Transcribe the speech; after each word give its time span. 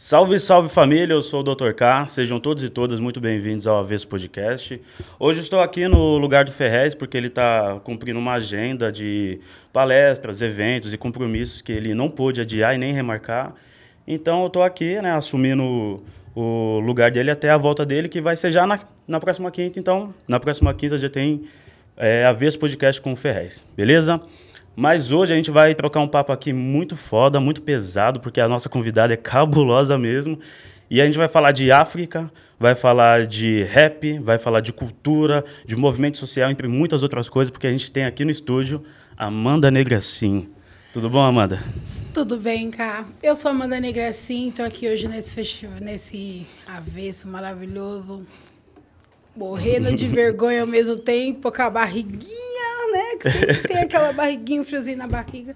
Salve, 0.00 0.38
salve 0.38 0.68
família, 0.68 1.12
eu 1.12 1.20
sou 1.20 1.40
o 1.40 1.42
Dr. 1.42 1.72
K, 1.72 2.06
sejam 2.06 2.38
todos 2.38 2.62
e 2.62 2.70
todas 2.70 3.00
muito 3.00 3.20
bem-vindos 3.20 3.66
ao 3.66 3.80
Avesso 3.80 4.06
Podcast. 4.06 4.80
Hoje 5.18 5.40
estou 5.40 5.58
aqui 5.58 5.88
no 5.88 6.16
lugar 6.18 6.44
do 6.44 6.52
Ferrez 6.52 6.94
porque 6.94 7.16
ele 7.16 7.26
está 7.26 7.80
cumprindo 7.82 8.16
uma 8.16 8.34
agenda 8.34 8.92
de 8.92 9.40
palestras, 9.72 10.40
eventos 10.40 10.92
e 10.92 10.96
compromissos 10.96 11.60
que 11.60 11.72
ele 11.72 11.96
não 11.96 12.08
pôde 12.08 12.40
adiar 12.40 12.76
e 12.76 12.78
nem 12.78 12.92
remarcar. 12.92 13.52
Então 14.06 14.42
eu 14.42 14.46
estou 14.46 14.62
aqui, 14.62 15.02
né, 15.02 15.10
assumindo 15.10 16.00
o 16.32 16.78
lugar 16.78 17.10
dele 17.10 17.32
até 17.32 17.50
a 17.50 17.56
volta 17.56 17.84
dele, 17.84 18.08
que 18.08 18.20
vai 18.20 18.36
ser 18.36 18.52
já 18.52 18.68
na, 18.68 18.78
na 19.04 19.18
próxima 19.18 19.50
quinta. 19.50 19.80
Então, 19.80 20.14
na 20.28 20.38
próxima 20.38 20.72
quinta 20.74 20.96
já 20.96 21.08
tem 21.08 21.42
é, 21.96 22.24
Avesso 22.24 22.56
Podcast 22.56 23.00
com 23.00 23.14
o 23.14 23.16
Ferrez, 23.16 23.64
beleza? 23.76 24.20
Mas 24.80 25.10
hoje 25.10 25.32
a 25.32 25.36
gente 25.36 25.50
vai 25.50 25.74
trocar 25.74 25.98
um 25.98 26.06
papo 26.06 26.30
aqui 26.30 26.52
muito 26.52 26.94
foda, 26.94 27.40
muito 27.40 27.60
pesado, 27.60 28.20
porque 28.20 28.40
a 28.40 28.46
nossa 28.46 28.68
convidada 28.68 29.12
é 29.12 29.16
cabulosa 29.16 29.98
mesmo. 29.98 30.38
E 30.88 31.00
a 31.00 31.04
gente 31.04 31.18
vai 31.18 31.26
falar 31.26 31.50
de 31.50 31.72
África, 31.72 32.30
vai 32.60 32.76
falar 32.76 33.26
de 33.26 33.64
rap, 33.64 34.20
vai 34.20 34.38
falar 34.38 34.60
de 34.60 34.72
cultura, 34.72 35.44
de 35.66 35.74
movimento 35.74 36.16
social, 36.16 36.48
entre 36.48 36.68
muitas 36.68 37.02
outras 37.02 37.28
coisas, 37.28 37.50
porque 37.50 37.66
a 37.66 37.70
gente 37.72 37.90
tem 37.90 38.04
aqui 38.04 38.24
no 38.24 38.30
estúdio 38.30 38.84
Amanda 39.16 39.68
Negracim. 39.68 40.48
Tudo 40.92 41.10
bom, 41.10 41.22
Amanda? 41.22 41.58
Tudo 42.14 42.36
bem, 42.36 42.70
cá. 42.70 43.04
Eu 43.20 43.34
sou 43.34 43.50
Amanda 43.50 43.80
Negracim, 43.80 44.50
estou 44.50 44.64
aqui 44.64 44.88
hoje 44.88 45.08
nesse 45.08 45.34
festival, 45.34 45.80
nesse 45.80 46.46
avesso 46.68 47.26
maravilhoso, 47.26 48.24
morrendo 49.38 49.94
de 49.94 50.08
vergonha 50.08 50.62
ao 50.62 50.66
mesmo 50.66 50.96
tempo, 50.96 51.52
com 51.52 51.62
a 51.62 51.70
barriguinha, 51.70 52.92
né? 52.92 53.16
Que 53.20 53.30
sempre 53.30 53.68
tem 53.68 53.78
aquela 53.78 54.12
barriguinha, 54.12 54.60
um 54.60 54.64
friozinho 54.64 54.98
na 54.98 55.06
barriga. 55.06 55.54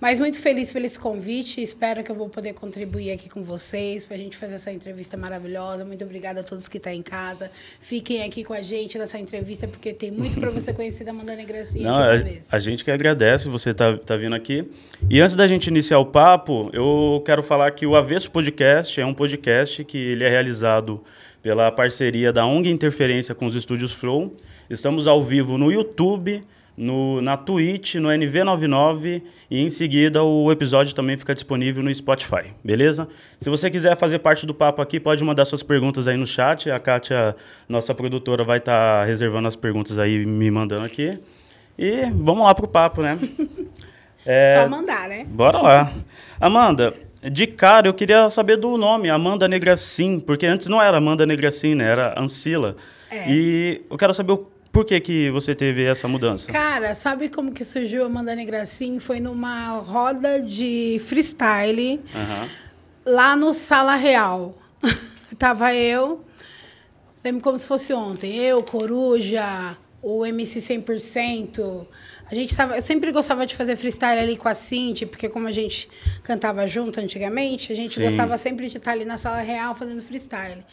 Mas 0.00 0.20
muito 0.20 0.38
feliz 0.38 0.70
pelo 0.70 0.86
esse 0.86 0.98
convite. 0.98 1.60
Espero 1.60 2.04
que 2.04 2.12
eu 2.12 2.14
vou 2.14 2.28
poder 2.28 2.52
contribuir 2.52 3.10
aqui 3.10 3.28
com 3.28 3.42
vocês 3.42 4.06
para 4.06 4.16
a 4.16 4.18
gente 4.18 4.36
fazer 4.36 4.54
essa 4.54 4.70
entrevista 4.70 5.16
maravilhosa. 5.16 5.84
Muito 5.84 6.04
obrigada 6.04 6.40
a 6.40 6.44
todos 6.44 6.68
que 6.68 6.76
estão 6.76 6.92
em 6.92 7.02
casa. 7.02 7.50
Fiquem 7.80 8.22
aqui 8.22 8.44
com 8.44 8.54
a 8.54 8.62
gente 8.62 8.96
nessa 8.98 9.18
entrevista, 9.18 9.66
porque 9.66 9.92
tem 9.92 10.12
muito 10.12 10.38
para 10.38 10.50
você 10.50 10.72
conhecer 10.72 11.02
da 11.02 11.10
Amanda 11.10 11.34
Negracinha. 11.34 11.90
Não, 11.90 11.96
a, 11.96 12.12
a, 12.52 12.58
gente 12.60 12.84
que 12.84 12.90
agradece 12.90 13.48
você 13.48 13.70
estar 13.70 13.98
tá, 13.98 13.98
tá 13.98 14.16
vindo 14.16 14.36
aqui. 14.36 14.70
E 15.10 15.20
antes 15.20 15.34
da 15.34 15.48
gente 15.48 15.66
iniciar 15.66 15.98
o 15.98 16.06
papo, 16.06 16.70
eu 16.72 17.20
quero 17.26 17.42
falar 17.42 17.72
que 17.72 17.84
o 17.84 17.96
Avesso 17.96 18.30
Podcast 18.30 19.00
é 19.00 19.04
um 19.04 19.14
podcast 19.14 19.84
que 19.84 19.98
ele 19.98 20.22
é 20.22 20.28
realizado 20.28 21.02
pela 21.44 21.70
parceria 21.70 22.32
da 22.32 22.46
ONG 22.46 22.70
Interferência 22.70 23.34
com 23.34 23.44
os 23.44 23.54
estúdios 23.54 23.92
Flow. 23.92 24.34
Estamos 24.70 25.06
ao 25.06 25.22
vivo 25.22 25.58
no 25.58 25.70
YouTube, 25.70 26.42
no, 26.74 27.20
na 27.20 27.36
Twitch, 27.36 27.96
no 27.96 28.08
NV99 28.08 29.22
e 29.50 29.60
em 29.60 29.68
seguida 29.68 30.22
o 30.22 30.50
episódio 30.50 30.94
também 30.94 31.18
fica 31.18 31.34
disponível 31.34 31.82
no 31.82 31.94
Spotify, 31.94 32.54
beleza? 32.64 33.06
Se 33.38 33.50
você 33.50 33.70
quiser 33.70 33.94
fazer 33.94 34.20
parte 34.20 34.46
do 34.46 34.54
papo 34.54 34.80
aqui, 34.80 34.98
pode 34.98 35.22
mandar 35.22 35.44
suas 35.44 35.62
perguntas 35.62 36.08
aí 36.08 36.16
no 36.16 36.26
chat. 36.26 36.70
A 36.70 36.80
Kátia, 36.80 37.36
nossa 37.68 37.94
produtora, 37.94 38.42
vai 38.42 38.56
estar 38.56 39.00
tá 39.00 39.04
reservando 39.04 39.46
as 39.46 39.54
perguntas 39.54 39.98
aí 39.98 40.24
me 40.24 40.50
mandando 40.50 40.86
aqui. 40.86 41.20
E 41.78 42.06
vamos 42.10 42.42
lá 42.42 42.54
pro 42.54 42.66
papo, 42.66 43.02
né? 43.02 43.18
É, 44.26 44.62
Só 44.62 44.68
mandar, 44.70 45.06
né? 45.06 45.26
Bora 45.28 45.60
lá. 45.60 45.92
Amanda, 46.40 46.94
de 47.30 47.46
cara, 47.46 47.88
eu 47.88 47.94
queria 47.94 48.28
saber 48.30 48.56
do 48.56 48.76
nome, 48.76 49.10
Amanda 49.10 49.48
Negracim, 49.48 50.20
porque 50.20 50.46
antes 50.46 50.66
não 50.66 50.80
era 50.80 50.98
Amanda 50.98 51.24
Negracim, 51.24 51.74
né? 51.74 51.84
Era 51.84 52.14
Ancila. 52.18 52.76
É. 53.10 53.30
E 53.30 53.84
eu 53.90 53.96
quero 53.96 54.12
saber 54.12 54.32
o 54.32 54.54
por 54.74 54.84
que, 54.84 54.98
que 54.98 55.30
você 55.30 55.54
teve 55.54 55.84
essa 55.84 56.08
mudança? 56.08 56.50
Cara, 56.50 56.96
sabe 56.96 57.28
como 57.28 57.52
que 57.52 57.64
surgiu 57.64 58.04
Amanda 58.04 58.34
Negracim? 58.34 58.98
Foi 58.98 59.20
numa 59.20 59.68
roda 59.78 60.42
de 60.42 61.00
freestyle 61.06 62.00
uhum. 62.12 62.48
lá 63.06 63.36
no 63.36 63.54
Sala 63.54 63.94
Real. 63.94 64.58
Tava 65.38 65.72
eu, 65.72 66.24
lembro 67.22 67.40
como 67.40 67.56
se 67.56 67.68
fosse 67.68 67.94
ontem, 67.94 68.34
eu, 68.34 68.64
Coruja, 68.64 69.76
o 70.02 70.26
MC 70.26 70.58
100%, 70.58 71.86
a 72.30 72.34
gente 72.34 72.56
tava, 72.56 72.76
eu 72.76 72.82
sempre 72.82 73.12
gostava 73.12 73.46
de 73.46 73.54
fazer 73.54 73.76
freestyle 73.76 74.18
ali 74.18 74.36
com 74.36 74.48
a 74.48 74.54
Cinti, 74.54 75.04
porque 75.04 75.28
como 75.28 75.46
a 75.46 75.52
gente 75.52 75.88
cantava 76.22 76.66
junto 76.66 76.98
antigamente, 76.98 77.70
a 77.70 77.76
gente 77.76 77.94
Sim. 77.94 78.04
gostava 78.04 78.38
sempre 78.38 78.68
de 78.68 78.78
estar 78.78 78.92
ali 78.92 79.04
na 79.04 79.18
sala 79.18 79.40
real 79.40 79.74
fazendo 79.74 80.02
freestyle. 80.02 80.64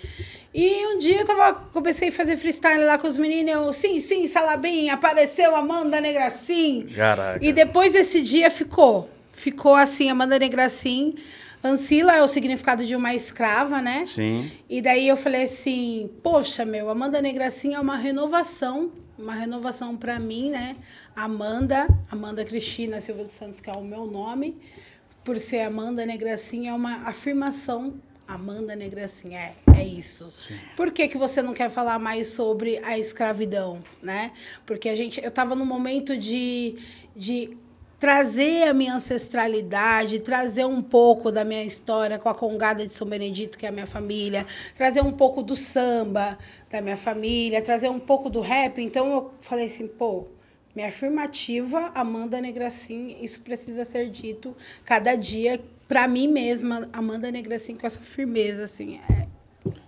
E 0.54 0.86
um 0.88 0.98
dia 0.98 1.20
eu 1.20 1.26
tava, 1.26 1.54
comecei 1.54 2.10
a 2.10 2.12
fazer 2.12 2.38
freestyle 2.38 2.84
lá 2.86 2.98
com 2.98 3.08
os 3.08 3.18
meninos, 3.18 3.54
eu, 3.54 3.74
sim, 3.74 4.00
sim, 4.00 4.28
Salabim, 4.28 4.90
apareceu 4.90 5.56
Amanda 5.56 6.00
Negracim. 6.00 6.88
Caraca. 6.96 7.46
E 7.46 7.52
depois 7.52 7.94
desse 7.94 8.22
dia 8.22 8.50
ficou. 8.50 9.10
Ficou 9.34 9.76
assim, 9.76 10.10
Amanda 10.10 10.40
Negracim. 10.40 11.16
Ancila 11.64 12.16
é 12.16 12.24
o 12.24 12.28
significado 12.28 12.84
de 12.84 12.96
uma 12.96 13.14
escrava, 13.14 13.82
né? 13.82 14.04
Sim. 14.06 14.52
E 14.70 14.82
daí 14.82 15.08
eu 15.08 15.16
falei 15.16 15.44
assim, 15.44 16.10
poxa, 16.24 16.66
meu, 16.66 16.90
Amanda 16.90 17.22
Negracim 17.22 17.74
é 17.74 17.80
uma 17.80 17.98
renovação 17.98 18.92
uma 19.22 19.34
renovação 19.34 19.96
para 19.96 20.18
mim, 20.20 20.50
né? 20.50 20.76
Amanda, 21.16 21.88
Amanda 22.10 22.44
Cristina 22.46 23.02
Silva 23.02 23.24
dos 23.24 23.34
Santos, 23.34 23.60
que 23.60 23.70
é 23.70 23.74
o 23.74 23.84
meu 23.84 24.06
nome, 24.06 24.58
por 25.24 25.40
ser 25.40 25.62
Amanda 25.62 26.06
Negracin, 26.06 26.68
é 26.68 26.74
uma 26.74 27.08
afirmação. 27.08 27.96
Amanda 28.28 28.76
Negracin, 28.76 29.36
é, 29.36 29.54
é 29.78 29.84
isso. 29.84 30.32
Sim. 30.32 30.58
Por 30.78 30.90
que, 30.92 31.08
que 31.08 31.18
você 31.18 31.42
não 31.42 31.54
quer 31.54 31.70
falar 31.70 32.00
mais 32.00 32.28
sobre 32.28 32.80
a 32.84 32.98
escravidão, 32.98 33.84
né? 34.02 34.32
Porque 34.66 34.88
a 34.88 34.96
gente, 34.96 35.22
eu 35.22 35.28
estava 35.28 35.54
num 35.54 35.66
momento 35.66 36.18
de, 36.18 36.78
de 37.14 37.58
trazer 38.00 38.64
a 38.64 38.74
minha 38.74 38.96
ancestralidade, 38.96 40.20
trazer 40.22 40.66
um 40.66 40.82
pouco 40.82 41.32
da 41.32 41.44
minha 41.44 41.64
história 41.64 42.18
com 42.18 42.30
a 42.30 42.34
Congada 42.34 42.88
de 42.88 42.94
São 42.94 43.06
Benedito, 43.06 43.60
que 43.60 43.66
é 43.66 43.70
a 43.70 43.72
minha 43.72 43.86
família, 43.86 44.44
trazer 44.76 45.02
um 45.02 45.12
pouco 45.12 45.44
do 45.44 45.56
samba 45.56 46.36
da 46.68 46.82
minha 46.82 46.98
família, 46.98 47.62
trazer 47.62 47.90
um 47.90 48.00
pouco 48.00 48.28
do 48.28 48.40
rap. 48.40 48.82
Então 48.82 49.14
eu 49.14 49.32
falei 49.42 49.68
assim, 49.68 49.88
pô, 49.88 50.26
minha 50.76 50.88
afirmativa, 50.88 51.92
Amanda 51.94 52.40
Negracim, 52.40 53.18
isso 53.22 53.42
precisa 53.42 53.84
ser 53.86 54.10
dito 54.10 54.56
cada 54.86 55.16
dia 55.16 55.60
para 55.88 56.08
mim 56.08 56.28
mesma, 56.28 56.90
Amanda 56.94 57.30
Negracim 57.30 57.76
com 57.76 57.86
essa 57.86 58.00
firmeza 58.00 58.64
assim, 58.64 59.00
é, 59.10 59.28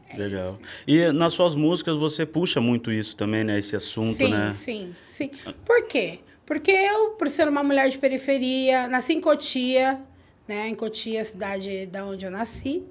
é 0.09 0.17
Legal. 0.17 0.51
Isso. 0.51 0.61
E 0.85 1.11
nas 1.11 1.33
suas 1.33 1.55
músicas 1.55 1.97
você 1.97 2.25
puxa 2.25 2.59
muito 2.59 2.91
isso 2.91 3.15
também, 3.15 3.43
né? 3.43 3.57
Esse 3.57 3.75
assunto, 3.75 4.17
sim, 4.17 4.29
né? 4.29 4.51
Sim, 4.53 4.95
sim, 5.07 5.31
sim. 5.33 5.53
Por 5.65 5.87
quê? 5.87 6.19
Porque 6.45 6.71
eu, 6.71 7.11
por 7.11 7.29
ser 7.29 7.47
uma 7.47 7.63
mulher 7.63 7.89
de 7.89 7.97
periferia, 7.97 8.87
nasci 8.87 9.13
em 9.13 9.21
Cotia, 9.21 9.99
né? 10.47 10.67
Em 10.67 10.75
Cotia, 10.75 11.23
cidade 11.23 11.85
da 11.85 12.05
onde 12.05 12.25
eu 12.25 12.31
nasci. 12.31 12.83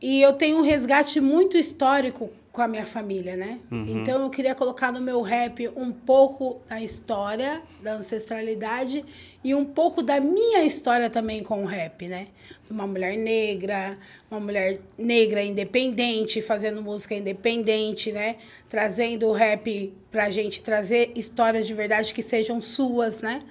E 0.00 0.20
eu 0.22 0.32
tenho 0.32 0.58
um 0.58 0.62
resgate 0.62 1.20
muito 1.20 1.56
histórico 1.56 2.30
com 2.52 2.62
a 2.62 2.68
minha 2.68 2.86
família, 2.86 3.36
né? 3.36 3.60
Uhum. 3.70 3.86
Então 3.88 4.22
eu 4.22 4.30
queria 4.30 4.54
colocar 4.54 4.90
no 4.90 5.00
meu 5.00 5.20
rap 5.22 5.68
um 5.76 5.92
pouco 5.92 6.60
da 6.68 6.80
história, 6.80 7.62
da 7.82 7.94
ancestralidade 7.94 9.04
e 9.44 9.54
um 9.54 9.64
pouco 9.64 10.02
da 10.02 10.18
minha 10.18 10.64
história 10.64 11.08
também 11.08 11.42
com 11.42 11.62
o 11.62 11.66
rap, 11.66 12.06
né? 12.08 12.28
Uma 12.70 12.86
mulher 12.86 13.16
negra, 13.16 13.96
uma 14.30 14.40
mulher 14.40 14.80
negra 14.96 15.42
independente, 15.42 16.42
fazendo 16.42 16.82
música 16.82 17.14
independente, 17.14 18.12
né? 18.12 18.36
Trazendo 18.68 19.26
o 19.28 19.32
rap 19.32 19.92
pra 20.10 20.30
gente 20.30 20.62
trazer 20.62 21.12
histórias 21.14 21.66
de 21.66 21.74
verdade 21.74 22.12
que 22.12 22.22
sejam 22.22 22.60
suas, 22.60 23.22
né? 23.22 23.42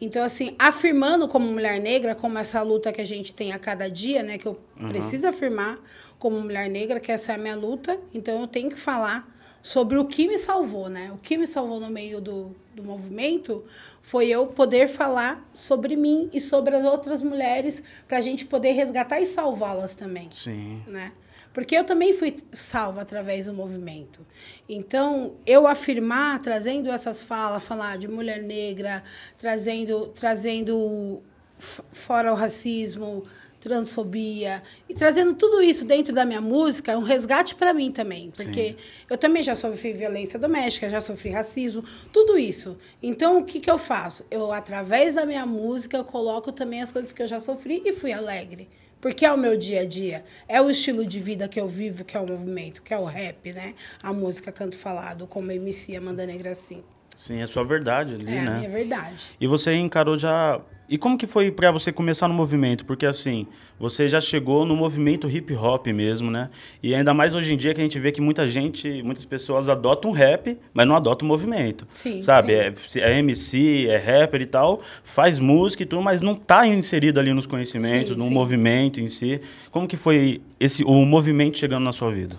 Então, 0.00 0.22
assim, 0.22 0.54
afirmando 0.58 1.26
como 1.26 1.46
mulher 1.50 1.80
negra, 1.80 2.14
como 2.14 2.38
essa 2.38 2.62
luta 2.62 2.92
que 2.92 3.00
a 3.00 3.06
gente 3.06 3.34
tem 3.34 3.52
a 3.52 3.58
cada 3.58 3.88
dia, 3.88 4.22
né? 4.22 4.38
Que 4.38 4.46
eu 4.46 4.58
uhum. 4.78 4.88
preciso 4.88 5.26
afirmar 5.26 5.78
como 6.18 6.40
mulher 6.40 6.68
negra, 6.68 7.00
que 7.00 7.12
essa 7.12 7.32
é 7.32 7.34
a 7.34 7.38
minha 7.38 7.56
luta. 7.56 7.98
Então, 8.12 8.40
eu 8.40 8.46
tenho 8.46 8.68
que 8.68 8.78
falar 8.78 9.28
sobre 9.62 9.98
o 9.98 10.04
que 10.04 10.26
me 10.26 10.38
salvou, 10.38 10.88
né? 10.88 11.10
O 11.12 11.18
que 11.18 11.36
me 11.36 11.46
salvou 11.46 11.80
no 11.80 11.90
meio 11.90 12.20
do, 12.20 12.54
do 12.74 12.82
movimento 12.82 13.64
foi 14.02 14.28
eu 14.28 14.46
poder 14.46 14.88
falar 14.88 15.46
sobre 15.52 15.96
mim 15.96 16.30
e 16.32 16.40
sobre 16.40 16.74
as 16.74 16.84
outras 16.84 17.20
mulheres 17.20 17.82
para 18.06 18.18
a 18.18 18.20
gente 18.20 18.46
poder 18.46 18.72
resgatar 18.72 19.20
e 19.20 19.26
salvá-las 19.26 19.94
também. 19.94 20.28
Sim. 20.32 20.82
Né? 20.86 21.12
Porque 21.52 21.76
eu 21.76 21.84
também 21.84 22.12
fui 22.12 22.36
salva 22.52 23.02
através 23.02 23.46
do 23.46 23.52
movimento. 23.52 24.24
Então, 24.68 25.34
eu 25.44 25.66
afirmar, 25.66 26.40
trazendo 26.40 26.88
essas 26.88 27.20
falas, 27.20 27.62
falar 27.62 27.98
de 27.98 28.06
mulher 28.06 28.42
negra, 28.42 29.02
trazendo, 29.36 30.06
trazendo 30.08 31.20
fora 31.58 32.32
o 32.32 32.36
racismo, 32.36 33.24
transfobia 33.60 34.62
e 34.88 34.94
trazendo 34.94 35.34
tudo 35.34 35.60
isso 35.62 35.84
dentro 35.84 36.14
da 36.14 36.24
minha 36.24 36.40
música 36.40 36.92
é 36.92 36.96
um 36.96 37.02
resgate 37.02 37.54
para 37.54 37.74
mim 37.74 37.90
também, 37.90 38.30
porque 38.30 38.70
Sim. 38.70 38.76
eu 39.10 39.16
também 39.16 39.42
já 39.42 39.54
sofri 39.54 39.92
violência 39.92 40.38
doméstica, 40.38 40.88
já 40.88 41.00
sofri 41.00 41.30
racismo, 41.30 41.84
tudo 42.12 42.38
isso. 42.38 42.76
Então 43.02 43.38
o 43.38 43.44
que 43.44 43.60
que 43.60 43.70
eu 43.70 43.78
faço? 43.78 44.24
Eu 44.30 44.52
através 44.52 45.14
da 45.14 45.26
minha 45.26 45.44
música 45.44 45.96
eu 45.96 46.04
coloco 46.04 46.52
também 46.52 46.82
as 46.82 46.92
coisas 46.92 47.12
que 47.12 47.22
eu 47.22 47.26
já 47.26 47.40
sofri 47.40 47.82
e 47.84 47.92
fui 47.92 48.12
alegre. 48.12 48.68
Porque 49.00 49.24
é 49.24 49.32
o 49.32 49.38
meu 49.38 49.56
dia 49.56 49.82
a 49.82 49.84
dia, 49.84 50.24
é 50.48 50.60
o 50.60 50.68
estilo 50.68 51.06
de 51.06 51.20
vida 51.20 51.46
que 51.46 51.60
eu 51.60 51.68
vivo, 51.68 52.04
que 52.04 52.16
é 52.16 52.20
o 52.20 52.26
movimento, 52.26 52.82
que 52.82 52.92
é 52.92 52.98
o 52.98 53.04
rap, 53.04 53.52
né? 53.52 53.74
A 54.02 54.12
música 54.12 54.50
canto 54.50 54.76
falado, 54.76 55.24
como 55.24 55.52
MC 55.52 55.94
Amanda 55.96 56.26
Negra 56.26 56.50
assim. 56.50 56.82
Sim, 57.14 57.38
é 57.38 57.44
a 57.44 57.46
sua 57.46 57.64
verdade 57.64 58.14
ali, 58.14 58.26
é 58.26 58.30
né? 58.30 58.36
É 58.36 58.48
a 58.48 58.54
minha 58.58 58.68
verdade. 58.68 59.36
E 59.40 59.46
você 59.46 59.72
encarou 59.74 60.18
já 60.18 60.60
e 60.88 60.96
como 60.96 61.18
que 61.18 61.26
foi 61.26 61.50
para 61.50 61.70
você 61.70 61.92
começar 61.92 62.26
no 62.28 62.34
movimento? 62.34 62.84
Porque 62.86 63.04
assim, 63.04 63.46
você 63.78 64.08
já 64.08 64.20
chegou 64.20 64.64
no 64.64 64.74
movimento 64.74 65.28
hip 65.28 65.54
hop 65.54 65.86
mesmo, 65.88 66.30
né? 66.30 66.48
E 66.82 66.94
ainda 66.94 67.12
mais 67.12 67.34
hoje 67.34 67.52
em 67.52 67.56
dia 67.56 67.74
que 67.74 67.80
a 67.80 67.84
gente 67.84 67.98
vê 67.98 68.10
que 68.10 68.20
muita 68.20 68.46
gente, 68.46 69.02
muitas 69.02 69.24
pessoas 69.24 69.68
adotam 69.68 70.10
rap, 70.12 70.56
mas 70.72 70.86
não 70.86 70.96
adotam 70.96 71.26
o 71.26 71.28
movimento. 71.28 71.86
Sim, 71.90 72.22
sabe? 72.22 72.72
Sim. 72.88 73.00
É, 73.00 73.12
é, 73.12 73.18
MC, 73.18 73.86
é 73.88 73.98
rapper 73.98 74.40
e 74.40 74.46
tal, 74.46 74.80
faz 75.04 75.38
música 75.38 75.82
e 75.82 75.86
tudo, 75.86 76.00
mas 76.00 76.22
não 76.22 76.34
tá 76.34 76.66
inserido 76.66 77.20
ali 77.20 77.34
nos 77.34 77.46
conhecimentos, 77.46 78.14
sim, 78.14 78.18
no 78.18 78.26
sim. 78.26 78.32
movimento 78.32 79.00
em 79.00 79.08
si. 79.08 79.40
Como 79.70 79.86
que 79.86 79.96
foi 79.96 80.40
esse 80.58 80.82
o 80.84 81.04
movimento 81.04 81.58
chegando 81.58 81.84
na 81.84 81.92
sua 81.92 82.10
vida? 82.10 82.34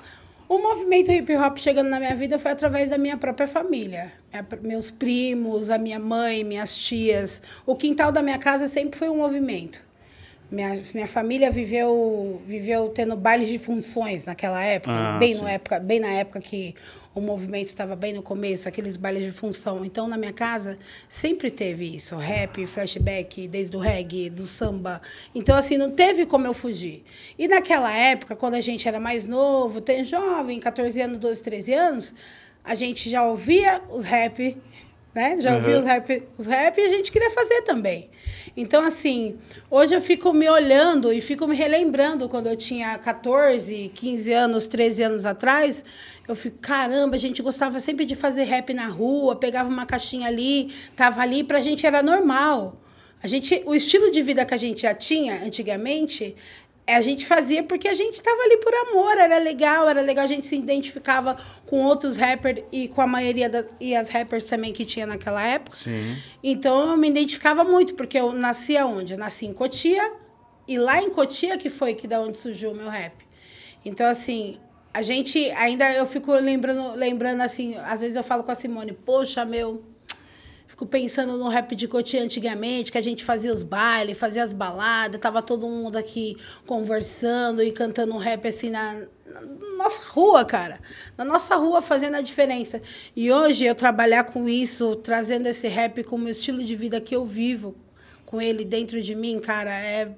O 0.50 0.58
movimento 0.58 1.12
hip 1.12 1.32
hop 1.36 1.60
chegando 1.60 1.90
na 1.90 2.00
minha 2.00 2.16
vida 2.16 2.40
foi 2.40 2.50
através 2.50 2.90
da 2.90 2.98
minha 2.98 3.16
própria 3.16 3.48
família. 3.48 4.12
Meus 4.64 4.90
primos, 4.90 5.70
a 5.70 5.78
minha 5.78 6.00
mãe, 6.00 6.44
minhas 6.44 6.76
tias. 6.76 7.40
O 7.68 7.76
quintal 7.76 8.12
da 8.12 8.24
minha 8.24 8.40
casa 8.40 8.68
sempre 8.68 8.98
foi 8.98 9.10
um 9.10 9.18
movimento. 9.18 9.88
Minha, 10.50 10.82
minha 10.96 11.06
família 11.06 11.52
viveu, 11.52 12.42
viveu 12.48 12.90
tendo 12.90 13.16
bailes 13.16 13.48
de 13.48 13.60
funções 13.60 14.26
naquela 14.26 14.60
época, 14.64 14.92
ah, 14.92 15.18
bem, 15.20 15.36
no 15.36 15.48
época, 15.48 15.80
bem 15.80 16.00
na 16.00 16.08
época 16.08 16.42
que 16.42 16.74
o 17.14 17.22
movimento 17.22 17.68
estava 17.68 17.96
bem 17.96 18.14
no 18.14 18.22
começo, 18.22 18.68
aqueles 18.68 18.96
bailes 18.96 19.24
de 19.24 19.32
função. 19.32 19.84
Então, 19.84 20.08
na 20.08 20.18
minha 20.18 20.34
casa, 20.34 20.78
sempre 21.08 21.50
teve 21.50 21.96
isso: 21.96 22.16
rap, 22.16 22.66
flashback, 22.68 23.48
desde 23.48 23.76
o 23.76 23.80
reggae, 23.80 24.30
do 24.30 24.46
samba. 24.46 25.02
Então, 25.34 25.58
assim, 25.58 25.78
não 25.78 25.92
teve 25.92 26.26
como 26.26 26.46
eu 26.46 26.54
fugir. 26.54 27.04
E 27.38 27.48
naquela 27.48 27.92
época, 27.92 28.36
quando 28.36 28.56
a 28.56 28.62
gente 28.62 28.88
era 28.88 29.00
mais 29.00 29.28
novo, 29.28 29.82
tem 29.82 30.04
jovem, 30.04 30.60
14 30.60 31.02
anos, 31.02 31.18
12, 31.18 31.44
13 31.44 31.74
anos, 31.74 32.14
a 32.64 32.76
gente 32.76 33.10
já 33.10 33.24
ouvia 33.24 33.82
os 33.90 34.04
rap 34.04 34.58
né? 35.20 35.36
Já 35.42 35.56
ouvi 35.56 35.74
uhum. 35.74 35.80
os 35.80 35.86
rap, 35.86 36.24
os 36.38 36.48
rap 36.48 36.78
e 36.78 36.86
a 36.86 36.90
gente 36.90 37.12
queria 37.12 37.30
fazer 37.30 37.62
também. 37.64 38.10
Então, 38.56 38.86
assim, 38.86 39.38
hoje 39.70 39.94
eu 39.94 40.02
fico 40.02 40.32
me 40.32 40.50
olhando 40.50 41.12
e 41.12 41.20
fico 41.20 41.46
me 41.46 41.58
relembrando 41.58 42.30
quando 42.30 42.48
eu 42.48 42.56
tinha 42.56 42.98
14, 42.98 43.92
15 43.94 44.32
anos, 44.32 44.68
13 44.70 45.04
anos 45.04 45.26
atrás. 45.26 45.84
Eu 46.26 46.38
fico, 46.38 46.58
caramba, 46.60 47.18
a 47.18 47.20
gente 47.20 47.42
gostava 47.42 47.82
sempre 47.82 48.06
de 48.06 48.16
fazer 48.16 48.46
rap 48.46 48.74
na 48.74 48.88
rua, 48.88 49.36
pegava 49.36 49.68
uma 49.68 49.86
caixinha 49.86 50.30
ali, 50.30 50.74
tava 50.96 51.22
ali, 51.22 51.44
pra 51.44 51.62
gente 51.62 51.86
era 51.86 52.02
normal. 52.02 52.82
A 53.22 53.28
gente, 53.28 53.62
o 53.66 53.76
estilo 53.76 54.12
de 54.12 54.22
vida 54.22 54.46
que 54.46 54.54
a 54.54 54.58
gente 54.58 54.84
já 54.84 54.94
tinha 54.94 55.44
antigamente 55.44 56.34
a 56.96 57.02
gente 57.02 57.26
fazia 57.26 57.64
porque 57.64 57.88
a 57.88 57.94
gente 57.94 58.16
estava 58.16 58.42
ali 58.42 58.58
por 58.58 58.74
amor, 58.74 59.18
era 59.18 59.38
legal, 59.38 59.88
era 59.88 60.02
legal, 60.02 60.26
a 60.26 60.28
gente 60.28 60.46
se 60.46 60.56
identificava 60.56 61.38
com 61.66 61.84
outros 61.84 62.18
rappers 62.18 62.64
e 62.72 62.88
com 62.88 63.02
a 63.02 63.08
maioria 63.08 63.50
das 63.50 63.70
e 63.80 63.96
as 63.96 64.10
rappers 64.10 64.48
também 64.48 64.74
que 64.74 64.86
tinha 64.86 65.06
naquela 65.06 65.46
época. 65.46 65.76
Sim. 65.76 66.18
Então 66.44 66.92
eu 66.92 66.98
me 66.98 67.10
identificava 67.10 67.64
muito, 67.64 67.96
porque 67.96 68.18
eu 68.18 68.32
nasci 68.32 68.76
onde? 68.78 69.14
Eu 69.14 69.20
nasci 69.20 69.46
em 69.46 69.54
Cotia, 69.54 70.12
e 70.68 70.78
lá 70.78 71.02
em 71.02 71.10
Cotia 71.10 71.58
que 71.58 71.70
foi 71.70 71.94
que 71.94 72.08
da 72.08 72.22
onde 72.22 72.38
surgiu 72.38 72.72
o 72.72 72.76
meu 72.76 72.90
rap. 72.90 73.14
Então 73.84 74.06
assim, 74.06 74.60
a 74.94 75.02
gente 75.02 75.50
ainda 75.52 75.92
eu 75.94 76.06
fico 76.06 76.34
lembrando, 76.34 76.96
lembrando 76.96 77.42
assim, 77.42 77.76
às 77.78 78.02
vezes 78.02 78.16
eu 78.16 78.24
falo 78.24 78.44
com 78.44 78.52
a 78.52 78.56
Simone, 78.56 78.94
poxa, 78.94 79.46
meu, 79.46 79.84
Fico 80.80 80.88
pensando 80.90 81.36
no 81.38 81.50
rap 81.50 81.76
de 81.76 81.90
Cotia 81.90 82.24
antigamente, 82.24 82.90
que 82.90 82.98
a 82.98 83.02
gente 83.02 83.22
fazia 83.22 83.52
os 83.52 83.64
bailes, 83.64 84.18
fazia 84.18 84.46
as 84.46 84.54
baladas, 84.54 85.20
tava 85.20 85.42
todo 85.42 85.68
mundo 85.68 85.98
aqui 85.98 86.38
conversando 86.66 87.62
e 87.62 87.70
cantando 87.70 88.14
um 88.14 88.18
rap 88.18 88.48
assim 88.48 88.70
na, 88.70 88.94
na 89.26 89.42
nossa 89.78 90.08
rua, 90.08 90.46
cara. 90.46 90.80
Na 91.18 91.26
nossa 91.26 91.54
rua 91.58 91.82
fazendo 91.82 92.16
a 92.16 92.22
diferença. 92.22 92.82
E 93.14 93.30
hoje 93.30 93.66
eu 93.66 93.76
trabalhar 93.76 94.24
com 94.24 94.48
isso, 94.48 94.96
trazendo 94.96 95.48
esse 95.48 95.68
rap 95.68 96.02
como 96.06 96.28
o 96.28 96.30
estilo 96.30 96.64
de 96.64 96.78
vida 96.78 97.02
que 97.02 97.14
eu 97.14 97.26
vivo, 97.26 97.76
com 98.26 98.42
ele 98.42 98.64
dentro 98.64 99.02
de 99.02 99.14
mim, 99.14 99.38
cara, 99.38 99.72
é 99.72 100.14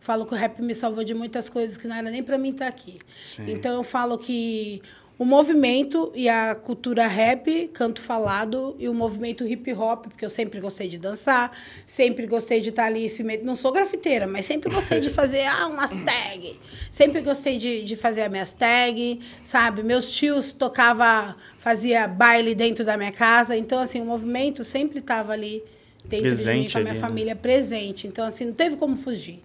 falo 0.00 0.24
que 0.24 0.32
o 0.32 0.36
rap 0.36 0.62
me 0.62 0.74
salvou 0.74 1.04
de 1.04 1.12
muitas 1.12 1.50
coisas 1.50 1.76
que 1.76 1.86
não 1.86 1.96
era 1.96 2.10
nem 2.10 2.22
para 2.22 2.38
mim 2.38 2.52
estar 2.52 2.64
tá 2.64 2.70
aqui. 2.70 2.98
Sim. 3.22 3.50
Então 3.50 3.74
eu 3.74 3.82
falo 3.82 4.16
que 4.16 4.80
o 5.18 5.24
movimento 5.24 6.12
e 6.14 6.28
a 6.28 6.54
cultura 6.54 7.06
rap, 7.06 7.70
canto 7.72 8.02
falado, 8.02 8.76
e 8.78 8.86
o 8.86 8.92
movimento 8.92 9.46
hip 9.46 9.72
hop, 9.72 10.08
porque 10.08 10.24
eu 10.24 10.28
sempre 10.28 10.60
gostei 10.60 10.88
de 10.88 10.98
dançar, 10.98 11.56
sempre 11.86 12.26
gostei 12.26 12.60
de 12.60 12.68
estar 12.68 12.84
ali. 12.84 13.10
Não 13.42 13.56
sou 13.56 13.72
grafiteira, 13.72 14.26
mas 14.26 14.44
sempre 14.44 14.70
gostei 14.70 15.00
de 15.00 15.08
fazer 15.10 15.46
ah, 15.46 15.68
umas 15.68 15.90
tag. 16.04 16.60
Sempre 16.90 17.22
gostei 17.22 17.56
de, 17.56 17.82
de 17.82 17.96
fazer 17.96 18.22
as 18.22 18.30
minhas 18.30 18.52
tag, 18.52 19.20
sabe? 19.42 19.82
Meus 19.82 20.10
tios 20.10 20.52
tocava, 20.52 21.34
fazia 21.56 22.06
baile 22.06 22.54
dentro 22.54 22.84
da 22.84 22.98
minha 22.98 23.12
casa. 23.12 23.56
Então, 23.56 23.78
assim, 23.78 24.02
o 24.02 24.04
movimento 24.04 24.62
sempre 24.64 24.98
estava 24.98 25.32
ali 25.32 25.64
dentro 26.04 26.28
presente 26.28 26.58
de 26.58 26.64
mim, 26.64 26.70
com 26.70 26.78
a 26.78 26.80
minha 26.82 26.92
ali, 26.92 27.00
né? 27.00 27.06
família 27.06 27.34
né? 27.34 27.40
presente. 27.40 28.06
Então, 28.06 28.26
assim, 28.26 28.44
não 28.44 28.52
teve 28.54 28.76
como 28.76 28.94
fugir. 28.94 29.42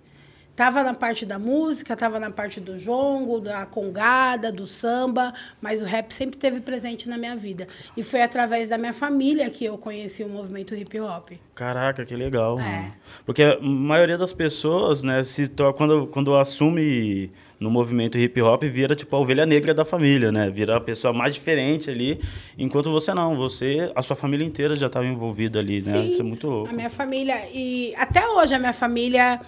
Tava 0.56 0.84
na 0.84 0.94
parte 0.94 1.26
da 1.26 1.40
música, 1.40 1.96
tava 1.96 2.20
na 2.20 2.30
parte 2.30 2.60
do 2.60 2.78
jongo, 2.78 3.40
da 3.40 3.66
congada, 3.66 4.52
do 4.52 4.66
samba, 4.66 5.34
mas 5.62 5.82
o 5.82 5.86
rap 5.86 6.12
sempre 6.14 6.38
teve 6.38 6.60
presente 6.60 7.10
na 7.10 7.18
minha 7.18 7.36
vida. 7.36 7.68
E 7.96 8.04
foi 8.04 8.22
através 8.22 8.70
da 8.70 8.78
minha 8.78 8.94
família 8.94 9.50
que 9.50 9.64
eu 9.64 9.78
conheci 9.78 10.24
o 10.24 10.30
movimento 10.30 10.76
hip 10.76 11.00
hop. 11.00 11.32
Caraca, 11.56 12.04
que 12.04 12.16
legal. 12.16 12.60
É. 12.60 12.92
Porque 13.26 13.44
a 13.44 13.60
maioria 13.62 14.18
das 14.18 14.34
pessoas, 14.34 15.04
né, 15.04 15.24
se 15.24 15.50
quando, 15.76 16.08
quando 16.08 16.36
assume 16.36 17.32
no 17.60 17.70
movimento 17.70 18.18
hip 18.18 18.42
hop, 18.42 18.64
vira 18.64 18.96
tipo 18.96 19.16
a 19.16 19.20
ovelha 19.20 19.46
negra 19.46 19.74
da 19.74 19.86
família, 19.86 20.32
né? 20.32 20.50
Vira 20.50 20.78
a 20.78 20.82
pessoa 20.82 21.14
mais 21.14 21.36
diferente 21.36 21.92
ali, 21.92 22.20
enquanto 22.58 22.92
você 22.92 23.14
não, 23.14 23.38
você, 23.38 23.92
a 23.96 24.02
sua 24.02 24.16
família 24.16 24.44
inteira 24.44 24.76
já 24.76 24.88
estava 24.88 25.06
envolvida 25.06 25.60
ali, 25.60 25.76
né? 25.76 26.02
Sim, 26.02 26.08
Isso 26.08 26.22
é 26.22 26.24
muito 26.24 26.48
louco. 26.48 26.70
A 26.70 26.74
minha 26.74 26.90
família 26.90 27.48
e 27.54 27.94
até 27.96 28.28
hoje 28.28 28.56
a 28.56 28.60
minha 28.60 28.74
família 28.74 29.40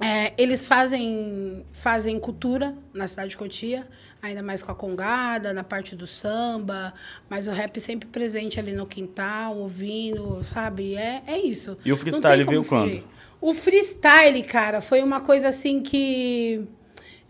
é, 0.00 0.32
eles 0.38 0.66
fazem, 0.66 1.64
fazem 1.72 2.18
cultura 2.18 2.74
na 2.92 3.06
cidade 3.06 3.30
de 3.30 3.36
Cotia, 3.36 3.86
ainda 4.22 4.42
mais 4.42 4.62
com 4.62 4.72
a 4.72 4.74
congada, 4.74 5.52
na 5.52 5.62
parte 5.62 5.94
do 5.94 6.06
samba, 6.06 6.94
mas 7.28 7.46
o 7.48 7.52
rap 7.52 7.78
sempre 7.78 8.08
presente 8.08 8.58
ali 8.58 8.72
no 8.72 8.86
quintal, 8.86 9.56
ouvindo, 9.58 10.42
sabe? 10.42 10.96
É, 10.96 11.22
é 11.26 11.38
isso. 11.38 11.76
E 11.84 11.92
o 11.92 11.96
freestyle 11.96 12.44
veio 12.44 12.64
quando? 12.64 13.04
O 13.40 13.54
freestyle, 13.54 14.42
cara, 14.42 14.80
foi 14.80 15.02
uma 15.02 15.20
coisa 15.20 15.48
assim 15.48 15.80
que. 15.82 16.62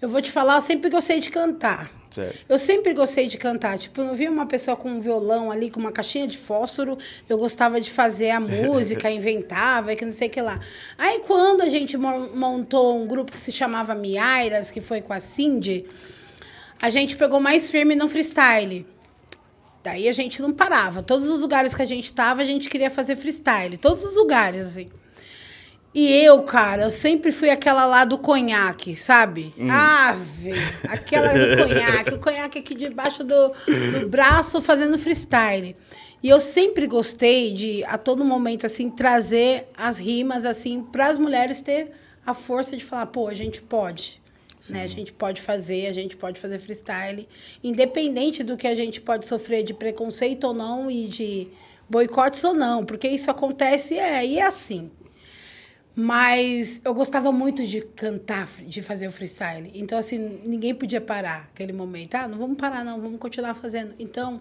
Eu 0.01 0.09
vou 0.09 0.23
te 0.23 0.31
falar, 0.31 0.57
eu 0.57 0.61
sempre 0.61 0.89
gostei 0.89 1.21
de 1.21 1.31
cantar. 1.31 1.91
Certo. 2.11 2.39
Eu 2.49 2.59
sempre 2.59 2.93
gostei 2.93 3.29
de 3.29 3.37
cantar. 3.37 3.79
Tipo, 3.79 4.03
não 4.03 4.15
via 4.15 4.31
uma 4.31 4.47
pessoa 4.47 4.77
com 4.77 4.91
um 4.91 5.01
violão 5.01 5.51
ali, 5.51 5.71
com 5.71 5.79
uma 5.79 5.93
caixinha 5.93 6.27
de 6.27 6.37
fósforo. 6.39 6.99
Eu 7.29 7.39
gostava 7.39 7.81
de 7.81 7.91
fazer 7.91 8.31
a 8.31 8.41
música, 8.41 9.11
inventava, 9.11 9.95
que 9.95 10.05
não 10.05 10.13
sei 10.13 10.29
o 10.29 10.31
que 10.31 10.41
lá. 10.41 10.59
Aí, 10.99 11.21
quando 11.27 11.63
a 11.63 11.69
gente 11.69 11.97
montou 11.97 13.01
um 13.01 13.07
grupo 13.07 13.31
que 13.31 13.39
se 13.39 13.53
chamava 13.53 13.95
Miairas, 13.95 14.71
que 14.71 14.81
foi 14.81 15.01
com 15.01 15.13
a 15.13 15.21
Cindy, 15.21 15.87
a 16.81 16.91
gente 16.91 17.17
pegou 17.17 17.39
mais 17.39 17.71
firme 17.71 17.95
no 17.95 18.09
freestyle. 18.09 18.87
Daí 19.83 20.09
a 20.09 20.13
gente 20.13 20.43
não 20.43 20.53
parava. 20.53 21.03
Todos 21.03 21.29
os 21.29 21.41
lugares 21.41 21.75
que 21.75 21.83
a 21.83 21.87
gente 21.87 22.05
estava, 22.05 22.43
a 22.43 22.45
gente 22.45 22.69
queria 22.69 22.91
fazer 22.91 23.17
freestyle. 23.17 23.77
Todos 23.77 24.05
os 24.05 24.17
lugares, 24.17 24.63
assim. 24.63 24.91
E 25.93 26.13
eu, 26.25 26.43
cara, 26.45 26.85
eu 26.85 26.91
sempre 26.91 27.33
fui 27.33 27.51
aquela 27.51 27.85
lá 27.85 28.05
do 28.05 28.17
conhaque, 28.17 28.95
sabe? 28.95 29.53
Hum. 29.59 29.69
Ave, 29.69 30.53
aquela 30.85 31.33
do 31.33 31.57
conhaque. 31.67 32.15
O 32.15 32.19
conhaque 32.19 32.59
aqui 32.61 32.75
debaixo 32.77 33.25
do, 33.25 33.53
do 33.99 34.09
braço 34.09 34.63
fazendo 34.63 34.97
freestyle. 34.97 35.77
E 36.23 36.29
eu 36.29 36.39
sempre 36.39 36.87
gostei 36.87 37.53
de, 37.55 37.85
a 37.85 37.99
todo 37.99 38.25
momento, 38.25 38.67
assim, 38.67 38.89
trazer 38.89 39.69
as 39.77 39.99
rimas, 39.99 40.45
assim, 40.45 40.83
para 40.83 41.09
as 41.09 41.19
mulheres 41.19 41.61
ter 41.61 41.91
a 42.25 42.35
força 42.35 42.77
de 42.77 42.85
falar, 42.85 43.07
pô, 43.07 43.27
a 43.27 43.35
gente 43.35 43.61
pode. 43.61 44.21
Né? 44.69 44.83
A 44.83 44.87
gente 44.87 45.13
pode 45.13 45.41
fazer, 45.41 45.87
a 45.87 45.93
gente 45.93 46.17
pode 46.17 46.39
fazer 46.39 46.59
freestyle. 46.59 47.27
Independente 47.65 48.45
do 48.45 48.57
que 48.57 48.67
a 48.67 48.75
gente 48.75 49.01
pode 49.01 49.27
sofrer 49.27 49.65
de 49.65 49.73
preconceito 49.73 50.45
ou 50.45 50.55
não 50.55 50.91
e 50.91 51.09
de 51.09 51.49
boicotes 51.89 52.45
ou 52.45 52.55
não, 52.55 52.85
porque 52.85 53.09
isso 53.09 53.31
acontece 53.31 53.99
é, 53.99 54.25
e 54.25 54.39
é 54.39 54.47
assim. 54.47 54.91
Mas 55.95 56.81
eu 56.85 56.95
gostava 56.95 57.33
muito 57.33 57.67
de 57.67 57.81
cantar, 57.81 58.49
de 58.67 58.81
fazer 58.81 59.09
o 59.09 59.13
freestyle. 59.13 59.71
Então, 59.75 59.99
assim, 59.99 60.41
ninguém 60.47 60.75
podia 60.75 61.01
parar 61.01 61.51
aquele 61.53 61.73
momento. 61.73 62.15
Ah, 62.15 62.29
não 62.29 62.39
vamos 62.39 62.57
parar, 62.57 62.85
não, 62.85 63.01
vamos 63.01 63.19
continuar 63.19 63.55
fazendo. 63.55 63.95
Então, 63.99 64.41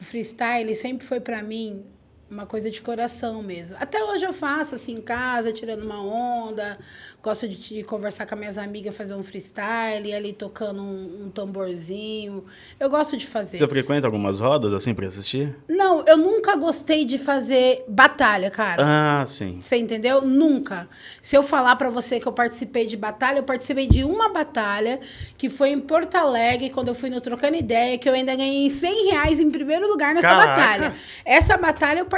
o 0.00 0.04
freestyle 0.04 0.74
sempre 0.74 1.06
foi 1.06 1.20
para 1.20 1.42
mim 1.42 1.84
uma 2.30 2.44
coisa 2.44 2.70
de 2.70 2.82
coração 2.82 3.42
mesmo. 3.42 3.76
Até 3.80 4.02
hoje 4.04 4.24
eu 4.24 4.32
faço 4.32 4.74
assim 4.74 4.92
em 4.92 5.00
casa, 5.00 5.52
tirando 5.52 5.82
uma 5.82 6.02
onda. 6.02 6.78
Gosto 7.22 7.48
de, 7.48 7.56
de 7.56 7.82
conversar 7.82 8.26
com 8.26 8.34
as 8.34 8.38
minhas 8.38 8.58
amigas, 8.58 8.94
fazer 8.94 9.14
um 9.14 9.22
freestyle, 9.22 10.12
ali 10.12 10.32
tocando 10.32 10.82
um, 10.82 11.24
um, 11.24 11.30
tamborzinho. 11.30 12.44
Eu 12.78 12.90
gosto 12.90 13.16
de 13.16 13.26
fazer. 13.26 13.58
Você 13.58 13.66
frequenta 13.66 14.06
algumas 14.06 14.40
rodas 14.40 14.74
assim 14.74 14.94
para 14.94 15.06
assistir? 15.06 15.56
Não, 15.68 16.04
eu 16.06 16.16
nunca 16.16 16.54
gostei 16.56 17.04
de 17.04 17.18
fazer 17.18 17.84
batalha, 17.88 18.50
cara. 18.50 18.82
Ah, 18.84 19.26
sim. 19.26 19.58
Você 19.60 19.76
entendeu? 19.76 20.20
Nunca. 20.20 20.88
Se 21.22 21.34
eu 21.34 21.42
falar 21.42 21.76
para 21.76 21.88
você 21.88 22.20
que 22.20 22.28
eu 22.28 22.32
participei 22.32 22.86
de 22.86 22.96
batalha, 22.96 23.38
eu 23.38 23.44
participei 23.44 23.88
de 23.88 24.04
uma 24.04 24.28
batalha 24.28 25.00
que 25.36 25.48
foi 25.48 25.70
em 25.70 25.80
Porto 25.80 26.14
Alegre, 26.14 26.70
quando 26.70 26.88
eu 26.88 26.94
fui 26.94 27.08
no 27.08 27.20
Trocando 27.20 27.56
Ideia, 27.56 27.96
que 27.96 28.08
eu 28.08 28.12
ainda 28.12 28.36
ganhei 28.36 28.68
100 28.68 29.10
reais 29.10 29.40
em 29.40 29.50
primeiro 29.50 29.88
lugar 29.88 30.14
nessa 30.14 30.28
Caraca. 30.28 30.48
batalha. 30.48 30.94
Essa 31.24 31.56
batalha 31.56 32.00
eu 32.00 32.04
participei. 32.04 32.17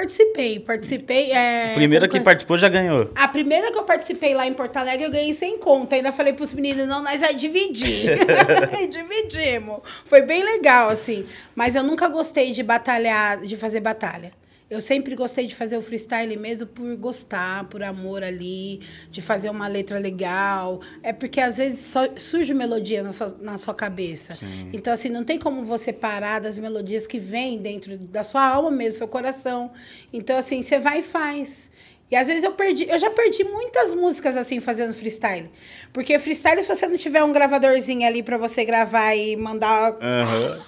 Participei. 0.61 1.33
É, 1.33 1.73
A 1.73 1.75
primeira 1.75 2.09
que 2.09 2.21
participou 2.21 2.57
já 2.57 2.69
ganhou. 2.69 3.11
A 3.14 3.28
primeira 3.28 3.71
que 3.71 3.78
eu 3.78 3.85
participei 3.85 4.35
lá 4.35 4.47
em 4.47 4.52
Porto 4.52 4.76
Alegre, 4.76 5.04
eu 5.04 5.11
ganhei 5.11 5.35
sem 5.35 5.59
conta. 5.59 5.95
Ainda 5.95 6.12
falei 6.12 6.33
pros 6.33 6.52
meninos, 6.52 6.87
não, 6.87 7.02
nós 7.02 7.21
vai 7.21 7.35
dividir. 7.35 8.19
Dividimos. 8.90 9.80
Foi 10.04 10.23
bem 10.23 10.42
legal, 10.42 10.88
assim. 10.88 11.26
Mas 11.54 11.75
eu 11.75 11.83
nunca 11.83 12.09
gostei 12.09 12.52
de 12.52 12.62
batalhar, 12.62 13.38
de 13.38 13.57
fazer 13.57 13.80
batalha. 13.80 14.33
Eu 14.71 14.81
sempre 14.81 15.17
gostei 15.17 15.49
de 15.49 15.55
fazer 15.57 15.77
o 15.77 15.83
freestyle 15.83 16.37
mesmo 16.37 16.67
por 16.69 16.97
gostar, 16.97 17.65
por 17.65 17.83
amor 17.83 18.23
ali, 18.23 18.81
de 19.11 19.21
fazer 19.21 19.50
uma 19.50 19.67
letra 19.67 19.99
legal. 19.99 20.81
É 21.03 21.12
porque 21.12 21.41
às 21.41 21.57
vezes 21.57 21.81
só 21.81 22.07
surge 22.17 22.55
melodia 22.55 23.03
na 23.03 23.11
sua, 23.11 23.37
na 23.41 23.59
sua 23.59 23.75
cabeça. 23.75 24.39
Então, 24.73 24.93
assim, 24.93 25.09
não 25.09 25.25
tem 25.25 25.41
como 25.41 25.65
você 25.65 25.93
parar 25.93 26.39
das 26.39 26.57
melodias 26.57 27.05
que 27.05 27.19
vêm 27.19 27.59
dentro 27.59 27.99
da 27.99 28.23
sua 28.23 28.47
alma 28.47 28.71
mesmo, 28.71 28.93
do 28.93 28.99
seu 28.99 29.09
coração. 29.09 29.73
Então, 30.12 30.39
assim, 30.39 30.62
você 30.62 30.79
vai 30.79 31.00
e 31.00 31.03
faz. 31.03 31.69
E 32.09 32.17
às 32.17 32.27
vezes 32.27 32.43
eu 32.43 32.53
perdi, 32.53 32.89
eu 32.89 32.99
já 32.99 33.09
perdi 33.09 33.45
muitas 33.45 33.95
músicas 33.95 34.37
assim 34.37 34.59
fazendo 34.59 34.93
freestyle. 34.93 35.49
Porque 35.93 36.19
freestyle, 36.19 36.61
se 36.61 36.69
você 36.69 36.87
não 36.89 36.97
tiver 36.97 37.23
um 37.23 37.33
gravadorzinho 37.33 38.07
ali 38.07 38.23
pra 38.23 38.37
você 38.37 38.65
gravar 38.65 39.15
e 39.15 39.37
mandar. 39.37 39.97
Aham. 40.00 40.61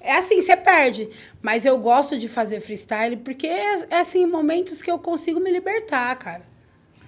É 0.00 0.16
assim, 0.16 0.40
você 0.40 0.56
perde. 0.56 1.08
Mas 1.42 1.64
eu 1.64 1.78
gosto 1.78 2.16
de 2.18 2.28
fazer 2.28 2.60
freestyle 2.60 3.16
porque 3.16 3.46
é, 3.46 3.86
é 3.90 4.00
assim, 4.00 4.26
momentos 4.26 4.82
que 4.82 4.90
eu 4.90 4.98
consigo 4.98 5.40
me 5.40 5.50
libertar, 5.50 6.14
cara. 6.16 6.42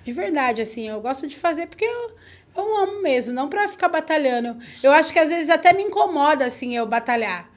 De 0.05 0.13
verdade, 0.13 0.63
assim, 0.63 0.89
eu 0.89 1.01
gosto 1.01 1.27
de 1.27 1.37
fazer 1.37 1.67
porque 1.67 1.85
eu, 1.85 2.13
eu 2.57 2.77
amo 2.79 3.03
mesmo, 3.03 3.33
não 3.35 3.49
pra 3.49 3.69
ficar 3.69 3.89
batalhando. 3.89 4.57
Eu 4.83 4.93
acho 4.93 5.13
que 5.13 5.19
às 5.19 5.29
vezes 5.29 5.51
até 5.51 5.73
me 5.73 5.83
incomoda, 5.83 6.47
assim, 6.47 6.77
eu 6.77 6.87
batalhar. 6.87 7.50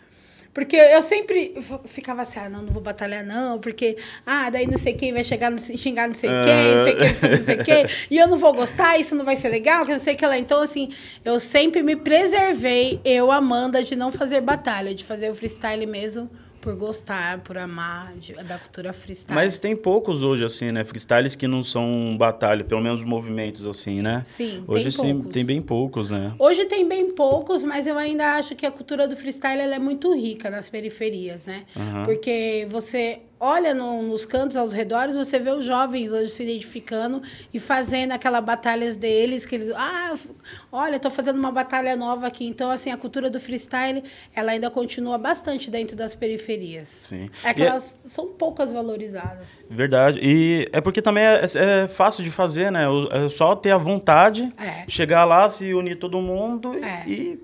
Porque 0.53 0.75
eu 0.75 1.01
sempre 1.01 1.55
ficava 1.85 2.21
assim, 2.21 2.39
ah, 2.39 2.47
não, 2.47 2.61
não 2.61 2.71
vou 2.71 2.81
batalhar 2.81 3.25
não, 3.25 3.59
porque, 3.59 3.97
ah, 4.25 4.49
daí 4.51 4.67
não 4.67 4.77
sei 4.77 4.93
quem 4.93 5.11
vai 5.11 5.23
chegar, 5.23 5.49
não 5.49 5.57
sei- 5.57 5.77
xingar 5.77 6.07
não 6.07 6.13
sei 6.13 6.29
quem, 6.29 6.75
não 6.75 6.83
sei 6.83 6.95
quem, 6.95 7.29
não 7.31 7.37
sei 7.37 7.57
quem, 7.57 7.85
e 8.11 8.17
eu 8.19 8.27
não 8.27 8.37
vou 8.37 8.53
gostar, 8.53 8.99
isso 8.99 9.15
não 9.15 9.25
vai 9.25 9.35
ser 9.35 9.49
legal, 9.49 9.83
que 9.83 9.91
não 9.91 9.99
sei 9.99 10.13
o 10.13 10.17
que 10.17 10.25
lá. 10.27 10.37
Então, 10.37 10.61
assim, 10.61 10.89
eu 11.25 11.39
sempre 11.39 11.81
me 11.81 11.95
preservei, 11.95 13.01
eu, 13.03 13.31
Amanda, 13.31 13.83
de 13.83 13.95
não 13.95 14.11
fazer 14.11 14.41
batalha, 14.41 14.93
de 14.93 15.03
fazer 15.03 15.31
o 15.31 15.35
freestyle 15.35 15.87
mesmo, 15.87 16.29
por 16.63 16.75
gostar, 16.77 17.39
por 17.41 17.57
amar 17.57 18.13
de- 18.15 18.33
da 18.33 18.57
cultura 18.57 18.93
freestyle. 18.93 19.35
Mas 19.35 19.59
tem 19.59 19.75
poucos 19.75 20.23
hoje, 20.23 20.45
assim, 20.45 20.71
né? 20.71 20.85
Freestyles 20.85 21.35
que 21.35 21.45
não 21.47 21.61
são 21.61 22.15
batalha, 22.17 22.63
pelo 22.63 22.79
menos 22.81 23.03
movimentos, 23.03 23.67
assim, 23.67 24.01
né? 24.01 24.21
Sim, 24.23 24.63
Hoje 24.65 24.83
tem 24.83 24.91
sim, 24.91 25.13
poucos. 25.15 25.33
tem 25.33 25.45
bem 25.45 25.61
poucos, 25.61 26.09
né? 26.09 26.33
Hoje 26.39 26.65
tem 26.65 26.87
bem 26.87 27.13
poucos, 27.13 27.63
mas 27.65 27.85
eu 27.85 27.97
ainda 27.97 28.37
acho 28.37 28.55
que 28.55 28.65
a 28.65 28.71
cultura 28.71 29.07
do 29.07 29.15
freestyle 29.15 29.61
é 29.61 29.77
muito 29.79 30.13
rica 30.15 30.49
nas 30.49 30.69
periferias, 30.69 31.45
né? 31.45 31.63
Porque 32.05 32.65
você 32.69 33.19
olha 33.45 33.73
no- 33.73 34.01
nos 34.03 34.25
cantos 34.25 34.55
aos 34.55 34.71
redores, 34.71 35.17
você 35.17 35.37
vê 35.37 35.49
os 35.51 35.65
jovens 35.65 36.13
hoje 36.13 36.29
se 36.31 36.43
identificando 36.43 37.21
e 37.53 37.59
fazendo 37.59 38.13
aquelas 38.13 38.43
batalhas 38.43 38.95
deles, 38.95 39.45
que 39.45 39.55
eles, 39.55 39.69
ah, 39.75 40.15
olha, 40.71 40.97
tô 40.99 41.09
fazendo 41.09 41.37
uma 41.37 41.51
batalha 41.51 41.95
nova 41.95 42.25
aqui. 42.27 42.45
Então, 42.47 42.71
assim, 42.71 42.89
a 42.91 42.97
cultura 42.97 43.29
do 43.29 43.39
freestyle, 43.39 44.03
ela 44.33 44.51
ainda 44.53 44.69
continua 44.69 45.17
bastante 45.17 45.69
dentro 45.69 45.95
das 45.95 46.15
periferias. 46.15 46.87
Sim. 46.87 47.29
É 47.43 47.53
que 47.53 47.61
E 47.61 47.65
é- 47.65 47.67
elas 47.67 47.95
são 48.05 48.27
poucas 48.27 48.71
valorizadas. 48.71 49.63
Verdade. 49.69 50.19
E 50.23 50.67
é 50.71 50.79
porque 50.79 51.01
também 51.01 51.23
é, 51.23 51.41
é 51.55 51.87
fácil 51.87 52.23
de 52.23 52.31
fazer, 52.31 52.71
né? 52.71 52.85
É 53.11 53.27
só 53.27 53.55
ter 53.55 53.71
a 53.71 53.77
vontade, 53.77 54.51
É. 54.57 54.85
chegar 54.87 55.25
lá, 55.25 55.49
se 55.49 55.73
unir 55.73 55.95
todo 55.97 56.21
mundo 56.21 56.75
e- 56.75 56.83
É. 56.83 57.03
e 57.07 57.39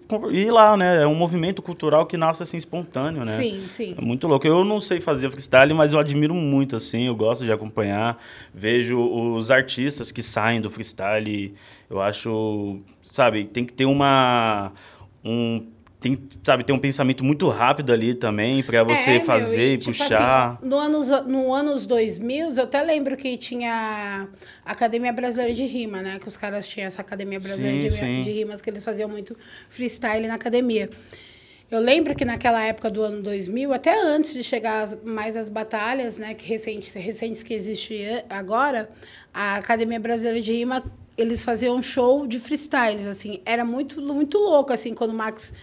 ir 0.45 0.51
lá, 0.51 0.77
né? 0.77 1.03
É 1.03 1.07
um 1.07 1.15
movimento 1.15 1.61
cultural 1.61 2.05
que 2.05 2.15
nasce 2.17 2.43
assim 2.43 2.57
espontâneo, 2.57 3.25
né? 3.25 3.35
Sim, 3.37 3.65
sim. 3.69 3.95
É 3.97 4.01
muito 4.01 4.27
louco. 4.27 4.47
Eu 4.47 4.63
não 4.63 4.79
sei 4.79 5.01
fazer 5.01 5.29
freestyle, 5.29 5.73
mas 5.73 5.88
eu 5.93 5.99
admiro 5.99 6.33
muito, 6.33 6.75
assim. 6.75 7.07
Eu 7.07 7.15
gosto 7.15 7.43
de 7.45 7.51
acompanhar. 7.51 8.21
Vejo 8.53 8.97
os 8.99 9.51
artistas 9.51 10.11
que 10.11 10.21
saem 10.23 10.61
do 10.61 10.69
freestyle. 10.69 11.53
Eu 11.89 12.01
acho, 12.01 12.79
sabe, 13.01 13.45
tem 13.45 13.65
que 13.65 13.73
ter 13.73 13.85
uma. 13.85 14.71
Um, 15.23 15.67
tem, 15.99 16.17
sabe, 16.45 16.63
ter 16.63 16.71
um 16.71 16.79
pensamento 16.79 17.25
muito 17.25 17.49
rápido 17.49 17.91
ali 17.91 18.13
também 18.13 18.63
para 18.63 18.83
você 18.85 19.09
É, 19.09 19.13
meu, 19.17 19.23
fazer 19.25 19.73
e, 19.73 19.77
tipo 19.77 19.97
puxar. 19.97 20.53
assim, 20.53 20.69
no, 20.69 20.77
anos, 20.77 21.09
no 21.27 21.53
anos 21.53 21.85
2000, 21.85 22.51
eu 22.51 22.63
até 22.63 22.81
lembro 22.81 23.17
que 23.17 23.35
tinha 23.37 24.29
a 24.65 24.71
Academia 24.71 25.11
Brasileira 25.11 25.53
de 25.53 25.65
Rima, 25.65 26.01
né? 26.01 26.17
Que 26.17 26.25
os 26.27 26.37
caras 26.37 26.65
tinham 26.65 26.87
essa 26.87 27.01
Academia 27.01 27.37
Brasileira 27.37 27.81
Sim, 27.81 27.87
de, 27.89 27.93
sim. 27.93 28.21
de 28.21 28.31
Rimas, 28.31 28.61
que 28.61 28.69
eles 28.69 28.83
faziam 28.85 29.09
muito 29.09 29.35
freestyle 29.69 30.25
na 30.25 30.35
academia. 30.35 30.89
Eu 31.71 31.79
lembro 31.79 32.15
que 32.15 32.25
naquela 32.25 32.63
época 32.63 32.89
do 32.89 33.03
ano 33.03 33.21
2000, 33.21 33.71
até 33.71 33.93
antes 34.01 34.33
de 34.33 34.43
chegar 34.43 34.81
as- 34.81 34.97
mais 35.03 35.37
as 35.37 35.49
batalhas, 35.49 36.17
né, 36.17 36.33
que 36.33 36.47
recentes, 36.47 36.91
recentes 36.93 37.43
que 37.43 37.53
existem 37.53 38.23
agora, 38.29 38.89
a 39.33 39.55
Academia 39.57 39.99
Brasileira 39.99 40.41
de 40.41 40.51
Rima, 40.51 40.83
eles 41.15 41.43
faziam 41.43 41.75
um 41.75 41.81
show 41.81 42.25
de 42.25 42.39
freestyles, 42.39 43.05
assim, 43.05 43.39
era 43.45 43.63
muito 43.65 44.01
muito 44.01 44.37
louco 44.39 44.71
assim 44.73 44.93
quando 44.93 45.11
o 45.11 45.13
Max 45.13 45.53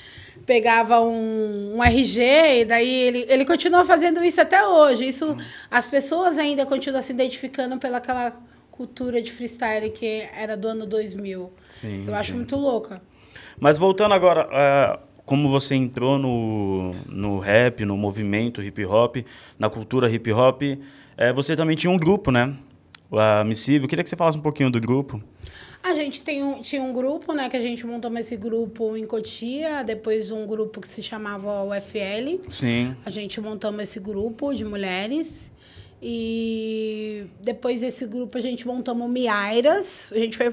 pegava 0.44 1.00
um, 1.00 1.76
um 1.76 1.82
RG 1.82 2.60
e 2.60 2.64
daí 2.64 2.88
ele, 2.88 3.26
ele 3.28 3.44
continua 3.44 3.84
fazendo 3.84 4.22
isso 4.22 4.40
até 4.40 4.64
hoje. 4.64 5.08
Isso 5.08 5.34
as 5.70 5.86
pessoas 5.86 6.38
ainda 6.38 6.64
continuam 6.66 7.02
se 7.02 7.12
identificando 7.12 7.78
pelaquela 7.78 8.38
cultura 8.70 9.20
de 9.22 9.32
freestyle 9.32 9.90
que 9.90 10.28
era 10.36 10.56
do 10.56 10.68
ano 10.68 10.86
2000. 10.86 11.50
Sim, 11.70 12.04
Eu 12.06 12.14
acho 12.14 12.30
sim. 12.32 12.36
muito 12.36 12.54
louca. 12.54 13.00
Mas 13.58 13.78
voltando 13.78 14.12
agora, 14.12 14.46
é, 14.52 14.98
como 15.26 15.49
você 15.49 15.75
entrou 15.75 16.18
no, 16.18 16.95
no 17.06 17.38
rap, 17.40 17.85
no 17.85 17.97
movimento 17.97 18.62
hip 18.62 18.85
hop, 18.87 19.16
na 19.59 19.68
cultura 19.68 20.09
hip 20.09 20.33
hop, 20.33 20.62
é, 21.16 21.33
você 21.33 21.56
também 21.56 21.76
tinha 21.76 21.90
um 21.90 21.99
grupo, 21.99 22.30
né? 22.30 22.56
A 23.11 23.45
Missível. 23.45 23.88
Queria 23.88 24.04
que 24.04 24.09
você 24.09 24.16
falasse 24.16 24.38
um 24.38 24.42
pouquinho 24.42 24.71
do 24.71 24.80
grupo. 24.80 25.21
A 25.83 25.95
gente 25.95 26.23
tem 26.23 26.42
um, 26.42 26.61
tinha 26.61 26.83
um 26.83 26.92
grupo, 26.92 27.33
né, 27.33 27.49
que 27.49 27.56
a 27.56 27.61
gente 27.61 27.87
montou 27.87 28.12
esse 28.18 28.37
grupo 28.37 28.97
em 28.97 29.04
Cotia, 29.04 29.85
depois 29.85 30.33
um 30.33 30.47
grupo 30.47 30.80
que 30.80 30.88
se 30.88 31.02
chamava 31.02 31.62
UFL. 31.62 32.40
Sim. 32.49 32.97
A 33.04 33.11
gente 33.11 33.40
montamos 33.40 33.83
esse 33.83 34.00
grupo 34.00 34.52
de 34.52 34.64
mulheres. 34.64 35.50
E 36.02 37.26
depois 37.40 37.80
desse 37.80 38.06
grupo 38.06 38.37
a 38.37 38.40
gente 38.40 38.66
montamos 38.66 39.06
o 39.06 39.09
Miairas. 39.09 40.12
A 40.12 40.18
gente 40.18 40.37
foi. 40.37 40.49
A 40.49 40.50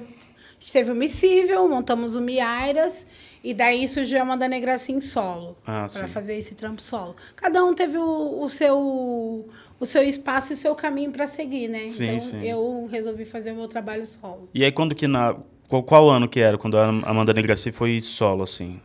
gente 0.59 0.71
teve 0.71 0.91
o 0.91 0.95
Missível, 0.95 1.67
montamos 1.67 2.15
o 2.15 2.21
Miairas. 2.21 3.05
E 3.43 3.53
daí 3.53 3.85
surgiu 3.89 4.19
a 4.19 4.21
Amanda 4.21 4.47
Negra 4.47 4.75
assim 4.75 5.01
solo. 5.01 5.57
Ah, 5.67 5.87
para 5.91 6.07
fazer 6.07 6.37
esse 6.37 6.55
trampo 6.55 6.81
solo. 6.81 7.13
Cada 7.35 7.61
um 7.63 7.73
teve 7.73 7.97
o, 7.97 8.41
o 8.41 8.49
seu 8.49 9.49
o 9.77 9.85
seu 9.85 10.01
espaço 10.01 10.53
e 10.53 10.55
o 10.55 10.57
seu 10.57 10.73
caminho 10.73 11.11
para 11.11 11.27
seguir, 11.27 11.67
né? 11.67 11.89
Sim, 11.89 12.05
então 12.05 12.19
sim. 12.21 12.41
eu 12.41 12.87
resolvi 12.89 13.25
fazer 13.25 13.51
o 13.51 13.55
meu 13.55 13.67
trabalho 13.67 14.05
solo. 14.05 14.47
E 14.53 14.63
aí, 14.63 14.71
quando 14.71 14.95
que 14.95 15.07
na. 15.07 15.35
Qual, 15.67 15.83
qual 15.83 16.09
ano 16.09 16.29
que 16.29 16.39
era 16.39 16.57
quando 16.57 16.77
a 16.77 16.87
Amanda 16.87 17.33
Negraci 17.33 17.69
foi 17.71 17.99
solo, 17.99 18.43
assim? 18.43 18.79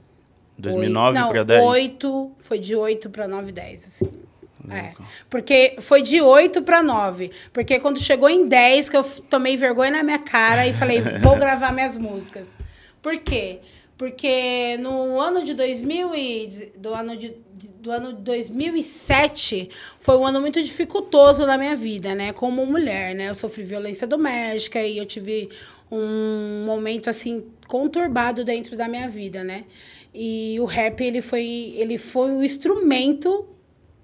2009 0.56 1.18
Não, 1.18 1.28
para 1.28 1.44
10? 1.44 1.62
8, 1.62 2.32
foi 2.38 2.58
de 2.58 2.74
8 2.74 3.10
para 3.10 3.28
9, 3.28 3.52
10, 3.52 3.84
assim. 3.84 4.10
É, 4.70 4.94
porque 5.28 5.76
foi 5.80 6.02
de 6.02 6.20
8 6.20 6.62
para 6.62 6.82
9. 6.82 7.30
Porque 7.52 7.78
quando 7.78 8.00
chegou 8.00 8.28
em 8.28 8.46
10, 8.46 8.88
que 8.88 8.96
eu 8.96 9.04
tomei 9.04 9.56
vergonha 9.56 9.90
na 9.90 10.02
minha 10.02 10.18
cara 10.18 10.66
e 10.66 10.72
falei, 10.72 11.00
vou 11.22 11.36
gravar 11.36 11.72
minhas 11.72 11.96
músicas. 11.96 12.56
Por 13.02 13.18
quê? 13.18 13.60
Porque 13.98 14.76
no 14.78 15.18
ano 15.20 15.42
de 15.42 15.54
2000 15.54 16.14
e, 16.14 16.72
do 16.76 16.94
ano 16.94 17.16
de, 17.16 17.34
do 17.80 17.90
ano 17.90 18.12
de 18.12 18.22
2007 18.22 19.70
foi 19.98 20.16
um 20.16 20.24
ano 20.24 20.40
muito 20.40 20.62
dificultoso 20.62 21.44
na 21.44 21.58
minha 21.58 21.74
vida, 21.74 22.14
né? 22.14 22.32
Como 22.32 22.64
mulher, 22.64 23.12
né? 23.16 23.28
Eu 23.28 23.34
sofri 23.34 23.64
violência 23.64 24.06
doméstica 24.06 24.80
e 24.80 24.98
eu 24.98 25.04
tive 25.04 25.48
um 25.90 26.64
momento 26.64 27.10
assim 27.10 27.44
conturbado 27.66 28.44
dentro 28.44 28.76
da 28.76 28.86
minha 28.86 29.08
vida, 29.08 29.42
né? 29.42 29.64
E 30.14 30.56
o 30.60 30.64
rap 30.64 31.00
ele 31.02 31.20
foi 31.20 31.74
ele 31.76 31.98
foi 31.98 32.30
o 32.30 32.44
instrumento 32.44 33.48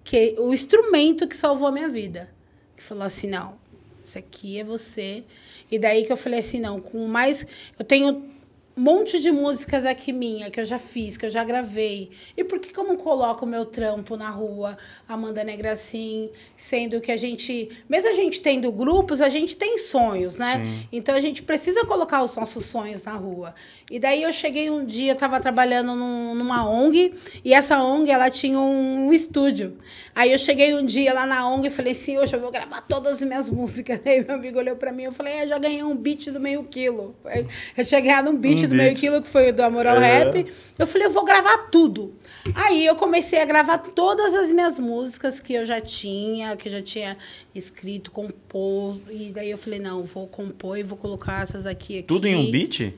que 0.04 0.36
o 0.38 0.52
instrumento 0.52 1.26
que 1.26 1.36
salvou 1.36 1.66
a 1.66 1.72
minha 1.72 1.88
vida. 1.88 2.30
Que 2.76 2.82
falou 2.82 3.04
assim, 3.04 3.26
não, 3.26 3.58
isso 4.04 4.18
aqui 4.18 4.60
é 4.60 4.64
você. 4.64 5.24
E 5.70 5.78
daí 5.78 6.04
que 6.04 6.12
eu 6.12 6.16
falei 6.16 6.40
assim, 6.40 6.60
não, 6.60 6.78
com 6.78 7.06
mais 7.08 7.46
eu 7.78 7.84
tenho 7.84 8.33
monte 8.76 9.20
de 9.20 9.30
músicas 9.30 9.84
aqui 9.84 10.12
minha 10.12 10.50
que 10.50 10.60
eu 10.60 10.64
já 10.64 10.78
fiz, 10.78 11.16
que 11.16 11.26
eu 11.26 11.30
já 11.30 11.44
gravei. 11.44 12.10
E 12.36 12.42
por 12.42 12.58
que, 12.58 12.76
eu 12.76 12.84
não 12.84 12.96
coloco 12.96 13.44
o 13.44 13.48
meu 13.48 13.64
trampo 13.64 14.16
na 14.16 14.30
rua, 14.30 14.76
Amanda 15.08 15.44
Negracim, 15.44 16.28
sendo 16.56 17.00
que 17.00 17.12
a 17.12 17.16
gente, 17.16 17.68
mesmo 17.88 18.08
a 18.08 18.12
gente 18.12 18.40
tendo 18.40 18.70
grupos, 18.72 19.20
a 19.20 19.28
gente 19.28 19.56
tem 19.56 19.78
sonhos, 19.78 20.36
né? 20.38 20.60
Então 20.92 21.14
a 21.14 21.20
gente 21.20 21.42
precisa 21.42 21.84
colocar 21.84 22.22
os 22.22 22.34
nossos 22.36 22.66
sonhos 22.66 23.04
na 23.04 23.12
rua. 23.12 23.54
E 23.90 23.98
daí 23.98 24.22
eu 24.22 24.32
cheguei 24.32 24.68
um 24.70 24.84
dia, 24.84 25.10
eu 25.12 25.14
estava 25.14 25.38
trabalhando 25.38 25.94
num- 25.94 26.34
numa 26.34 26.68
ONG, 26.68 27.14
e 27.44 27.54
essa 27.54 27.80
ONG 27.82 28.10
ela 28.10 28.28
tinha 28.30 28.58
um 28.58 29.12
estúdio. 29.12 29.76
Aí 30.14 30.32
eu 30.32 30.38
cheguei 30.38 30.74
um 30.74 30.84
dia 30.84 31.12
lá 31.14 31.26
na 31.26 31.48
ONG 31.48 31.68
e 31.68 31.70
falei 31.70 31.92
assim, 31.92 32.18
hoje 32.18 32.34
eu 32.34 32.40
vou 32.40 32.50
gravar 32.50 32.80
todas 32.82 33.14
as 33.14 33.22
minhas 33.22 33.48
músicas. 33.48 34.00
Aí 34.04 34.24
meu 34.24 34.34
amigo 34.34 34.58
olhou 34.58 34.74
para 34.76 34.90
mim 34.90 35.02
e 35.02 35.06
eu 35.06 35.12
falei, 35.12 35.32
é, 35.34 35.46
já 35.46 35.58
ganhei 35.58 35.82
um 35.82 35.94
beat 35.94 36.30
do 36.30 36.40
meio 36.40 36.64
quilo. 36.64 37.14
Eu 37.76 37.84
tinha 37.84 38.00
ganhado 38.00 38.30
um 38.30 38.36
beat 38.36 38.63
Um 38.66 38.68
do 38.70 38.74
meio 38.76 38.88
beat. 38.90 39.00
quilo, 39.00 39.22
que 39.22 39.28
foi 39.28 39.50
o 39.50 39.52
do 39.54 39.62
Amor 39.62 39.86
ao 39.86 39.96
É. 39.96 40.24
Rap. 40.24 40.46
Eu 40.78 40.86
falei, 40.86 41.06
eu 41.06 41.10
vou 41.12 41.24
gravar 41.24 41.58
tudo. 41.70 42.14
Aí 42.54 42.84
eu 42.84 42.96
comecei 42.96 43.40
a 43.40 43.44
gravar 43.44 43.78
todas 43.78 44.34
as 44.34 44.50
minhas 44.50 44.78
músicas 44.78 45.40
que 45.40 45.52
eu 45.54 45.64
já 45.64 45.80
tinha, 45.80 46.56
que 46.56 46.68
eu 46.68 46.72
já 46.72 46.82
tinha 46.82 47.16
escrito, 47.54 48.10
compôs. 48.10 48.98
E 49.10 49.30
daí 49.32 49.50
eu 49.50 49.58
falei, 49.58 49.78
não, 49.78 50.02
vou 50.02 50.26
compor 50.26 50.76
e 50.78 50.82
vou 50.82 50.98
colocar 50.98 51.42
essas 51.42 51.66
aqui. 51.66 51.98
aqui. 51.98 52.06
Tudo 52.06 52.26
em 52.26 52.34
um 52.34 52.50
beat? 52.50 52.92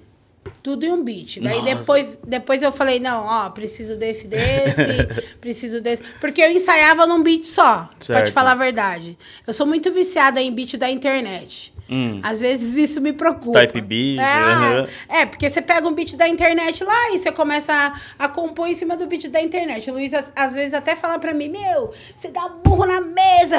Tudo 0.62 0.85
em 0.85 0.93
um 0.93 1.03
beat. 1.03 1.41
Daí 1.41 1.61
Nossa. 1.61 1.75
depois, 1.76 2.19
depois 2.26 2.62
eu 2.62 2.73
falei, 2.73 2.99
não, 3.00 3.25
ó, 3.26 3.50
preciso 3.50 3.97
desse, 3.97 4.26
desse, 4.29 5.07
preciso 5.41 5.81
desse. 5.81 6.03
Porque 6.21 6.41
eu 6.43 6.50
ensaiava 6.50 7.07
num 7.07 7.23
beat 7.23 7.45
só, 7.45 7.88
pra 7.88 7.97
Certo. 8.00 8.26
te 8.26 8.33
falar 8.33 8.53
a 8.53 8.57
verdade. 8.57 9.17
Eu 9.47 9.53
sou 9.53 9.67
muito 9.67 9.91
viciada 9.93 10.41
em 10.41 10.53
beat 10.53 10.76
da 10.76 10.91
internet. 10.91 11.75
Hum. 11.88 12.19
Às 12.21 12.41
vezes 12.41 12.76
isso 12.76 13.00
me 13.00 13.12
preocupa. 13.12 13.61
Type 13.61 13.81
beat, 13.81 14.19
É, 14.19 14.23
aham. 14.25 14.88
é, 15.09 15.25
porque 15.26 15.49
você 15.49 15.62
pega 15.62 15.87
um 15.87 15.93
beat 15.93 16.17
da 16.17 16.26
internet 16.29 16.83
lá 16.83 17.12
e 17.12 17.19
você 17.21 17.31
começa 17.31 17.73
a, 18.19 18.25
a 18.25 18.29
compor 18.29 18.67
em 18.67 18.75
cima 18.75 18.97
do 18.97 19.07
beat 19.07 19.29
da 19.29 19.41
internet. 19.41 19.88
O 19.88 19.95
Luiz, 19.95 20.12
às, 20.12 20.33
às 20.35 20.53
vezes, 20.53 20.75
até 20.75 20.97
fala 20.97 21.17
pra 21.21 21.33
mim, 21.33 21.49
meu, 21.49 21.93
você 22.17 22.26
dá 22.29 22.45
um 22.47 22.69
murro 22.69 22.87
na 22.87 23.00
mesa. 23.00 23.59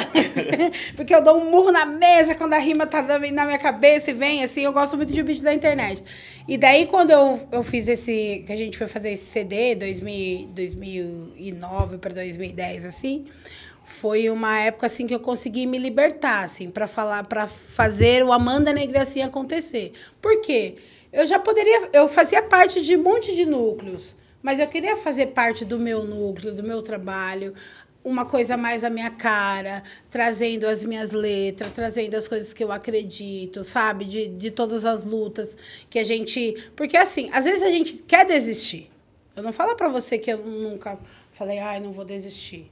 porque 0.98 1.15
eu 1.15 1.24
dou 1.24 1.38
um 1.38 1.50
murro 1.50 1.72
na 1.72 1.86
mesa 1.86 2.36
quando 2.36 2.53
a 2.53 2.58
rima 2.60 2.86
tá 2.86 3.01
na 3.01 3.17
minha 3.46 3.58
cabeça 3.58 4.12
e 4.12 4.13
vem, 4.13 4.44
assim. 4.44 4.62
Eu 4.62 4.74
gosto 4.74 4.98
muito 4.98 5.13
de 5.13 5.24
beat 5.24 5.41
da 5.41 5.53
internet. 5.53 6.03
E 6.48 6.58
daí, 6.58 6.76
quando 6.86 7.12
eu, 7.12 7.39
eu 7.51 7.63
fiz 7.63 7.88
esse... 7.88 8.43
Que 8.46 8.53
a 8.53 8.57
gente 8.57 8.77
foi 8.77 8.88
fazer 8.88 9.12
esse 9.12 9.25
CD, 9.25 9.75
2000, 9.75 10.50
2009 10.53 11.98
para 11.98 12.13
2010, 12.13 12.86
assim 12.86 13.25
foi 13.88 14.29
uma 14.29 14.60
época 14.60 14.86
assim 14.86 15.07
que 15.07 15.15
eu 15.15 15.19
consegui 15.19 15.65
me 15.65 15.77
libertar 15.77 16.43
assim 16.43 16.69
para 16.69 16.88
falar 16.88 17.24
para 17.24 17.48
fazer 17.48 18.22
o 18.24 18.34
Amanda 18.34 18.74
Negracinha 18.74 19.27
acontecer. 19.27 19.93
Por 20.22 20.41
quê? 20.41 20.75
Eu 21.12 21.25
já 21.25 21.39
poderia, 21.39 21.89
eu 21.93 22.10
fazia 22.10 22.43
parte 22.43 22.81
de 22.81 22.98
um 22.98 23.01
monte 23.01 23.34
de 23.34 23.46
núcleos, 23.46 24.15
mas 24.41 24.60
eu 24.60 24.67
queria 24.67 24.98
fazer 24.98 25.27
parte 25.27 25.63
do 25.63 25.79
meu 25.79 26.03
núcleo, 26.03 26.53
do 26.53 26.62
meu 26.62 26.81
trabalho, 26.81 27.53
uma 28.07 28.25
coisa 28.25 28.55
mais 28.55 28.83
à 28.83 28.89
minha 28.89 29.11
cara, 29.11 29.83
trazendo 30.09 30.65
as 30.65 30.83
minhas 30.83 31.11
letras, 31.11 31.71
trazendo 31.73 32.15
as 32.15 32.27
coisas 32.27 32.53
que 32.53 32.63
eu 32.63 32.71
acredito, 32.71 33.63
sabe? 33.63 34.05
De, 34.05 34.27
de 34.29 34.49
todas 34.49 34.85
as 34.85 35.03
lutas 35.03 35.57
que 35.89 35.99
a 35.99 36.03
gente. 36.03 36.55
Porque, 36.75 36.96
assim, 36.96 37.29
às 37.33 37.46
vezes 37.46 37.63
a 37.63 37.70
gente 37.70 37.98
quer 38.03 38.25
desistir. 38.25 38.89
Eu 39.35 39.43
não 39.43 39.51
falo 39.51 39.75
para 39.75 39.87
você 39.87 40.17
que 40.17 40.31
eu 40.31 40.39
nunca 40.39 40.98
falei, 41.31 41.59
ai, 41.59 41.79
não 41.79 41.91
vou 41.91 42.05
desistir 42.05 42.72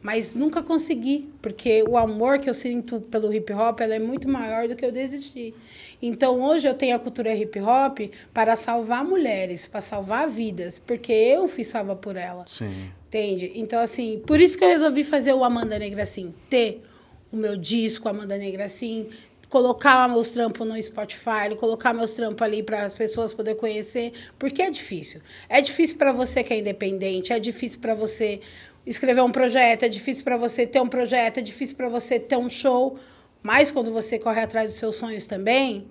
mas 0.00 0.34
nunca 0.34 0.62
consegui, 0.62 1.28
porque 1.42 1.82
o 1.82 1.96
amor 1.96 2.38
que 2.38 2.48
eu 2.48 2.54
sinto 2.54 3.00
pelo 3.00 3.32
hip 3.32 3.52
hop 3.52 3.80
é 3.80 3.98
muito 3.98 4.28
maior 4.28 4.68
do 4.68 4.76
que 4.76 4.84
eu 4.84 4.92
desistir. 4.92 5.54
Então 6.00 6.40
hoje 6.40 6.68
eu 6.68 6.74
tenho 6.74 6.94
a 6.94 6.98
cultura 6.98 7.34
hip 7.34 7.58
hop 7.60 7.98
para 8.32 8.54
salvar 8.54 9.04
mulheres, 9.04 9.66
para 9.66 9.80
salvar 9.80 10.28
vidas, 10.28 10.78
porque 10.78 11.12
eu 11.12 11.48
fui 11.48 11.64
salva 11.64 11.96
por 11.96 12.16
ela. 12.16 12.44
Sim. 12.46 12.90
Entende? 13.08 13.52
Então, 13.54 13.80
assim, 13.80 14.22
por 14.26 14.38
isso 14.38 14.58
que 14.58 14.64
eu 14.64 14.68
resolvi 14.68 15.02
fazer 15.02 15.32
o 15.32 15.42
Amanda 15.42 15.78
Negra 15.78 16.02
assim, 16.02 16.34
ter 16.50 16.84
o 17.32 17.36
meu 17.36 17.56
disco 17.56 18.06
Amanda 18.06 18.36
Negra 18.36 18.66
assim, 18.66 19.08
colocar 19.48 20.06
meus 20.08 20.30
trampos 20.30 20.66
no 20.66 20.80
Spotify, 20.82 21.54
colocar 21.58 21.94
meus 21.94 22.12
trampos 22.12 22.42
ali 22.42 22.62
para 22.62 22.84
as 22.84 22.94
pessoas 22.94 23.32
poderem 23.32 23.58
conhecer, 23.58 24.12
porque 24.38 24.60
é 24.60 24.70
difícil. 24.70 25.22
É 25.48 25.62
difícil 25.62 25.96
para 25.96 26.12
você 26.12 26.44
que 26.44 26.52
é 26.52 26.58
independente, 26.58 27.32
é 27.32 27.40
difícil 27.40 27.80
para 27.80 27.94
você 27.94 28.40
escrever 28.86 29.22
um 29.22 29.32
projeto, 29.32 29.84
é 29.84 29.88
difícil 29.88 30.22
para 30.22 30.36
você 30.36 30.66
ter 30.66 30.80
um 30.80 30.88
projeto, 30.88 31.38
é 31.38 31.42
difícil 31.42 31.76
para 31.76 31.88
você 31.88 32.18
ter 32.18 32.36
um 32.36 32.50
show, 32.50 32.98
mas 33.42 33.70
quando 33.70 33.90
você 33.90 34.18
corre 34.18 34.42
atrás 34.42 34.68
dos 34.68 34.78
seus 34.78 34.96
sonhos 34.96 35.26
também, 35.26 35.88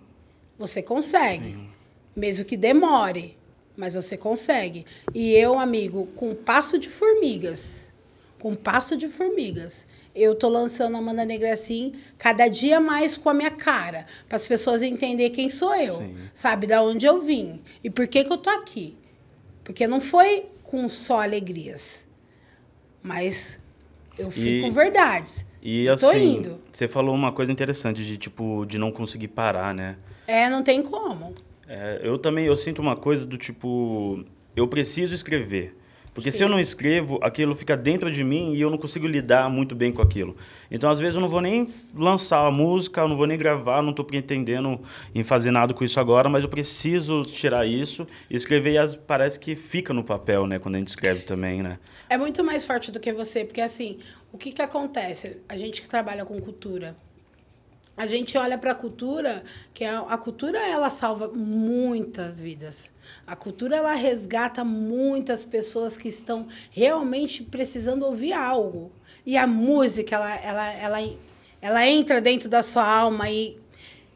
você 0.58 0.84
consegue. 0.84 1.58
Mesmo 2.16 2.46
que 2.46 2.58
demore, 2.58 3.38
mas 3.78 3.94
você 3.94 4.18
consegue. 4.18 4.86
E 5.14 5.34
eu, 5.34 5.58
amigo, 5.60 6.08
com 6.16 6.34
passo 6.34 6.78
de 6.80 6.90
formigas, 6.90 7.92
com 8.40 8.56
passo 8.56 8.98
de 8.98 9.08
formigas, 9.08 9.86
eu 10.16 10.34
tô 10.34 10.50
lançando 10.50 10.96
a 10.96 10.98
Amanda 10.98 11.24
Negra 11.24 11.54
assim, 11.54 11.94
cada 12.18 12.48
dia 12.48 12.80
mais 12.80 13.16
com 13.16 13.30
a 13.30 13.34
minha 13.36 13.52
cara, 13.52 14.08
para 14.28 14.36
as 14.36 14.46
pessoas 14.46 14.82
entenderem 14.82 15.32
quem 15.32 15.50
sou 15.50 15.76
eu, 15.76 15.94
Sim. 15.98 16.16
sabe, 16.34 16.66
da 16.66 16.82
onde 16.82 17.06
eu 17.06 17.22
vim 17.22 17.62
e 17.84 17.90
por 17.90 18.08
que 18.08 18.24
que 18.24 18.34
eu 18.34 18.38
tô 18.38 18.50
aqui. 18.50 18.98
Porque 19.64 19.86
não 19.86 20.02
foi 20.02 20.46
com 20.64 20.90
só 20.90 21.22
alegrias, 21.22 22.08
mas 23.04 23.60
eu 24.18 24.32
fui 24.32 24.58
E- 24.58 24.62
com 24.62 24.72
verdades. 24.72 25.46
E 25.62 25.86
Eu 25.86 25.98
tô 25.98 26.08
assim, 26.10 26.38
indo. 26.38 26.62
você 26.72 26.88
falou 26.88 27.14
uma 27.14 27.32
coisa 27.32 27.52
interessante 27.52 28.04
de 28.06 28.18
tipo 28.18 28.66
de 28.66 28.78
não 28.78 28.92
conseguir 28.92 29.28
parar, 29.30 29.74
né? 29.74 29.98
É, 30.26 30.50
não 30.50 30.64
tem 30.64 30.82
como. 30.82 31.34
É, 31.68 32.00
eu 32.04 32.18
também 32.18 32.46
eu 32.46 32.56
sinto 32.56 32.82
uma 32.82 32.96
coisa 32.96 33.26
do 33.26 33.38
tipo 33.38 34.24
eu 34.56 34.68
preciso 34.68 35.14
escrever. 35.14 35.76
Porque 36.14 36.32
se 36.32 36.40
Sim. 36.40 36.46
eu 36.46 36.50
não 36.50 36.60
escrevo, 36.60 37.20
aquilo 37.22 37.54
fica 37.54 37.78
dentro 37.78 38.10
de 38.10 38.24
mim 38.24 38.52
e 38.56 38.60
eu 38.60 38.72
não 38.72 38.78
consigo 38.80 39.06
lidar 39.06 39.52
muito 39.52 39.76
bem 39.76 39.92
com 39.92 40.02
aquilo. 40.02 40.36
Então, 40.72 40.90
às 40.90 40.98
vezes, 41.00 41.14
eu 41.14 41.22
não 41.22 41.28
vou 41.30 41.42
nem 41.42 41.68
lançar 41.96 42.44
a 42.48 42.50
música, 42.50 43.02
eu 43.02 43.08
não 43.08 43.16
vou 43.16 43.28
nem 43.28 43.38
gravar, 43.38 43.84
não 43.84 43.92
estou 43.92 44.04
pretendendo 44.04 44.82
em 45.14 45.22
fazer 45.22 45.52
nada 45.52 45.76
com 45.76 45.84
isso 45.84 46.00
agora, 46.00 46.28
mas 46.28 46.42
eu 46.42 46.50
preciso 46.50 47.22
tirar 47.22 47.68
isso 47.68 48.08
e 48.32 48.36
escrever. 48.36 48.72
E 48.72 48.78
as- 48.80 48.96
parece 48.96 49.40
que 49.40 49.56
fica 49.56 49.94
no 49.94 50.04
papel, 50.04 50.48
né? 50.48 50.58
Quando 50.58 50.74
a 50.74 50.80
gente 50.80 50.88
escreve 50.88 51.22
também, 51.22 51.62
né? 51.62 51.78
É 52.10 52.18
muito 52.18 52.44
mais 52.44 52.66
forte 52.66 52.92
do 52.92 53.00
que 53.00 53.14
você, 53.14 53.46
porque 53.46 53.62
assim, 53.62 54.00
o 54.34 54.40
que 54.40 54.52
que 54.52 54.62
acontece? 54.64 55.38
A 55.48 55.56
gente 55.56 55.84
que 55.84 55.88
trabalha 55.88 56.26
com 56.26 56.42
cultura, 56.42 56.96
a 57.98 58.06
gente 58.06 58.38
olha 58.38 58.60
para 58.60 58.72
a 58.72 58.76
cultura, 58.76 59.44
que 59.74 59.84
a, 59.84 60.02
a 60.02 60.18
cultura 60.20 60.60
ela 60.60 60.92
salva 60.92 61.30
muitas 61.30 62.40
vidas. 62.40 62.92
A 63.26 63.36
cultura 63.36 63.78
ela 63.78 63.96
resgata 63.96 64.64
muitas 64.64 65.44
pessoas 65.44 65.98
que 65.98 66.08
estão 66.08 66.48
realmente 66.70 67.44
precisando 67.44 68.06
ouvir 68.06 68.34
algo. 68.34 68.92
E 69.26 69.36
a 69.36 69.48
música 69.48 70.16
ela 70.16 70.36
ela 70.36 70.74
ela, 70.74 71.18
ela 71.60 71.88
entra 71.88 72.22
dentro 72.22 72.48
da 72.48 72.62
sua 72.62 72.88
alma 72.88 73.32
e 73.32 73.58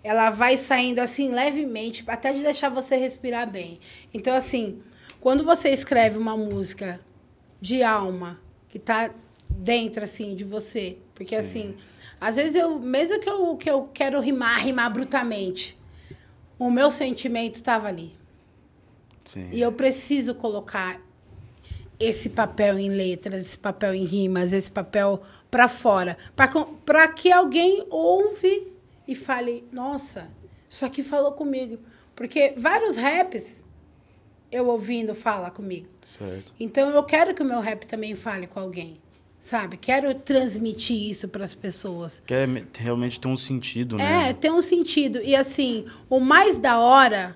ela 0.03 0.29
vai 0.29 0.57
saindo 0.57 0.99
assim 0.99 1.31
levemente, 1.31 2.03
até 2.05 2.31
de 2.33 2.43
deixar 2.43 2.69
você 2.69 2.95
respirar 2.95 3.49
bem. 3.49 3.79
Então 4.13 4.35
assim, 4.35 4.79
quando 5.19 5.43
você 5.43 5.69
escreve 5.69 6.19
uma 6.19 6.37
música 6.37 6.99
de 7.59 7.81
alma 7.81 8.39
que 8.69 8.77
tá 8.77 9.11
dentro 9.49 10.03
assim 10.03 10.35
de 10.35 10.43
você, 10.43 10.97
porque 11.15 11.35
assim, 11.35 11.75
às 12.21 12.35
vezes 12.35 12.53
eu, 12.53 12.79
mesmo 12.79 13.19
que 13.19 13.27
eu 13.27 13.57
que 13.57 13.69
eu 13.69 13.89
quero 13.91 14.19
rimar, 14.21 14.59
rimar 14.59 14.93
brutamente, 14.93 15.75
o 16.59 16.69
meu 16.69 16.91
sentimento 16.91 17.55
estava 17.55 17.87
ali. 17.87 18.15
Sim. 19.25 19.49
E 19.51 19.59
eu 19.59 19.71
preciso 19.71 20.35
colocar 20.35 21.01
esse 21.99 22.29
papel 22.29 22.77
em 22.77 22.89
letras, 22.89 23.43
esse 23.43 23.57
papel 23.57 23.95
em 23.95 24.05
rimas, 24.05 24.53
esse 24.53 24.69
papel 24.69 25.23
para 25.49 25.67
fora, 25.67 26.15
para 26.85 27.07
que 27.07 27.31
alguém 27.31 27.87
ouve 27.89 28.71
e 29.07 29.15
fale: 29.15 29.67
"Nossa, 29.71 30.29
isso 30.69 30.85
aqui 30.85 31.01
falou 31.01 31.31
comigo". 31.31 31.79
Porque 32.15 32.53
vários 32.55 32.97
raps 32.97 33.63
eu 34.51 34.67
ouvindo 34.67 35.15
fala 35.15 35.49
comigo. 35.49 35.87
Certo. 36.01 36.53
Então 36.59 36.91
eu 36.91 37.03
quero 37.03 37.33
que 37.33 37.41
o 37.41 37.45
meu 37.45 37.61
rap 37.61 37.87
também 37.87 38.13
fale 38.13 38.45
com 38.45 38.59
alguém, 38.59 39.00
sabe? 39.41 39.75
Quero 39.75 40.13
transmitir 40.13 41.09
isso 41.09 41.27
para 41.27 41.43
as 41.43 41.53
pessoas. 41.55 42.21
Quer 42.25 42.47
me- 42.47 42.63
realmente 42.77 43.19
ter 43.19 43.27
um 43.27 43.35
sentido, 43.35 43.97
né? 43.97 44.29
É, 44.29 44.33
tem 44.33 44.51
um 44.51 44.61
sentido. 44.61 45.19
E 45.21 45.35
assim, 45.35 45.83
o 46.07 46.19
mais 46.19 46.59
da 46.59 46.79
hora, 46.79 47.35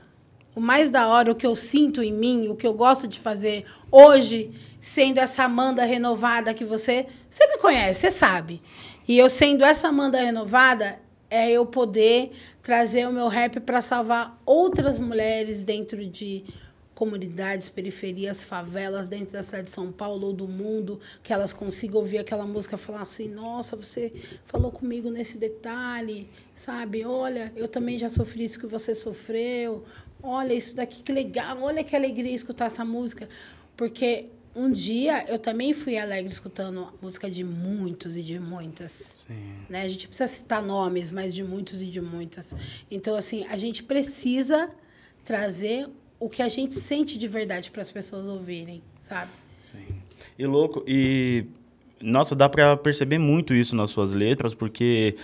o 0.56 0.62
mais 0.62 0.92
da 0.92 1.08
hora, 1.08 1.32
o 1.32 1.36
que 1.36 1.46
eu 1.46 1.56
sinto 1.56 2.02
em 2.04 2.14
mim, 2.14 2.48
o 2.48 2.56
que 2.56 2.66
eu 2.68 2.74
gosto 2.76 3.08
de 3.08 3.20
fazer 3.20 3.66
hoje, 3.92 4.52
sendo 4.80 5.18
essa 5.20 5.44
Amanda 5.44 5.84
renovada 5.84 6.54
que 6.54 6.64
você. 6.64 7.08
Você 7.30 7.46
me 7.48 7.58
conhece, 7.58 8.02
você 8.02 8.12
sabe. 8.12 8.62
E 9.08 9.18
eu 9.18 9.28
sendo 9.28 9.66
essa 9.66 9.88
Amanda 9.88 10.20
renovada, 10.20 11.00
é 11.30 11.50
eu 11.52 11.66
poder 11.66 12.32
trazer 12.62 13.08
o 13.08 13.12
meu 13.12 13.28
rap 13.28 13.60
para 13.60 13.82
salvar 13.82 14.40
outras 14.46 15.00
mulheres 15.00 15.64
dentro 15.64 16.06
de 16.06 16.44
comunidades, 16.96 17.68
periferias, 17.68 18.44
favelas 18.44 19.10
dentro 19.10 19.34
da 19.34 19.44
cidade 19.44 19.66
de 19.66 19.72
São 19.72 19.92
Paulo 19.92 20.28
ou 20.28 20.34
do 20.34 20.48
mundo, 20.48 21.00
que 21.22 21.34
elas 21.34 21.52
consigam 21.52 22.00
ouvir 22.00 22.18
aquela 22.20 22.46
música 22.46 22.76
e 22.76 22.80
falar 22.80 23.02
assim: 23.02 23.28
nossa, 23.28 23.76
você 23.76 24.12
falou 24.46 24.72
comigo 24.72 25.12
nesse 25.12 25.38
detalhe, 25.38 26.30
sabe? 26.54 27.06
Olha, 27.06 27.52
eu 27.56 27.68
também 27.68 28.00
já 28.00 28.10
sofri 28.10 28.46
isso 28.46 28.60
que 28.60 28.66
você 28.66 28.96
sofreu. 28.96 29.84
Olha, 30.24 30.54
isso 30.54 30.76
daqui 30.76 31.04
que 31.04 31.12
legal, 31.12 31.62
olha 31.62 31.84
que 31.84 31.96
alegria 31.96 32.34
escutar 32.34 32.66
essa 32.66 32.86
música. 32.86 33.28
Porque 33.76 34.30
um 34.56 34.72
dia 34.72 35.26
eu 35.28 35.38
também 35.38 35.74
fui 35.74 35.98
alegre 35.98 36.32
escutando 36.32 36.88
música 37.02 37.30
de 37.30 37.44
muitos 37.44 38.16
e 38.16 38.24
de 38.24 38.40
muitas. 38.40 39.26
Né? 39.70 39.82
A 39.82 39.88
gente 39.88 40.08
precisa 40.08 40.28
citar 40.28 40.64
nomes, 40.64 41.12
mas 41.12 41.36
de 41.36 41.44
muitos 41.44 41.82
e 41.82 41.88
de 41.88 42.00
muitas. 42.00 42.56
Então, 42.90 43.16
assim, 43.16 43.46
a 43.48 43.58
gente 43.58 43.84
precisa 43.84 44.72
trazer 45.26 45.90
o 46.20 46.30
que 46.30 46.42
a 46.42 46.50
gente 46.50 46.76
sente 46.76 47.18
de 47.18 47.28
verdade 47.28 47.72
para 47.72 47.82
as 47.82 47.92
pessoas 47.92 48.26
ouvirem, 48.28 48.82
sabe? 49.02 49.32
Sim. 49.62 49.86
E 50.38 50.46
louco, 50.46 50.84
e 50.88 51.46
nossa, 52.02 52.36
dá 52.36 52.48
pra 52.48 52.78
perceber 52.78 53.18
muito 53.18 53.54
isso 53.54 53.76
nas 53.76 53.90
suas 53.92 54.14
letras, 54.14 54.54
porque 54.54 55.16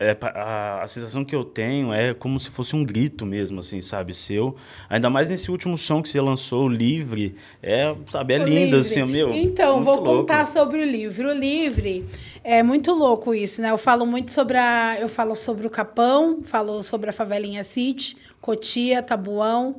é, 0.00 0.16
a, 0.20 0.82
a 0.82 0.86
sensação 0.86 1.24
que 1.24 1.34
eu 1.34 1.42
tenho 1.42 1.92
é 1.92 2.14
como 2.14 2.38
se 2.38 2.48
fosse 2.50 2.76
um 2.76 2.84
grito 2.84 3.26
mesmo, 3.26 3.58
assim, 3.60 3.80
sabe, 3.80 4.14
seu. 4.14 4.54
Ainda 4.88 5.10
mais 5.10 5.28
nesse 5.30 5.50
último 5.50 5.76
som 5.76 6.00
que 6.00 6.08
você 6.08 6.20
lançou, 6.20 6.66
o 6.66 6.68
Livre, 6.68 7.34
é, 7.62 7.94
sabe, 8.08 8.34
é 8.34 8.38
O 8.40 8.44
lindo, 8.44 8.76
Livre. 8.76 8.78
assim, 8.80 9.04
meu. 9.04 9.34
Então, 9.34 9.82
vou 9.82 9.96
louco. 9.96 10.20
contar 10.20 10.46
sobre 10.46 10.78
o 10.78 10.84
livro. 10.84 11.28
O 11.30 11.32
livre 11.32 12.06
é 12.44 12.62
muito 12.62 12.92
louco 12.92 13.34
isso, 13.34 13.60
né? 13.60 13.70
Eu 13.70 13.78
falo 13.78 14.06
muito 14.06 14.30
sobre 14.30 14.56
a, 14.56 14.96
eu 15.00 15.08
falo 15.08 15.34
sobre 15.34 15.66
o 15.66 15.70
Capão, 15.70 16.42
falo 16.42 16.82
sobre 16.82 17.10
a 17.10 17.12
favelinha 17.12 17.64
City, 17.64 18.16
Cotia, 18.40 19.02
Tabuão, 19.02 19.76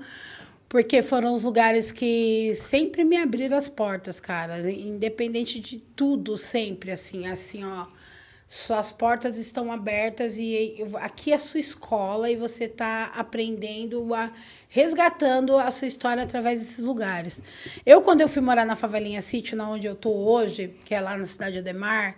porque 0.70 1.02
foram 1.02 1.34
os 1.34 1.44
lugares 1.44 1.92
que 1.92 2.54
sempre 2.54 3.04
me 3.04 3.18
abriram 3.18 3.58
as 3.58 3.68
portas, 3.68 4.20
cara, 4.20 4.72
independente 4.72 5.60
de 5.60 5.80
tudo, 5.80 6.38
sempre 6.38 6.92
assim, 6.92 7.26
assim, 7.26 7.66
ó. 7.66 7.88
Suas 8.48 8.92
portas 8.92 9.38
estão 9.38 9.72
abertas 9.72 10.38
e 10.40 10.84
aqui 11.02 11.32
é 11.32 11.36
a 11.36 11.40
sua 11.40 11.60
escola 11.60 12.32
e 12.32 12.36
você 12.36 12.64
está 12.64 13.06
aprendendo 13.16 14.12
a 14.14 14.32
resgatando 14.68 15.56
a 15.56 15.70
sua 15.70 15.88
história 15.88 16.24
através 16.24 16.60
desses 16.60 16.84
lugares. 16.84 17.44
Eu 17.86 18.02
quando 18.02 18.22
eu 18.22 18.28
fui 18.28 18.42
morar 18.42 18.66
na 18.66 18.76
favelinha 18.76 19.22
Sítio, 19.22 19.56
na 19.56 19.70
onde 19.70 19.86
eu 19.86 19.94
tô 19.94 20.12
hoje, 20.12 20.74
que 20.84 20.96
é 20.96 21.02
lá 21.02 21.16
na 21.16 21.26
cidade 21.26 21.54
de 21.54 21.60
Ademar, 21.60 22.18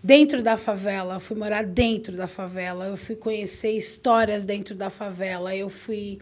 dentro 0.00 0.44
da 0.44 0.56
favela, 0.56 1.14
eu 1.14 1.20
fui 1.20 1.36
morar 1.36 1.64
dentro 1.64 2.16
da 2.16 2.28
favela, 2.28 2.86
eu 2.86 2.96
fui 2.96 3.16
conhecer 3.16 3.72
histórias 3.72 4.44
dentro 4.44 4.76
da 4.76 4.90
favela, 4.90 5.54
eu 5.56 5.68
fui 5.68 6.20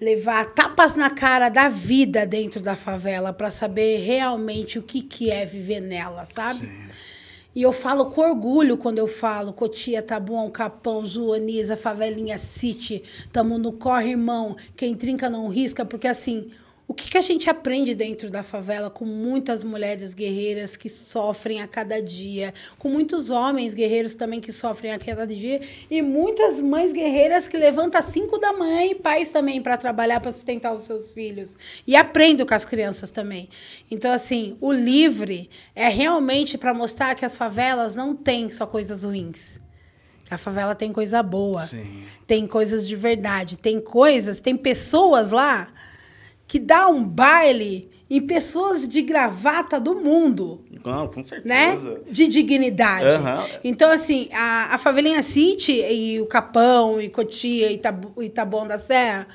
levar 0.00 0.54
tapas 0.54 0.96
na 0.96 1.10
cara 1.10 1.48
da 1.48 1.68
vida 1.68 2.24
dentro 2.24 2.60
da 2.60 2.76
favela 2.76 3.32
para 3.32 3.50
saber 3.50 3.98
realmente 3.98 4.78
o 4.78 4.82
que 4.82 5.02
que 5.02 5.30
é 5.30 5.44
viver 5.44 5.80
nela, 5.80 6.24
sabe? 6.24 6.68
E 7.54 7.62
eu 7.62 7.72
falo 7.72 8.06
com 8.06 8.20
orgulho 8.20 8.76
quando 8.76 8.98
eu 8.98 9.08
falo 9.08 9.52
Cotia, 9.52 10.00
Tabuão, 10.00 10.48
Capão, 10.50 11.04
Zuaniza, 11.04 11.76
Favelinha 11.76 12.38
City, 12.38 13.02
tamo 13.32 13.58
no 13.58 13.72
corre, 13.72 14.10
irmão, 14.10 14.56
quem 14.76 14.94
trinca 14.94 15.28
não 15.28 15.48
risca, 15.48 15.84
porque 15.84 16.06
assim, 16.06 16.50
o 16.88 16.94
que, 16.94 17.10
que 17.10 17.18
a 17.18 17.22
gente 17.22 17.50
aprende 17.50 17.94
dentro 17.94 18.30
da 18.30 18.42
favela 18.42 18.88
com 18.88 19.04
muitas 19.04 19.62
mulheres 19.62 20.14
guerreiras 20.14 20.74
que 20.74 20.88
sofrem 20.88 21.60
a 21.60 21.68
cada 21.68 22.00
dia, 22.00 22.54
com 22.78 22.88
muitos 22.88 23.30
homens 23.30 23.74
guerreiros 23.74 24.14
também 24.14 24.40
que 24.40 24.50
sofrem 24.50 24.92
a 24.92 24.98
cada 24.98 25.26
dia, 25.26 25.60
e 25.90 26.00
muitas 26.00 26.62
mães 26.62 26.90
guerreiras 26.90 27.46
que 27.46 27.58
levantam 27.58 28.00
às 28.00 28.06
5 28.06 28.38
da 28.38 28.54
manhã 28.54 28.86
e 28.86 28.94
pais 28.94 29.28
também 29.28 29.60
para 29.60 29.76
trabalhar, 29.76 30.18
para 30.18 30.32
sustentar 30.32 30.74
os 30.74 30.84
seus 30.84 31.12
filhos. 31.12 31.58
E 31.86 31.94
aprendo 31.94 32.46
com 32.46 32.54
as 32.54 32.64
crianças 32.64 33.10
também. 33.10 33.50
Então, 33.90 34.10
assim, 34.10 34.56
o 34.58 34.72
livre 34.72 35.50
é 35.74 35.88
realmente 35.88 36.56
para 36.56 36.72
mostrar 36.72 37.14
que 37.14 37.24
as 37.24 37.36
favelas 37.36 37.94
não 37.94 38.16
têm 38.16 38.48
só 38.48 38.66
coisas 38.66 39.04
ruins. 39.04 39.60
A 40.30 40.38
favela 40.38 40.74
tem 40.74 40.90
coisa 40.90 41.22
boa. 41.22 41.66
Sim. 41.66 42.06
Tem 42.26 42.46
coisas 42.46 42.88
de 42.88 42.96
verdade. 42.96 43.58
Tem 43.58 43.78
coisas, 43.78 44.40
tem 44.40 44.56
pessoas 44.56 45.32
lá 45.32 45.74
que 46.48 46.58
dá 46.58 46.88
um 46.88 47.04
baile 47.04 47.88
em 48.10 48.20
pessoas 48.22 48.88
de 48.88 49.02
gravata 49.02 49.78
do 49.78 49.94
mundo 49.94 50.64
Não, 50.84 51.06
com 51.08 51.20
né? 51.44 51.76
certeza. 51.76 52.00
De 52.10 52.26
dignidade. 52.26 53.14
Aham. 53.14 53.44
Então, 53.62 53.90
assim, 53.92 54.30
a, 54.32 54.74
a 54.74 54.78
Favelinha 54.78 55.22
City 55.22 55.72
e 55.72 56.18
o 56.18 56.24
Capão, 56.26 56.98
e 56.98 57.10
Cotia, 57.10 57.70
e 57.70 57.74
Itabu- 57.74 58.14
Taboão 58.30 58.66
da 58.66 58.78
Serra 58.78 59.28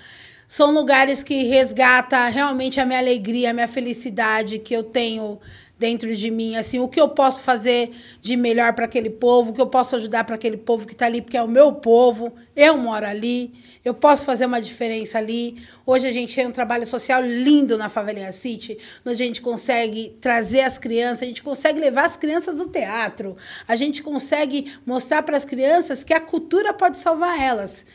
são 0.47 0.71
lugares 0.71 1.21
que 1.23 1.43
resgata 1.43 2.28
realmente 2.30 2.80
a 2.80 2.86
minha 2.86 2.97
alegria, 2.99 3.52
a 3.52 3.54
minha 3.54 3.67
felicidade 3.67 4.58
que 4.60 4.73
eu 4.76 4.84
tenho 4.84 5.39
dentro 5.84 6.15
de 6.15 6.32
mim, 6.32 6.56
assim, 6.56 6.80
o 6.80 6.88
que 6.88 7.02
eu 7.02 7.10
posso 7.10 7.43
fazer 7.43 7.91
de 8.22 8.38
melhor 8.38 8.72
para 8.72 8.86
aquele 8.86 9.10
povo, 9.10 9.52
o 9.52 9.54
que 9.54 9.60
eu 9.60 9.67
posso 9.67 9.98
ajudar 9.98 10.24
para 10.24 10.36
aquele 10.36 10.56
povo 10.56 10.88
que 10.88 10.93
está 10.93 11.08
ali, 11.08 11.22
porque 11.22 11.36
é 11.36 11.43
o 11.43 11.48
meu 11.48 11.74
povo, 11.74 12.32
eu 12.56 12.78
moro 12.78 13.06
ali, 13.06 13.54
eu 13.84 13.93
posso 13.93 14.24
fazer 14.24 14.46
uma 14.46 14.62
diferença 14.62 15.17
ali. 15.17 15.62
Hoje 15.86 16.08
a 16.08 16.13
gente 16.13 16.34
tem 16.34 16.48
um 16.48 16.54
trabalho 16.54 16.88
social 16.88 17.22
lindo 17.22 17.78
na 17.78 17.89
Favelinha 17.89 18.32
City, 18.32 18.78
onde 19.06 19.22
a 19.22 19.26
gente 19.26 19.41
consegue 19.41 20.15
trazer 20.22 20.62
as 20.62 20.78
crianças, 20.78 21.24
a 21.24 21.26
gente 21.26 21.43
consegue 21.43 21.82
levar 21.82 22.06
as 22.06 22.15
crianças 22.15 22.60
do 22.60 22.69
teatro, 22.69 23.36
a 23.67 23.76
gente 23.76 24.02
consegue 24.02 24.74
mostrar 24.86 25.22
para 25.24 25.36
as 25.36 25.43
crianças 25.43 26.02
que 26.02 26.13
a 26.13 26.22
cultura 26.22 26.74
pode 26.74 26.96
salvar 26.96 27.38
elas. 27.41 27.86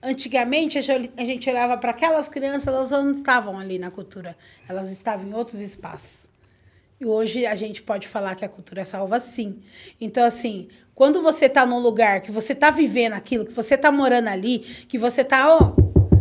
Antigamente, 0.00 0.78
a 0.78 0.80
gente- 0.80 1.50
olhava 1.50 1.76
para 1.76 1.90
aquelas 1.90 2.28
crianças, 2.28 2.68
elas 2.68 2.92
não 2.92 3.10
estavam 3.10 3.58
ali 3.58 3.80
na 3.80 3.90
cultura, 3.90 4.36
elas 4.68 4.92
estavam 4.92 5.28
em 5.28 5.34
outros 5.34 5.58
espaços. 5.58 6.29
E 7.00 7.06
hoje 7.06 7.46
a 7.46 7.54
gente 7.54 7.80
pode 7.80 8.06
falar 8.06 8.34
que 8.34 8.44
a 8.44 8.48
cultura 8.48 8.84
salva 8.84 9.18
sim. 9.18 9.62
Então, 9.98 10.22
assim, 10.22 10.68
quando 10.94 11.22
você 11.22 11.46
está 11.46 11.64
num 11.64 11.78
lugar 11.78 12.20
que 12.20 12.30
você 12.30 12.52
está 12.52 12.68
vivendo 12.68 13.14
aquilo, 13.14 13.46
que 13.46 13.54
você 13.54 13.74
está 13.74 13.90
morando 13.90 14.28
ali, 14.28 14.58
que 14.86 14.98
você 14.98 15.22
está, 15.22 15.56
ó, 15.56 15.72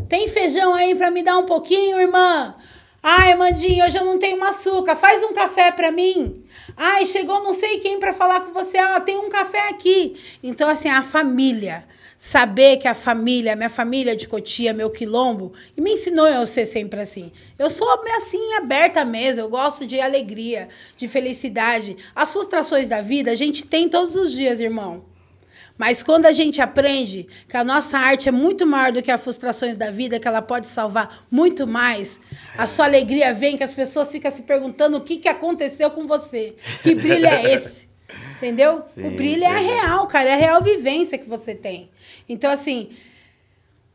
tem 0.07 0.29
feijão 0.29 0.73
aí 0.73 0.95
para 0.95 1.11
me 1.11 1.21
dar 1.21 1.37
um 1.37 1.45
pouquinho, 1.45 1.99
irmã? 1.99 2.55
Ai, 3.03 3.35
Mandinho, 3.35 3.83
hoje 3.83 3.97
eu 3.97 4.05
não 4.05 4.17
tenho 4.17 4.41
açúcar, 4.41 4.95
faz 4.95 5.21
um 5.21 5.33
café 5.33 5.69
para 5.69 5.91
mim. 5.91 6.45
Ai, 6.77 7.05
chegou 7.05 7.43
não 7.43 7.53
sei 7.53 7.79
quem 7.79 7.99
para 7.99 8.13
falar 8.13 8.39
com 8.39 8.53
você, 8.53 8.77
ó, 8.81 9.01
tem 9.01 9.17
um 9.17 9.27
café 9.27 9.67
aqui. 9.67 10.15
Então, 10.41 10.69
assim, 10.69 10.87
a 10.87 11.03
família, 11.03 11.83
saber 12.21 12.75
que 12.75 12.87
a 12.87 12.93
família, 12.93 13.55
minha 13.55 13.69
família 13.69 14.13
de 14.13 14.27
Cotia, 14.27 14.73
meu 14.73 14.89
quilombo, 14.89 15.53
e 15.75 15.79
me 15.79 15.93
ensinou 15.93 16.27
eu 16.27 16.45
ser 16.45 16.65
sempre 16.65 16.99
assim. 16.99 17.31
Eu 17.57 17.69
sou 17.69 17.87
assim, 18.17 18.55
aberta 18.55 19.05
mesmo, 19.05 19.41
eu 19.41 19.49
gosto 19.49 19.85
de 19.87 20.01
alegria, 20.01 20.67
de 20.97 21.07
felicidade. 21.07 21.95
As 22.13 22.33
frustrações 22.33 22.89
da 22.89 23.01
vida 23.01 23.31
a 23.31 23.35
gente 23.35 23.65
tem 23.65 23.87
todos 23.87 24.17
os 24.17 24.33
dias, 24.33 24.59
irmão. 24.59 25.05
Mas 25.77 26.03
quando 26.03 26.25
a 26.25 26.33
gente 26.33 26.61
aprende 26.61 27.25
que 27.47 27.55
a 27.55 27.63
nossa 27.63 27.97
arte 27.97 28.27
é 28.27 28.33
muito 28.33 28.67
maior 28.67 28.91
do 28.91 29.01
que 29.01 29.09
as 29.09 29.23
frustrações 29.23 29.77
da 29.77 29.89
vida, 29.89 30.19
que 30.19 30.27
ela 30.27 30.41
pode 30.41 30.67
salvar 30.67 31.25
muito 31.31 31.65
mais, 31.65 32.19
a 32.57 32.67
sua 32.67 32.83
alegria 32.83 33.33
vem 33.33 33.55
que 33.55 33.63
as 33.63 33.73
pessoas 33.73 34.11
ficam 34.11 34.29
se 34.29 34.41
perguntando 34.41 34.97
o 34.97 35.01
que, 35.01 35.15
que 35.15 35.29
aconteceu 35.29 35.89
com 35.89 36.05
você. 36.05 36.53
Que 36.83 36.93
brilho 36.93 37.27
é 37.27 37.53
esse? 37.55 37.87
Entendeu? 38.35 38.81
Sim, 38.81 39.07
o 39.07 39.11
brilho 39.11 39.43
é 39.43 39.47
a 39.47 39.59
real, 39.59 40.07
cara, 40.07 40.29
é 40.29 40.33
a 40.33 40.37
real 40.37 40.61
vivência 40.61 41.17
que 41.17 41.29
você 41.29 41.55
tem. 41.55 41.89
Então, 42.29 42.51
assim, 42.51 42.91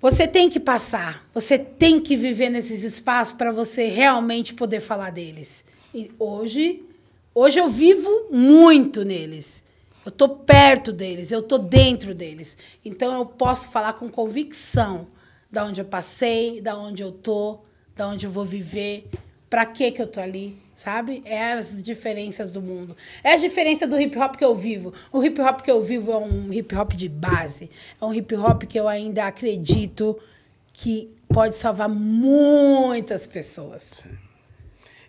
você 0.00 0.28
tem 0.28 0.50
que 0.50 0.60
passar, 0.60 1.26
você 1.32 1.56
tem 1.56 2.00
que 2.00 2.16
viver 2.16 2.50
nesses 2.50 2.82
espaços 2.82 3.32
para 3.32 3.52
você 3.52 3.86
realmente 3.86 4.52
poder 4.52 4.80
falar 4.80 5.10
deles. 5.10 5.64
E 5.94 6.10
hoje, 6.18 6.82
hoje 7.34 7.60
eu 7.60 7.68
vivo 7.68 8.28
muito 8.30 9.04
neles. 9.04 9.62
Eu 10.04 10.10
tô 10.10 10.28
perto 10.28 10.92
deles, 10.92 11.30
eu 11.32 11.42
tô 11.42 11.56
dentro 11.56 12.14
deles. 12.14 12.58
Então 12.84 13.14
eu 13.14 13.24
posso 13.24 13.68
falar 13.68 13.94
com 13.94 14.08
convicção 14.08 15.06
da 15.50 15.64
onde 15.64 15.80
eu 15.80 15.84
passei, 15.84 16.60
da 16.60 16.76
onde 16.76 17.02
eu 17.02 17.12
tô, 17.12 17.60
da 17.96 18.08
onde 18.08 18.26
eu 18.26 18.30
vou 18.30 18.44
viver, 18.44 19.08
para 19.48 19.64
que 19.64 19.92
que 19.92 20.02
eu 20.02 20.06
tô 20.06 20.20
ali, 20.20 20.58
sabe? 20.74 21.22
É 21.24 21.52
as 21.52 21.82
diferenças 21.82 22.50
do 22.52 22.60
mundo. 22.60 22.96
É 23.22 23.32
a 23.32 23.36
diferença 23.36 23.86
do 23.86 24.00
hip 24.00 24.18
hop 24.18 24.36
que 24.36 24.44
eu 24.44 24.54
vivo. 24.54 24.92
O 25.12 25.22
hip 25.24 25.40
hop 25.40 25.60
que 25.60 25.70
eu 25.70 25.82
vivo 25.82 26.12
é 26.12 26.16
um 26.16 26.52
hip 26.52 26.74
hop 26.74 26.92
de 26.94 27.08
base. 27.08 27.70
É 28.00 28.04
um 28.04 28.12
hip 28.12 28.34
hop 28.34 28.62
que 28.64 28.78
eu 28.78 28.88
ainda 28.88 29.26
acredito 29.26 30.18
que 30.72 31.08
pode 31.28 31.54
salvar 31.54 31.88
muitas 31.88 33.26
pessoas. 33.26 34.04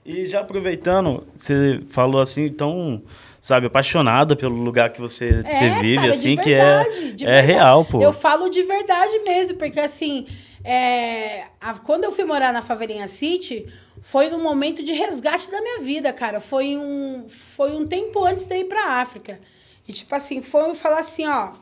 E 0.05 0.25
já 0.27 0.41
aproveitando, 0.41 1.25
você 1.35 1.81
falou 1.89 2.21
assim, 2.21 2.47
tão, 2.49 3.01
sabe, 3.41 3.65
apaixonada 3.67 4.35
pelo 4.35 4.55
lugar 4.55 4.91
que 4.91 5.01
você, 5.01 5.41
É, 5.43 5.55
você 5.55 5.69
vive, 5.81 5.95
cara, 5.95 6.13
assim, 6.13 6.37
que 6.37 6.53
verdade, 6.53 6.89
é, 6.89 7.11
de 7.11 7.25
é 7.25 7.27
verdade. 7.27 7.47
real, 7.47 7.85
pô. 7.85 8.01
Eu 8.01 8.13
falo 8.13 8.49
de 8.49 8.61
verdade 8.61 9.17
mesmo, 9.19 9.57
porque 9.57 9.79
assim, 9.79 10.27
é, 10.63 11.45
a- 11.59 11.73
quando 11.83 12.03
eu 12.03 12.11
fui 12.11 12.23
morar 12.23 12.53
na 12.53 12.61
Favelinha 12.61 13.07
City, 13.07 13.65
foi 14.07 14.29
num 14.29 14.39
momento 14.39 14.83
de 14.83 14.91
resgate 14.91 15.49
da 15.49 15.59
minha 15.59 15.79
vida, 15.79 16.13
cara. 16.13 16.39
Foi 16.39 16.77
um, 16.77 17.25
foi 17.27 17.71
um 17.71 17.87
tempo 17.87 18.23
antes 18.23 18.45
de 18.45 18.55
ir 18.55 18.65
pra 18.65 19.01
África. 19.01 19.39
E 19.87 19.91
tipo 19.91 20.13
assim, 20.13 20.43
foi 20.43 20.69
eu 20.69 20.75
falar 20.75 20.99
assim, 20.99 21.25
ó, 21.25 21.53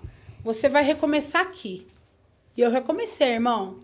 você 0.43 0.67
vai 0.67 0.83
recomeçar 0.83 1.41
aqui. 1.41 1.87
E 2.57 2.61
eu 2.61 2.69
recomecei, 2.69 3.29
irmão. 3.29 3.79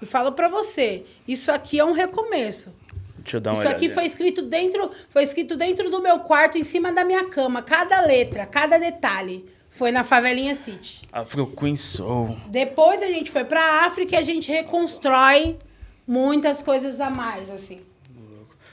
E 0.00 0.06
falo 0.06 0.30
pra 0.30 0.48
você, 0.48 1.04
isso 1.26 1.50
aqui 1.50 1.80
é 1.80 1.84
um 1.84 1.90
recomeço. 1.90 2.72
Deixa 3.18 3.38
eu 3.38 3.40
dar 3.40 3.50
uma 3.54 3.58
Isso 3.58 3.68
aqui 3.68 3.90
foi 3.90 4.06
escrito 4.06 4.40
dentro, 4.42 4.88
foi 5.08 5.24
escrito 5.24 5.56
dentro 5.56 5.90
do 5.90 6.00
meu 6.00 6.20
quarto, 6.20 6.56
em 6.56 6.62
cima 6.62 6.92
da 6.92 7.04
minha 7.04 7.24
cama. 7.24 7.60
Cada 7.60 8.02
letra, 8.02 8.46
cada 8.46 8.78
detalhe 8.78 9.44
foi 9.68 9.90
na 9.90 10.04
Favelinha 10.04 10.54
City. 10.54 11.08
Afro 11.10 11.48
Queen 11.48 11.76
Soul. 11.76 12.36
Depois 12.46 13.02
a 13.02 13.08
gente 13.08 13.32
foi 13.32 13.42
pra 13.42 13.84
África 13.84 14.14
e 14.14 14.18
a 14.18 14.22
gente 14.22 14.48
reconstrói 14.52 15.58
muitas 16.06 16.62
coisas 16.62 17.00
a 17.00 17.10
mais, 17.10 17.50
assim. 17.50 17.80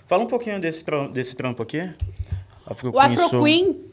Fala 0.05 0.23
um 0.23 0.27
pouquinho 0.27 0.59
desse, 0.59 0.83
desse 1.13 1.35
trampo 1.35 1.63
aqui. 1.63 1.89
Afro 2.65 2.93
O 2.93 2.99
Afro 2.99 3.29
Soul. 3.29 3.43
Queen, 3.43 3.85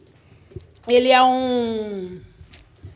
ele 0.86 1.10
é 1.10 1.22
um. 1.22 2.20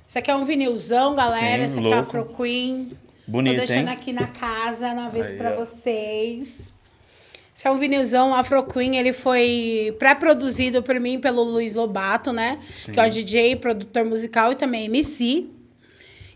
Isso 0.06 0.18
aqui 0.18 0.30
é 0.30 0.36
um 0.36 0.44
vinilzão, 0.44 1.14
galera. 1.14 1.68
Sim, 1.68 1.78
Esse 1.78 1.78
aqui 1.78 1.92
é 1.92 1.96
o. 1.96 2.00
Afro 2.00 2.24
Queen. 2.26 2.92
Bonito, 3.26 3.60
Tô 3.60 3.66
deixando 3.66 3.88
hein? 3.88 3.94
aqui 3.94 4.12
na 4.12 4.26
casa, 4.26 4.92
na 4.94 5.08
vez 5.08 5.26
ó. 5.40 5.64
vocês. 5.64 6.74
Esse 7.56 7.68
é 7.68 7.70
um 7.70 7.76
vinilzão 7.76 8.34
Afro 8.34 8.64
Queen. 8.64 8.96
Ele 8.96 9.12
foi 9.12 9.94
pré-produzido 9.98 10.82
por 10.82 10.98
mim 10.98 11.20
pelo 11.20 11.42
Luiz 11.42 11.76
Lobato, 11.76 12.32
né? 12.32 12.58
Que 12.92 12.98
é 12.98 13.06
o 13.06 13.10
DJ, 13.10 13.56
produtor 13.56 14.04
musical 14.04 14.52
e 14.52 14.56
também 14.56 14.86
MC. 14.86 15.48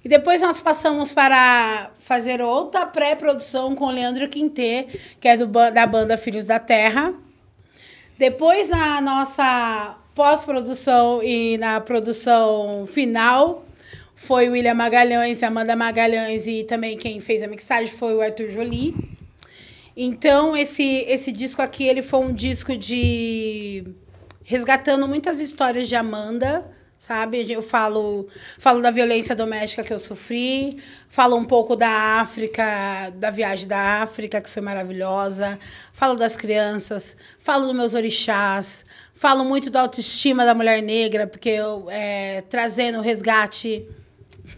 E 0.04 0.08
depois 0.08 0.40
nós 0.42 0.60
passamos 0.60 1.10
para 1.12 1.90
fazer 1.98 2.40
outra 2.40 2.86
pré-produção 2.86 3.74
com 3.74 3.90
Leandro 3.90 4.28
Quintê, 4.28 4.86
que 5.20 5.28
é 5.28 5.36
do, 5.36 5.46
da 5.46 5.86
banda 5.86 6.16
Filhos 6.16 6.44
da 6.44 6.58
Terra. 6.58 7.12
Depois, 8.16 8.68
na 8.68 9.00
nossa 9.00 9.96
pós-produção 10.14 11.22
e 11.22 11.56
na 11.58 11.80
produção 11.80 12.86
final, 12.86 13.64
foi 14.14 14.48
o 14.48 14.52
William 14.52 14.74
Magalhães, 14.74 15.42
Amanda 15.42 15.76
Magalhães 15.76 16.46
e 16.46 16.64
também 16.64 16.96
quem 16.96 17.20
fez 17.20 17.42
a 17.42 17.46
mixagem 17.46 17.88
foi 17.88 18.14
o 18.14 18.20
Arthur 18.20 18.50
Jolie. 18.50 18.94
Então, 19.96 20.56
esse, 20.56 21.04
esse 21.08 21.30
disco 21.30 21.62
aqui, 21.62 21.84
ele 21.84 22.02
foi 22.02 22.20
um 22.20 22.32
disco 22.32 22.76
de... 22.76 23.84
Resgatando 24.42 25.06
muitas 25.06 25.40
histórias 25.40 25.88
de 25.88 25.94
Amanda, 25.94 26.64
sabe? 26.98 27.50
Eu 27.50 27.62
falo, 27.62 28.26
falo 28.58 28.82
da 28.82 28.90
violência 28.90 29.34
doméstica 29.34 29.84
que 29.84 29.92
eu 29.92 29.98
sofri, 30.00 30.82
falo 31.08 31.36
um 31.36 31.44
pouco 31.44 31.76
da 31.76 31.88
África, 32.20 33.10
da 33.14 33.30
viagem 33.30 33.68
da 33.68 34.02
África, 34.02 34.40
que 34.40 34.50
foi 34.50 34.60
maravilhosa, 34.60 35.58
falo 35.92 36.16
das 36.16 36.34
crianças, 36.34 37.16
falo 37.38 37.66
dos 37.66 37.76
meus 37.76 37.94
orixás, 37.94 38.84
falo 39.14 39.44
muito 39.44 39.70
da 39.70 39.82
autoestima 39.82 40.44
da 40.44 40.54
mulher 40.54 40.82
negra, 40.82 41.26
porque 41.26 41.50
eu, 41.50 41.86
é, 41.88 42.42
trazendo 42.48 42.98
o 42.98 43.02
resgate 43.02 43.86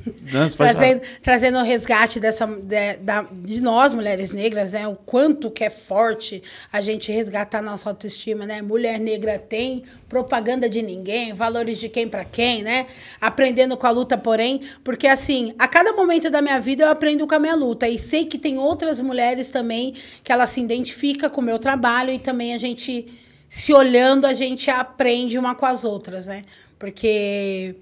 Não, 0.06 0.48
trazendo, 0.56 1.02
trazendo 1.22 1.58
o 1.58 1.62
resgate 1.62 2.18
dessa, 2.18 2.46
de, 2.46 2.96
da- 2.98 3.26
de 3.32 3.60
nós, 3.60 3.92
mulheres 3.92 4.32
negras, 4.32 4.72
né? 4.72 4.88
O 4.88 4.94
quanto 4.96 5.50
que 5.50 5.62
é 5.64 5.70
forte 5.70 6.42
a 6.72 6.80
gente 6.80 7.12
resgatar 7.12 7.60
nossa 7.60 7.88
autoestima, 7.90 8.46
né? 8.46 8.62
Mulher 8.62 8.98
negra 8.98 9.38
tem 9.38 9.84
propaganda 10.08 10.68
de 10.68 10.82
ninguém, 10.82 11.32
valores 11.32 11.78
de 11.78 11.88
quem 11.88 12.08
para 12.08 12.24
quem, 12.24 12.62
né? 12.62 12.86
Aprendendo 13.20 13.76
com 13.76 13.86
a 13.86 13.90
luta, 13.90 14.16
porém, 14.16 14.62
porque 14.82 15.06
assim, 15.06 15.54
a 15.58 15.68
cada 15.68 15.92
momento 15.92 16.30
da 16.30 16.40
minha 16.40 16.58
vida 16.58 16.84
eu 16.84 16.88
aprendo 16.88 17.26
com 17.26 17.34
a 17.34 17.38
minha 17.38 17.54
luta 17.54 17.88
e 17.88 17.98
sei 17.98 18.24
que 18.24 18.38
tem 18.38 18.58
outras 18.58 19.00
mulheres 19.00 19.50
também 19.50 19.94
que 20.24 20.32
ela 20.32 20.46
se 20.46 20.60
identifica 20.60 21.28
com 21.28 21.40
o 21.40 21.44
meu 21.44 21.58
trabalho 21.58 22.10
e 22.10 22.18
também 22.18 22.54
a 22.54 22.58
gente 22.58 23.06
se 23.48 23.72
olhando, 23.72 24.26
a 24.26 24.32
gente 24.34 24.70
aprende 24.70 25.36
uma 25.38 25.54
com 25.54 25.66
as 25.66 25.84
outras, 25.84 26.26
né? 26.26 26.42
Porque 26.78 27.74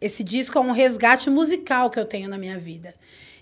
esse 0.00 0.22
disco 0.22 0.58
é 0.58 0.60
um 0.60 0.72
resgate 0.72 1.28
musical 1.28 1.90
que 1.90 1.98
eu 1.98 2.04
tenho 2.04 2.28
na 2.28 2.38
minha 2.38 2.58
vida. 2.58 2.94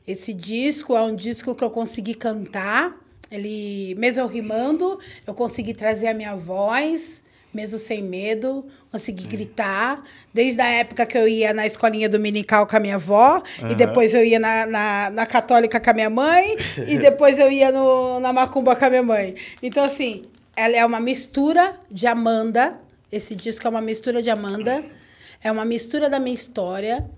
Esse 0.06 0.32
disco 0.32 0.96
é 0.96 1.02
um 1.02 1.14
disco 1.14 1.54
que 1.54 1.64
eu 1.64 1.70
consegui 1.70 2.14
cantar, 2.14 2.96
ele, 3.30 3.94
mesmo 3.96 4.22
eu 4.22 4.26
rimando, 4.26 5.00
eu 5.26 5.34
consegui 5.34 5.74
trazer 5.74 6.06
a 6.06 6.14
minha 6.14 6.36
voz, 6.36 7.22
mesmo 7.52 7.78
sem 7.78 8.02
medo, 8.02 8.64
consegui 8.92 9.26
gritar. 9.26 10.04
Desde 10.32 10.60
a 10.60 10.66
época 10.66 11.04
que 11.06 11.18
eu 11.18 11.26
ia 11.26 11.52
na 11.52 11.66
escolinha 11.66 12.08
dominical 12.08 12.66
com 12.66 12.76
a 12.76 12.80
minha 12.80 12.94
avó, 12.94 13.42
e 13.68 13.74
depois 13.74 14.14
eu 14.14 14.24
ia 14.24 14.38
na, 14.38 14.66
na, 14.66 15.10
na 15.10 15.26
católica 15.26 15.80
com 15.80 15.90
a 15.90 15.92
minha 15.92 16.10
mãe, 16.10 16.56
e 16.86 16.96
depois 16.98 17.38
eu 17.38 17.50
ia 17.50 17.72
no, 17.72 18.20
na 18.20 18.32
macumba 18.32 18.76
com 18.76 18.84
a 18.84 18.90
minha 18.90 19.02
mãe. 19.02 19.34
Então, 19.60 19.82
assim, 19.84 20.22
ela 20.54 20.76
é 20.76 20.86
uma 20.86 21.00
mistura 21.00 21.78
de 21.90 22.06
Amanda. 22.06 22.78
Esse 23.10 23.34
disco 23.34 23.66
é 23.66 23.70
uma 23.70 23.80
mistura 23.80 24.22
de 24.22 24.30
Amanda. 24.30 24.84
É 25.42 25.50
uma 25.50 25.64
mistura 25.64 26.08
da 26.08 26.18
minha 26.18 26.34
história. 26.34 27.08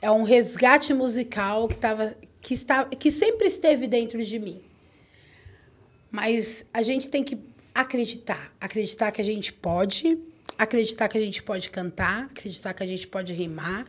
É 0.00 0.10
um 0.10 0.22
resgate 0.22 0.92
musical 0.92 1.68
que, 1.68 1.76
tava, 1.76 2.14
que, 2.40 2.54
está, 2.54 2.84
que 2.84 3.10
sempre 3.10 3.46
esteve 3.46 3.86
dentro 3.86 4.22
de 4.24 4.38
mim. 4.38 4.60
Mas 6.10 6.64
a 6.72 6.82
gente 6.82 7.08
tem 7.08 7.24
que 7.24 7.38
acreditar. 7.74 8.52
Acreditar 8.60 9.10
que 9.10 9.20
a 9.20 9.24
gente 9.24 9.52
pode. 9.52 10.18
Acreditar 10.58 11.08
que 11.08 11.16
a 11.16 11.20
gente 11.20 11.42
pode 11.42 11.70
cantar. 11.70 12.24
Acreditar 12.24 12.74
que 12.74 12.82
a 12.82 12.86
gente 12.86 13.06
pode 13.06 13.32
rimar. 13.32 13.86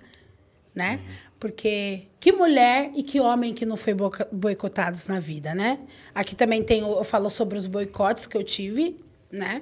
Né? 0.74 1.00
Porque 1.40 2.08
que 2.20 2.32
mulher 2.32 2.92
e 2.96 3.04
que 3.04 3.20
homem 3.20 3.54
que 3.54 3.66
não 3.66 3.76
foi 3.76 3.94
boicotados 4.32 5.08
na 5.08 5.20
vida, 5.20 5.54
né? 5.54 5.78
Aqui 6.16 6.36
também 6.36 6.64
tem, 6.64 6.80
eu 6.80 7.04
falo 7.04 7.30
sobre 7.30 7.58
os 7.58 7.68
boicotes 7.68 8.26
que 8.26 8.38
eu 8.38 8.44
tive, 8.44 8.98
né? 9.30 9.62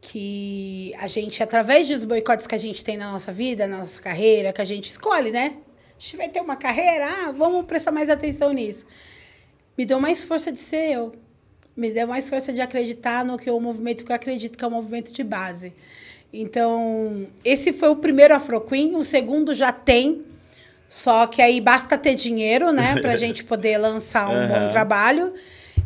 Que 0.00 0.94
a 0.98 1.06
gente, 1.06 1.42
através 1.42 1.88
dos 1.88 2.04
boicotes 2.04 2.46
que 2.46 2.54
a 2.54 2.58
gente 2.58 2.82
tem 2.82 2.96
na 2.96 3.12
nossa 3.12 3.32
vida, 3.32 3.66
na 3.66 3.78
nossa 3.78 4.00
carreira, 4.00 4.52
que 4.52 4.60
a 4.60 4.64
gente 4.64 4.90
escolhe, 4.90 5.30
né? 5.30 5.56
A 5.98 6.02
gente 6.02 6.16
vai 6.16 6.28
ter 6.28 6.40
uma 6.40 6.56
carreira, 6.56 7.06
ah, 7.06 7.32
vamos 7.32 7.66
prestar 7.66 7.92
mais 7.92 8.08
atenção 8.08 8.52
nisso. 8.52 8.86
Me 9.76 9.84
deu 9.84 10.00
mais 10.00 10.22
força 10.22 10.50
de 10.50 10.58
ser 10.58 10.90
eu. 10.90 11.12
Me 11.76 11.90
deu 11.90 12.06
mais 12.06 12.28
força 12.28 12.52
de 12.52 12.60
acreditar 12.60 13.24
no 13.24 13.38
que 13.38 13.50
o 13.50 13.60
movimento 13.60 14.04
que 14.04 14.10
eu 14.10 14.16
acredito 14.16 14.56
que 14.56 14.64
é 14.64 14.66
um 14.66 14.70
movimento 14.70 15.12
de 15.12 15.22
base. 15.22 15.72
Então, 16.32 17.26
esse 17.44 17.72
foi 17.72 17.88
o 17.90 17.96
primeiro 17.96 18.34
Afro 18.34 18.60
Queen, 18.60 18.94
o 18.96 19.04
segundo 19.04 19.52
já 19.52 19.72
tem, 19.72 20.24
só 20.88 21.26
que 21.26 21.42
aí 21.42 21.60
basta 21.60 21.98
ter 21.98 22.14
dinheiro, 22.14 22.72
né, 22.72 22.96
pra 23.00 23.14
gente 23.16 23.44
poder 23.44 23.78
lançar 23.78 24.28
um 24.28 24.46
bom 24.46 24.54
Aham. 24.54 24.68
trabalho. 24.68 25.34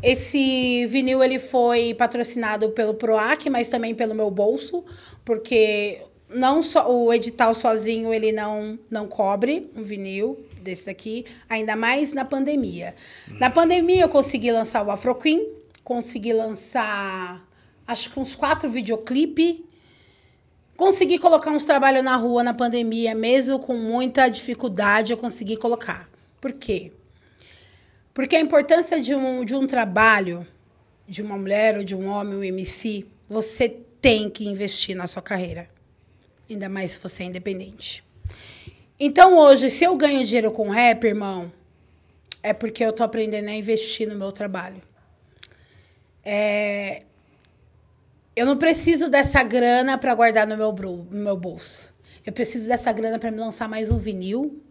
Esse 0.05 0.87
vinil 0.87 1.25
ele 1.25 1.39
foi 1.39 1.95
patrocinado 1.95 2.69
pelo 2.71 2.93
Proac, 2.93 3.49
mas 3.49 3.71
também 3.71 3.95
pelo 3.95 4.15
meu 4.15 4.31
bolso, 4.31 4.85
porque 5.25 6.03
não 6.29 6.63
só 6.63 6.93
o 6.93 7.11
edital 7.11 7.55
sozinho 7.55 8.13
ele 8.13 8.31
não 8.31 8.79
não 8.91 9.09
cobre 9.09 9.71
um 9.75 9.83
vinil 9.83 10.39
desse 10.61 10.85
daqui, 10.85 11.25
ainda 11.49 11.75
mais 11.75 12.13
na 12.13 12.25
pandemia. 12.25 12.95
Na 13.41 13.49
pandemia 13.49 14.03
eu 14.03 14.09
consegui 14.09 14.53
lançar 14.53 14.87
o 14.87 14.91
Afro 14.91 15.15
Queen, 15.15 15.49
consegui 15.83 16.35
lançar 16.35 17.43
acho 17.87 18.11
que 18.11 18.21
uns 18.21 18.37
quatro 18.37 18.69
videoclipes 18.69 19.57
Consegui 20.77 21.21
colocar 21.21 21.53
uns 21.53 21.65
trabalhos 21.65 22.03
na 22.03 22.17
rua 22.17 22.43
na 22.43 22.53
pandemia, 22.53 23.15
mesmo 23.15 23.61
com 23.61 23.77
muita 23.77 24.29
dificuldade, 24.29 25.13
eu 25.13 25.17
consegui 25.17 25.57
colocar. 25.57 26.11
Por 26.41 26.53
quê? 26.53 26.91
Porque 28.15 28.37
a 28.37 28.41
importância 28.41 29.01
de 29.01 29.13
um, 29.13 29.45
de 29.45 29.57
um 29.57 29.67
trabalho, 29.67 30.47
de 31.07 31.21
uma 31.21 31.37
mulher 31.37 31.77
ou 31.77 31.83
de 31.83 31.97
um 31.97 32.09
homem, 32.09 32.37
um 32.37 32.45
MC, 32.45 33.05
você 33.29 33.69
tem 33.69 34.31
que 34.31 34.47
investir 34.47 34.95
na 34.95 35.09
sua 35.09 35.21
carreira. 35.21 35.69
Ainda 36.49 36.69
mais 36.69 36.93
se 36.93 37.01
você 37.01 37.25
é 37.25 37.27
independente. 37.27 38.05
Então, 39.01 39.37
hoje, 39.37 39.69
se 39.69 39.83
eu 39.83 39.97
ganho 39.97 40.25
dinheiro 40.25 40.53
com 40.53 40.69
rap, 40.71 41.03
irmão, 41.05 41.53
é 42.41 42.53
porque 42.53 42.85
eu 42.85 42.93
tô 42.93 43.03
aprendendo 43.03 43.49
a 43.49 43.53
investir 43.53 44.09
no 44.09 44.15
meu 44.15 44.31
trabalho. 44.31 44.81
É, 46.25 47.03
eu 48.37 48.47
não 48.47 48.57
preciso 48.57 49.11
dessa 49.11 49.43
grana 49.43 49.99
para 49.99 50.15
guardar 50.15 50.47
no 50.47 50.57
meu, 50.57 50.73
no 50.73 51.07
meu 51.11 51.37
bolso. 51.37 51.93
Eu 52.25 52.33
preciso 52.33 52.69
dessa 52.69 52.93
grana 52.93 53.19
para 53.19 53.33
me 53.33 53.39
lançar 53.39 53.69
mais 53.69 53.91
um 53.91 53.99
vinil, 53.99 54.63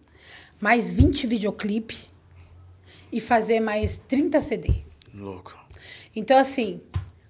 mais 0.61 0.93
20 0.93 1.27
videoclipe 1.27 2.12
e 3.13 3.21
fazer 3.21 3.59
mais 3.59 4.01
30 4.07 4.41
CD. 4.41 4.73
Louco. 5.13 5.55
Então, 6.15 6.37
assim, 6.37 6.81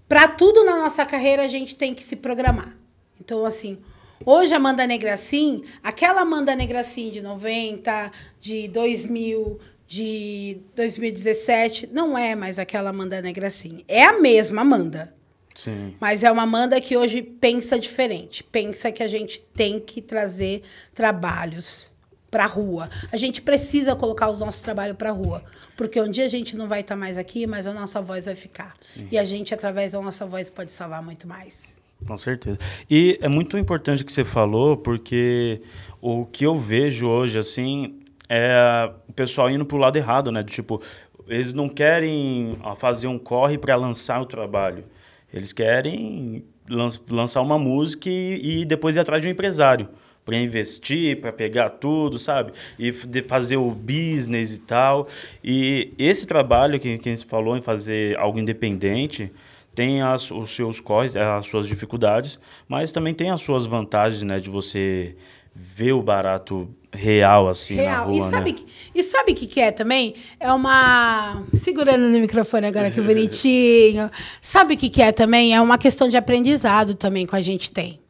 para 0.07 0.29
tudo 0.29 0.63
na 0.63 0.77
nossa 0.77 1.05
carreira 1.05 1.43
a 1.43 1.47
gente 1.47 1.75
tem 1.75 1.93
que 1.93 2.01
se 2.01 2.15
programar. 2.15 2.75
Então, 3.19 3.45
assim, 3.45 3.77
hoje 4.25 4.53
a 4.53 4.57
Amanda 4.57 4.87
Negracim, 4.87 5.63
aquela 5.83 6.21
Amanda 6.21 6.55
Negracim 6.55 7.11
de 7.11 7.21
90, 7.21 8.11
de 8.39 8.69
2000, 8.69 9.59
de 9.85 10.61
2017 10.73 11.89
não 11.91 12.17
é 12.17 12.33
mais 12.33 12.57
aquela 12.57 12.89
Amanda 12.89 13.21
Negracin. 13.21 13.83
É 13.87 14.05
a 14.05 14.19
mesma 14.19 14.61
Amanda. 14.61 15.13
Sim. 15.53 15.95
Mas 15.99 16.23
é 16.23 16.31
uma 16.31 16.43
Amanda 16.43 16.81
que 16.81 16.97
hoje 16.97 17.21
pensa 17.21 17.77
diferente. 17.77 18.43
Pensa 18.43 18.91
que 18.91 19.03
a 19.03 19.07
gente 19.07 19.41
tem 19.53 19.79
que 19.79 20.01
trazer 20.01 20.63
trabalhos 20.95 21.92
para 22.33 22.45
a 22.45 22.47
rua. 22.47 22.89
A 23.11 23.17
gente 23.17 23.43
precisa 23.43 23.95
colocar 23.95 24.27
os 24.27 24.39
nossos 24.39 24.59
trabalhos 24.59 24.97
para 24.97 25.11
a 25.11 25.13
rua. 25.13 25.43
Porque 25.77 26.01
um 26.01 26.09
dia 26.09 26.25
a 26.25 26.27
gente 26.27 26.57
não 26.57 26.67
vai 26.67 26.81
estar 26.81 26.95
mais 26.95 27.15
aqui, 27.15 27.45
mas 27.45 27.67
a 27.67 27.73
nossa 27.73 28.01
voz 28.01 28.25
vai 28.25 28.33
ficar. 28.33 28.73
Sim. 28.81 29.07
E 29.11 29.19
a 29.19 29.23
gente, 29.23 29.53
através 29.53 29.91
da 29.91 30.01
nossa 30.01 30.25
voz, 30.25 30.49
pode 30.49 30.71
salvar 30.71 31.03
muito 31.03 31.27
mais. 31.27 31.79
Com 32.07 32.17
certeza. 32.17 32.57
E 32.89 33.19
é 33.21 33.27
muito 33.27 33.55
importante 33.55 34.01
o 34.01 34.05
que 34.05 34.11
você 34.11 34.23
falou, 34.23 34.75
porque 34.75 35.61
o 36.01 36.25
que 36.25 36.43
eu 36.43 36.55
vejo 36.55 37.05
hoje, 37.07 37.37
assim, 37.37 37.99
é 38.27 38.91
o 39.07 39.13
pessoal 39.13 39.51
indo 39.51 39.63
pro 39.63 39.77
lado 39.77 39.95
errado, 39.95 40.31
né? 40.31 40.43
Tipo, 40.43 40.81
eles 41.27 41.53
não 41.53 41.69
querem 41.69 42.57
fazer 42.77 43.05
um 43.05 43.19
corre 43.19 43.59
para 43.59 43.75
lançar 43.75 44.19
o 44.19 44.25
trabalho. 44.25 44.85
Eles 45.31 45.53
querem 45.53 46.43
lan 46.67 46.89
lançar 47.11 47.41
uma 47.41 47.59
música 47.59 48.09
e, 48.09 48.61
e 48.61 48.65
depois 48.65 48.95
ir 48.95 48.99
atrás 49.01 49.21
de 49.21 49.27
um 49.27 49.31
empresário 49.31 49.87
para 50.25 50.37
investir, 50.37 51.19
para 51.19 51.31
pegar 51.31 51.69
tudo, 51.69 52.17
sabe? 52.17 52.53
E 52.79 52.91
de 52.91 53.21
fazer 53.21 53.57
o 53.57 53.71
business 53.71 54.55
e 54.55 54.59
tal. 54.59 55.07
E 55.43 55.93
esse 55.97 56.25
trabalho 56.25 56.79
que, 56.79 56.97
que 56.97 57.09
a 57.09 57.15
gente 57.15 57.25
falou 57.25 57.57
em 57.57 57.61
fazer 57.61 58.17
algo 58.17 58.39
independente 58.39 59.31
tem 59.75 60.01
as, 60.01 60.29
os 60.29 60.51
seus 60.51 60.79
corres, 60.79 61.15
as 61.15 61.47
suas 61.47 61.67
dificuldades, 61.67 62.39
mas 62.67 62.91
também 62.91 63.13
tem 63.13 63.31
as 63.31 63.41
suas 63.41 63.65
vantagens, 63.65 64.21
né? 64.21 64.39
De 64.39 64.49
você 64.49 65.15
ver 65.55 65.93
o 65.93 66.01
barato 66.01 66.69
real, 66.91 67.47
assim, 67.47 67.75
Real. 67.75 67.91
na 67.91 68.03
rua, 68.03 68.27
e 68.27 68.29
sabe 68.29 68.51
né? 68.51 68.57
e 68.95 69.03
sabe 69.03 69.31
o 69.31 69.35
que, 69.35 69.47
que 69.47 69.59
é 69.59 69.71
também? 69.71 70.15
É 70.39 70.51
uma. 70.53 71.43
Segurando 71.53 72.07
no 72.07 72.19
microfone 72.19 72.67
agora 72.67 72.91
que 72.91 73.01
bonitinho. 73.01 74.09
Sabe 74.41 74.75
o 74.75 74.77
que, 74.77 74.89
que 74.89 75.01
é 75.01 75.11
também? 75.11 75.53
É 75.53 75.61
uma 75.61 75.77
questão 75.77 76.07
de 76.07 76.17
aprendizado 76.17 76.93
também 76.93 77.25
que 77.25 77.35
a 77.35 77.41
gente 77.41 77.71
tem. 77.71 78.02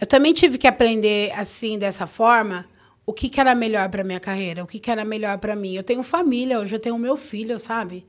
Eu 0.00 0.06
também 0.06 0.32
tive 0.32 0.56
que 0.56 0.66
aprender 0.66 1.30
assim, 1.32 1.78
dessa 1.78 2.06
forma, 2.06 2.66
o 3.04 3.12
que, 3.12 3.28
que 3.28 3.40
era 3.40 3.54
melhor 3.54 3.88
para 3.88 4.04
minha 4.04 4.20
carreira, 4.20 4.62
o 4.62 4.66
que, 4.66 4.78
que 4.78 4.90
era 4.90 5.04
melhor 5.04 5.36
para 5.38 5.54
mim. 5.54 5.74
Eu 5.74 5.82
tenho 5.82 6.02
família, 6.02 6.58
hoje 6.58 6.74
eu 6.74 6.78
tenho 6.78 6.96
meu 6.98 7.16
filho, 7.16 7.58
sabe? 7.58 8.06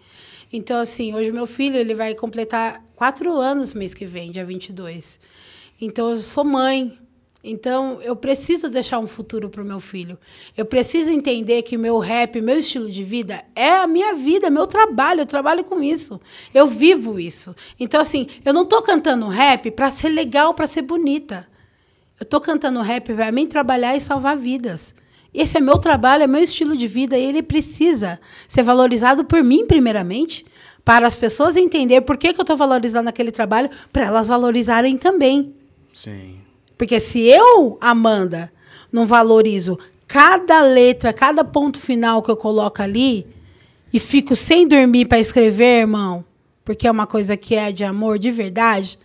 Então, 0.54 0.80
assim, 0.80 1.14
hoje 1.14 1.32
meu 1.32 1.46
filho 1.46 1.78
ele 1.78 1.96
vai 1.96 2.14
completar 2.14 2.84
quatro 2.96 3.34
anos 3.34 3.74
mês 3.74 3.94
que 3.94 4.06
vem, 4.06 4.32
dia 4.32 4.46
22. 4.46 5.20
Então, 5.82 6.10
eu 6.10 6.18
sou 6.18 6.46
mãe. 6.46 6.98
Então, 7.44 8.00
eu 8.04 8.16
preciso 8.16 8.70
deixar 8.70 9.00
um 9.00 9.08
futuro 9.08 9.50
para 9.50 9.64
o 9.64 9.66
meu 9.66 9.80
filho. 9.80 10.18
Eu 10.56 10.66
preciso 10.66 11.10
entender 11.10 11.64
que 11.64 11.76
meu 11.76 11.98
rap, 11.98 12.40
meu 12.40 12.60
estilo 12.60 12.90
de 12.90 13.04
vida 13.04 13.44
é 13.56 13.72
a 13.72 13.88
minha 13.88 14.14
vida, 14.14 14.50
meu 14.50 14.68
trabalho. 14.68 15.22
Eu 15.22 15.26
trabalho 15.26 15.64
com 15.64 15.82
isso. 15.82 16.22
Eu 16.54 16.68
vivo 16.68 17.20
isso. 17.20 17.56
Então, 17.80 18.00
assim, 18.00 18.28
eu 18.46 18.54
não 18.54 18.62
estou 18.62 18.82
cantando 18.84 19.28
rap 19.28 19.72
para 19.72 19.90
ser 19.90 20.10
legal, 20.10 20.54
para 20.54 20.68
ser 20.68 20.84
bonita. 20.84 21.48
Eu 22.22 22.24
estou 22.24 22.40
cantando 22.40 22.80
rap 22.82 23.16
para 23.16 23.32
mim 23.32 23.48
trabalhar 23.48 23.98
e 23.98 24.00
salvar 24.00 24.38
vidas. 24.38 24.94
Esse 25.34 25.58
é 25.58 25.60
meu 25.60 25.80
trabalho, 25.80 26.22
é 26.22 26.28
meu 26.28 26.44
estilo 26.44 26.78
de 26.78 26.88
vida 26.88 27.18
e 27.18 27.26
ele 27.26 27.42
precisa 27.42 28.20
ser 28.48 28.62
valorizado 28.62 29.26
por 29.26 29.44
mim, 29.44 29.66
primeiramente, 29.66 30.46
para 30.86 31.08
as 31.08 31.16
pessoas 31.16 31.58
entenderem 31.58 32.06
por 32.06 32.18
que, 32.18 32.32
que 32.32 32.40
eu 32.40 32.44
estou 32.44 32.56
valorizando 32.56 33.10
aquele 33.10 33.32
trabalho, 33.32 33.72
para 33.92 34.06
elas 34.06 34.28
valorizarem 34.28 34.98
também. 34.98 35.56
Sim. 35.96 36.38
Porque 36.78 37.00
se 37.00 37.22
eu, 37.22 37.80
Amanda, 37.82 38.54
não 38.92 39.08
valorizo 39.08 39.80
cada 40.08 40.62
letra, 40.62 41.12
cada 41.12 41.44
ponto 41.44 41.80
final 41.80 42.22
que 42.22 42.30
eu 42.30 42.38
coloco 42.38 42.84
ali 42.84 43.26
e 43.92 44.00
fico 44.00 44.36
sem 44.36 44.68
dormir 44.68 45.08
para 45.08 45.20
escrever, 45.20 45.80
irmão, 45.80 46.24
porque 46.64 46.88
é 46.88 46.92
uma 46.92 47.08
coisa 47.08 47.36
que 47.36 47.56
é 47.56 47.72
de 47.72 47.84
amor 47.84 48.20
de 48.20 48.30
verdade, 48.30 49.00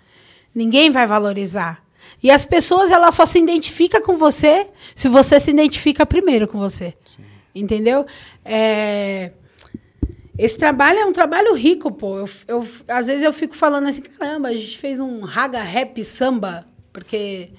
ninguém 0.55 0.91
vai 0.91 1.07
valorizar. 1.07 1.86
E 2.27 2.31
as 2.33 2.45
pessoas, 2.45 2.91
elas 2.91 3.15
só 3.15 3.25
se 3.25 3.39
identificam 3.39 4.03
com 4.03 4.17
você 4.17 4.67
se 4.97 5.09
você 5.09 5.39
se 5.39 5.53
identifica 5.53 6.05
primeiro 6.05 6.49
com 6.49 6.59
você. 6.59 6.93
Entendeu? 7.55 8.05
É... 8.45 9.31
Esse 10.37 10.59
trabalho 10.59 10.99
é 10.99 11.07
um 11.07 11.13
trabalho 11.13 11.55
rico, 11.55 11.93
pô. 11.93 12.19
Eu, 12.19 12.29
eu, 12.49 12.69
às 12.89 13.07
vezes 13.07 13.23
eu 13.23 13.33
fico 13.33 13.55
falando 13.55 13.87
assim, 13.87 14.03
caramba, 14.03 14.49
a 14.49 14.53
gente 14.53 14.77
fez 14.77 14.99
um 14.99 15.21
raga 15.21 15.63
rap 15.63 16.03
samba, 16.03 16.67
porque 16.93 17.51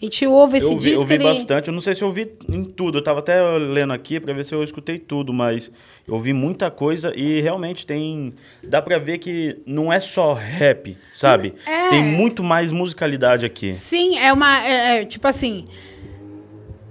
a 0.00 0.04
gente 0.04 0.26
ouve 0.26 0.58
esse 0.58 0.66
eu 0.66 0.72
ouvi, 0.72 0.82
disco. 0.90 0.96
eu 0.96 1.00
ouvi 1.02 1.14
ele- 1.14 1.24
bastante, 1.24 1.68
eu 1.68 1.74
não 1.74 1.80
sei 1.80 1.94
se 1.94 2.02
eu 2.02 2.08
ouvi 2.08 2.30
em 2.48 2.64
tudo, 2.64 2.98
eu 2.98 3.02
tava 3.02 3.20
até 3.20 3.40
lendo 3.56 3.92
aqui 3.92 4.20
para 4.20 4.34
ver 4.34 4.44
se 4.44 4.54
eu 4.54 4.62
escutei 4.62 4.98
tudo, 4.98 5.32
mas 5.32 5.70
eu 6.06 6.14
ouvi 6.14 6.32
muita 6.32 6.70
coisa 6.70 7.12
e 7.16 7.40
realmente 7.40 7.86
tem. 7.86 8.34
Dá 8.62 8.82
pra 8.82 8.98
ver 8.98 9.18
que 9.18 9.58
não 9.66 9.90
é 9.92 9.98
só 9.98 10.34
rap, 10.34 10.96
sabe? 11.12 11.54
É. 11.66 11.88
Tem 11.90 12.02
muito 12.04 12.42
mais 12.42 12.72
musicalidade 12.72 13.46
aqui. 13.46 13.72
Sim, 13.74 14.18
é 14.18 14.32
uma. 14.32 14.66
é, 14.66 15.00
é, 15.00 15.04
tipo 15.04 15.26
assim. 15.26 15.64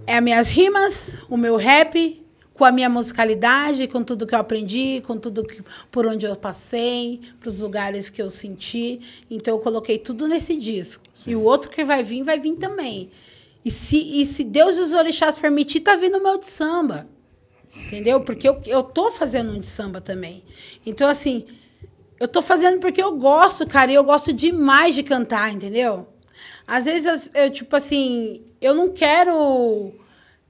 É 0.08 0.18
as 0.18 0.24
minhas 0.24 0.50
rimas, 0.52 1.20
o 1.30 1.36
meu 1.38 1.56
rap, 1.56 2.22
com 2.56 2.64
a 2.64 2.72
minha 2.72 2.90
musicalidade, 2.90 3.86
com 3.88 4.02
tudo 4.02 4.26
que 4.26 4.34
eu 4.34 4.40
aprendi, 4.40 5.02
com 5.06 5.18
tudo 5.18 5.44
que, 5.44 5.62
por 5.92 6.08
onde 6.08 6.26
eu 6.26 6.36
passei, 6.38 7.20
para 7.40 7.50
os 7.50 7.60
lugares 7.60 8.10
que 8.10 8.22
eu 8.22 8.30
senti. 8.30 9.02
Então 9.30 9.56
eu 9.56 9.60
coloquei 9.60 10.00
tudo 10.00 10.26
nesse 10.26 10.56
disco. 10.56 11.04
E 11.28 11.36
o 11.36 11.42
outro 11.42 11.70
que 11.70 11.84
vai 11.84 12.02
vir, 12.02 12.24
vai 12.24 12.40
vir 12.40 12.56
também. 12.56 13.12
E 13.64 13.70
se, 13.70 13.98
e 13.98 14.26
se 14.26 14.44
Deus 14.44 14.78
e 14.78 14.82
os 14.82 14.94
orixás 14.94 15.38
permitir, 15.38 15.82
tá 15.82 15.98
vindo 15.98 16.18
o 16.18 16.24
meu 16.24 16.38
de 16.38 16.46
samba. 16.46 17.08
Entendeu? 17.76 18.22
Porque 18.22 18.48
eu, 18.48 18.62
eu 18.66 18.82
tô 18.82 19.12
fazendo 19.12 19.52
um 19.52 19.60
de 19.60 19.66
samba 19.66 20.00
também. 20.00 20.42
Então, 20.86 21.10
assim, 21.10 21.46
eu 22.18 22.28
tô 22.28 22.42
fazendo 22.42 22.80
porque 22.80 23.04
eu 23.04 23.18
gosto, 23.18 23.68
cara, 23.68 23.92
e 23.92 23.96
eu 23.96 24.04
gosto 24.04 24.32
demais 24.32 24.96
de 24.96 25.04
cantar, 25.04 25.52
entendeu? 25.52 26.08
Às 26.66 26.86
vezes, 26.86 27.30
eu, 27.34 27.50
tipo 27.50 27.76
assim, 27.76 28.44
eu 28.62 28.74
não 28.74 28.90
quero. 28.90 29.92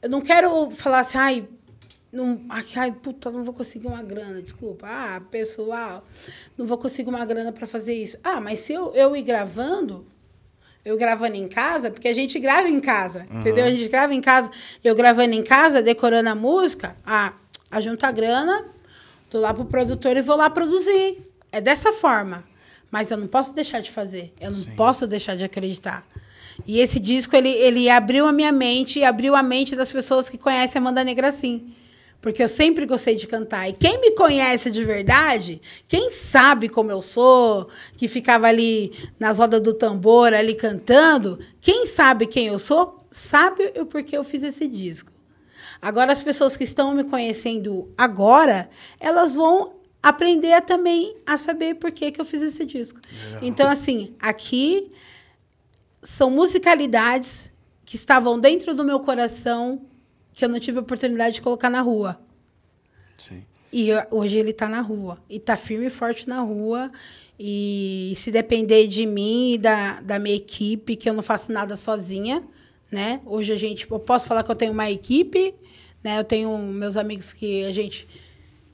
Eu 0.03 0.09
não 0.09 0.21
quero 0.21 0.69
falar 0.69 0.99
assim, 0.99 1.17
ai, 1.17 1.47
não, 2.15 2.41
ai, 2.49 2.91
puta, 2.91 3.29
não 3.29 3.43
vou 3.43 3.53
conseguir 3.53 3.87
uma 3.87 4.01
grana, 4.01 4.41
desculpa. 4.41 4.87
Ah, 4.89 5.21
pessoal, 5.29 6.03
não 6.57 6.65
vou 6.65 6.77
conseguir 6.77 7.09
uma 7.09 7.25
grana 7.25 7.51
para 7.51 7.67
fazer 7.67 7.93
isso. 7.93 8.17
Ah, 8.23 8.39
mas 8.39 8.61
se 8.61 8.71
eu, 8.71 8.93
eu 8.93 9.15
ir 9.15 9.21
gravando, 9.21 10.07
eu 10.85 10.97
gravando 10.97 11.35
em 11.35 11.47
casa, 11.47 11.91
porque 11.91 12.07
a 12.07 12.13
gente 12.13 12.39
grava 12.39 12.69
em 12.69 12.79
casa, 12.79 13.27
entendeu? 13.29 13.65
A 13.65 13.69
gente 13.69 13.89
grava 13.89 14.13
em 14.13 14.21
casa. 14.21 14.49
Eu 14.81 14.95
gravando 14.95 15.33
em 15.33 15.43
casa, 15.43 15.81
decorando 15.81 16.29
a 16.29 16.35
música, 16.35 16.95
ah, 17.05 17.33
ajunto 17.69 18.05
a 18.05 18.11
grana, 18.11 18.65
dou 19.29 19.41
lá 19.41 19.53
pro 19.53 19.65
produtor 19.65 20.15
e 20.15 20.21
vou 20.21 20.37
lá 20.37 20.49
produzir. 20.49 21.21
É 21.51 21.59
dessa 21.59 21.91
forma. 21.91 22.45
Mas 22.89 23.11
eu 23.11 23.17
não 23.17 23.27
posso 23.27 23.53
deixar 23.53 23.81
de 23.81 23.91
fazer. 23.91 24.33
Eu 24.39 24.51
não 24.51 24.63
posso 24.75 25.05
deixar 25.05 25.35
de 25.35 25.43
acreditar. 25.43 26.07
E 26.65 26.79
esse 26.79 26.97
disco, 26.97 27.35
ele, 27.35 27.49
ele 27.49 27.89
abriu 27.89 28.25
a 28.25 28.31
minha 28.31 28.53
mente 28.53 28.99
e 28.99 29.03
abriu 29.03 29.35
a 29.35 29.43
mente 29.43 29.75
das 29.75 29.91
pessoas 29.91 30.29
que 30.29 30.37
conhecem 30.37 30.79
a 30.79 30.81
Amanda 30.81 31.03
Negra 31.03 31.27
assim. 31.27 31.73
Porque 32.25 32.41
eu 32.41 32.47
sempre 32.47 32.87
gostei 32.87 33.15
de 33.15 33.27
cantar. 33.27 33.69
E 33.69 33.73
quem 33.73 34.01
me 34.01 34.09
conhece 34.15 34.71
de 34.71 34.83
verdade, 34.83 35.61
quem 35.87 36.11
sabe 36.11 36.67
como 36.67 36.89
eu 36.89 36.99
sou, 36.99 37.69
que 37.95 38.07
ficava 38.07 38.47
ali 38.47 38.91
nas 39.19 39.37
rodas 39.37 39.61
do 39.61 39.75
tambor, 39.75 40.33
ali 40.33 40.55
cantando, 40.55 41.37
quem 41.61 41.85
sabe 41.85 42.25
quem 42.25 42.47
eu 42.47 42.57
sou, 42.57 42.97
sabe 43.11 43.71
o 43.79 43.85
porquê 43.85 44.17
eu 44.17 44.23
fiz 44.23 44.41
esse 44.41 44.67
disco. 44.67 45.11
Agora, 45.79 46.11
as 46.11 46.19
pessoas 46.19 46.57
que 46.57 46.63
estão 46.63 46.95
me 46.95 47.03
conhecendo 47.03 47.93
agora, 47.95 48.71
elas 48.99 49.35
vão 49.35 49.75
aprender 50.01 50.53
a 50.53 50.61
também 50.61 51.13
a 51.27 51.37
saber 51.37 51.75
por 51.75 51.91
que, 51.91 52.11
que 52.11 52.19
eu 52.19 52.25
fiz 52.25 52.41
esse 52.41 52.65
disco. 52.65 52.99
Então, 53.39 53.69
assim, 53.69 54.15
aqui 54.19 54.89
são 56.01 56.31
musicalidades 56.31 57.51
que 57.85 57.95
estavam 57.95 58.39
dentro 58.39 58.73
do 58.73 58.83
meu 58.83 58.99
coração 58.99 59.85
que 60.35 60.43
eu 60.43 60.49
não 60.49 60.59
tive 60.59 60.77
a 60.77 60.81
oportunidade 60.81 61.35
de 61.35 61.41
colocar 61.41 61.69
na 61.69 61.81
rua. 61.81 62.19
Sim. 63.17 63.43
E 63.71 63.89
hoje 64.11 64.37
ele 64.37 64.51
está 64.51 64.67
na 64.67 64.81
rua. 64.81 65.17
E 65.29 65.37
está 65.37 65.55
firme 65.55 65.87
e 65.87 65.89
forte 65.89 66.27
na 66.27 66.41
rua. 66.41 66.91
E 67.39 68.13
se 68.17 68.31
depender 68.31 68.87
de 68.87 69.05
mim 69.05 69.53
e 69.53 69.57
da, 69.57 70.01
da 70.01 70.19
minha 70.19 70.35
equipe, 70.35 70.95
que 70.95 71.09
eu 71.09 71.13
não 71.13 71.23
faço 71.23 71.51
nada 71.51 71.75
sozinha, 71.75 72.43
né? 72.91 73.21
Hoje 73.25 73.53
a 73.53 73.57
gente... 73.57 73.89
Eu 73.89 73.99
posso 73.99 74.27
falar 74.27 74.43
que 74.43 74.51
eu 74.51 74.55
tenho 74.55 74.73
uma 74.73 74.91
equipe, 74.91 75.55
né? 76.03 76.19
Eu 76.19 76.23
tenho 76.23 76.57
meus 76.57 76.97
amigos 76.97 77.33
que 77.33 77.63
a 77.63 77.73
gente 77.73 78.07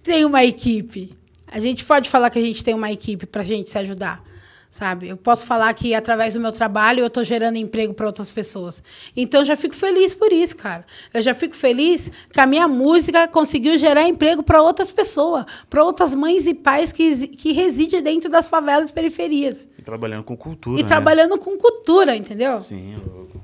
tem 0.04 0.26
uma 0.26 0.44
equipe. 0.44 1.16
A 1.48 1.60
gente 1.60 1.86
pode 1.86 2.10
falar 2.10 2.30
que 2.30 2.40
a 2.40 2.42
gente 2.42 2.64
tem 2.64 2.74
uma 2.74 2.92
equipe 2.92 3.26
para 3.26 3.42
a 3.42 3.46
gente 3.46 3.70
se 3.70 3.78
ajudar, 3.78 4.24
sabe? 4.72 5.10
Eu 5.10 5.18
posso 5.18 5.46
falar 5.46 5.72
que 5.74 5.94
através 5.94 6.34
do 6.34 6.40
meu 6.40 6.54
trabalho 6.54 7.02
eu 7.02 7.08
estou 7.08 7.26
gerando 7.26 7.58
emprego 7.58 7.94
para 7.94 8.06
outras 8.06 8.30
pessoas. 8.30 8.82
Então 9.16 9.42
eu 9.42 9.46
já 9.46 9.58
fico 9.58 9.76
feliz 9.76 10.14
por 10.14 10.32
isso, 10.32 10.56
cara. 10.56 10.86
Eu 11.14 11.22
já 11.22 11.34
fico 11.34 11.54
feliz 11.54 12.10
que 12.32 12.40
a 12.40 12.46
minha 12.46 12.70
música 12.70 13.28
conseguiu 13.28 13.78
gerar 13.78 14.08
emprego 14.08 14.42
para 14.42 14.62
outras 14.62 14.90
pessoas, 14.90 15.46
para 15.70 15.84
outras 15.84 16.16
mães 16.16 16.48
e 16.48 16.54
pais 16.54 16.94
que, 16.94 17.28
que 17.28 17.52
residem 17.52 18.02
dentro 18.02 18.30
das 18.30 18.48
favelas 18.48 18.90
e 18.90 18.94
periferias. 18.94 19.68
E 19.78 19.82
trabalhando 19.82 20.24
com 20.24 20.38
cultura. 20.38 20.80
E 20.80 20.84
né? 20.84 20.88
trabalhando 20.88 21.38
com 21.38 21.58
cultura, 21.58 22.16
entendeu? 22.16 22.62
Sim, 22.62 22.96
louco. 22.96 23.42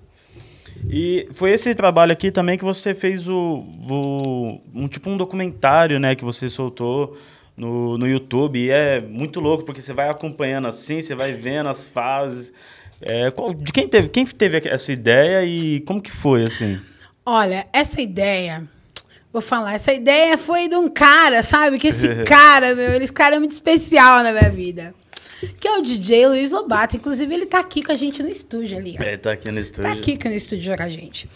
E 0.90 1.28
foi 1.34 1.52
esse 1.52 1.76
trabalho 1.76 2.14
aqui 2.14 2.32
também 2.32 2.58
que 2.58 2.64
você 2.64 2.96
fez 2.96 3.28
o, 3.28 3.66
o 3.90 4.62
um 4.74 4.88
tipo 4.88 5.10
um 5.10 5.18
documentário, 5.18 6.00
né, 6.00 6.16
que 6.16 6.24
você 6.24 6.48
soltou 6.48 7.18
no, 7.58 7.98
no 7.98 8.08
YouTube. 8.08 8.60
E 8.60 8.70
é 8.70 9.02
muito 9.02 9.40
louco 9.40 9.66
porque 9.66 9.82
você 9.82 9.92
vai 9.92 10.08
acompanhando 10.08 10.68
assim, 10.68 11.02
você 11.02 11.16
vai 11.16 11.34
vendo 11.34 11.68
as 11.68 11.88
fases. 11.88 12.54
É, 13.02 13.32
qual, 13.32 13.54
de 13.54 13.72
quem 13.72 13.88
teve, 13.88 14.08
quem 14.10 14.26
teve 14.26 14.62
essa 14.70 14.92
ideia 14.92 15.44
e 15.44 15.82
como 15.82 16.02
que 16.02 16.12
foi 16.12 16.46
assim? 16.46 16.80
Olha, 17.26 17.68
essa 17.74 18.02
ideia, 18.02 18.64
vou 19.34 19.42
falar, 19.42 19.74
essa 19.74 19.92
ideia 19.92 20.38
foi 20.38 20.70
de 20.70 20.76
um 20.76 20.88
cara, 20.88 21.44
sabe? 21.44 21.78
Que 21.78 21.88
esse 21.88 22.08
cara, 22.24 22.74
meu, 22.74 22.94
esse 23.02 23.12
cara 23.12 23.36
é 23.36 23.40
muito 23.40 23.52
especial 23.52 24.24
na 24.24 24.32
minha 24.32 24.50
vida. 24.50 24.96
Que 25.60 25.68
é 25.68 25.78
o 25.78 25.84
DJ 25.84 26.28
Luiz 26.30 26.52
Lobato. 26.52 26.96
Inclusive, 26.96 27.32
ele 27.32 27.46
tá 27.46 27.60
aqui 27.60 27.84
com 27.84 27.92
a 27.92 27.96
gente 27.96 28.24
no 28.24 28.30
estúdio 28.30 28.76
ali. 28.76 28.96
Ó. 29.00 29.04
É, 29.04 29.18
tá 29.18 29.34
aqui 29.34 29.52
no 29.52 29.60
estúdio. 29.60 29.84
Tá 29.84 29.96
aqui 29.96 30.18
no 30.26 30.34
estúdio 30.34 30.76
com 30.76 30.82
a 30.82 30.90
gente. 30.90 31.30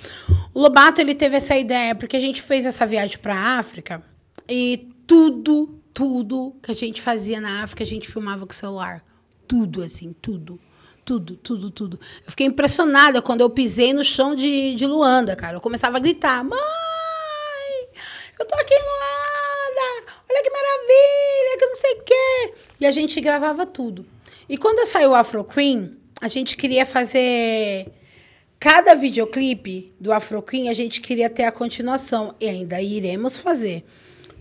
O 0.56 0.60
Lobato, 0.60 1.00
ele 1.00 1.14
teve 1.14 1.38
essa 1.38 1.56
ideia 1.56 1.94
porque 1.94 2.18
a 2.18 2.20
gente 2.20 2.42
fez 2.42 2.66
essa 2.66 2.84
viagem 2.84 3.20
pra 3.20 3.36
África 3.60 4.02
e 4.50 4.88
tudo, 5.06 5.81
tudo 5.94 6.56
que 6.62 6.72
a 6.72 6.76
gente 6.76 7.02
fazia 7.02 7.40
na 7.40 7.64
África, 7.64 7.84
a 7.84 7.88
gente 7.88 8.08
filmava 8.10 8.46
com 8.46 8.54
o 8.54 8.56
celular. 8.56 9.04
Tudo, 9.48 9.84
assim, 9.84 10.14
tudo. 10.22 10.60
Tudo, 11.04 11.36
tudo, 11.36 11.72
tudo. 11.72 12.00
Eu 12.24 12.30
fiquei 12.30 12.46
impressionada 12.46 13.22
quando 13.22 13.42
eu 13.42 13.50
pisei 13.50 13.92
no 13.92 14.04
chão 14.04 14.36
de, 14.36 14.76
de 14.76 14.86
Luanda, 14.86 15.36
cara. 15.36 15.58
Eu 15.58 15.62
começava 15.62 15.98
a 15.98 16.00
gritar: 16.00 16.44
Mãe, 16.44 16.60
eu 18.40 18.46
tô 18.46 18.56
aqui 18.56 18.74
em 18.74 18.78
Luanda! 18.78 20.14
Olha 20.30 20.44
que 20.44 20.50
maravilha, 20.50 21.58
que 21.58 21.66
não 21.66 21.76
sei 21.76 21.92
o 21.92 22.04
quê. 22.04 22.54
E 22.80 22.86
a 22.86 22.92
gente 22.92 23.20
gravava 23.20 23.66
tudo. 23.66 24.06
E 24.48 24.58
quando 24.58 24.86
saiu 24.86 25.12
o 25.12 25.16
Afro 25.16 25.44
Queen, 25.44 25.98
a 26.22 26.28
gente 26.28 26.56
queria 26.56 26.86
fazer. 26.86 27.88
Cada 28.60 28.94
videoclipe 28.94 29.92
do 30.00 30.14
Afro 30.14 30.40
Queen, 30.44 30.70
a 30.70 30.74
gente 30.74 31.02
queria 31.02 31.32
ter 31.32 31.46
a 31.46 31.52
continuação. 31.52 32.36
E 32.40 32.48
ainda 32.48 32.80
iremos 32.80 33.38
fazer. 33.40 33.84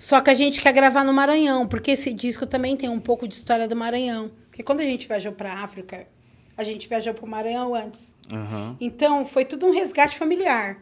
Só 0.00 0.18
que 0.22 0.30
a 0.30 0.34
gente 0.34 0.62
quer 0.62 0.72
gravar 0.72 1.04
no 1.04 1.12
Maranhão, 1.12 1.68
porque 1.68 1.90
esse 1.90 2.10
disco 2.10 2.46
também 2.46 2.74
tem 2.74 2.88
um 2.88 2.98
pouco 2.98 3.28
de 3.28 3.34
história 3.34 3.68
do 3.68 3.76
Maranhão. 3.76 4.30
Porque 4.48 4.62
quando 4.62 4.80
a 4.80 4.84
gente 4.84 5.06
viajou 5.06 5.30
para 5.30 5.52
a 5.52 5.62
África, 5.62 6.08
a 6.56 6.64
gente 6.64 6.88
viajou 6.88 7.12
para 7.12 7.26
o 7.26 7.28
Maranhão 7.28 7.74
antes. 7.74 8.16
Uhum. 8.32 8.74
Então, 8.80 9.26
foi 9.26 9.44
tudo 9.44 9.66
um 9.66 9.70
resgate 9.70 10.16
familiar. 10.16 10.78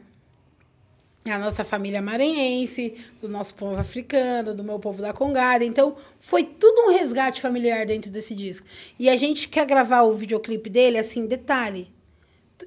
A 1.25 1.37
nossa 1.37 1.65
família 1.65 2.01
maranhense, 2.01 2.95
do 3.21 3.29
nosso 3.29 3.57
povo 3.57 3.77
africano, 3.77 4.55
do 4.55 4.63
meu 4.63 4.79
povo 4.79 5.03
da 5.03 5.13
Congada. 5.13 5.65
Então, 5.65 5.97
foi 6.21 6.45
tudo 6.45 6.83
um 6.83 6.93
resgate 6.93 7.41
familiar 7.41 7.85
dentro 7.85 8.13
desse 8.13 8.37
disco. 8.37 8.69
E 9.01 9.11
a 9.11 9.17
gente 9.17 9.49
quer 9.49 9.67
gravar 9.67 10.03
o 10.03 10.13
videoclipe 10.13 10.71
dele, 10.71 10.97
assim, 10.97 11.27
detalhe. 11.27 11.93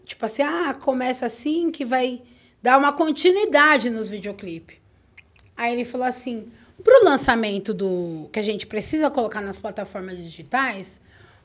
Tipo 0.03 0.25
assim, 0.25 0.41
ah, 0.41 0.73
começa 0.73 1.25
assim 1.25 1.71
que 1.71 1.85
vai 1.85 2.21
dar 2.61 2.77
uma 2.77 2.91
continuidade 2.91 3.89
nos 3.89 4.09
videoclipes. 4.09 4.80
Aí 5.61 5.73
ele 5.73 5.85
falou 5.85 6.07
assim, 6.07 6.47
para 6.83 7.01
o 7.01 7.05
lançamento 7.05 7.71
do... 7.71 8.27
que 8.31 8.39
a 8.39 8.41
gente 8.41 8.65
precisa 8.65 9.11
colocar 9.11 9.41
nas 9.41 9.59
plataformas 9.59 10.17
digitais, 10.17 10.99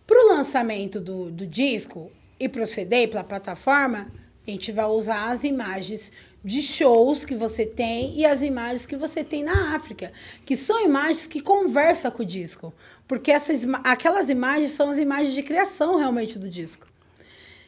para 0.07 0.25
o 0.25 0.29
lançamento 0.29 0.99
do, 0.99 1.31
do 1.31 1.47
disco 1.47 2.11
e 2.41 2.49
para 2.49 2.62
o 2.62 2.67
CD 2.67 3.03
e 3.03 3.09
para 3.09 3.21
a 3.21 3.25
plataforma, 3.25 4.11
a 4.47 4.51
gente 4.51 4.73
vai 4.73 4.87
usar 4.87 5.33
as 5.33 5.45
imagens 5.45 6.11
de 6.43 6.62
shows 6.62 7.27
que 7.27 7.35
você 7.35 7.67
tem 7.67 8.19
e 8.19 8.25
as 8.25 8.41
imagens 8.41 8.87
que 8.87 8.97
você 8.97 9.23
tem 9.23 9.45
na 9.45 9.77
África, 9.77 10.11
que 10.47 10.57
são 10.57 10.83
imagens 10.83 11.27
que 11.27 11.43
conversam 11.43 12.11
com 12.11 12.23
o 12.23 12.27
disco, 12.27 12.73
porque 13.07 13.31
essas, 13.31 13.67
aquelas 13.85 14.31
imagens 14.31 14.73
são 14.73 14.89
as 14.89 14.97
imagens 14.97 15.35
de 15.35 15.43
criação 15.43 15.99
realmente 15.99 16.39
do 16.39 16.49
disco. 16.49 16.87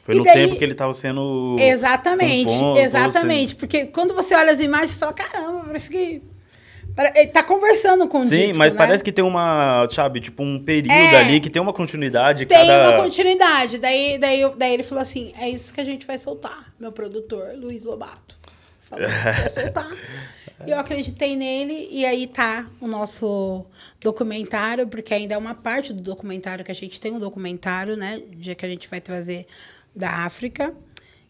Foi 0.01 0.15
e 0.15 0.19
no 0.19 0.25
daí, 0.25 0.33
tempo 0.33 0.57
que 0.57 0.65
ele 0.65 0.73
estava 0.73 0.95
sendo. 0.95 1.59
Exatamente, 1.61 2.49
composto, 2.49 2.79
exatamente. 2.79 3.55
Porque 3.55 3.85
quando 3.85 4.15
você 4.15 4.35
olha 4.35 4.51
as 4.51 4.59
imagens, 4.59 4.93
você 4.93 4.97
fala: 4.97 5.13
caramba, 5.13 5.65
parece 5.67 5.91
que 5.91 6.23
ele 7.15 7.29
tá 7.29 7.43
conversando 7.43 8.09
com 8.09 8.21
o 8.21 8.25
Sim, 8.25 8.47
disco, 8.47 8.59
mas 8.59 8.73
né? 8.73 8.79
parece 8.79 9.05
que 9.05 9.13
tem 9.13 9.25
uma, 9.25 9.89
sabe, 9.91 10.21
tipo 10.21 10.43
um 10.43 10.63
período 10.63 10.93
é, 10.93 11.17
ali 11.17 11.41
que 11.41 11.49
tem 11.49 11.63
uma 11.63 11.73
continuidade. 11.73 12.45
Tem 12.45 12.67
cada... 12.67 12.91
uma 12.91 13.03
continuidade. 13.03 13.79
Daí, 13.79 14.19
daí, 14.19 14.53
daí 14.57 14.75
ele 14.75 14.83
falou 14.83 15.03
assim: 15.03 15.33
é 15.39 15.49
isso 15.49 15.73
que 15.73 15.81
a 15.81 15.85
gente 15.85 16.07
vai 16.07 16.19
soltar. 16.19 16.73
Meu 16.79 16.91
produtor, 16.91 17.55
Luiz 17.57 17.85
Lobato. 17.85 18.37
Falou, 18.89 19.09
vai 19.09 19.49
soltar. 19.49 19.91
E 20.67 20.73
eu 20.73 20.79
acreditei 20.81 21.37
nele, 21.37 21.89
e 21.89 22.05
aí 22.05 22.27
tá 22.27 22.67
o 22.81 22.89
nosso 22.89 23.65
documentário, 24.01 24.89
porque 24.89 25.15
ainda 25.15 25.35
é 25.35 25.39
uma 25.39 25.55
parte 25.55 25.93
do 25.93 26.03
documentário 26.03 26.65
que 26.65 26.73
a 26.73 26.75
gente 26.75 27.01
tem 27.01 27.13
um 27.13 27.21
documentário, 27.21 27.97
né? 27.97 28.21
Dia 28.33 28.57
que 28.57 28.67
a 28.67 28.69
gente 28.69 28.89
vai 28.89 29.01
trazer 29.01 29.47
da 29.95 30.25
África 30.25 30.75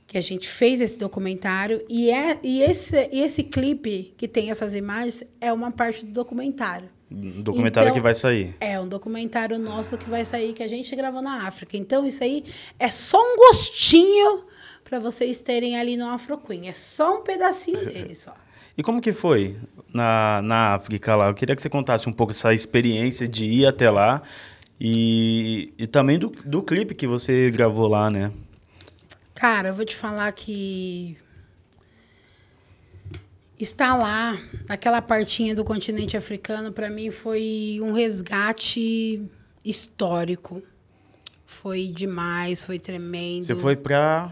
que 0.09 0.17
a 0.17 0.23
gente 0.23 0.49
fez 0.49 0.81
esse 0.81 0.99
documentário 0.99 1.85
e 1.87 2.11
é 2.11 2.41
e 2.43 2.63
esse 2.63 3.11
e 3.13 3.21
esse 3.21 3.45
clipe 3.45 4.15
que 4.17 4.27
tem 4.27 4.51
essas 4.51 4.75
imagens 4.75 5.23
é 5.39 5.53
uma 5.53 5.71
parte 5.71 6.05
do 6.05 6.11
documentário. 6.11 6.89
Um 7.11 7.43
documentário 7.43 7.89
então, 7.89 7.95
que 7.95 8.01
vai 8.01 8.15
sair. 8.15 8.57
É 8.59 8.81
um 8.81 8.89
documentário 8.89 9.59
nosso 9.59 9.99
que 9.99 10.09
vai 10.09 10.25
sair 10.25 10.55
que 10.55 10.63
a 10.63 10.69
gente 10.69 10.97
gravou 10.97 11.21
na 11.21 11.47
África. 11.47 11.77
Então 11.77 12.07
isso 12.07 12.25
aí 12.25 12.43
é 12.79 12.91
só 12.91 13.19
um 13.19 13.37
gostinho 13.37 14.45
para 14.83 14.99
vocês 14.99 15.43
terem 15.43 15.79
ali 15.79 15.95
no 15.99 16.09
Afro 16.09 16.39
Queen. 16.39 16.69
É 16.69 16.73
só 16.73 17.19
um 17.19 17.23
pedacinho 17.23 17.79
dele 17.85 18.15
só. 18.15 18.35
E 18.79 18.83
como 18.83 19.03
que 19.03 19.13
foi 19.13 19.57
na, 19.93 20.41
na 20.41 20.75
África 20.75 21.15
lá? 21.17 21.29
Eu 21.29 21.35
queria 21.35 21.55
que 21.55 21.61
você 21.61 21.69
contasse 21.69 22.09
um 22.09 22.13
pouco 22.13 22.33
essa 22.33 22.55
experiência 22.55 23.29
de 23.29 23.45
ir 23.45 23.67
até 23.67 23.91
lá 23.91 24.23
e, 24.81 25.75
e 25.77 25.87
também 25.87 26.19
do, 26.19 26.29
do 26.47 26.63
clipe 26.63 26.95
que 26.95 27.07
você 27.07 27.51
gravou 27.51 27.89
lá, 27.89 28.11
né? 28.11 28.33
Cara, 29.39 29.69
eu 29.69 29.75
vou 29.75 29.85
te 29.85 29.95
falar 29.95 30.33
que 30.33 31.17
estar 33.57 33.97
lá, 33.97 34.37
naquela 34.69 35.01
partinha 35.01 35.55
do 35.55 35.65
continente 35.65 36.17
africano, 36.17 36.73
para 36.73 36.91
mim 36.91 37.13
foi 37.13 37.79
um 37.81 37.93
resgate 37.93 39.23
histórico. 39.65 40.61
Foi 41.47 41.87
demais, 41.87 42.67
foi 42.67 42.81
tremendo. 42.81 43.47
Você 43.47 43.55
foi 43.55 43.77
para 43.77 44.29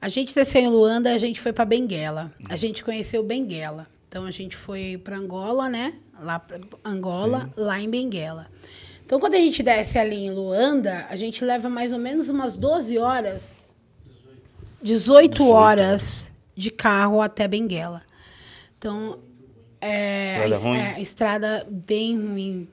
A 0.00 0.08
gente 0.08 0.34
desceu 0.34 0.62
em 0.62 0.68
Luanda, 0.68 1.14
a 1.14 1.18
gente 1.18 1.40
foi 1.40 1.52
para 1.52 1.64
Benguela. 1.64 2.32
A 2.48 2.56
gente 2.56 2.82
conheceu 2.82 3.22
Benguela. 3.22 3.86
Então 4.08 4.24
a 4.24 4.32
gente 4.32 4.56
foi 4.56 5.00
para 5.04 5.16
Angola, 5.16 5.68
né? 5.68 5.94
Lá 6.20 6.40
para 6.40 6.58
Angola, 6.84 7.42
Sim. 7.54 7.60
lá 7.62 7.80
em 7.80 7.88
Benguela. 7.88 8.48
Então 9.06 9.20
quando 9.20 9.36
a 9.36 9.38
gente 9.38 9.62
desce 9.62 9.96
ali 9.96 10.26
em 10.26 10.32
Luanda, 10.32 11.06
a 11.08 11.14
gente 11.14 11.44
leva 11.44 11.68
mais 11.68 11.92
ou 11.92 12.00
menos 12.00 12.28
umas 12.28 12.56
12 12.56 12.98
horas 12.98 13.63
18 14.84 15.48
horas 15.48 16.30
de 16.54 16.70
carro 16.70 17.22
até 17.22 17.48
Benguela. 17.48 18.02
Então, 18.76 19.18
é, 19.80 20.46
estrada, 20.46 20.78
é, 20.78 21.00
estrada 21.00 21.66
bem 21.70 22.20
ruim. 22.20 22.68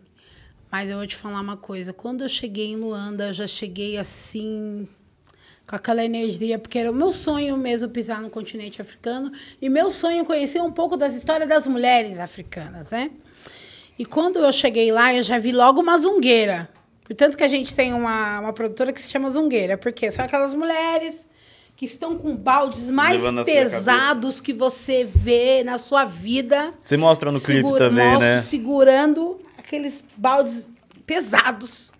Mas 0.69 0.89
eu 0.89 0.97
vou 0.97 1.07
te 1.07 1.15
falar 1.15 1.39
uma 1.39 1.55
coisa. 1.55 1.93
Quando 1.93 2.21
eu 2.25 2.27
cheguei 2.27 2.73
em 2.73 2.75
Luanda, 2.75 3.27
eu 3.27 3.33
já 3.33 3.47
cheguei 3.47 3.97
assim, 3.97 4.85
com 5.65 5.73
aquela 5.73 6.03
energia, 6.03 6.59
porque 6.59 6.77
era 6.77 6.91
o 6.91 6.93
meu 6.93 7.13
sonho 7.13 7.55
mesmo 7.55 7.87
pisar 7.87 8.21
no 8.21 8.29
continente 8.29 8.81
africano. 8.81 9.31
E 9.61 9.69
meu 9.69 9.89
sonho 9.89 10.25
conhecer 10.25 10.61
um 10.61 10.71
pouco 10.71 10.97
das 10.97 11.15
histórias 11.15 11.47
das 11.47 11.65
mulheres 11.65 12.19
africanas, 12.19 12.91
né? 12.91 13.09
E 13.97 14.05
quando 14.05 14.39
eu 14.39 14.51
cheguei 14.51 14.91
lá, 14.91 15.13
eu 15.15 15.23
já 15.23 15.37
vi 15.37 15.53
logo 15.53 15.79
uma 15.79 15.97
zungueira. 15.97 16.69
Portanto 17.05 17.37
que 17.37 17.43
a 17.45 17.47
gente 17.47 17.73
tem 17.73 17.93
uma, 17.93 18.41
uma 18.41 18.51
produtora 18.51 18.91
que 18.91 18.99
se 18.99 19.09
chama 19.09 19.29
Zungueira, 19.29 19.77
porque 19.77 20.11
são 20.11 20.25
aquelas 20.25 20.53
mulheres 20.53 21.27
que 21.75 21.85
estão 21.85 22.17
com 22.17 22.35
baldes 22.35 22.91
mais 22.91 23.21
pesados 23.43 24.39
que 24.39 24.53
você 24.53 25.03
vê 25.03 25.63
na 25.63 25.77
sua 25.77 26.05
vida. 26.05 26.73
Você 26.79 26.95
mostra 26.95 27.31
no 27.31 27.41
clipe 27.41 27.69
também, 27.77 28.07
mostro 28.07 28.27
né? 28.27 28.41
segurando 28.41 29.39
aqueles 29.57 30.03
baldes 30.15 30.65
pesados. 31.05 31.91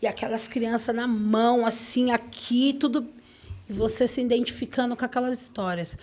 E 0.00 0.06
aquelas 0.06 0.46
crianças 0.46 0.94
na 0.94 1.08
mão, 1.08 1.66
assim, 1.66 2.12
aqui, 2.12 2.76
tudo. 2.78 3.06
E 3.68 3.72
você 3.72 4.06
se 4.06 4.20
identificando 4.20 4.96
com 4.96 5.04
aquelas 5.04 5.40
histórias. 5.40 5.98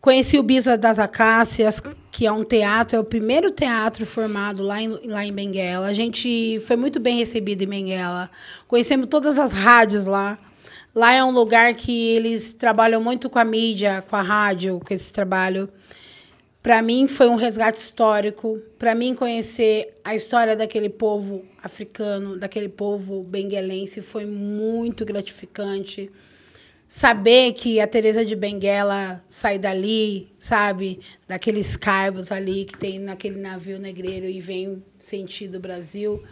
Conheci 0.00 0.38
o 0.38 0.42
Bisa 0.42 0.78
das 0.78 0.98
Acácias, 0.98 1.82
que 2.12 2.26
é 2.26 2.30
um 2.30 2.44
teatro, 2.44 2.96
é 2.96 3.00
o 3.00 3.04
primeiro 3.04 3.50
teatro 3.50 4.06
formado 4.06 4.62
lá 4.62 4.80
em, 4.80 4.88
lá 5.04 5.24
em 5.24 5.32
Benguela. 5.32 5.88
A 5.88 5.92
gente 5.92 6.62
foi 6.66 6.76
muito 6.76 7.00
bem 7.00 7.18
recebido 7.18 7.62
em 7.62 7.66
Benguela. 7.66 8.30
Conhecemos 8.68 9.08
todas 9.08 9.38
as 9.38 9.52
rádios 9.52 10.06
lá. 10.06 10.38
Lá 10.96 11.12
é 11.12 11.22
um 11.22 11.30
lugar 11.30 11.74
que 11.74 12.14
eles 12.14 12.54
trabalham 12.54 13.02
muito 13.02 13.28
com 13.28 13.38
a 13.38 13.44
mídia, 13.44 14.02
com 14.08 14.16
a 14.16 14.22
rádio, 14.22 14.80
com 14.80 14.94
esse 14.94 15.12
trabalho. 15.12 15.68
Para 16.62 16.80
mim 16.80 17.06
foi 17.06 17.28
um 17.28 17.34
resgate 17.34 17.76
histórico. 17.76 18.58
Para 18.78 18.94
mim 18.94 19.14
conhecer 19.14 20.00
a 20.02 20.14
história 20.14 20.56
daquele 20.56 20.88
povo 20.88 21.44
africano, 21.62 22.38
daquele 22.38 22.70
povo 22.70 23.22
benguelense 23.24 24.00
foi 24.00 24.24
muito 24.24 25.04
gratificante. 25.04 26.10
Saber 26.88 27.52
que 27.52 27.78
a 27.78 27.86
Teresa 27.86 28.24
de 28.24 28.34
Benguela 28.34 29.22
sai 29.28 29.58
dali, 29.58 30.32
sabe, 30.38 31.00
daqueles 31.28 31.76
caibos 31.76 32.32
ali 32.32 32.64
que 32.64 32.78
tem 32.78 32.98
naquele 32.98 33.38
navio 33.38 33.78
negreiro 33.78 34.24
e 34.24 34.40
vem 34.40 34.82
sentido 34.98 35.60
Brasil 35.60 36.22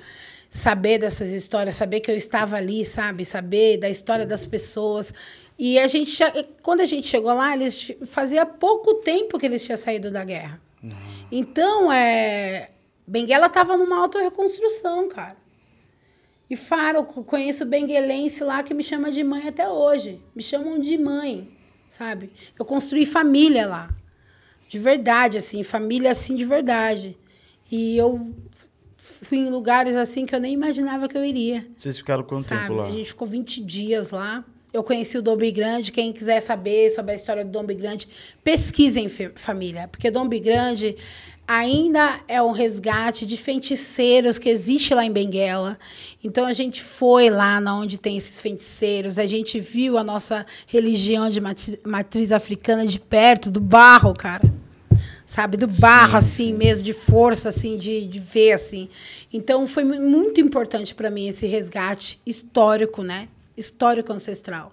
saber 0.54 0.98
dessas 0.98 1.32
histórias, 1.32 1.74
saber 1.74 1.98
que 1.98 2.08
eu 2.08 2.16
estava 2.16 2.56
ali, 2.56 2.84
sabe? 2.84 3.24
Saber 3.24 3.76
da 3.76 3.90
história 3.90 4.24
das 4.24 4.46
pessoas. 4.46 5.12
E 5.58 5.80
a 5.80 5.88
gente, 5.88 6.16
quando 6.62 6.80
a 6.80 6.86
gente 6.86 7.08
chegou 7.08 7.34
lá, 7.34 7.52
eles 7.54 7.90
fazia 8.06 8.46
pouco 8.46 8.94
tempo 8.94 9.36
que 9.36 9.46
eles 9.46 9.64
tinham 9.64 9.76
saído 9.76 10.12
da 10.12 10.22
guerra. 10.22 10.60
Então, 11.30 11.92
é, 11.92 12.70
Benguela 13.04 13.46
estava 13.46 13.76
numa 13.76 13.98
auto-reconstrução, 13.98 15.08
cara. 15.08 15.36
E 16.48 16.54
Faro, 16.54 17.02
conheço 17.02 17.64
benguelense 17.64 18.44
lá 18.44 18.62
que 18.62 18.72
me 18.72 18.82
chama 18.82 19.10
de 19.10 19.24
mãe 19.24 19.48
até 19.48 19.68
hoje. 19.68 20.22
Me 20.36 20.42
chamam 20.42 20.78
de 20.78 20.96
mãe, 20.96 21.50
sabe? 21.88 22.30
Eu 22.56 22.64
construí 22.64 23.04
família 23.04 23.66
lá. 23.66 23.90
De 24.68 24.78
verdade, 24.78 25.36
assim, 25.36 25.64
família 25.64 26.12
assim 26.12 26.36
de 26.36 26.44
verdade. 26.44 27.18
E 27.72 27.96
eu 27.96 28.32
fui 29.04 29.38
em 29.38 29.50
lugares 29.50 29.94
assim 29.96 30.24
que 30.24 30.34
eu 30.34 30.40
nem 30.40 30.52
imaginava 30.52 31.08
que 31.08 31.16
eu 31.16 31.24
iria. 31.24 31.66
Vocês 31.76 31.98
ficaram 31.98 32.22
quanto 32.22 32.48
sabe? 32.48 32.62
tempo 32.62 32.74
lá? 32.74 32.84
A 32.84 32.90
gente 32.90 33.08
ficou 33.08 33.28
20 33.28 33.62
dias 33.62 34.10
lá. 34.10 34.44
Eu 34.72 34.82
conheci 34.82 35.16
o 35.16 35.22
Dom 35.22 35.36
Grande. 35.36 35.92
Quem 35.92 36.12
quiser 36.12 36.40
saber 36.40 36.90
sobre 36.90 37.12
a 37.12 37.14
história 37.14 37.44
do 37.44 37.50
Dom 37.50 37.64
Grande, 37.66 38.08
pesquisem 38.42 39.08
família, 39.36 39.86
porque 39.88 40.10
Dom 40.10 40.28
Grande 40.28 40.96
ainda 41.46 42.20
é 42.26 42.42
um 42.42 42.52
resgate 42.52 43.26
de 43.26 43.36
feiticeiros 43.36 44.38
que 44.38 44.48
existe 44.48 44.94
lá 44.94 45.04
em 45.04 45.12
Benguela. 45.12 45.78
Então 46.24 46.46
a 46.46 46.54
gente 46.54 46.82
foi 46.82 47.28
lá 47.28 47.60
na 47.60 47.76
onde 47.76 47.98
tem 47.98 48.16
esses 48.16 48.40
feiticeiros, 48.40 49.18
a 49.18 49.26
gente 49.26 49.60
viu 49.60 49.98
a 49.98 50.02
nossa 50.02 50.46
religião 50.66 51.28
de 51.28 51.40
matriz 51.84 52.32
africana 52.32 52.86
de 52.86 52.98
perto, 52.98 53.50
do 53.50 53.60
barro, 53.60 54.14
cara. 54.14 54.50
Sabe, 55.34 55.56
do 55.56 55.66
barro 55.66 56.12
sim, 56.12 56.18
assim 56.18 56.46
sim. 56.46 56.52
mesmo, 56.52 56.84
de 56.84 56.92
força 56.92 57.48
assim, 57.48 57.76
de, 57.76 58.06
de 58.06 58.20
ver 58.20 58.52
assim. 58.52 58.88
Então 59.32 59.66
foi 59.66 59.82
muito 59.82 60.40
importante 60.40 60.94
para 60.94 61.10
mim 61.10 61.26
esse 61.26 61.44
resgate 61.44 62.20
histórico, 62.24 63.02
né? 63.02 63.26
Histórico 63.56 64.12
ancestral. 64.12 64.72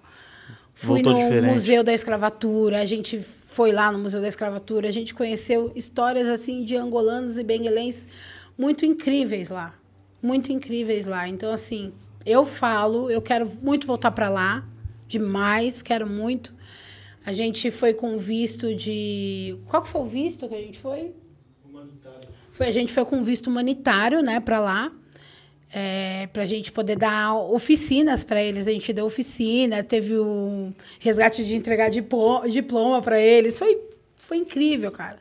Fui 0.76 1.02
Voltou 1.02 1.14
no 1.14 1.18
diferente. 1.18 1.52
Museu 1.52 1.84
da 1.84 1.92
Escravatura, 1.92 2.80
a 2.80 2.86
gente 2.86 3.20
foi 3.48 3.72
lá 3.72 3.92
no 3.92 3.98
Museu 3.98 4.22
da 4.22 4.28
Escravatura, 4.28 4.88
a 4.88 4.92
gente 4.92 5.16
conheceu 5.16 5.72
histórias 5.76 6.28
assim 6.28 6.64
de 6.64 6.76
angolanos 6.76 7.40
e 7.40 7.44
benguelenses 7.44 8.08
muito 8.56 8.86
incríveis 8.86 9.50
lá, 9.50 9.74
muito 10.22 10.52
incríveis 10.52 11.08
lá. 11.08 11.28
Então 11.28 11.52
assim, 11.52 11.92
eu 12.24 12.46
falo, 12.46 13.10
eu 13.10 13.20
quero 13.20 13.50
muito 13.64 13.88
voltar 13.88 14.12
para 14.12 14.30
lá, 14.30 14.64
demais, 15.08 15.82
quero 15.82 16.08
muito. 16.08 16.54
A 17.26 17.34
gente 17.34 17.70
foi 17.72 17.94
com 17.94 18.18
visto 18.18 18.74
de 18.74 19.58
qual 19.68 19.86
foi 19.86 20.02
o 20.02 20.06
visto 20.06 20.48
que 20.48 20.56
a 20.56 20.62
gente 20.62 20.80
foi? 20.80 21.14
Humanitário. 21.70 22.30
Foi, 22.52 22.68
a 22.68 22.72
gente 22.72 22.92
foi 22.92 23.06
com 23.06 23.22
visto 23.22 23.48
humanitário, 23.48 24.22
né, 24.22 24.40
para 24.40 24.60
lá 24.60 24.92
é, 25.74 26.28
para 26.34 26.44
a 26.44 26.46
gente 26.46 26.72
poder 26.72 26.98
dar 26.98 27.34
oficinas 27.34 28.24
para 28.24 28.42
eles. 28.42 28.68
A 28.68 28.72
gente 28.72 28.92
deu 28.92 29.06
oficina, 29.06 29.84
teve 29.84 30.20
um 30.20 30.74
resgate 31.00 31.46
de 31.46 31.56
entregar 31.56 31.90
diploma 31.90 33.02
para 33.02 33.20
eles. 33.20 33.58
Foi, 33.58 33.80
foi 34.18 34.38
incrível, 34.38 34.92
cara. 34.92 35.20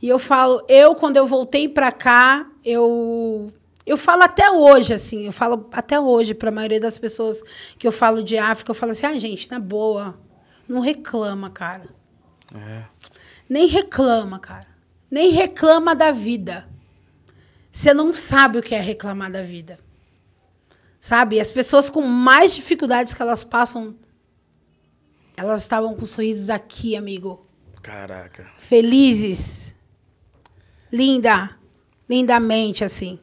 E 0.00 0.08
eu 0.08 0.18
falo, 0.18 0.62
eu, 0.68 0.94
quando 0.94 1.16
eu 1.16 1.26
voltei 1.26 1.68
para 1.68 1.90
cá, 1.90 2.46
eu. 2.64 3.52
Eu 3.86 3.96
falo 3.96 4.22
até 4.22 4.50
hoje, 4.50 4.92
assim, 4.92 5.24
eu 5.24 5.32
falo 5.32 5.66
até 5.72 5.98
hoje 5.98 6.34
para 6.34 6.50
a 6.50 6.52
maioria 6.52 6.78
das 6.78 6.98
pessoas 6.98 7.42
que 7.78 7.88
eu 7.88 7.92
falo 7.92 8.22
de 8.22 8.36
África, 8.36 8.70
eu 8.70 8.74
falo 8.74 8.92
assim, 8.92 9.06
ah, 9.06 9.18
gente, 9.18 9.50
na 9.50 9.58
boa, 9.58 10.14
não 10.68 10.80
reclama, 10.80 11.50
cara. 11.50 11.88
É. 12.54 12.84
Nem 13.48 13.66
reclama, 13.66 14.38
cara. 14.38 14.66
Nem 15.10 15.30
reclama 15.30 15.94
da 15.94 16.10
vida. 16.10 16.68
Você 17.72 17.94
não 17.94 18.12
sabe 18.12 18.58
o 18.58 18.62
que 18.62 18.74
é 18.74 18.80
reclamar 18.80 19.30
da 19.30 19.42
vida. 19.42 19.78
Sabe? 21.00 21.40
As 21.40 21.50
pessoas 21.50 21.88
com 21.88 22.02
mais 22.02 22.54
dificuldades 22.54 23.14
que 23.14 23.22
elas 23.22 23.44
passam, 23.44 23.96
elas 25.36 25.62
estavam 25.62 25.94
com 25.94 26.04
sorrisos 26.04 26.50
aqui, 26.50 26.96
amigo. 26.96 27.46
Caraca. 27.82 28.50
Felizes. 28.58 29.74
Linda. 30.92 31.56
Lindamente, 32.08 32.84
assim. 32.84 33.18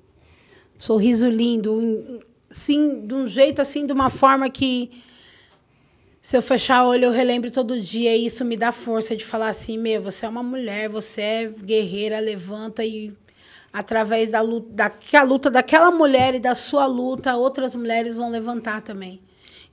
Sorriso 0.79 1.29
lindo. 1.29 2.23
Sim, 2.49 3.05
de 3.05 3.13
um 3.13 3.27
jeito 3.27 3.61
assim, 3.61 3.85
de 3.85 3.93
uma 3.93 4.09
forma 4.09 4.49
que. 4.49 5.03
Se 6.25 6.35
eu 6.35 6.41
fechar 6.41 6.83
o 6.83 6.89
olho, 6.89 7.05
eu 7.05 7.11
relembro 7.11 7.51
todo 7.51 7.79
dia. 7.79 8.15
E 8.15 8.25
isso 8.25 8.43
me 8.43 8.57
dá 8.57 8.71
força 8.71 9.15
de 9.15 9.23
falar 9.23 9.49
assim: 9.49 9.77
meu, 9.77 10.01
você 10.01 10.25
é 10.25 10.29
uma 10.29 10.41
mulher, 10.41 10.89
você 10.89 11.21
é 11.21 11.45
guerreira, 11.45 12.17
levanta 12.17 12.83
e 12.83 13.15
através 13.71 14.31
da 14.31 14.41
luta, 14.41 14.67
da, 14.71 15.21
luta 15.21 15.51
daquela 15.51 15.91
mulher 15.91 16.33
e 16.33 16.39
da 16.39 16.55
sua 16.55 16.87
luta, 16.87 17.35
outras 17.35 17.75
mulheres 17.75 18.15
vão 18.17 18.31
levantar 18.31 18.81
também. 18.81 19.21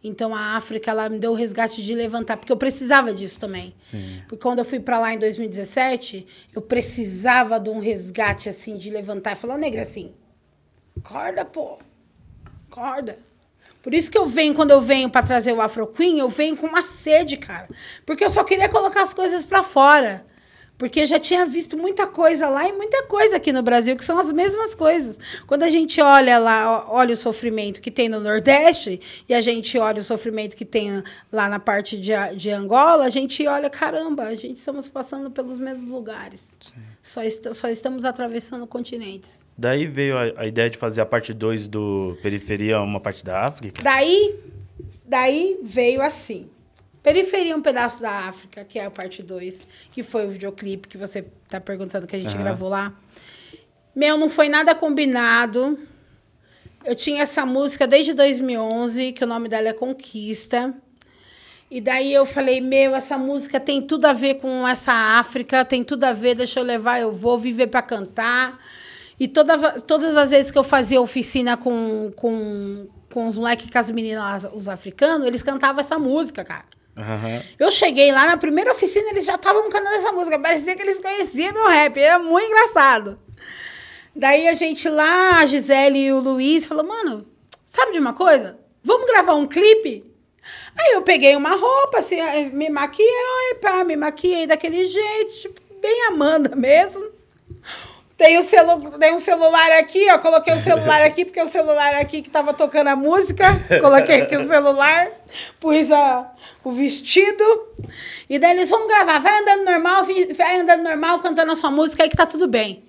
Então 0.04 0.34
a 0.34 0.54
África 0.54 0.90
ela 0.90 1.08
me 1.08 1.18
deu 1.18 1.32
o 1.32 1.34
resgate 1.34 1.82
de 1.82 1.94
levantar, 1.94 2.36
porque 2.36 2.52
eu 2.52 2.56
precisava 2.58 3.14
disso 3.14 3.40
também. 3.40 3.74
Sim. 3.78 4.20
Porque 4.28 4.42
quando 4.42 4.58
eu 4.58 4.66
fui 4.66 4.78
para 4.78 4.98
lá 4.98 5.14
em 5.14 5.18
2017, 5.18 6.26
eu 6.54 6.60
precisava 6.60 7.58
de 7.58 7.70
um 7.70 7.78
resgate 7.78 8.50
assim 8.50 8.76
de 8.76 8.90
levantar 8.90 9.32
e 9.32 9.36
falar, 9.36 9.56
negra 9.56 9.80
assim, 9.80 10.12
acorda, 10.98 11.46
pô. 11.46 11.78
Acorda. 12.70 13.31
Por 13.82 13.92
isso 13.92 14.10
que 14.10 14.16
eu 14.16 14.24
venho, 14.24 14.54
quando 14.54 14.70
eu 14.70 14.80
venho 14.80 15.10
para 15.10 15.26
trazer 15.26 15.52
o 15.52 15.60
Afro 15.60 15.88
Queen, 15.88 16.18
eu 16.18 16.28
venho 16.28 16.56
com 16.56 16.66
uma 16.66 16.82
sede, 16.82 17.36
cara. 17.36 17.68
Porque 18.06 18.24
eu 18.24 18.30
só 18.30 18.44
queria 18.44 18.68
colocar 18.68 19.02
as 19.02 19.12
coisas 19.12 19.44
para 19.44 19.62
fora. 19.64 20.24
Porque 20.78 21.06
já 21.06 21.18
tinha 21.18 21.46
visto 21.46 21.76
muita 21.76 22.06
coisa 22.06 22.48
lá 22.48 22.68
e 22.68 22.72
muita 22.72 23.04
coisa 23.04 23.36
aqui 23.36 23.52
no 23.52 23.62
Brasil, 23.62 23.96
que 23.96 24.04
são 24.04 24.18
as 24.18 24.32
mesmas 24.32 24.74
coisas. 24.74 25.18
Quando 25.46 25.62
a 25.62 25.70
gente 25.70 26.00
olha 26.00 26.38
lá, 26.38 26.90
olha 26.90 27.14
o 27.14 27.16
sofrimento 27.16 27.80
que 27.80 27.90
tem 27.90 28.08
no 28.08 28.18
Nordeste, 28.18 29.00
e 29.28 29.34
a 29.34 29.40
gente 29.40 29.78
olha 29.78 30.00
o 30.00 30.04
sofrimento 30.04 30.56
que 30.56 30.64
tem 30.64 31.02
lá 31.30 31.48
na 31.48 31.60
parte 31.60 31.96
de, 31.96 32.12
de 32.36 32.50
Angola, 32.50 33.04
a 33.04 33.10
gente 33.10 33.46
olha, 33.46 33.70
caramba, 33.70 34.24
a 34.24 34.34
gente 34.34 34.56
estamos 34.56 34.88
passando 34.88 35.30
pelos 35.30 35.58
mesmos 35.58 35.86
lugares. 35.86 36.58
Só, 37.02 37.22
est 37.22 37.52
só 37.52 37.68
estamos 37.68 38.04
atravessando 38.04 38.64
continentes. 38.66 39.44
Daí 39.58 39.86
veio 39.86 40.16
a, 40.16 40.42
a 40.42 40.46
ideia 40.46 40.70
de 40.70 40.78
fazer 40.78 41.00
a 41.00 41.06
parte 41.06 41.34
2 41.34 41.66
do 41.66 42.16
Periferia, 42.22 42.80
uma 42.80 43.00
parte 43.00 43.24
da 43.24 43.44
África? 43.44 43.82
Daí, 43.82 44.38
daí 45.04 45.58
veio 45.64 46.00
assim. 46.00 46.48
Periferia, 47.02 47.56
um 47.56 47.60
pedaço 47.60 48.00
da 48.00 48.28
África, 48.28 48.64
que 48.64 48.78
é 48.78 48.84
a 48.84 48.90
parte 48.90 49.20
2, 49.20 49.66
que 49.90 50.04
foi 50.04 50.26
o 50.26 50.30
videoclipe 50.30 50.86
que 50.86 50.96
você 50.96 51.26
tá 51.48 51.60
perguntando 51.60 52.06
que 52.06 52.14
a 52.14 52.20
gente 52.20 52.36
uhum. 52.36 52.40
gravou 52.40 52.68
lá. 52.68 52.96
Meu, 53.94 54.16
não 54.16 54.28
foi 54.28 54.48
nada 54.48 54.72
combinado. 54.72 55.76
Eu 56.84 56.94
tinha 56.94 57.24
essa 57.24 57.44
música 57.44 57.86
desde 57.86 58.14
2011, 58.14 59.12
que 59.12 59.24
o 59.24 59.26
nome 59.26 59.48
dela 59.48 59.68
é 59.68 59.72
Conquista. 59.72 60.72
E 61.74 61.80
daí 61.80 62.12
eu 62.12 62.26
falei, 62.26 62.60
meu, 62.60 62.94
essa 62.94 63.16
música 63.16 63.58
tem 63.58 63.80
tudo 63.80 64.04
a 64.04 64.12
ver 64.12 64.34
com 64.34 64.68
essa 64.68 64.92
África, 64.92 65.64
tem 65.64 65.82
tudo 65.82 66.04
a 66.04 66.12
ver, 66.12 66.34
deixa 66.34 66.60
eu 66.60 66.64
levar, 66.64 67.00
eu 67.00 67.10
vou 67.10 67.38
viver 67.38 67.68
para 67.68 67.80
cantar. 67.80 68.60
E 69.18 69.26
toda, 69.26 69.80
todas 69.80 70.14
as 70.14 70.32
vezes 70.32 70.50
que 70.50 70.58
eu 70.58 70.64
fazia 70.64 71.00
oficina 71.00 71.56
com, 71.56 72.12
com, 72.14 72.86
com 73.10 73.26
os 73.26 73.38
moleques, 73.38 73.70
com 73.70 73.78
as 73.78 73.90
meninas, 73.90 74.46
os 74.52 74.68
africanos, 74.68 75.26
eles 75.26 75.42
cantavam 75.42 75.80
essa 75.80 75.98
música, 75.98 76.44
cara. 76.44 76.66
Uhum. 76.98 77.42
Eu 77.58 77.70
cheguei 77.70 78.12
lá 78.12 78.26
na 78.26 78.36
primeira 78.36 78.72
oficina, 78.72 79.08
eles 79.08 79.24
já 79.24 79.36
estavam 79.36 79.70
cantando 79.70 79.96
essa 79.96 80.12
música. 80.12 80.38
Parecia 80.38 80.76
que 80.76 80.82
eles 80.82 81.00
conheciam 81.00 81.54
meu 81.54 81.68
rap. 81.68 81.98
É 81.98 82.18
muito 82.18 82.48
engraçado. 82.48 83.18
Daí 84.14 84.46
a 84.46 84.52
gente 84.52 84.90
lá, 84.90 85.38
a 85.38 85.46
Gisele 85.46 86.00
e 86.00 86.12
o 86.12 86.20
Luiz, 86.20 86.66
falou: 86.66 86.84
mano, 86.84 87.26
sabe 87.64 87.92
de 87.92 87.98
uma 87.98 88.12
coisa? 88.12 88.58
Vamos 88.84 89.06
gravar 89.10 89.36
um 89.36 89.46
clipe? 89.46 90.11
Aí 90.78 90.94
eu 90.94 91.02
peguei 91.02 91.36
uma 91.36 91.54
roupa, 91.54 91.98
assim, 91.98 92.16
me 92.52 92.68
maquiei, 92.70 93.54
pá, 93.60 93.84
me 93.84 93.94
maquiei 93.94 94.46
daquele 94.46 94.86
jeito, 94.86 95.40
tipo, 95.40 95.60
bem 95.80 96.06
Amanda 96.08 96.54
mesmo. 96.56 97.12
Tem, 98.16 98.38
o 98.38 98.42
celu 98.42 98.98
tem 98.98 99.12
um 99.12 99.18
celular 99.18 99.72
aqui, 99.72 100.06
ó. 100.12 100.18
Coloquei 100.18 100.54
o 100.54 100.58
celular 100.58 101.02
aqui, 101.02 101.24
porque 101.24 101.40
é 101.40 101.42
o 101.42 101.48
celular 101.48 101.94
aqui 101.94 102.22
que 102.22 102.30
tava 102.30 102.54
tocando 102.54 102.86
a 102.86 102.96
música. 102.96 103.44
Coloquei 103.82 104.22
aqui 104.22 104.36
o 104.36 104.46
celular, 104.46 105.08
pus 105.58 105.90
a, 105.90 106.30
o 106.62 106.70
vestido. 106.70 107.44
E 108.30 108.38
daí 108.38 108.52
eles 108.52 108.70
vão 108.70 108.86
gravar. 108.86 109.18
Vai 109.18 109.40
andando 109.40 109.64
normal, 109.64 110.06
vai 110.36 110.60
andando 110.60 110.82
normal, 110.84 111.18
cantando 111.18 111.52
a 111.52 111.56
sua 111.56 111.70
música 111.70 112.04
aí 112.04 112.08
que 112.08 112.16
tá 112.16 112.26
tudo 112.26 112.46
bem. 112.46 112.84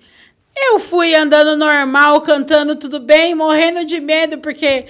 Eu 0.56 0.78
fui 0.78 1.16
andando 1.16 1.56
normal, 1.56 2.20
cantando 2.20 2.76
tudo 2.76 3.00
bem, 3.00 3.34
morrendo 3.34 3.84
de 3.84 4.00
medo, 4.00 4.38
porque 4.38 4.86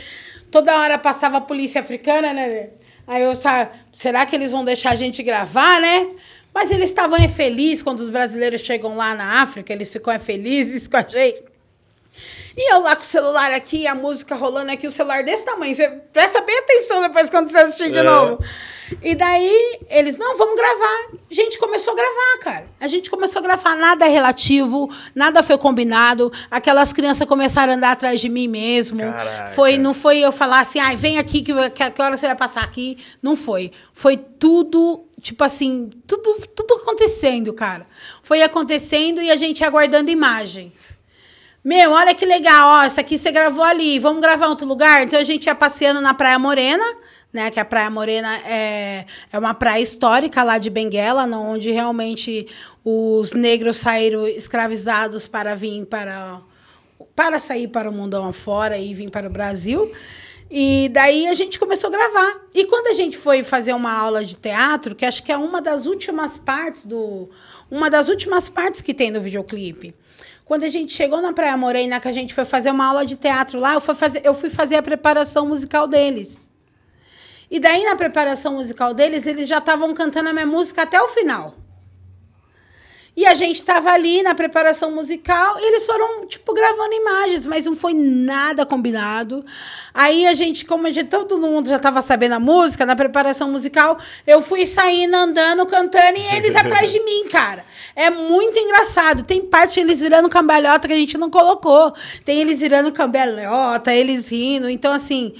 toda 0.50 0.78
hora 0.78 0.98
passava 0.98 1.38
a 1.38 1.40
polícia 1.40 1.80
africana, 1.80 2.34
né? 2.34 2.68
Aí 3.06 3.22
eu, 3.22 3.34
sabe, 3.36 3.70
será 3.92 4.24
que 4.24 4.34
eles 4.34 4.52
vão 4.52 4.64
deixar 4.64 4.90
a 4.90 4.96
gente 4.96 5.22
gravar, 5.22 5.80
né? 5.80 6.08
Mas 6.52 6.70
eles 6.70 6.90
estavam 6.90 7.18
felizes 7.28 7.82
quando 7.82 7.98
os 7.98 8.08
brasileiros 8.08 8.60
chegam 8.60 8.94
lá 8.94 9.14
na 9.14 9.42
África, 9.42 9.72
eles 9.72 9.92
ficam 9.92 10.18
felizes 10.20 10.86
com 10.86 10.96
a 10.96 11.02
gente. 11.02 11.42
E 12.56 12.72
eu 12.72 12.80
lá 12.80 12.94
com 12.94 13.02
o 13.02 13.04
celular 13.04 13.50
aqui, 13.50 13.86
a 13.86 13.94
música 13.94 14.36
rolando 14.36 14.70
aqui, 14.70 14.86
o 14.86 14.92
celular 14.92 15.24
desse 15.24 15.44
tamanho. 15.44 15.74
Você 15.74 15.88
presta 16.12 16.40
bem 16.40 16.56
atenção 16.58 17.02
depois 17.02 17.28
quando 17.28 17.50
você 17.50 17.58
assistir 17.58 17.90
de 17.90 17.98
é. 17.98 18.02
novo. 18.02 18.38
E 19.02 19.14
daí 19.14 19.78
eles, 19.88 20.16
não, 20.16 20.36
vamos 20.36 20.56
gravar. 20.56 21.08
A 21.30 21.34
gente 21.34 21.58
começou 21.58 21.92
a 21.92 21.96
gravar, 21.96 22.38
cara. 22.40 22.66
A 22.80 22.88
gente 22.88 23.10
começou 23.10 23.40
a 23.40 23.42
gravar, 23.42 23.76
nada 23.76 24.06
é 24.06 24.08
relativo, 24.08 24.90
nada 25.14 25.42
foi 25.42 25.56
combinado. 25.58 26.32
Aquelas 26.50 26.92
crianças 26.92 27.26
começaram 27.26 27.72
a 27.72 27.76
andar 27.76 27.92
atrás 27.92 28.20
de 28.20 28.28
mim 28.28 28.48
mesmo. 28.48 29.00
Caraca. 29.00 29.52
Foi, 29.52 29.78
não 29.78 29.94
foi 29.94 30.18
eu 30.18 30.32
falar 30.32 30.60
assim, 30.60 30.78
ai, 30.78 30.96
vem 30.96 31.18
aqui, 31.18 31.42
que, 31.42 31.52
que, 31.70 31.90
que 31.90 32.02
hora 32.02 32.16
você 32.16 32.26
vai 32.26 32.36
passar 32.36 32.62
aqui. 32.62 32.98
Não 33.22 33.36
foi. 33.36 33.70
Foi 33.92 34.16
tudo 34.16 35.04
tipo 35.20 35.42
assim, 35.42 35.88
tudo, 36.06 36.36
tudo 36.54 36.74
acontecendo, 36.74 37.54
cara. 37.54 37.86
Foi 38.22 38.42
acontecendo 38.42 39.22
e 39.22 39.30
a 39.30 39.36
gente 39.36 39.64
aguardando 39.64 40.10
imagens. 40.10 40.98
Meu, 41.64 41.92
olha 41.92 42.14
que 42.14 42.26
legal, 42.26 42.82
ó, 42.82 42.86
isso 42.86 43.00
aqui 43.00 43.16
você 43.16 43.32
gravou 43.32 43.64
ali, 43.64 43.98
vamos 43.98 44.20
gravar 44.20 44.44
em 44.44 44.50
outro 44.50 44.68
lugar? 44.68 45.02
Então 45.02 45.18
a 45.18 45.24
gente 45.24 45.46
ia 45.46 45.54
passeando 45.54 45.98
na 45.98 46.12
Praia 46.12 46.38
Morena, 46.38 46.84
né, 47.34 47.50
que 47.50 47.58
a 47.58 47.64
Praia 47.64 47.90
Morena 47.90 48.38
é, 48.46 49.04
é 49.32 49.38
uma 49.38 49.52
praia 49.52 49.82
histórica 49.82 50.44
lá 50.44 50.56
de 50.56 50.70
Benguela, 50.70 51.26
não, 51.26 51.50
onde 51.50 51.72
realmente 51.72 52.46
os 52.84 53.32
negros 53.32 53.78
saíram 53.78 54.24
escravizados 54.28 55.26
para 55.26 55.56
vir 55.56 55.84
para 55.86 56.40
para 57.16 57.38
sair 57.38 57.68
para 57.68 57.90
o 57.90 57.92
mundão 57.92 58.26
afora 58.26 58.78
e 58.78 58.94
vir 58.94 59.10
para 59.10 59.26
o 59.26 59.30
Brasil. 59.30 59.92
E 60.50 60.88
daí 60.92 61.26
a 61.26 61.34
gente 61.34 61.58
começou 61.58 61.88
a 61.88 61.92
gravar. 61.92 62.40
E 62.52 62.64
quando 62.66 62.88
a 62.88 62.92
gente 62.92 63.16
foi 63.16 63.42
fazer 63.42 63.72
uma 63.72 63.92
aula 63.92 64.24
de 64.24 64.36
teatro, 64.36 64.94
que 64.94 65.04
acho 65.04 65.22
que 65.22 65.32
é 65.32 65.36
uma 65.36 65.60
das 65.60 65.86
últimas 65.86 66.38
partes 66.38 66.84
do 66.84 67.28
uma 67.70 67.90
das 67.90 68.08
últimas 68.08 68.48
partes 68.48 68.80
que 68.80 68.94
tem 68.94 69.10
no 69.10 69.20
videoclipe. 69.20 69.94
Quando 70.44 70.64
a 70.64 70.68
gente 70.68 70.92
chegou 70.92 71.20
na 71.20 71.32
Praia 71.32 71.56
Morena, 71.56 71.98
que 71.98 72.08
a 72.08 72.12
gente 72.12 72.34
foi 72.34 72.44
fazer 72.44 72.70
uma 72.70 72.86
aula 72.86 73.06
de 73.06 73.16
teatro 73.16 73.58
lá, 73.58 73.74
eu 73.74 73.80
fui 73.80 73.94
fazer, 73.94 74.22
eu 74.24 74.34
fui 74.34 74.50
fazer 74.50 74.76
a 74.76 74.82
preparação 74.82 75.46
musical 75.46 75.88
deles. 75.88 76.43
E 77.54 77.60
daí, 77.60 77.84
na 77.84 77.94
preparação 77.94 78.54
musical 78.54 78.92
deles, 78.92 79.28
eles 79.28 79.46
já 79.46 79.58
estavam 79.58 79.94
cantando 79.94 80.28
a 80.28 80.32
minha 80.32 80.44
música 80.44 80.82
até 80.82 81.00
o 81.00 81.06
final. 81.06 81.54
E 83.16 83.24
a 83.26 83.34
gente 83.36 83.60
estava 83.60 83.92
ali 83.92 84.24
na 84.24 84.34
preparação 84.34 84.90
musical 84.90 85.56
e 85.60 85.68
eles 85.68 85.86
foram, 85.86 86.26
tipo, 86.26 86.52
gravando 86.52 86.92
imagens, 86.92 87.46
mas 87.46 87.64
não 87.64 87.76
foi 87.76 87.94
nada 87.94 88.66
combinado. 88.66 89.46
Aí 89.94 90.26
a 90.26 90.34
gente, 90.34 90.64
como 90.64 90.88
a 90.88 90.90
gente, 90.90 91.06
todo 91.06 91.38
mundo 91.38 91.68
já 91.68 91.76
estava 91.76 92.02
sabendo 92.02 92.32
a 92.32 92.40
música, 92.40 92.84
na 92.84 92.96
preparação 92.96 93.48
musical, 93.48 94.00
eu 94.26 94.42
fui 94.42 94.66
saindo, 94.66 95.14
andando, 95.14 95.64
cantando 95.64 96.18
e 96.18 96.36
eles 96.36 96.56
atrás 96.56 96.90
de 96.90 96.98
mim, 97.04 97.28
cara. 97.28 97.64
É 97.94 98.10
muito 98.10 98.58
engraçado. 98.58 99.22
Tem 99.22 99.42
parte 99.42 99.78
eles 99.78 100.00
virando 100.00 100.28
cambalhota 100.28 100.88
que 100.88 100.94
a 100.94 100.96
gente 100.96 101.16
não 101.16 101.30
colocou. 101.30 101.94
Tem 102.24 102.40
eles 102.40 102.58
virando 102.58 102.90
cambalhota, 102.90 103.94
eles 103.94 104.28
rindo. 104.28 104.68
Então, 104.68 104.92
assim, 104.92 105.32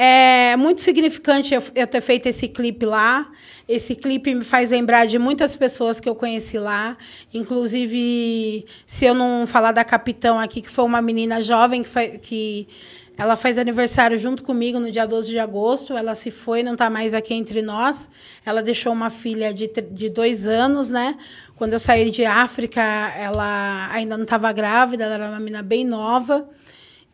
é 0.00 0.56
muito 0.56 0.80
significante 0.80 1.52
eu, 1.52 1.60
eu 1.74 1.84
ter 1.84 2.00
feito 2.00 2.26
esse 2.26 2.46
clipe 2.46 2.86
lá. 2.86 3.28
Esse 3.68 3.96
clipe 3.96 4.32
me 4.32 4.44
faz 4.44 4.70
lembrar 4.70 5.08
de 5.08 5.18
muitas 5.18 5.56
pessoas 5.56 5.98
que 5.98 6.08
eu 6.08 6.14
conheci 6.14 6.56
lá. 6.56 6.96
Inclusive, 7.34 8.64
se 8.86 9.06
eu 9.06 9.12
não 9.12 9.44
falar 9.44 9.72
da 9.72 9.82
Capitão 9.82 10.38
aqui, 10.38 10.62
que 10.62 10.70
foi 10.70 10.84
uma 10.84 11.02
menina 11.02 11.42
jovem 11.42 11.82
que, 11.82 11.88
foi, 11.88 12.16
que 12.18 12.68
ela 13.16 13.34
faz 13.34 13.58
aniversário 13.58 14.16
junto 14.16 14.44
comigo 14.44 14.78
no 14.78 14.88
dia 14.88 15.04
12 15.04 15.30
de 15.30 15.38
agosto. 15.40 15.96
Ela 15.96 16.14
se 16.14 16.30
foi, 16.30 16.62
não 16.62 16.74
está 16.74 16.88
mais 16.88 17.12
aqui 17.12 17.34
entre 17.34 17.60
nós. 17.60 18.08
Ela 18.46 18.62
deixou 18.62 18.92
uma 18.92 19.10
filha 19.10 19.52
de, 19.52 19.66
de 19.66 20.08
dois 20.08 20.46
anos, 20.46 20.90
né? 20.90 21.16
Quando 21.56 21.72
eu 21.72 21.80
saí 21.80 22.12
de 22.12 22.24
África, 22.24 22.80
ela 22.80 23.90
ainda 23.90 24.16
não 24.16 24.22
estava 24.22 24.52
grávida, 24.52 25.06
ela 25.06 25.14
era 25.14 25.28
uma 25.28 25.40
menina 25.40 25.60
bem 25.60 25.84
nova. 25.84 26.48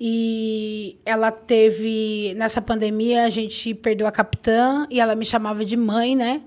E 0.01 0.99
ela 1.05 1.31
teve, 1.31 2.35
nessa 2.37 2.61
pandemia, 2.61 3.25
a 3.25 3.31
gente 3.31 3.75
perdeu 3.75 4.07
a 4.07 4.13
capitã 4.13 4.87
e 4.91 4.99
ela 4.99 5.15
me 5.15 5.25
chamava 5.25 5.65
de 5.65 5.77
mãe, 5.77 6.17
né? 6.17 6.43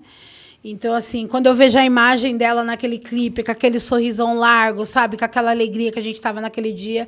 Então, 0.69 0.93
assim, 0.93 1.27
quando 1.27 1.47
eu 1.47 1.55
vejo 1.55 1.79
a 1.79 1.85
imagem 1.85 2.35
dela 2.35 2.61
naquele 2.61 2.99
clipe, 2.99 3.41
com 3.41 3.49
aquele 3.49 3.79
sorrisão 3.79 4.35
largo, 4.35 4.85
sabe? 4.85 5.15
Com 5.15 5.23
aquela 5.23 5.49
alegria 5.49 5.93
que 5.93 5.97
a 5.97 6.01
gente 6.01 6.17
estava 6.17 6.41
naquele 6.41 6.73
dia, 6.73 7.07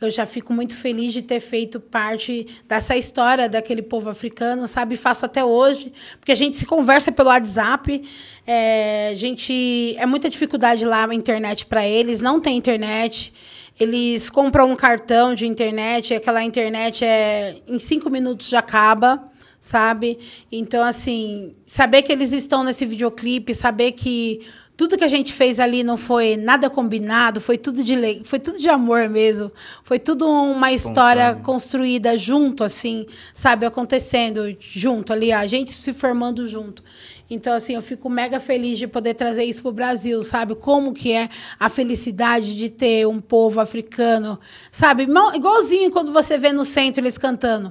eu 0.00 0.08
já 0.08 0.24
fico 0.24 0.52
muito 0.52 0.76
feliz 0.76 1.12
de 1.12 1.20
ter 1.20 1.40
feito 1.40 1.80
parte 1.80 2.46
dessa 2.68 2.96
história 2.96 3.48
daquele 3.48 3.82
povo 3.82 4.08
africano, 4.10 4.68
sabe? 4.68 4.96
Faço 4.96 5.26
até 5.26 5.44
hoje, 5.44 5.92
porque 6.20 6.30
a 6.30 6.36
gente 6.36 6.56
se 6.56 6.64
conversa 6.64 7.10
pelo 7.10 7.30
WhatsApp, 7.30 8.00
é, 8.46 9.12
gente. 9.16 9.96
É 9.98 10.06
muita 10.06 10.30
dificuldade 10.30 10.84
lá 10.84 11.04
a 11.04 11.12
internet 11.12 11.66
para 11.66 11.84
eles, 11.84 12.20
não 12.20 12.38
tem 12.38 12.56
internet. 12.56 13.32
Eles 13.78 14.30
compram 14.30 14.70
um 14.70 14.76
cartão 14.76 15.34
de 15.34 15.48
internet, 15.48 16.14
aquela 16.14 16.44
internet 16.44 17.04
é 17.04 17.56
em 17.66 17.78
cinco 17.80 18.08
minutos 18.08 18.48
já 18.48 18.60
acaba, 18.60 19.30
sabe? 19.60 20.18
Então, 20.50 20.82
assim, 20.82 21.52
saber 21.66 22.02
que 22.02 22.10
eles 22.10 22.32
estão 22.32 22.64
nesse 22.64 22.86
videoclipe, 22.86 23.54
saber 23.54 23.92
que 23.92 24.40
tudo 24.80 24.96
que 24.96 25.04
a 25.04 25.08
gente 25.08 25.34
fez 25.34 25.60
ali 25.60 25.84
não 25.84 25.98
foi 25.98 26.38
nada 26.38 26.70
combinado, 26.70 27.38
foi 27.38 27.58
tudo 27.58 27.84
de 27.84 28.22
foi 28.24 28.38
tudo 28.38 28.58
de 28.58 28.70
amor 28.70 29.10
mesmo. 29.10 29.52
Foi 29.84 29.98
tudo 29.98 30.26
uma 30.26 30.72
história 30.72 31.34
construída 31.34 32.16
junto, 32.16 32.64
assim, 32.64 33.04
sabe, 33.34 33.66
acontecendo 33.66 34.56
junto 34.58 35.12
ali, 35.12 35.32
a 35.32 35.46
gente 35.46 35.70
se 35.70 35.92
formando 35.92 36.48
junto. 36.48 36.82
Então, 37.28 37.52
assim, 37.52 37.74
eu 37.74 37.82
fico 37.82 38.08
mega 38.08 38.40
feliz 38.40 38.78
de 38.78 38.86
poder 38.86 39.12
trazer 39.12 39.44
isso 39.44 39.60
para 39.60 39.68
o 39.68 39.74
Brasil, 39.74 40.22
sabe? 40.22 40.54
Como 40.54 40.94
que 40.94 41.12
é 41.12 41.28
a 41.58 41.68
felicidade 41.68 42.56
de 42.56 42.70
ter 42.70 43.06
um 43.06 43.20
povo 43.20 43.60
africano, 43.60 44.40
sabe? 44.72 45.06
Igualzinho 45.34 45.90
quando 45.90 46.10
você 46.10 46.38
vê 46.38 46.52
no 46.52 46.64
centro 46.64 47.02
eles 47.02 47.18
cantando. 47.18 47.70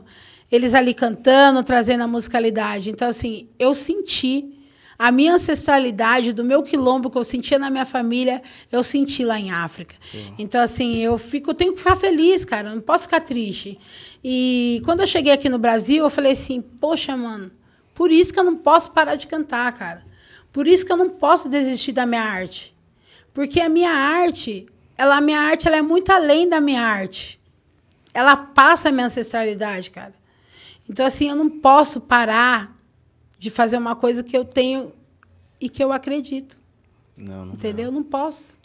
Eles 0.51 0.73
ali 0.73 0.93
cantando, 0.93 1.63
trazendo 1.63 2.03
a 2.03 2.07
musicalidade. 2.07 2.89
Então, 2.89 3.07
assim, 3.07 3.49
eu 3.57 3.73
senti 3.73 4.59
a 4.99 5.13
minha 5.13 5.35
ancestralidade, 5.35 6.33
do 6.33 6.43
meu 6.43 6.61
quilombo 6.61 7.09
que 7.09 7.17
eu 7.17 7.23
sentia 7.23 7.57
na 7.57 7.69
minha 7.69 7.85
família, 7.85 8.41
eu 8.69 8.83
senti 8.83 9.23
lá 9.23 9.39
em 9.39 9.49
África. 9.49 9.95
Então, 10.37 10.59
assim, 10.59 10.97
eu 10.97 11.17
fico, 11.17 11.51
eu 11.51 11.53
tenho 11.53 11.71
que 11.71 11.79
ficar 11.79 11.95
feliz, 11.95 12.43
cara, 12.43 12.75
não 12.75 12.81
posso 12.81 13.05
ficar 13.05 13.21
triste. 13.21 13.79
E 14.21 14.81
quando 14.83 14.99
eu 14.99 15.07
cheguei 15.07 15.31
aqui 15.31 15.47
no 15.47 15.57
Brasil, 15.57 16.03
eu 16.03 16.09
falei 16.09 16.33
assim, 16.33 16.61
poxa, 16.61 17.15
mano, 17.15 17.49
por 17.95 18.11
isso 18.11 18.33
que 18.33 18.39
eu 18.39 18.43
não 18.43 18.57
posso 18.57 18.91
parar 18.91 19.15
de 19.15 19.25
cantar, 19.25 19.71
cara. 19.71 20.03
Por 20.51 20.67
isso 20.67 20.85
que 20.85 20.91
eu 20.91 20.97
não 20.97 21.09
posso 21.09 21.47
desistir 21.47 21.93
da 21.93 22.05
minha 22.05 22.23
arte. 22.23 22.75
Porque 23.33 23.61
a 23.61 23.69
minha 23.69 23.91
arte, 23.91 24.65
ela, 24.97 25.15
a 25.15 25.21
minha 25.21 25.39
arte 25.39 25.65
ela 25.65 25.77
é 25.77 25.81
muito 25.81 26.11
além 26.11 26.49
da 26.49 26.59
minha 26.59 26.81
arte. 26.81 27.39
Ela 28.13 28.35
passa 28.35 28.89
a 28.89 28.91
minha 28.91 29.05
ancestralidade, 29.05 29.91
cara. 29.91 30.18
Então, 30.89 31.05
assim, 31.05 31.29
eu 31.29 31.35
não 31.35 31.49
posso 31.49 32.01
parar 32.01 32.75
de 33.37 33.51
fazer 33.51 33.77
uma 33.77 33.95
coisa 33.95 34.23
que 34.23 34.35
eu 34.35 34.43
tenho 34.43 34.91
e 35.61 35.69
que 35.69 35.83
eu 35.83 35.93
acredito. 35.93 36.59
Não, 37.15 37.45
não 37.45 37.53
Entendeu? 37.53 37.85
Eu 37.85 37.91
não 37.91 38.03
posso. 38.03 38.57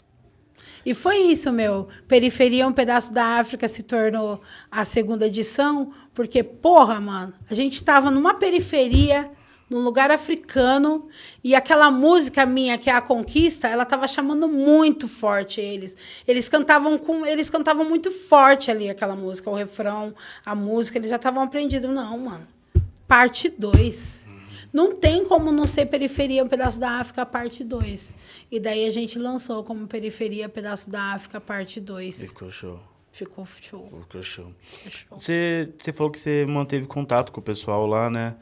E 0.85 0.93
foi 0.93 1.17
isso, 1.17 1.51
meu. 1.51 1.87
Periferia, 2.07 2.67
um 2.67 2.73
pedaço 2.73 3.13
da 3.13 3.39
África 3.39 3.67
se 3.67 3.83
tornou 3.83 4.41
a 4.71 4.83
segunda 4.85 5.27
edição, 5.27 5.91
porque, 6.13 6.43
porra, 6.43 6.99
mano, 6.99 7.33
a 7.49 7.53
gente 7.53 7.73
estava 7.73 8.09
numa 8.09 8.33
periferia, 8.33 9.31
num 9.69 9.79
lugar 9.79 10.11
africano, 10.11 11.07
e 11.43 11.55
aquela 11.55 11.89
música 11.89 12.45
minha, 12.45 12.77
que 12.77 12.89
é 12.89 12.93
a 12.93 13.01
Conquista, 13.01 13.67
ela 13.67 13.83
estava 13.83 14.07
chamando 14.07 14.47
muito 14.47 15.07
forte 15.07 15.59
eles. 15.59 15.97
Eles 16.27 16.47
cantavam 16.47 16.97
com, 16.97 17.25
eles 17.25 17.49
cantavam 17.49 17.87
muito 17.87 18.11
forte 18.11 18.69
ali 18.69 18.89
aquela 18.89 19.15
música, 19.15 19.49
o 19.49 19.55
refrão, 19.55 20.13
a 20.45 20.53
música, 20.53 20.97
eles 20.97 21.09
já 21.09 21.15
estavam 21.15 21.43
aprendidos. 21.43 21.89
Não, 21.89 22.17
mano. 22.19 22.47
Parte 23.07 23.49
2. 23.49 24.25
Não 24.75 24.93
tem 24.93 25.23
como 25.23 25.53
não 25.53 25.65
ser 25.65 25.85
periferia, 25.85 26.43
um 26.43 26.49
pedaço 26.49 26.79
da 26.79 26.99
África, 26.99 27.25
parte 27.25 27.63
2. 27.63 28.13
E 28.51 28.59
daí 28.59 28.85
a 28.85 28.91
gente 28.91 29.17
lançou 29.17 29.63
como 29.63 29.87
periferia, 29.87 30.49
pedaço 30.49 30.89
da 30.89 31.13
África, 31.13 31.39
parte 31.39 31.79
2. 31.79 32.21
Ficou 32.21 32.51
show. 32.51 32.79
Ficou 33.09 33.45
show. 33.45 33.89
Ficou 34.01 34.21
show. 34.21 34.53
Você, 35.11 35.73
você 35.77 35.93
falou 35.93 36.11
que 36.11 36.19
você 36.19 36.45
manteve 36.45 36.85
contato 36.87 37.31
com 37.31 37.39
o 37.39 37.43
pessoal 37.43 37.87
lá, 37.87 38.09
né? 38.09 38.35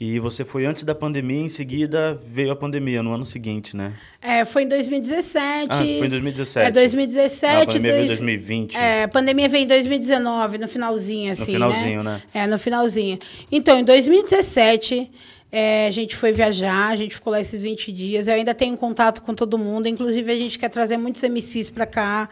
E 0.00 0.20
você 0.20 0.44
foi 0.44 0.64
antes 0.64 0.84
da 0.84 0.94
pandemia, 0.94 1.40
em 1.40 1.48
seguida 1.48 2.16
veio 2.24 2.52
a 2.52 2.56
pandemia, 2.56 3.02
no 3.02 3.12
ano 3.12 3.24
seguinte, 3.24 3.76
né? 3.76 3.94
É, 4.22 4.44
foi 4.44 4.62
em 4.62 4.68
2017. 4.68 5.66
Ah, 5.70 5.76
foi 5.76 5.86
em 5.86 6.08
2017. 6.08 6.68
É, 6.68 6.70
2017. 6.70 7.52
Ah, 7.52 7.62
a 7.62 7.66
pandemia 7.66 7.92
dois, 7.92 7.98
veio 7.98 8.04
em 8.04 8.08
2020. 8.08 8.76
É, 8.76 9.02
a 9.02 9.08
pandemia 9.08 9.48
veio 9.48 9.64
em 9.64 9.66
2019, 9.66 10.58
no 10.58 10.68
finalzinho, 10.68 11.32
assim, 11.32 11.40
No 11.40 11.46
finalzinho, 11.46 12.02
né? 12.04 12.22
né? 12.32 12.42
É, 12.42 12.46
no 12.46 12.58
finalzinho. 12.58 13.18
Então, 13.50 13.76
em 13.76 13.84
2017... 13.84 15.10
É, 15.50 15.86
a 15.86 15.90
gente 15.90 16.14
foi 16.14 16.30
viajar, 16.30 16.88
a 16.88 16.96
gente 16.96 17.14
ficou 17.14 17.30
lá 17.30 17.40
esses 17.40 17.62
20 17.62 17.90
dias. 17.90 18.28
Eu 18.28 18.34
ainda 18.34 18.52
tenho 18.52 18.76
contato 18.76 19.22
com 19.22 19.32
todo 19.32 19.56
mundo. 19.56 19.88
Inclusive, 19.88 20.30
a 20.30 20.34
gente 20.34 20.58
quer 20.58 20.68
trazer 20.68 20.98
muitos 20.98 21.22
MCs 21.22 21.70
para 21.70 21.86
cá, 21.86 22.28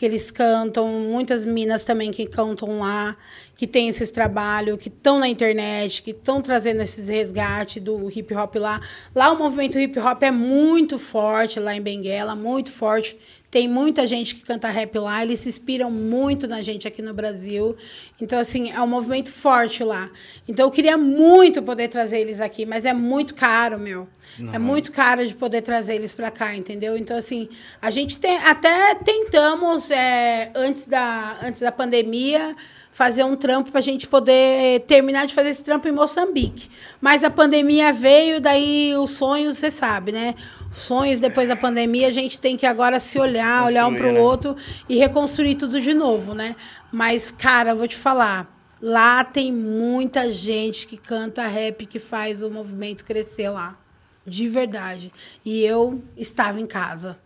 que 0.00 0.06
eles 0.06 0.30
cantam. 0.30 0.88
Muitas 0.88 1.44
minas 1.44 1.84
também 1.84 2.10
que 2.10 2.24
cantam 2.24 2.78
lá, 2.78 3.14
que 3.54 3.66
tem 3.66 3.86
esses 3.90 4.10
trabalhos, 4.10 4.78
que 4.78 4.88
estão 4.88 5.18
na 5.18 5.28
internet, 5.28 6.02
que 6.02 6.12
estão 6.12 6.40
trazendo 6.40 6.80
esses 6.80 7.10
resgates 7.10 7.82
do 7.82 8.08
hip 8.08 8.34
hop 8.34 8.54
lá. 8.56 8.80
Lá 9.14 9.30
o 9.30 9.36
movimento 9.36 9.78
hip 9.78 9.98
hop 9.98 10.22
é 10.22 10.30
muito 10.30 10.98
forte, 10.98 11.60
lá 11.60 11.76
em 11.76 11.82
Benguela, 11.82 12.34
muito 12.34 12.72
forte. 12.72 13.14
Tem 13.50 13.66
muita 13.66 14.06
gente 14.06 14.36
que 14.36 14.42
canta 14.42 14.68
rap 14.68 14.96
lá, 14.98 15.22
eles 15.22 15.40
se 15.40 15.48
inspiram 15.48 15.90
muito 15.90 16.46
na 16.46 16.62
gente 16.62 16.86
aqui 16.86 17.02
no 17.02 17.12
Brasil. 17.12 17.76
Então, 18.20 18.38
assim, 18.38 18.70
é 18.70 18.80
um 18.80 18.86
movimento 18.86 19.30
forte 19.30 19.82
lá. 19.82 20.08
Então, 20.46 20.66
eu 20.66 20.70
queria 20.70 20.96
muito 20.96 21.60
poder 21.60 21.88
trazer 21.88 22.20
eles 22.20 22.40
aqui, 22.40 22.64
mas 22.64 22.84
é 22.84 22.92
muito 22.92 23.34
caro, 23.34 23.78
meu. 23.78 24.06
É 24.52 24.58
muito 24.58 24.92
caro 24.92 25.26
de 25.26 25.34
poder 25.34 25.62
trazer 25.62 25.96
eles 25.96 26.12
para 26.12 26.30
cá, 26.30 26.54
entendeu? 26.54 26.96
Então, 26.96 27.16
assim, 27.16 27.48
a 27.82 27.90
gente 27.90 28.20
tem, 28.20 28.36
até 28.38 28.94
tentamos, 28.94 29.90
é, 29.90 30.52
antes, 30.54 30.86
da, 30.86 31.40
antes 31.42 31.60
da 31.60 31.72
pandemia, 31.72 32.54
fazer 32.92 33.24
um 33.24 33.34
trampo 33.34 33.70
para 33.70 33.80
a 33.80 33.82
gente 33.82 34.06
poder 34.06 34.80
terminar 34.80 35.26
de 35.26 35.34
fazer 35.34 35.50
esse 35.50 35.64
trampo 35.64 35.88
em 35.88 35.92
Moçambique. 35.92 36.68
Mas 37.00 37.24
a 37.24 37.30
pandemia 37.30 37.92
veio, 37.92 38.40
daí 38.40 38.94
os 38.96 39.12
sonhos, 39.12 39.58
você 39.58 39.70
sabe, 39.70 40.12
né? 40.12 40.34
Os 40.70 40.78
sonhos 40.78 41.20
depois 41.20 41.48
da 41.48 41.56
pandemia, 41.56 42.06
a 42.06 42.12
gente 42.12 42.38
tem 42.38 42.56
que 42.56 42.64
agora 42.64 43.00
se 43.00 43.18
olhar, 43.18 43.64
olhar 43.64 43.86
um 43.88 43.94
para 43.94 44.08
o 44.08 44.12
né? 44.12 44.20
outro 44.20 44.56
e 44.88 44.96
reconstruir 44.96 45.56
tudo 45.56 45.80
de 45.80 45.92
novo, 45.92 46.32
né? 46.34 46.54
Mas, 46.92 47.32
cara, 47.32 47.70
eu 47.70 47.76
vou 47.76 47.88
te 47.88 47.96
falar. 47.96 48.56
Lá 48.80 49.24
tem 49.24 49.52
muita 49.52 50.32
gente 50.32 50.86
que 50.86 50.96
canta 50.96 51.46
rap, 51.46 51.84
que 51.86 51.98
faz 51.98 52.42
o 52.42 52.50
movimento 52.50 53.04
crescer 53.04 53.48
lá. 53.50 53.76
De 54.24 54.48
verdade. 54.48 55.12
E 55.44 55.60
eu 55.62 56.02
estava 56.16 56.60
em 56.60 56.66
casa. 56.66 57.18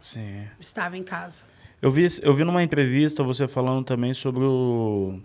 Sim. 0.00 0.46
Estava 0.58 0.96
em 0.96 1.02
casa. 1.02 1.44
Eu 1.82 1.90
vi, 1.90 2.06
eu 2.22 2.32
vi 2.32 2.44
numa 2.44 2.62
entrevista 2.62 3.22
você 3.22 3.46
falando 3.46 3.84
também 3.84 4.14
sobre 4.14 4.42
o, 4.42 5.20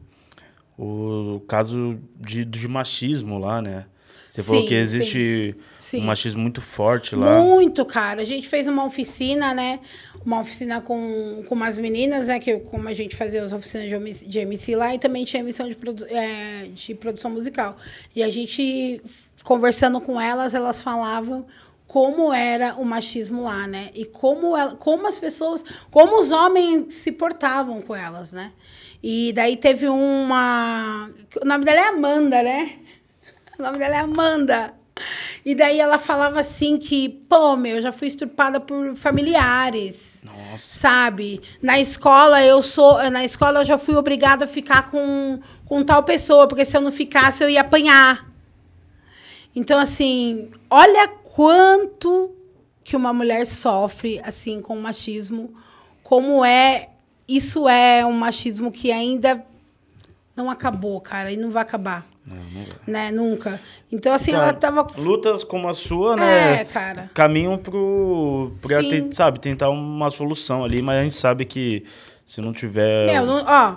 o 0.77 1.39
caso 1.47 1.97
de, 2.19 2.43
de 2.43 2.67
machismo 2.67 3.39
lá, 3.39 3.61
né? 3.61 3.85
Você 4.31 4.41
falou 4.41 4.61
Sim, 4.61 4.67
que 4.69 4.73
existe 4.75 5.55
sim. 5.77 5.97
um 6.01 6.05
machismo 6.05 6.41
muito 6.41 6.61
forte 6.61 7.17
lá. 7.17 7.41
Muito, 7.41 7.83
cara. 7.83 8.21
A 8.21 8.25
gente 8.25 8.47
fez 8.47 8.65
uma 8.65 8.85
oficina, 8.85 9.53
né? 9.53 9.81
Uma 10.25 10.39
oficina 10.39 10.79
com, 10.79 11.43
com 11.49 11.53
umas 11.53 11.77
meninas, 11.77 12.27
né? 12.29 12.39
Que 12.39 12.55
como 12.59 12.87
a 12.87 12.93
gente 12.93 13.13
fazia 13.13 13.43
as 13.43 13.51
oficinas 13.51 13.89
de, 13.89 13.95
omi- 13.97 14.13
de 14.13 14.39
MC 14.39 14.73
lá 14.73 14.95
e 14.95 14.99
também 14.99 15.25
tinha 15.25 15.41
emissão 15.41 15.67
de, 15.67 15.75
produ 15.75 16.05
é, 16.07 16.69
de 16.73 16.95
produção 16.95 17.29
musical. 17.29 17.75
E 18.15 18.23
a 18.23 18.29
gente, 18.29 19.01
conversando 19.43 19.99
com 19.99 20.19
elas, 20.19 20.53
elas 20.53 20.81
falavam 20.81 21.45
como 21.85 22.31
era 22.31 22.75
o 22.75 22.85
machismo 22.85 23.43
lá, 23.43 23.67
né? 23.67 23.89
E 23.93 24.05
como, 24.05 24.55
ela, 24.55 24.75
como 24.75 25.07
as 25.07 25.17
pessoas, 25.17 25.61
como 25.91 26.17
os 26.17 26.31
homens 26.31 26.93
se 26.93 27.11
portavam 27.11 27.81
com 27.81 27.93
elas, 27.93 28.31
né? 28.31 28.53
E 29.03 29.33
daí 29.33 29.57
teve 29.57 29.89
uma. 29.89 31.09
O 31.41 31.45
nome 31.45 31.65
dela 31.65 31.79
é 31.81 31.87
Amanda, 31.89 32.41
né? 32.41 32.77
O 33.61 33.63
nome 33.63 33.77
dela 33.77 33.95
é 33.95 33.99
Amanda. 33.99 34.73
E 35.45 35.53
daí 35.53 35.79
ela 35.79 35.99
falava 35.99 36.39
assim 36.39 36.79
que, 36.79 37.07
pô, 37.07 37.55
meu, 37.55 37.75
eu 37.75 37.81
já 37.83 37.91
fui 37.91 38.07
estuprada 38.07 38.59
por 38.59 38.95
familiares. 38.95 40.23
Nossa. 40.25 40.79
Sabe? 40.79 41.39
Na 41.61 41.79
escola 41.79 42.43
eu 42.43 42.63
sou, 42.63 42.97
na 43.11 43.23
escola 43.23 43.59
eu 43.59 43.65
já 43.65 43.77
fui 43.77 43.95
obrigada 43.95 44.45
a 44.45 44.47
ficar 44.47 44.89
com, 44.89 45.39
com 45.63 45.83
tal 45.83 46.01
pessoa, 46.01 46.47
porque 46.47 46.65
se 46.65 46.75
eu 46.75 46.81
não 46.81 46.91
ficasse 46.91 47.43
eu 47.43 47.49
ia 47.51 47.61
apanhar. 47.61 48.27
Então 49.55 49.79
assim, 49.79 50.49
olha 50.67 51.07
quanto 51.07 52.31
que 52.83 52.95
uma 52.95 53.13
mulher 53.13 53.45
sofre 53.45 54.19
assim 54.23 54.59
com 54.59 54.75
o 54.75 54.81
machismo, 54.81 55.53
como 56.01 56.43
é, 56.43 56.89
isso 57.27 57.69
é 57.69 58.03
um 58.03 58.13
machismo 58.13 58.71
que 58.71 58.91
ainda 58.91 59.45
não 60.35 60.49
acabou, 60.49 60.99
cara, 60.99 61.31
e 61.31 61.37
não 61.37 61.51
vai 61.51 61.61
acabar. 61.61 62.10
Não, 62.25 62.37
não. 62.37 62.65
Né? 62.85 63.11
Nunca. 63.11 63.59
Então, 63.91 64.13
assim, 64.13 64.31
Tá, 64.31 64.37
ela 64.37 64.53
tava. 64.53 64.87
Lutas 64.97 65.43
como 65.43 65.67
a 65.67 65.73
sua, 65.73 66.15
né? 66.15 66.61
É, 66.61 66.65
cara. 66.65 67.09
Caminham 67.13 67.57
pro. 67.57 68.51
Pra, 68.61 68.77
sabe, 69.11 69.39
tentar 69.39 69.69
uma 69.69 70.09
solução 70.09 70.63
ali, 70.63 70.81
mas 70.81 70.97
a 70.97 71.03
gente 71.03 71.15
sabe 71.15 71.45
que 71.45 71.83
se 72.25 72.39
não 72.39 72.53
tiver. 72.53 73.07
Meu, 73.11 73.25
não- 73.25 73.43
ó. 73.45 73.75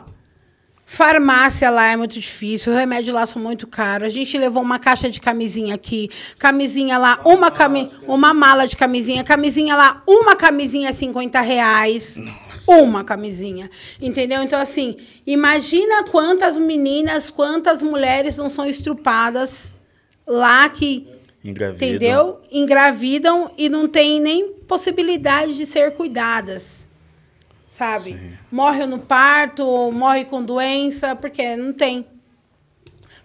Farmácia 0.95 1.69
lá 1.71 1.91
é 1.91 1.97
muito 1.97 2.21
difícil, 2.21 2.73
os 2.73 2.79
remédios 2.79 3.13
lá 3.13 3.27
são 3.27 3.43
muito 3.43 3.67
caros. 3.67 4.07
A 4.07 4.11
gente 4.11 4.39
levou 4.39 4.63
uma 4.63 4.79
caixa 4.79 5.11
de 5.11 5.21
camisinha 5.21 5.75
aqui, 5.75 6.09
camisinha 6.39 6.97
lá, 6.97 7.21
uma, 7.25 7.51
cami 7.51 7.91
uma 8.07 8.33
mala 8.33 8.69
de 8.69 8.77
camisinha, 8.77 9.25
camisinha 9.25 9.75
lá, 9.75 10.05
uma 10.07 10.37
camisinha 10.37 10.95
50 10.95 11.41
reais. 11.41 12.23
Uma 12.69 13.03
camisinha. 13.03 13.69
Entendeu? 14.01 14.41
Então, 14.43 14.61
assim, 14.61 14.97
imagina 15.27 16.05
quantas 16.05 16.57
meninas, 16.57 17.29
quantas 17.29 17.83
mulheres 17.83 18.37
não 18.37 18.49
são 18.49 18.65
estrupadas 18.65 19.75
lá 20.25 20.69
que 20.69 21.09
Engravida. 21.45 21.85
entendeu? 21.85 22.41
Engravidam 22.53 23.51
e 23.59 23.69
não 23.69 23.89
tem 23.89 24.21
nem 24.21 24.53
possibilidade 24.69 25.57
de 25.57 25.67
ser 25.67 25.93
cuidadas. 25.93 26.84
Sabe? 27.75 28.11
Sim. 28.11 28.39
Morre 28.53 28.87
no 28.87 29.01
parto, 29.01 29.91
morre 29.91 30.25
com 30.25 30.45
doença, 30.45 31.17
porque 31.17 31.57
não 31.57 31.73
tem. 31.73 32.07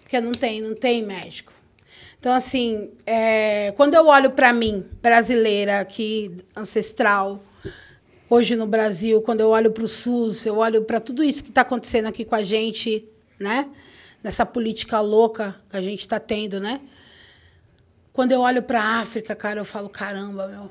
Porque 0.02 0.20
não 0.20 0.32
tem, 0.32 0.60
não 0.60 0.74
tem 0.74 1.06
médico. 1.06 1.52
Então, 2.18 2.32
assim, 2.32 2.90
é, 3.06 3.72
quando 3.76 3.94
eu 3.94 4.08
olho 4.08 4.32
para 4.32 4.52
mim, 4.52 4.84
brasileira 5.00 5.78
aqui, 5.78 6.36
ancestral, 6.56 7.44
hoje 8.28 8.56
no 8.56 8.66
Brasil, 8.66 9.22
quando 9.22 9.40
eu 9.40 9.50
olho 9.50 9.70
para 9.70 9.84
o 9.84 9.88
SUS, 9.88 10.44
eu 10.44 10.56
olho 10.56 10.82
para 10.82 10.98
tudo 10.98 11.22
isso 11.22 11.44
que 11.44 11.50
está 11.50 11.60
acontecendo 11.60 12.06
aqui 12.06 12.24
com 12.24 12.34
a 12.34 12.42
gente, 12.42 13.08
né? 13.38 13.70
Nessa 14.20 14.44
política 14.44 15.00
louca 15.00 15.54
que 15.70 15.76
a 15.76 15.80
gente 15.80 16.00
está 16.00 16.18
tendo, 16.18 16.58
né? 16.58 16.80
Quando 18.12 18.32
eu 18.32 18.40
olho 18.40 18.64
para 18.64 18.82
a 18.82 18.98
África, 18.98 19.32
cara, 19.36 19.60
eu 19.60 19.64
falo, 19.64 19.88
caramba, 19.88 20.48
meu. 20.48 20.68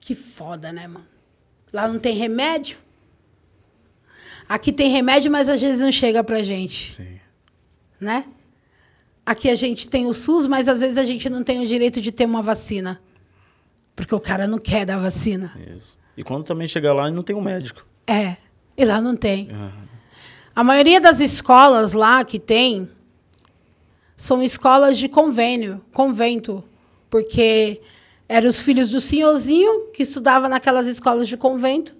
Que 0.00 0.16
foda, 0.16 0.72
né, 0.72 0.88
mano? 0.88 1.15
Lá 1.72 1.88
não 1.88 1.98
tem 1.98 2.16
remédio. 2.16 2.78
Aqui 4.48 4.72
tem 4.72 4.90
remédio, 4.90 5.30
mas 5.30 5.48
às 5.48 5.60
vezes 5.60 5.80
não 5.80 5.90
chega 5.90 6.22
pra 6.22 6.42
gente, 6.42 6.94
Sim. 6.94 7.18
né? 8.00 8.24
Aqui 9.24 9.50
a 9.50 9.56
gente 9.56 9.88
tem 9.88 10.06
o 10.06 10.12
SUS, 10.12 10.46
mas 10.46 10.68
às 10.68 10.80
vezes 10.80 10.96
a 10.96 11.04
gente 11.04 11.28
não 11.28 11.42
tem 11.42 11.60
o 11.60 11.66
direito 11.66 12.00
de 12.00 12.12
ter 12.12 12.26
uma 12.26 12.42
vacina. 12.42 13.00
Porque 13.96 14.14
o 14.14 14.20
cara 14.20 14.46
não 14.46 14.58
quer 14.58 14.86
dar 14.86 14.98
vacina. 14.98 15.52
Isso. 15.76 15.98
E 16.16 16.22
quando 16.22 16.44
também 16.44 16.68
chegar 16.68 16.92
lá, 16.92 17.10
não 17.10 17.22
tem 17.24 17.34
um 17.34 17.40
médico. 17.40 17.84
É, 18.06 18.36
e 18.76 18.84
lá 18.84 19.00
não 19.00 19.16
tem. 19.16 19.48
A 20.54 20.62
maioria 20.62 21.00
das 21.00 21.18
escolas 21.18 21.92
lá 21.92 22.24
que 22.24 22.38
tem 22.38 22.88
são 24.16 24.42
escolas 24.42 24.96
de 24.96 25.08
convênio, 25.08 25.82
convento, 25.92 26.62
porque 27.10 27.80
eram 28.28 28.48
os 28.48 28.60
filhos 28.60 28.90
do 28.90 29.00
senhorzinho 29.00 29.90
que 29.92 30.02
estudava 30.02 30.48
naquelas 30.48 30.86
escolas 30.86 31.28
de 31.28 31.36
convento. 31.36 31.94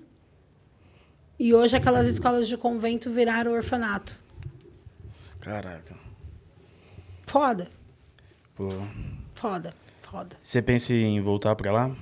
E 1.39 1.53
hoje 1.55 1.77
aquelas 1.77 2.07
escolas 2.07 2.49
de 2.49 2.57
convento 2.57 3.11
viraram 3.11 3.53
orfanato. 3.53 4.22
Caraca. 5.41 5.95
Foda, 7.27 7.68
Pô. 8.55 8.68
foda, 9.35 9.74
foda. 10.01 10.37
Você 10.43 10.62
pensa 10.62 10.93
em 10.95 11.20
voltar 11.20 11.55
pra 11.57 11.72
lá? 11.72 11.95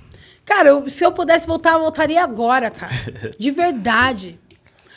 Cara, 0.45 0.69
eu- 0.69 0.87
se 0.89 1.03
eu 1.03 1.11
pudesse 1.11 1.45
voltar, 1.47 1.73
eu 1.73 1.79
voltaria 1.81 2.23
agora, 2.23 2.69
cara. 2.71 2.93
De 3.37 3.51
verdade. 3.51 4.39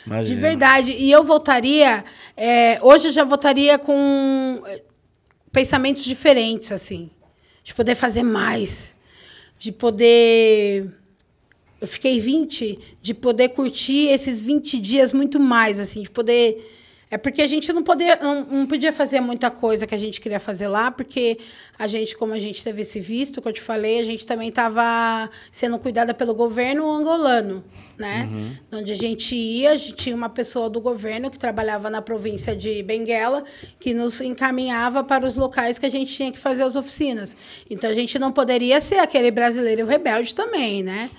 De 0.03 0.09
Imagina. 0.09 0.41
verdade. 0.41 0.91
E 0.91 1.11
eu 1.11 1.23
votaria. 1.23 2.03
é, 2.37 2.79
hoje 2.81 3.07
eu 3.09 3.11
já 3.11 3.23
votaria 3.23 3.77
com 3.77 4.61
é, 4.65 4.83
pensamentos 5.51 6.03
diferentes, 6.03 6.71
assim. 6.71 7.09
De 7.63 7.73
poder 7.73 7.95
fazer 7.95 8.23
mais. 8.23 8.93
De 9.59 9.71
poder. 9.71 10.89
Eu 11.79 11.87
fiquei 11.87 12.19
20, 12.19 12.79
de 13.01 13.13
poder 13.13 13.49
curtir 13.49 14.07
esses 14.07 14.41
20 14.41 14.79
dias 14.79 15.13
muito 15.13 15.39
mais, 15.39 15.79
assim, 15.79 16.01
de 16.01 16.09
poder. 16.09 16.78
É 17.11 17.17
porque 17.17 17.41
a 17.41 17.47
gente 17.47 17.73
não, 17.73 17.81
poder, 17.81 18.19
não, 18.21 18.45
não 18.45 18.67
podia 18.67 18.93
fazer 18.93 19.19
muita 19.19 19.49
coisa 19.49 19.87
que 19.87 19.95
a 19.95 19.97
gente 19.97 20.21
queria 20.21 20.39
fazer 20.39 20.67
lá, 20.67 20.91
porque 20.91 21.39
a 21.77 21.87
gente, 21.87 22.15
como 22.15 22.33
a 22.33 22.39
gente 22.39 22.63
teve 22.63 22.83
esse 22.83 22.99
visto, 22.99 23.41
que 23.41 23.47
eu 23.47 23.53
te 23.53 23.61
falei, 23.61 23.99
a 23.99 24.03
gente 24.03 24.27
também 24.27 24.49
estava 24.49 25.27
sendo 25.51 25.79
cuidada 25.79 26.13
pelo 26.13 26.35
governo 26.35 26.87
angolano, 26.87 27.63
né? 27.97 28.29
Onde 28.71 28.91
a 28.91 28.95
gente 28.95 29.35
ia, 29.35 29.71
a 29.71 29.75
gente 29.75 29.93
tinha 29.93 30.15
uma 30.15 30.29
pessoa 30.29 30.69
do 30.69 30.79
governo 30.79 31.31
que 31.31 31.39
trabalhava 31.39 31.89
na 31.89 31.99
província 31.99 32.55
de 32.55 32.83
Benguela, 32.83 33.43
que 33.79 33.91
nos 33.91 34.21
encaminhava 34.21 35.03
para 35.03 35.25
os 35.25 35.35
locais 35.35 35.79
que 35.79 35.87
a 35.87 35.91
gente 35.91 36.13
tinha 36.13 36.31
que 36.31 36.37
fazer 36.37 36.61
as 36.61 36.75
oficinas. 36.75 37.35
Então 37.67 37.89
a 37.89 37.93
gente 37.95 38.19
não 38.19 38.31
poderia 38.31 38.79
ser 38.79 38.99
aquele 38.99 39.31
brasileiro 39.31 39.83
rebelde 39.87 40.35
também, 40.35 40.83
né? 40.83 41.09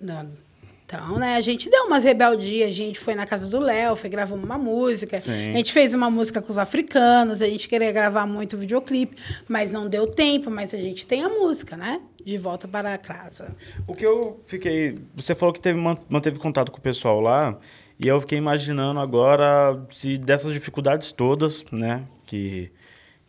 Não. 0.00 0.45
Então, 0.86 1.18
né, 1.18 1.34
a 1.34 1.40
gente 1.40 1.68
deu 1.68 1.86
umas 1.86 2.04
rebeldias, 2.04 2.70
a 2.70 2.72
gente 2.72 3.00
foi 3.00 3.16
na 3.16 3.26
casa 3.26 3.48
do 3.48 3.58
Léo, 3.58 3.96
foi 3.96 4.08
gravando 4.08 4.44
uma 4.46 4.56
música, 4.56 5.18
Sim. 5.18 5.50
a 5.50 5.56
gente 5.56 5.72
fez 5.72 5.92
uma 5.94 6.08
música 6.08 6.40
com 6.40 6.48
os 6.48 6.58
africanos, 6.58 7.42
a 7.42 7.46
gente 7.48 7.68
queria 7.68 7.90
gravar 7.90 8.24
muito 8.24 8.56
videoclipe, 8.56 9.16
mas 9.48 9.72
não 9.72 9.88
deu 9.88 10.06
tempo, 10.06 10.48
mas 10.48 10.72
a 10.72 10.78
gente 10.78 11.04
tem 11.04 11.24
a 11.24 11.28
música, 11.28 11.76
né? 11.76 12.00
De 12.24 12.38
volta 12.38 12.68
para 12.68 12.96
casa. 12.98 13.56
O 13.88 13.94
que 13.96 14.06
eu 14.06 14.40
fiquei. 14.46 14.96
Você 15.16 15.34
falou 15.34 15.52
que 15.52 15.60
teve, 15.60 15.76
man- 15.76 15.98
manteve 16.08 16.38
contato 16.38 16.70
com 16.70 16.78
o 16.78 16.80
pessoal 16.80 17.20
lá, 17.20 17.58
e 17.98 18.06
eu 18.06 18.20
fiquei 18.20 18.38
imaginando 18.38 19.00
agora 19.00 19.82
se 19.90 20.16
dessas 20.16 20.52
dificuldades 20.52 21.10
todas, 21.10 21.64
né, 21.72 22.04
que, 22.24 22.70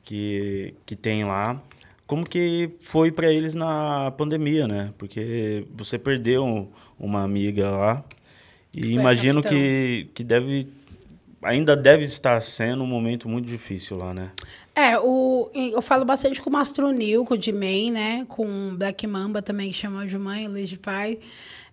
que, 0.04 0.76
que 0.86 0.96
tem 0.96 1.26
lá, 1.26 1.60
como 2.08 2.28
que 2.28 2.72
foi 2.86 3.12
para 3.12 3.32
eles 3.32 3.54
na 3.54 4.12
pandemia, 4.18 4.68
né? 4.68 4.94
Porque 4.98 5.66
você 5.76 6.00
perdeu 6.00 6.72
uma 6.98 7.22
amiga 7.22 7.70
lá 7.70 8.04
e 8.74 8.82
Foi 8.82 8.92
imagino 8.92 9.42
que, 9.42 10.10
que 10.14 10.24
deve 10.24 10.68
ainda 11.42 11.76
deve 11.76 12.04
estar 12.04 12.42
sendo 12.42 12.84
um 12.84 12.88
momento 12.88 13.28
muito 13.30 13.48
difícil 13.48 13.98
lá, 13.98 14.14
né? 14.14 14.32
É, 14.74 14.98
o, 15.00 15.50
eu 15.54 15.82
falo 15.82 16.06
bastante 16.06 16.42
com 16.42 16.50
o 16.50 16.54
Mastronil, 16.54 17.26
com 17.26 17.34
o 17.34 17.38
D-Man, 17.38 17.92
né? 17.92 18.26
Com 18.28 18.46
o 18.46 18.78
Black 18.78 19.06
Mamba 19.06 19.42
também, 19.42 19.72
que 19.72 19.78
chama 19.78 20.06
de 20.06 20.18
mãe, 20.18 20.48
Luiz 20.48 20.70
de 20.70 20.78
pai. 20.78 21.20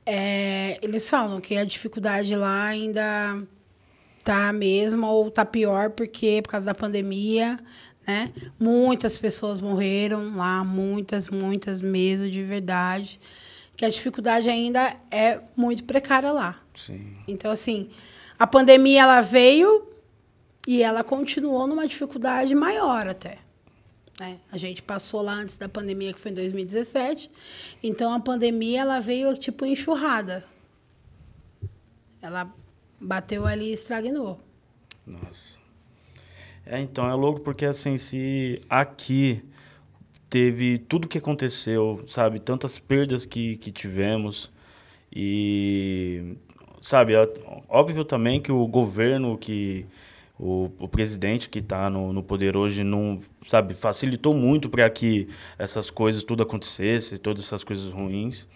É, 0.07 0.79
eles 0.83 1.09
falam 1.09 1.41
que 1.41 1.57
a 1.57 1.65
dificuldade 1.65 2.35
lá 2.35 2.65
ainda 2.65 3.43
tá 4.23 4.49
a 4.49 4.53
mesma 4.53 5.11
ou 5.11 5.31
tá 5.31 5.45
pior 5.45 5.91
porque 5.91 6.41
por 6.43 6.51
causa 6.51 6.67
da 6.67 6.75
pandemia, 6.75 7.59
né? 8.07 8.33
Muitas 8.59 9.17
pessoas 9.17 9.61
morreram 9.61 10.37
lá, 10.37 10.63
muitas, 10.65 11.29
muitas 11.29 11.81
mesmo, 11.81 12.31
de 12.31 12.43
verdade. 12.45 13.19
Que 13.77 13.85
a 13.85 13.89
dificuldade 13.89 14.49
ainda 14.49 14.97
é 15.11 15.41
muito 15.57 15.85
precária 15.85 16.31
lá. 16.31 16.61
Sim. 16.75 17.13
Então, 17.27 17.51
assim, 17.51 17.91
a 18.39 18.47
pandemia 18.47 19.03
ela 19.03 19.21
veio 19.21 19.89
e 20.67 20.83
ela 20.83 21.03
continuou 21.03 21.67
numa 21.67 21.87
dificuldade 21.87 22.55
maior 22.55 23.09
até. 23.09 23.39
né? 24.19 24.39
A 24.53 24.57
gente 24.57 24.83
passou 24.83 25.21
lá 25.23 25.33
antes 25.33 25.57
da 25.57 25.69
pandemia, 25.69 26.13
que 26.13 26.21
foi 26.21 26.31
em 26.31 26.35
2017. 26.35 27.31
Então, 27.83 28.13
a 28.13 28.21
pandemia 28.21 28.83
ela 28.83 29.01
veio 29.01 29.35
tipo 29.37 29.67
enxurrada. 29.67 30.45
Ela 32.23 32.53
bateu 33.01 33.47
ali 33.47 33.71
e 33.71 33.73
estagnou. 33.73 34.41
Nossa. 35.07 35.59
É, 36.67 36.81
então, 36.81 37.09
é 37.09 37.15
louco 37.15 37.41
porque, 37.41 37.67
assim, 37.67 37.97
se 37.97 38.61
aqui 38.69 39.45
teve 40.31 40.79
tudo 40.79 41.07
que 41.07 41.19
aconteceu, 41.19 42.03
sabe? 42.07 42.41
Tantas 42.41 42.79
perdas 42.79 43.27
que, 43.27 43.57
que 43.59 43.71
tivemos 43.71 44.51
e, 45.15 46.37
sabe, 46.81 47.15
é 47.15 47.33
óbvio 47.69 48.05
também 48.05 48.41
que 48.41 48.51
o 48.51 48.67
governo, 48.67 49.39
que 49.39 49.87
o, 50.39 50.71
o 50.79 50.89
presidente 50.89 51.49
que 51.49 51.61
está 51.61 51.89
no, 51.89 52.13
no 52.13 52.23
poder 52.23 52.57
hoje 52.57 52.83
não, 52.83 53.19
sabe, 53.47 53.75
facilitou 53.75 54.35
muito 54.35 54.69
para 54.69 54.89
que 54.91 55.29
essas 55.59 55.91
coisas 55.91 56.25
tudo 56.25 56.43
acontecesse, 56.43 57.19
todas 57.19 57.45
essas 57.45 57.63
coisas 57.63 57.93
ruins. 57.93 58.49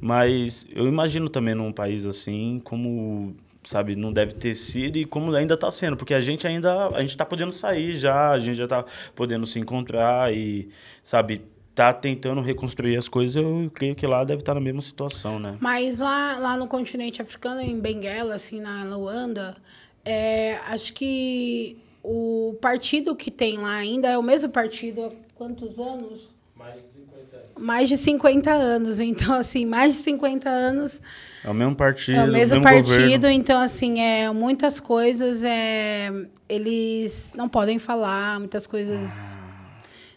Mas 0.00 0.64
eu 0.70 0.86
imagino 0.86 1.28
também 1.28 1.54
num 1.54 1.72
país 1.72 2.06
assim 2.06 2.60
como, 2.64 3.34
sabe, 3.64 3.94
não 3.94 4.12
deve 4.12 4.34
ter 4.34 4.54
sido 4.54 4.96
e 4.96 5.04
como 5.04 5.34
ainda 5.34 5.54
está 5.54 5.70
sendo, 5.70 5.96
porque 5.96 6.14
a 6.14 6.20
gente 6.20 6.46
ainda 6.46 6.88
a 6.88 7.00
gente 7.00 7.10
está 7.10 7.24
podendo 7.24 7.52
sair 7.52 7.96
já, 7.96 8.30
a 8.30 8.38
gente 8.38 8.56
já 8.56 8.64
está 8.64 8.84
podendo 9.14 9.46
se 9.46 9.58
encontrar 9.58 10.32
e, 10.32 10.68
sabe, 11.02 11.42
tá 11.74 11.92
tentando 11.92 12.40
reconstruir 12.40 12.96
as 12.96 13.08
coisas. 13.08 13.36
Eu 13.36 13.70
creio 13.72 13.94
que 13.94 14.06
lá 14.06 14.24
deve 14.24 14.42
estar 14.42 14.54
na 14.54 14.60
mesma 14.60 14.82
situação, 14.82 15.38
né? 15.38 15.56
Mas 15.60 15.98
lá, 15.98 16.38
lá 16.38 16.56
no 16.56 16.66
continente 16.66 17.22
africano, 17.22 17.60
em 17.60 17.78
Benguela, 17.78 18.34
assim, 18.34 18.60
na 18.60 18.84
Luanda, 18.84 19.56
é, 20.04 20.56
acho 20.68 20.92
que 20.92 21.78
o 22.02 22.56
partido 22.60 23.14
que 23.14 23.30
tem 23.30 23.58
lá 23.58 23.76
ainda 23.76 24.08
é 24.08 24.18
o 24.18 24.22
mesmo 24.22 24.48
partido 24.48 25.04
há 25.04 25.10
quantos 25.34 25.78
anos? 25.78 26.34
Mais 26.54 26.74
de 26.74 26.88
50 26.88 27.36
anos. 27.36 27.50
Mais 27.58 27.88
de 27.88 27.98
50 27.98 28.50
anos. 28.50 29.00
Então, 29.00 29.34
assim, 29.34 29.64
mais 29.64 29.94
de 29.94 30.00
50 30.00 30.48
anos 30.48 31.00
É 31.44 31.50
o 31.50 31.54
mesmo 31.54 31.74
partido, 31.74 32.18
é 32.18 32.24
o 32.24 32.32
mesmo 32.32 32.60
governo. 32.60 32.86
partido. 32.88 33.28
Então, 33.28 33.60
assim, 33.60 34.00
é, 34.00 34.30
muitas 34.30 34.78
coisas 34.78 35.42
é, 35.42 36.12
eles 36.48 37.32
não 37.34 37.48
podem 37.48 37.78
falar, 37.78 38.38
muitas 38.38 38.66
coisas. 38.66 39.36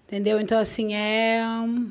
Entendeu? 0.05 0.39
Então, 0.39 0.59
assim, 0.59 0.93
é. 0.93 1.41
um- 1.63 1.89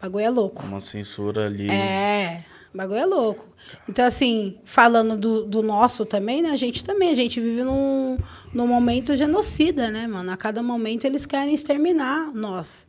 bagulho 0.00 0.24
é 0.24 0.30
louco. 0.30 0.64
Uma 0.66 0.80
censura 0.80 1.46
ali. 1.46 1.68
É, 1.70 2.44
bagulho 2.74 3.00
é 3.00 3.06
louco. 3.06 3.48
Então, 3.88 4.04
assim, 4.04 4.58
falando 4.64 5.16
do, 5.16 5.44
do 5.44 5.62
nosso 5.62 6.04
também, 6.04 6.42
né? 6.42 6.50
A 6.50 6.56
gente 6.56 6.84
também, 6.84 7.10
a 7.10 7.14
gente 7.14 7.40
vive 7.40 7.64
num, 7.64 8.18
num 8.52 8.66
momento 8.66 9.16
genocida, 9.16 9.90
né, 9.90 10.06
mano? 10.06 10.30
A 10.30 10.36
cada 10.36 10.62
momento 10.62 11.04
eles 11.04 11.26
querem 11.26 11.54
exterminar 11.54 12.32
nós. 12.34 12.86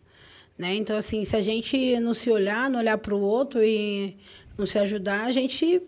Né? 0.57 0.75
Então, 0.75 0.97
assim, 0.97 1.23
se 1.23 1.37
a 1.37 1.41
gente 1.41 1.97
não 2.01 2.13
se 2.13 2.29
olhar, 2.29 2.69
não 2.69 2.79
olhar 2.79 2.97
para 2.97 3.15
o 3.15 3.21
outro 3.21 3.63
e 3.63 4.17
não 4.59 4.65
se 4.65 4.77
ajudar, 4.79 5.25
a 5.25 5.31
gente 5.31 5.81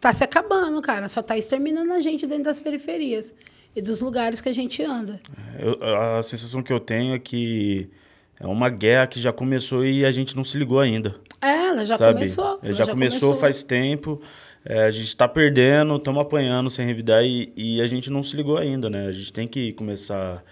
tá 0.00 0.12
se 0.12 0.24
acabando, 0.24 0.80
cara. 0.82 1.08
Só 1.08 1.22
tá 1.22 1.36
exterminando 1.38 1.92
a 1.92 2.00
gente 2.00 2.26
dentro 2.26 2.44
das 2.44 2.60
periferias 2.60 3.34
e 3.74 3.80
dos 3.80 4.00
lugares 4.00 4.40
que 4.40 4.48
a 4.48 4.52
gente 4.54 4.82
anda. 4.82 5.20
Eu- 5.58 5.78
a 6.18 6.22
sensação 6.22 6.62
que 6.62 6.72
eu 6.72 6.80
tenho 6.80 7.14
é 7.14 7.18
que 7.18 7.88
é 8.38 8.46
uma 8.46 8.68
guerra 8.68 9.06
que 9.06 9.20
já 9.20 9.32
começou 9.32 9.84
e 9.84 10.04
a 10.04 10.10
gente 10.10 10.34
não 10.36 10.44
se 10.44 10.58
ligou 10.58 10.80
ainda. 10.80 11.14
É, 11.40 11.68
ela 11.68 11.84
já 11.84 11.96
sabe? 11.96 12.14
começou. 12.14 12.58
É, 12.62 12.66
ela 12.66 12.74
já, 12.74 12.86
começou, 12.86 13.34
faz 13.34 13.62
tempo. 13.62 14.20
é, 14.64 14.84
a 14.84 14.90
gente 14.90 15.06
está 15.06 15.26
perdendo, 15.26 15.96
estamos 15.96 16.20
apanhando 16.20 16.70
sem 16.70 16.86
revidar 16.86 17.24
e, 17.24 17.52
e 17.56 17.80
a 17.80 17.86
gente 17.86 18.10
não 18.10 18.22
se 18.22 18.36
ligou 18.36 18.56
ainda, 18.56 18.88
né? 18.90 19.06
A 19.08 19.12
gente 19.12 19.32
tem 19.32 19.46
que 19.48 19.72
começar 19.72 20.42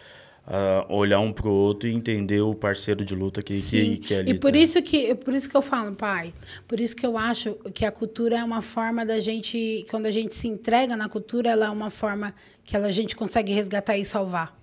a 0.53 0.93
olhar 0.93 1.21
um 1.21 1.33
pro 1.33 1.49
outro 1.49 1.89
e 1.89 1.95
entender 1.95 2.41
o 2.41 2.55
parceiro 2.55 3.05
de 3.05 3.15
luta 3.15 3.41
que, 3.41 3.55
que, 3.55 3.61
Sim. 3.61 3.97
que 3.97 4.13
é 4.13 4.19
ali 4.19 4.33
e 4.33 4.39
por 4.39 4.51
tá. 4.51 4.59
isso 4.59 4.83
que 4.83 5.15
por 5.15 5.33
isso 5.33 5.49
que 5.49 5.57
eu 5.57 5.63
falo, 5.63 5.95
pai. 5.95 6.35
Por 6.67 6.81
isso 6.81 6.97
que 6.97 7.07
eu 7.07 7.17
acho 7.17 7.55
que 7.73 7.85
a 7.85 7.93
cultura 7.93 8.39
é 8.39 8.45
uma 8.45 8.61
forma 8.61 9.07
da 9.07 9.21
gente, 9.21 9.87
quando 9.89 10.07
a 10.07 10.11
gente 10.11 10.35
se 10.35 10.49
entrega 10.49 10.97
na 10.97 11.09
cultura, 11.09 11.51
ela 11.51 11.67
é 11.67 11.71
uma 11.71 11.89
forma 11.89 12.35
que 12.65 12.75
ela, 12.75 12.89
a 12.89 12.93
gente 12.93 13.15
consegue 13.15 13.53
resgatar 13.53 13.97
e 13.97 14.05
salvar. 14.05 14.60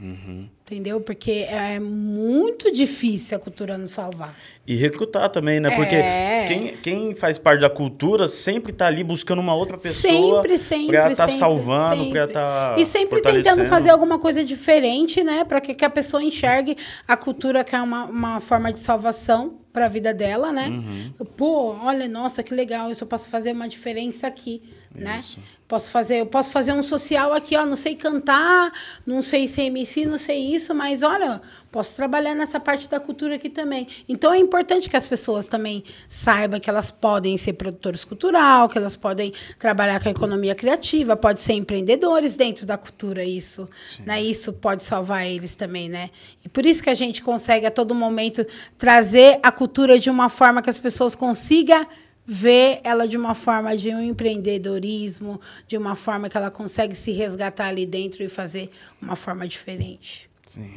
Uhum. 0.00 0.48
Entendeu? 0.64 1.00
Porque 1.00 1.46
é 1.48 1.80
muito 1.80 2.70
difícil 2.70 3.36
a 3.36 3.40
cultura 3.40 3.76
nos 3.78 3.90
salvar. 3.90 4.36
E 4.66 4.74
recrutar 4.74 5.28
também, 5.30 5.60
né? 5.60 5.70
Porque 5.70 5.94
É. 5.94 6.44
quem, 6.46 6.76
quem 6.76 7.14
faz 7.14 7.38
parte 7.38 7.60
da 7.62 7.70
cultura 7.70 8.28
sempre 8.28 8.72
tá 8.72 8.86
ali 8.86 9.02
buscando 9.02 9.38
uma 9.40 9.54
outra 9.54 9.78
pessoa 9.78 10.12
sempre, 10.42 10.58
sempre, 10.58 10.96
pra 10.98 11.10
estar 11.10 11.28
sempre, 11.28 11.38
salvando, 11.38 11.96
sempre. 12.04 12.12
pra 12.12 12.24
estar 12.24 12.78
E 12.78 12.84
sempre 12.84 13.22
tentando 13.22 13.64
fazer 13.64 13.90
alguma 13.90 14.18
coisa 14.18 14.44
diferente, 14.44 15.24
né? 15.24 15.42
Para 15.42 15.60
que, 15.60 15.74
que 15.74 15.84
a 15.84 15.90
pessoa 15.90 16.22
enxergue 16.22 16.76
a 17.06 17.16
cultura 17.16 17.64
que 17.64 17.74
é 17.74 17.80
uma, 17.80 18.04
uma 18.04 18.40
forma 18.40 18.70
de 18.72 18.78
salvação 18.78 19.58
para 19.72 19.86
a 19.86 19.88
vida 19.88 20.12
dela, 20.12 20.52
né? 20.52 20.68
Uhum. 20.68 21.12
Pô, 21.36 21.76
olha, 21.82 22.06
nossa, 22.08 22.42
que 22.42 22.54
legal, 22.54 22.90
isso 22.90 23.04
eu 23.04 23.08
posso 23.08 23.28
fazer 23.28 23.52
uma 23.52 23.68
diferença 23.68 24.26
aqui, 24.26 24.62
né? 24.94 25.22
Posso 25.66 25.90
fazer, 25.90 26.20
eu 26.20 26.26
posso 26.26 26.50
fazer 26.50 26.72
um 26.72 26.82
social 26.82 27.30
aqui, 27.34 27.54
ó, 27.54 27.66
não 27.66 27.76
sei 27.76 27.94
cantar, 27.94 28.72
não 29.06 29.20
sei 29.20 29.46
ser 29.46 29.64
MC, 29.64 30.06
não 30.06 30.16
sei 30.16 30.54
isso, 30.54 30.74
mas 30.74 31.02
olha, 31.02 31.42
posso 31.70 31.94
trabalhar 31.94 32.34
nessa 32.34 32.58
parte 32.58 32.88
da 32.88 32.98
cultura 32.98 33.34
aqui 33.34 33.50
também. 33.50 33.86
Então 34.08 34.32
é 34.32 34.38
importante 34.38 34.88
que 34.88 34.96
as 34.96 35.04
pessoas 35.04 35.46
também 35.46 35.84
saibam 36.08 36.58
que 36.58 36.70
elas 36.70 36.90
podem 36.90 37.36
ser 37.36 37.52
produtores 37.52 38.02
cultural, 38.02 38.66
que 38.66 38.78
elas 38.78 38.96
podem 38.96 39.30
trabalhar 39.58 40.00
com 40.00 40.08
a 40.08 40.12
economia 40.12 40.54
criativa, 40.54 41.14
pode 41.14 41.40
ser 41.40 41.52
empreendedores 41.52 42.34
dentro 42.34 42.64
da 42.64 42.78
cultura 42.78 43.22
isso, 43.22 43.68
né? 44.06 44.22
Isso 44.22 44.54
pode 44.54 44.82
salvar 44.82 45.26
eles 45.26 45.54
também, 45.54 45.90
né? 45.90 46.08
E 46.42 46.48
por 46.48 46.64
isso 46.64 46.82
que 46.82 46.88
a 46.88 46.94
gente 46.94 47.22
consegue 47.22 47.66
a 47.66 47.70
todo 47.70 47.94
momento 47.94 48.46
trazer 48.78 49.38
a 49.42 49.52
cultura 49.52 49.98
de 49.98 50.08
uma 50.08 50.30
forma 50.30 50.62
que 50.62 50.70
as 50.70 50.78
pessoas 50.78 51.14
consigam 51.14 51.86
ver 52.30 52.80
ela 52.84 53.08
de 53.08 53.16
uma 53.16 53.34
forma 53.34 53.74
de 53.74 53.88
um 53.88 54.02
empreendedorismo, 54.02 55.40
de 55.66 55.78
uma 55.78 55.96
forma 55.96 56.28
que 56.28 56.36
ela 56.36 56.50
consegue 56.50 56.94
se 56.94 57.10
resgatar 57.10 57.68
ali 57.68 57.86
dentro 57.86 58.22
e 58.22 58.28
fazer 58.28 58.70
uma 59.00 59.16
forma 59.16 59.48
diferente. 59.48 60.28
Sim. 60.44 60.74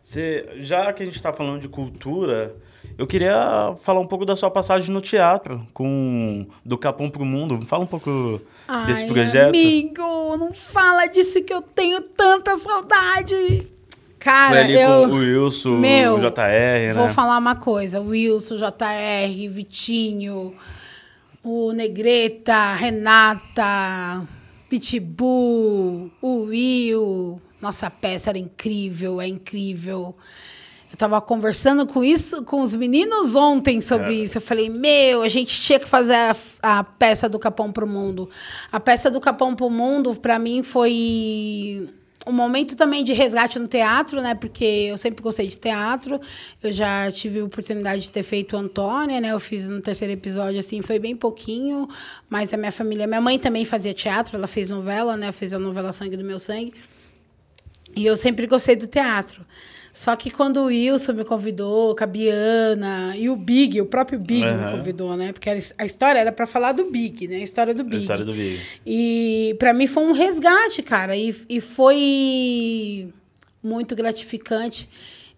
Você, 0.00 0.48
já 0.58 0.92
que 0.92 1.02
a 1.02 1.06
gente 1.06 1.16
está 1.16 1.32
falando 1.32 1.60
de 1.60 1.68
cultura, 1.68 2.54
eu 2.96 3.04
queria 3.04 3.74
falar 3.82 3.98
um 3.98 4.06
pouco 4.06 4.24
da 4.24 4.36
sua 4.36 4.48
passagem 4.48 4.94
no 4.94 5.00
teatro, 5.00 5.66
com 5.74 6.46
do 6.64 6.78
Capão 6.78 7.10
para 7.10 7.22
o 7.22 7.26
Mundo. 7.26 7.66
Fala 7.66 7.82
um 7.82 7.88
pouco 7.88 8.40
desse 8.86 9.02
Ai, 9.02 9.08
projeto. 9.08 9.48
Amigo, 9.48 10.36
não 10.36 10.52
fala 10.52 11.08
disso 11.08 11.42
que 11.42 11.52
eu 11.52 11.62
tenho 11.62 12.00
tanta 12.00 12.56
saudade. 12.56 13.66
Cara, 14.20 14.70
eu. 14.70 15.08
com 15.08 15.14
o 15.14 15.18
Wilson, 15.18 15.76
Meu, 15.78 16.14
o 16.14 16.18
JR, 16.18 16.94
Vou 16.94 17.06
né? 17.06 17.12
falar 17.12 17.38
uma 17.38 17.56
coisa: 17.56 18.00
Wilson, 18.00 18.56
JR, 18.56 19.48
Vitinho, 19.48 20.54
o 21.46 21.72
Negreta, 21.72 22.74
Renata, 22.74 24.26
Pitbull, 24.68 26.10
o 26.20 26.38
Will. 26.46 27.40
Nossa 27.60 27.88
peça 27.88 28.30
era 28.30 28.38
incrível, 28.38 29.20
é 29.20 29.28
incrível. 29.28 30.16
Eu 30.90 30.96
tava 30.96 31.20
conversando 31.20 31.86
com 31.86 32.02
isso 32.02 32.42
com 32.42 32.60
os 32.60 32.74
meninos 32.74 33.36
ontem 33.36 33.80
sobre 33.80 34.22
isso. 34.24 34.38
Eu 34.38 34.42
falei, 34.42 34.68
meu, 34.68 35.22
a 35.22 35.28
gente 35.28 35.60
tinha 35.60 35.78
que 35.78 35.88
fazer 35.88 36.14
a, 36.14 36.36
a 36.62 36.84
peça 36.84 37.28
do 37.28 37.38
Capão 37.38 37.70
pro 37.70 37.86
Mundo. 37.86 38.28
A 38.72 38.80
peça 38.80 39.08
do 39.08 39.20
Capão 39.20 39.54
pro 39.54 39.70
Mundo, 39.70 40.16
para 40.16 40.40
mim, 40.40 40.64
foi 40.64 41.88
um 42.26 42.32
momento 42.32 42.74
também 42.74 43.04
de 43.04 43.12
resgate 43.12 43.58
no 43.58 43.68
teatro, 43.68 44.20
né? 44.20 44.34
Porque 44.34 44.64
eu 44.64 44.98
sempre 44.98 45.22
gostei 45.22 45.46
de 45.46 45.56
teatro. 45.56 46.20
Eu 46.60 46.72
já 46.72 47.10
tive 47.12 47.38
a 47.38 47.44
oportunidade 47.44 48.02
de 48.02 48.10
ter 48.10 48.24
feito 48.24 48.56
Antônia, 48.56 49.20
né? 49.20 49.28
Eu 49.28 49.38
fiz 49.38 49.68
no 49.68 49.80
terceiro 49.80 50.12
episódio, 50.12 50.58
assim, 50.58 50.82
foi 50.82 50.98
bem 50.98 51.14
pouquinho. 51.14 51.88
Mas 52.28 52.52
a 52.52 52.56
minha 52.56 52.72
família... 52.72 53.06
Minha 53.06 53.20
mãe 53.20 53.38
também 53.38 53.64
fazia 53.64 53.94
teatro, 53.94 54.36
ela 54.36 54.48
fez 54.48 54.70
novela, 54.70 55.16
né? 55.16 55.30
Fez 55.30 55.54
a 55.54 55.58
novela 55.58 55.92
Sangue 55.92 56.16
do 56.16 56.24
Meu 56.24 56.40
Sangue. 56.40 56.74
E 57.94 58.04
eu 58.04 58.16
sempre 58.16 58.46
gostei 58.46 58.74
do 58.74 58.88
teatro. 58.88 59.46
Só 59.96 60.14
que 60.14 60.30
quando 60.30 60.58
o 60.58 60.64
Wilson 60.66 61.14
me 61.14 61.24
convidou, 61.24 61.96
com 61.96 62.04
a 62.04 62.06
Biana 62.06 63.16
e 63.16 63.30
o 63.30 63.34
Big, 63.34 63.80
o 63.80 63.86
próprio 63.86 64.18
Big 64.18 64.42
me 64.44 64.50
Aham. 64.50 64.72
convidou, 64.76 65.16
né? 65.16 65.32
Porque 65.32 65.48
a 65.48 65.86
história 65.86 66.18
era 66.18 66.30
pra 66.30 66.46
falar 66.46 66.72
do 66.72 66.90
Big, 66.90 67.26
né? 67.26 67.36
A 67.36 67.42
história 67.42 67.72
do 67.72 67.82
Big. 67.82 67.96
história 68.02 68.22
do 68.22 68.34
Big. 68.34 68.60
E 68.84 69.56
pra 69.58 69.72
mim 69.72 69.86
foi 69.86 70.02
um 70.04 70.12
resgate, 70.12 70.82
cara. 70.82 71.16
E, 71.16 71.34
e 71.48 71.62
foi 71.62 73.08
muito 73.62 73.96
gratificante. 73.96 74.86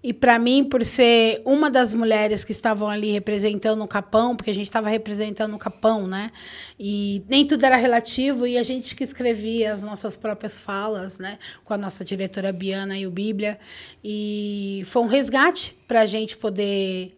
E 0.00 0.12
pra 0.12 0.38
mim, 0.38 0.62
por 0.62 0.84
ser 0.84 1.42
uma 1.44 1.68
das 1.68 1.92
mulheres 1.92 2.44
que 2.44 2.52
estavam 2.52 2.88
ali 2.88 3.10
representando 3.10 3.82
o 3.82 3.88
Capão, 3.88 4.36
porque 4.36 4.50
a 4.50 4.54
gente 4.54 4.66
estava 4.66 4.88
representando 4.88 5.54
o 5.54 5.58
Capão, 5.58 6.06
né? 6.06 6.30
E 6.78 7.24
nem 7.28 7.44
tudo 7.44 7.64
era 7.64 7.76
relativo, 7.76 8.46
e 8.46 8.56
a 8.56 8.62
gente 8.62 8.94
que 8.94 9.02
escrevia 9.02 9.72
as 9.72 9.82
nossas 9.82 10.16
próprias 10.16 10.56
falas, 10.56 11.18
né? 11.18 11.36
Com 11.64 11.74
a 11.74 11.76
nossa 11.76 12.04
diretora 12.04 12.52
Biana 12.52 12.96
e 12.96 13.08
o 13.08 13.10
Bíblia. 13.10 13.58
E 14.04 14.82
foi 14.86 15.02
um 15.02 15.06
resgate 15.06 15.76
pra 15.88 16.06
gente 16.06 16.36
poder 16.36 17.16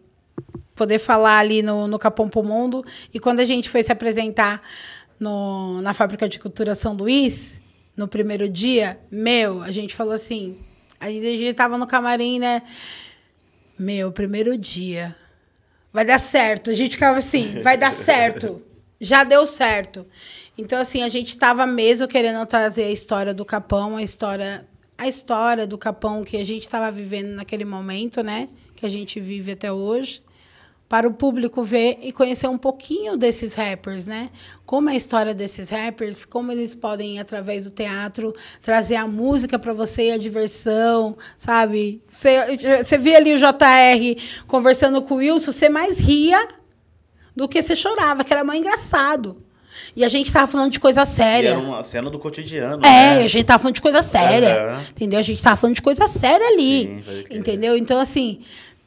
poder 0.73 0.97
falar 0.97 1.37
ali 1.37 1.61
no, 1.61 1.87
no 1.87 1.99
Capão 1.99 2.27
pro 2.27 2.43
Mundo. 2.43 2.83
E 3.13 3.19
quando 3.19 3.41
a 3.41 3.45
gente 3.45 3.69
foi 3.69 3.83
se 3.83 3.91
apresentar 3.91 4.63
no, 5.19 5.79
na 5.81 5.93
Fábrica 5.93 6.27
de 6.27 6.39
Cultura 6.39 6.73
São 6.73 6.93
Luís, 6.93 7.61
no 7.95 8.07
primeiro 8.07 8.49
dia, 8.49 8.99
meu, 9.11 9.61
a 9.61 9.69
gente 9.69 9.93
falou 9.93 10.13
assim, 10.13 10.57
a 11.01 11.09
gente, 11.11 11.53
tava 11.55 11.77
no 11.77 11.87
camarim, 11.87 12.37
né? 12.37 12.61
Meu, 13.77 14.11
primeiro 14.11 14.57
dia. 14.57 15.15
Vai 15.91 16.05
dar 16.05 16.19
certo. 16.19 16.69
A 16.69 16.75
gente 16.75 16.91
ficava 16.91 17.17
assim, 17.17 17.61
vai 17.63 17.75
dar 17.75 17.91
certo. 17.93 18.61
Já 18.99 19.23
deu 19.23 19.47
certo. 19.47 20.05
Então, 20.55 20.79
assim, 20.79 21.01
a 21.01 21.09
gente 21.09 21.35
tava 21.35 21.65
mesmo 21.65 22.07
querendo 22.07 22.45
trazer 22.45 22.83
a 22.83 22.91
história 22.91 23.33
do 23.33 23.43
Capão, 23.43 23.97
a 23.97 24.03
história, 24.03 24.67
a 24.95 25.07
história 25.07 25.65
do 25.65 25.77
Capão 25.77 26.23
que 26.23 26.37
a 26.37 26.45
gente 26.45 26.61
estava 26.61 26.91
vivendo 26.91 27.33
naquele 27.33 27.65
momento, 27.65 28.21
né? 28.21 28.47
Que 28.75 28.85
a 28.85 28.89
gente 28.89 29.19
vive 29.19 29.53
até 29.53 29.71
hoje 29.71 30.21
para 30.91 31.07
o 31.07 31.13
público 31.13 31.63
ver 31.63 31.99
e 32.01 32.11
conhecer 32.11 32.49
um 32.49 32.57
pouquinho 32.57 33.15
desses 33.15 33.53
rappers, 33.53 34.07
né? 34.07 34.29
Como 34.65 34.89
é 34.89 34.91
a 34.91 34.95
história 34.97 35.33
desses 35.33 35.69
rappers, 35.69 36.25
como 36.25 36.51
eles 36.51 36.75
podem, 36.75 37.17
através 37.17 37.63
do 37.63 37.71
teatro, 37.71 38.35
trazer 38.61 38.97
a 38.97 39.07
música 39.07 39.57
para 39.57 39.71
você 39.71 40.09
e 40.09 40.11
a 40.11 40.17
diversão, 40.17 41.17
sabe? 41.37 42.01
Você, 42.11 42.57
você 42.83 42.97
via 42.97 43.15
ali 43.15 43.33
o 43.33 43.37
JR 43.37 44.21
conversando 44.45 45.01
com 45.01 45.13
o 45.13 45.17
Wilson, 45.19 45.53
você 45.53 45.69
mais 45.69 45.97
ria 45.97 46.45
do 47.33 47.47
que 47.47 47.61
você 47.61 47.73
chorava, 47.73 48.25
que 48.25 48.33
era 48.33 48.43
mais 48.43 48.59
engraçado. 48.59 49.41
E 49.95 50.03
a 50.03 50.09
gente 50.09 50.29
tava 50.29 50.47
falando 50.47 50.71
de 50.73 50.79
coisa 50.81 51.03
E 51.03 51.05
séria. 51.05 51.49
era 51.51 51.59
uma 51.59 51.81
cena 51.83 52.09
do 52.09 52.19
cotidiano. 52.19 52.85
É, 52.85 53.15
né? 53.15 53.23
a 53.23 53.27
gente 53.27 53.45
tava 53.45 53.59
falando 53.59 53.75
de 53.75 53.81
coisa 53.81 54.03
séria. 54.03 54.61
Aham. 54.73 54.81
Entendeu? 54.91 55.19
A 55.19 55.23
gente 55.23 55.41
tava 55.41 55.55
falando 55.55 55.75
de 55.75 55.81
coisa 55.81 56.05
séria 56.09 56.45
ali. 56.47 57.01
Sim, 57.27 57.37
entendeu? 57.37 57.77
Então, 57.77 57.97
assim, 57.97 58.41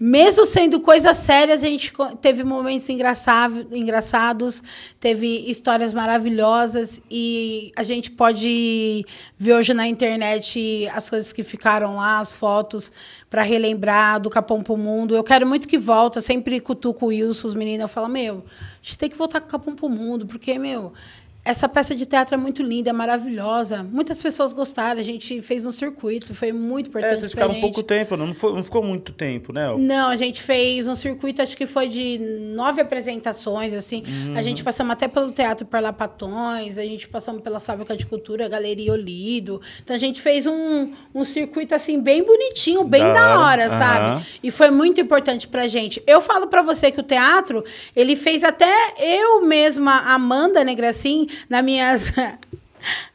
mesmo 0.07 0.45
sendo 0.45 0.81
coisas 0.81 1.17
sérias, 1.17 1.63
a 1.63 1.67
gente 1.67 1.91
teve 2.21 2.45
momentos 2.45 2.87
engraçados, 2.91 4.63
teve 5.01 5.49
histórias 5.49 5.95
maravilhosas 5.95 7.01
e 7.11 7.73
a 7.75 7.83
gente 7.83 8.11
pode 8.11 9.03
ver 9.39 9.55
hoje 9.55 9.73
na 9.73 9.89
internet 9.89 10.87
as 10.93 11.09
coisas 11.09 11.33
que 11.33 11.43
ficaram 11.43 11.97
lá, 11.97 12.19
as 12.19 12.35
fotos, 12.35 12.93
para 13.31 13.41
relembrar 13.41 14.21
do 14.21 14.29
Capão 14.29 14.63
pro 14.63 14.77
Mundo. 14.77 15.17
Eu 15.17 15.25
quero 15.25 15.47
muito 15.47 15.67
que 15.67 15.79
volte, 15.79 16.17
eu 16.17 16.23
sempre 16.23 16.61
cutuco 16.61 17.07
o 17.07 17.09
Wilson, 17.09 17.49
os 17.49 17.55
meninos, 17.55 17.81
eu 17.81 17.89
falo, 17.89 18.09
meu, 18.11 18.45
a 18.47 18.83
gente 18.83 18.99
tem 18.99 19.09
que 19.09 19.17
voltar 19.17 19.41
com 19.41 19.47
o 19.47 19.51
Capão 19.51 19.75
pro 19.75 19.89
Mundo, 19.89 20.27
porque, 20.27 20.59
meu, 20.59 20.93
essa 21.45 21.68
peça 21.68 21.95
de 21.95 22.07
teatro 22.07 22.34
é 22.34 22.38
muito 22.38 22.62
linda, 22.62 22.88
é 22.90 22.92
maravilhosa. 22.92 23.82
Muitas 23.82 24.22
pessoas 24.22 24.53
gostaram, 24.53 24.99
a 25.01 25.05
gente 25.05 25.42
fez 25.42 25.64
um 25.66 25.72
circuito, 25.72 26.34
foi 26.34 26.53
muito 26.53 26.88
importante. 26.88 27.12
É, 27.14 27.16
vocês 27.18 27.32
ficaram 27.32 27.53
um 27.55 27.61
pouco 27.61 27.82
tempo, 27.82 28.16
não, 28.16 28.32
foi, 28.32 28.53
não 28.55 28.64
ficou 28.64 28.82
muito 28.82 29.12
tempo, 29.12 29.53
né? 29.53 29.72
Não, 29.78 30.09
a 30.09 30.16
gente 30.16 30.42
fez 30.42 30.88
um 30.88 30.97
circuito, 30.97 31.42
acho 31.42 31.57
que 31.57 31.66
foi 31.66 31.88
de 31.88 32.18
nove 32.55 32.80
apresentações, 32.80 33.72
assim. 33.72 34.03
A 34.36 34.42
gente 34.42 34.59
Uhum. 34.61 34.64
passamos 34.64 34.92
até 34.92 35.07
pelo 35.07 35.30
Teatro 35.30 35.66
Parlapatões, 35.66 36.78
a 36.78 36.82
gente 36.82 37.09
passamos 37.09 37.42
pela 37.42 37.61
Fábrica 37.61 37.97
de 37.97 38.07
Cultura, 38.07 38.49
Galeria 38.49 38.92
Olido. 38.92 39.61
Então 39.82 39.95
a 39.95 39.99
gente 39.99 40.22
fez 40.22 40.47
um, 40.47 40.90
um 41.14 41.24
circuito, 41.24 41.74
assim, 41.74 42.01
bem 42.01 42.22
bonitinho, 42.24 42.84
bem 42.84 43.03
Da 43.03 43.12
da 43.12 43.40
hora, 43.40 43.66
aham. 43.66 43.78
sabe? 43.78 44.26
E 44.42 44.51
foi 44.51 44.70
muito 44.70 45.01
importante 45.01 45.47
pra 45.49 45.66
gente. 45.68 46.03
Eu 46.07 46.20
falo 46.22 46.47
pra 46.47 46.62
você 46.62 46.90
que 46.90 47.01
o 47.01 47.03
teatro, 47.03 47.62
ele 47.95 48.16
fez 48.16 48.42
até 48.45 48.72
eu 48.99 49.42
mesma, 49.42 50.01
Amanda 50.14 50.62
Negracin, 50.64 51.26
nas 51.49 51.64
minhas. 51.64 52.12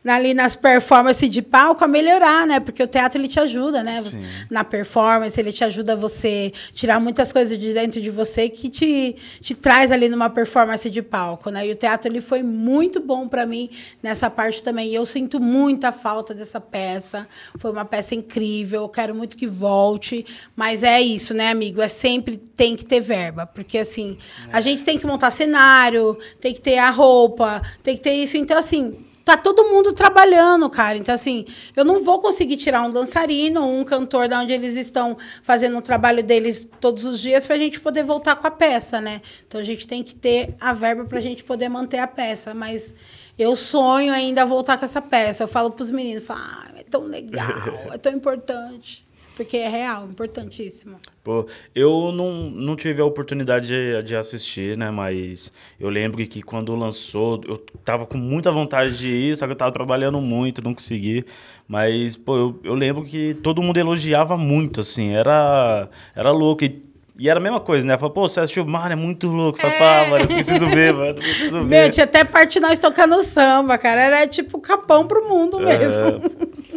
Ali 0.05 0.34
nas 0.34 0.55
performances 0.55 1.30
de 1.30 1.41
palco 1.41 1.84
a 1.84 1.88
melhorar, 1.88 2.47
né? 2.47 2.59
Porque 2.59 2.82
o 2.82 2.88
teatro 2.88 3.20
ele 3.22 3.28
te 3.28 3.39
ajuda, 3.39 3.84
né? 3.84 4.01
Você- 4.01 4.20
Na 4.49 4.63
performance, 4.63 5.39
ele 5.39 5.51
te 5.51 5.63
ajuda 5.63 5.93
a 5.93 5.95
você 5.95 6.51
tirar 6.74 6.99
muitas 6.99 7.32
coisas 7.32 7.57
de 7.57 7.74
dentro 7.74 8.01
de 8.01 8.09
você 8.09 8.49
que 8.49 8.70
te, 8.70 9.15
te 9.41 9.53
traz 9.53 9.91
ali 9.91 10.09
numa 10.09 10.30
performance 10.30 10.89
de 10.89 11.01
palco, 11.01 11.49
né? 11.51 11.67
E 11.67 11.72
o 11.72 11.76
teatro 11.76 12.09
ele 12.11 12.22
foi 12.22 12.41
muito 12.41 12.99
bom 12.99 13.28
pra 13.28 13.45
mim 13.45 13.70
nessa 14.01 14.30
parte 14.30 14.63
também. 14.63 14.89
E 14.89 14.95
eu 14.95 15.05
sinto 15.05 15.39
muita 15.39 15.91
falta 15.91 16.34
dessa 16.34 16.59
peça. 16.59 17.28
Foi 17.57 17.72
uma 17.72 17.86
peça 17.86 18.15
incrível. 18.15 18.82
Eu 18.84 18.89
quero 18.89 19.13
muito 19.13 19.38
que 19.38 19.45
volte. 19.47 20.26
Mas 20.55 20.82
é 20.84 20.99
isso, 21.01 21.34
né, 21.34 21.49
amigo? 21.51 21.82
É 21.82 21.88
sempre 21.88 22.38
tem 22.38 22.76
que 22.76 22.86
ter 22.86 22.99
verba. 22.99 23.45
Porque, 23.45 23.78
assim, 23.78 24.17
a 24.51 24.59
gente 24.61 24.84
tem 24.84 24.97
que 24.97 25.05
montar 25.05 25.32
cenário, 25.32 26.17
tem 26.41 26.53
que 26.53 26.61
ter 26.61 26.78
a 26.80 26.89
roupa, 26.89 27.61
tem 27.84 27.95
que 27.95 28.01
ter 28.01 28.13
isso. 28.13 28.38
Então, 28.38 28.57
assim, 28.57 29.05
tá 29.30 29.38
todo 29.38 29.65
mundo 29.65 29.93
trabalhando, 29.93 30.69
cara. 30.69 30.97
Então, 30.97 31.13
assim, 31.13 31.45
eu 31.75 31.86
não 31.86 32.01
vou 32.01 32.19
conseguir 32.19 32.57
tirar 32.57 32.82
um 32.82 32.89
dançarino 32.89 33.61
ou 33.61 33.80
um 33.80 33.84
cantor 33.84 34.27
da 34.27 34.39
onde 34.39 34.53
eles 34.53 34.75
estão 34.75 35.17
fazendo 35.43 35.77
o 35.77 35.82
trabalho 35.82 36.23
deles 36.23 36.67
todos 36.80 37.03
os 37.03 37.19
dias 37.19 37.45
pra 37.45 37.57
gente 37.57 37.80
poder 37.80 38.03
voltar 38.03 38.36
com 38.36 38.47
a 38.47 38.51
peça, 38.51 38.99
né? 38.99 39.21
Então, 39.47 39.59
a 39.61 39.63
gente 39.63 39.88
tem 39.88 40.03
que 40.03 40.15
ter 40.15 40.55
a 40.59 40.73
verba 40.73 41.05
pra 41.05 41.19
gente 41.19 41.43
poder 41.43 41.69
manter 41.69 41.99
a 41.99 42.07
peça. 42.07 42.53
Mas 42.53 42.95
eu 43.38 43.55
sonho 43.55 44.13
ainda 44.13 44.45
voltar 44.45 44.77
com 44.77 44.86
essa 44.86 45.01
peça. 45.01 45.43
Eu 45.43 45.47
falo 45.47 45.71
pros 45.71 45.91
meninos, 45.91 46.25
falo, 46.25 46.41
ah, 46.41 46.71
é 46.75 46.84
tão 46.84 47.03
legal, 47.03 47.47
é 47.93 47.97
tão 47.97 48.11
importante. 48.11 49.07
Porque 49.40 49.56
é 49.56 49.70
real, 49.70 50.04
importantíssimo. 50.04 50.98
Pô, 51.24 51.48
eu 51.74 52.12
não, 52.12 52.50
não 52.50 52.76
tive 52.76 53.02
a 53.02 53.06
oportunidade 53.06 53.68
de, 53.68 54.04
de 54.04 54.14
assistir, 54.14 54.76
né? 54.76 54.92
Mas 54.92 55.50
eu 55.80 55.90
lembro 55.90 56.18
que 56.28 56.42
quando 56.42 56.76
lançou, 56.76 57.40
eu 57.48 57.56
tava 57.86 58.06
com 58.06 58.18
muita 58.18 58.52
vontade 58.52 58.98
de 58.98 59.08
ir, 59.08 59.38
só 59.38 59.46
que 59.46 59.54
eu 59.54 59.56
tava 59.56 59.72
trabalhando 59.72 60.20
muito, 60.20 60.62
não 60.62 60.74
consegui. 60.74 61.26
Mas, 61.66 62.18
pô, 62.18 62.36
eu, 62.36 62.60
eu 62.66 62.74
lembro 62.74 63.06
que 63.06 63.34
todo 63.36 63.64
mundo 63.64 63.78
elogiava 63.78 64.36
muito, 64.36 64.82
assim, 64.82 65.14
era, 65.14 65.88
era 66.14 66.32
louco. 66.34 66.66
E, 66.66 66.84
e 67.18 67.30
era 67.30 67.40
a 67.40 67.42
mesma 67.42 67.62
coisa, 67.62 67.88
né? 67.88 67.98
Falei, 67.98 68.14
pô, 68.14 68.28
você 68.28 68.42
assistiu, 68.42 68.66
mano, 68.66 68.92
é 68.92 68.96
muito 68.98 69.28
louco. 69.28 69.58
Falei, 69.58 69.80
pá, 69.80 70.06
mano, 70.10 70.26
eu 70.26 70.28
preciso 70.28 70.68
ver, 70.68 70.92
mano, 70.92 71.12
eu 71.12 71.16
preciso 71.16 71.60
ver. 71.60 71.64
Meu, 71.64 71.90
tinha 71.90 72.04
até 72.04 72.26
parte 72.26 72.56
de 72.56 72.60
nós 72.60 72.78
tocando 72.78 73.24
samba, 73.24 73.78
cara. 73.78 74.02
Era 74.02 74.28
tipo 74.28 74.60
capão 74.60 75.08
pro 75.08 75.30
mundo 75.30 75.62
mesmo. 75.62 76.60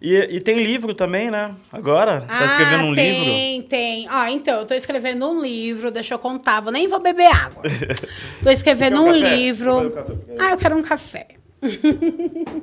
E, 0.00 0.14
e 0.36 0.40
tem 0.40 0.62
livro 0.62 0.94
também, 0.94 1.28
né? 1.30 1.54
Agora? 1.72 2.20
Tá 2.20 2.46
escrevendo 2.46 2.84
um 2.84 2.92
Ah, 2.92 2.94
tem, 2.94 3.10
livro? 3.10 3.24
Tem, 3.24 3.62
tem. 3.62 4.06
Ah, 4.08 4.30
então, 4.30 4.60
eu 4.60 4.66
tô 4.66 4.74
escrevendo 4.74 5.28
um 5.28 5.40
livro, 5.40 5.90
deixa 5.90 6.14
eu 6.14 6.18
contar, 6.20 6.60
vou 6.60 6.70
nem 6.72 6.86
vou 6.86 7.00
beber 7.00 7.26
água. 7.26 7.64
tô 8.42 8.50
escrevendo 8.50 9.02
um 9.02 9.08
um 9.08 9.12
livro. 9.12 9.88
Um. 9.88 9.92
Ah, 10.38 10.52
eu 10.52 10.56
quero 10.56 10.76
um 10.76 10.82
café. 10.82 11.26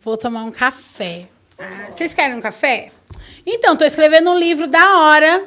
vou 0.00 0.16
tomar 0.16 0.44
um 0.44 0.50
café. 0.50 1.28
Ah, 1.58 1.88
vocês 1.90 2.14
querem 2.14 2.36
um 2.36 2.40
café? 2.40 2.90
Então, 3.44 3.76
tô 3.76 3.84
escrevendo 3.84 4.30
um 4.30 4.38
livro 4.38 4.66
da 4.66 4.98
hora. 4.98 5.46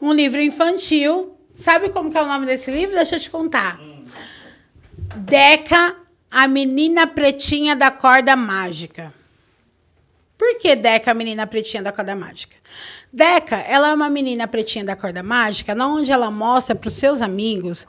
Um 0.00 0.12
livro 0.12 0.40
infantil. 0.40 1.36
Sabe 1.54 1.88
como 1.88 2.12
que 2.12 2.18
é 2.18 2.22
o 2.22 2.26
nome 2.26 2.46
desse 2.46 2.70
livro? 2.70 2.94
Deixa 2.94 3.16
eu 3.16 3.20
te 3.20 3.30
contar. 3.30 3.80
Deca, 5.16 5.96
a 6.30 6.46
menina 6.48 7.06
pretinha 7.06 7.74
da 7.76 7.90
corda 7.90 8.36
mágica. 8.36 9.12
Por 10.38 10.58
que 10.58 10.76
Deca, 10.76 11.10
a 11.12 11.14
menina 11.14 11.46
pretinha 11.46 11.82
da 11.82 11.92
corda 11.92 12.14
mágica? 12.14 12.56
Deca, 13.12 13.56
ela 13.56 13.88
é 13.88 13.94
uma 13.94 14.10
menina 14.10 14.46
pretinha 14.46 14.84
da 14.84 14.94
corda 14.94 15.22
mágica, 15.22 15.74
onde 15.86 16.12
ela 16.12 16.30
mostra 16.30 16.74
para 16.74 16.88
os 16.88 16.94
seus 16.94 17.22
amigos 17.22 17.86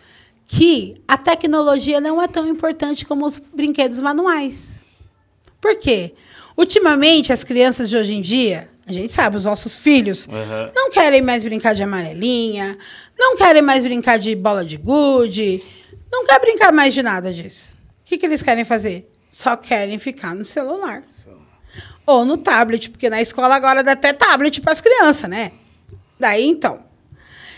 que 0.48 1.02
a 1.06 1.18
tecnologia 1.18 2.00
não 2.00 2.22
é 2.22 2.28
tão 2.28 2.48
importante 2.48 3.06
como 3.06 3.26
os 3.26 3.38
brinquedos 3.38 4.00
manuais. 4.00 4.86
Por 5.60 5.76
quê? 5.78 6.14
Ultimamente, 6.56 7.34
as 7.34 7.44
crianças 7.44 7.90
de 7.90 7.98
hoje 7.98 8.14
em 8.14 8.22
dia, 8.22 8.70
a 8.86 8.94
gente 8.94 9.12
sabe, 9.12 9.36
os 9.36 9.44
nossos 9.44 9.76
filhos, 9.76 10.26
Uhum. 10.28 10.72
não 10.74 10.90
querem 10.90 11.22
mais 11.22 11.44
brincar 11.44 11.76
de 11.76 11.84
amarelinha, 11.84 12.78
não 13.20 13.36
querem 13.36 13.62
mais 13.62 13.84
brincar 13.84 14.18
de 14.18 14.34
bola 14.36 14.64
de 14.64 14.78
gude, 14.78 15.62
não 16.10 16.26
quer 16.26 16.40
brincar 16.40 16.72
mais 16.72 16.94
de 16.94 17.04
nada 17.04 17.34
disso. 17.34 17.76
O 18.08 18.10
que, 18.10 18.18
que 18.18 18.26
eles 18.26 18.42
querem 18.42 18.64
fazer? 18.64 19.12
Só 19.30 19.58
querem 19.58 20.00
ficar 20.00 20.34
no 20.34 20.46
celular. 20.46 21.04
Ou 22.06 22.24
no 22.24 22.38
tablet, 22.38 22.90
porque 22.90 23.10
na 23.10 23.22
escola 23.22 23.54
agora 23.54 23.84
dá 23.84 23.92
até 23.92 24.14
tablet 24.14 24.62
para 24.62 24.72
as 24.72 24.80
crianças, 24.80 25.30
né? 25.30 25.52
Daí 26.18 26.46
então. 26.46 26.80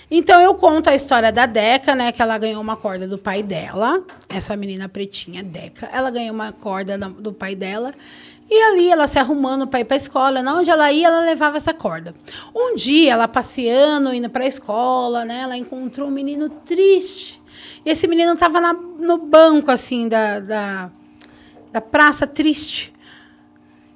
Então 0.10 0.42
eu 0.42 0.56
conto 0.56 0.90
a 0.90 0.96
história 0.96 1.32
da 1.32 1.46
Deca, 1.46 1.94
né? 1.94 2.12
Que 2.12 2.20
ela 2.20 2.36
ganhou 2.40 2.60
uma 2.60 2.76
corda 2.76 3.08
do 3.08 3.16
pai 3.20 3.44
dela. 3.44 4.04
Essa 4.28 4.56
menina 4.58 4.90
pretinha, 4.90 5.44
Deca. 5.44 5.88
Ela 5.94 6.10
ganhou 6.10 6.34
uma 6.34 6.52
corda 6.52 6.98
da- 6.98 7.10
do 7.10 7.32
pai 7.32 7.54
dela. 7.54 7.94
E 8.50 8.62
ali 8.64 8.90
ela 8.92 9.08
se 9.08 9.20
arrumando 9.20 9.68
para 9.68 9.80
ir 9.80 9.86
para 9.86 9.96
a 9.96 9.98
escola. 9.98 10.42
Na 10.42 10.56
onde 10.56 10.72
ela 10.72 10.92
ia, 10.92 11.08
ela 11.08 11.22
levava 11.22 11.58
essa 11.58 11.74
corda. 11.74 12.16
Um 12.54 12.74
dia, 12.74 13.14
ela 13.14 13.28
passeando, 13.28 14.14
indo 14.14 14.30
para 14.30 14.44
a 14.44 14.48
escola, 14.48 15.24
né? 15.24 15.42
Ela 15.42 15.58
encontrou 15.58 16.08
um 16.08 16.12
menino 16.12 16.50
triste. 16.50 17.42
E 17.86 17.92
esse 17.92 18.08
menino 18.08 18.34
estava 18.34 18.60
no 18.74 19.18
banco, 19.18 19.70
assim, 19.70 20.08
da, 20.08 20.40
da, 20.40 20.92
da 21.72 21.82
praça, 21.82 22.26
triste. 22.26 22.92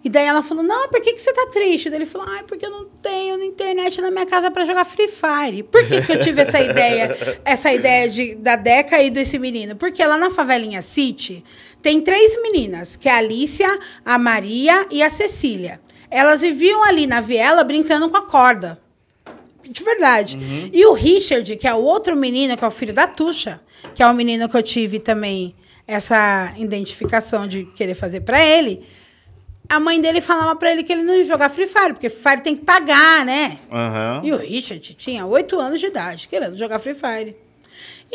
E 0.03 0.09
daí 0.09 0.25
ela 0.25 0.43
falou: 0.43 0.63
Não, 0.63 0.89
por 0.89 1.01
que, 1.01 1.13
que 1.13 1.21
você 1.21 1.31
tá 1.31 1.47
triste? 1.51 1.89
Daí 1.89 1.99
ele 1.99 2.05
falou: 2.05 2.27
Ai, 2.29 2.43
porque 2.43 2.65
eu 2.65 2.69
não 2.69 2.85
tenho 3.01 3.41
internet 3.41 4.01
na 4.01 4.11
minha 4.11 4.25
casa 4.25 4.51
para 4.51 4.65
jogar 4.65 4.83
Free 4.83 5.07
Fire. 5.07 5.63
Por 5.63 5.87
que, 5.87 6.01
que 6.01 6.11
eu 6.11 6.19
tive 6.19 6.41
essa 6.41 6.59
ideia, 6.61 7.41
essa 7.45 7.71
ideia 7.71 8.09
de, 8.09 8.35
da 8.35 8.57
Deca 8.57 9.01
e 9.01 9.09
desse 9.09 9.39
menino? 9.39 9.75
Porque 9.77 10.05
lá 10.05 10.17
na 10.17 10.29
favelinha 10.29 10.81
City 10.81 11.43
tem 11.83 11.99
três 11.99 12.41
meninas, 12.41 12.95
que 12.95 13.09
é 13.09 13.11
a 13.11 13.17
Alicia, 13.17 13.77
a 14.05 14.17
Maria 14.17 14.87
e 14.89 15.03
a 15.03 15.09
Cecília. 15.09 15.81
Elas 16.09 16.41
viviam 16.41 16.81
ali 16.81 17.05
na 17.05 17.19
viela 17.19 17.61
brincando 17.61 18.09
com 18.09 18.15
a 18.15 18.21
corda. 18.21 18.79
De 19.69 19.83
verdade. 19.83 20.39
E 20.71 20.85
o 20.85 20.93
Richard, 20.93 21.55
que 21.57 21.67
é 21.67 21.73
o 21.73 21.83
outro 21.83 22.15
menino, 22.15 22.55
que 22.55 22.63
é 22.63 22.67
o 22.67 22.71
filho 22.71 22.93
da 22.93 23.05
Tuxa, 23.05 23.59
que 23.93 24.01
é 24.01 24.07
o 24.07 24.13
menino 24.13 24.47
que 24.47 24.55
eu 24.55 24.63
tive 24.63 24.97
também 24.97 25.53
essa 25.85 26.53
identificação 26.57 27.47
de 27.47 27.65
querer 27.65 27.95
fazer 27.95 28.21
para 28.21 28.41
ele. 28.41 28.85
A 29.67 29.77
mãe 29.77 29.99
dele 29.99 30.21
falava 30.21 30.55
para 30.55 30.71
ele 30.71 30.83
que 30.83 30.93
ele 30.93 31.03
não 31.03 31.15
ia 31.15 31.25
jogar 31.25 31.49
Free 31.49 31.67
Fire, 31.67 31.91
porque 31.93 32.09
Free 32.09 32.31
Fire 32.31 32.41
tem 32.43 32.55
que 32.55 32.63
pagar, 32.63 33.25
né? 33.25 33.59
Aham. 33.69 34.21
E 34.23 34.31
o 34.31 34.37
Richard 34.37 34.93
tinha 34.95 35.25
oito 35.25 35.59
anos 35.59 35.81
de 35.81 35.87
idade, 35.87 36.29
querendo 36.29 36.57
jogar 36.57 36.79
Free 36.79 36.95
Fire. 36.95 37.35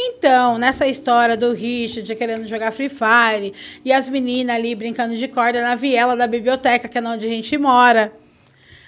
Então, 0.01 0.59
nessa 0.59 0.87
história 0.87 1.37
do 1.37 1.53
Richard 1.53 2.15
querendo 2.15 2.47
jogar 2.47 2.71
Free 2.71 2.89
Fire 2.89 3.53
e 3.85 3.93
as 3.93 4.09
meninas 4.09 4.55
ali 4.55 4.73
brincando 4.77 5.17
de 5.17 5.27
corda 5.27 5.61
na 5.61 5.75
viela 5.75 6.17
da 6.17 6.25
biblioteca, 6.29 6.89
que 6.89 6.97
é 6.97 7.03
onde 7.03 7.27
a 7.27 7.29
gente 7.29 7.59
mora. 7.59 8.13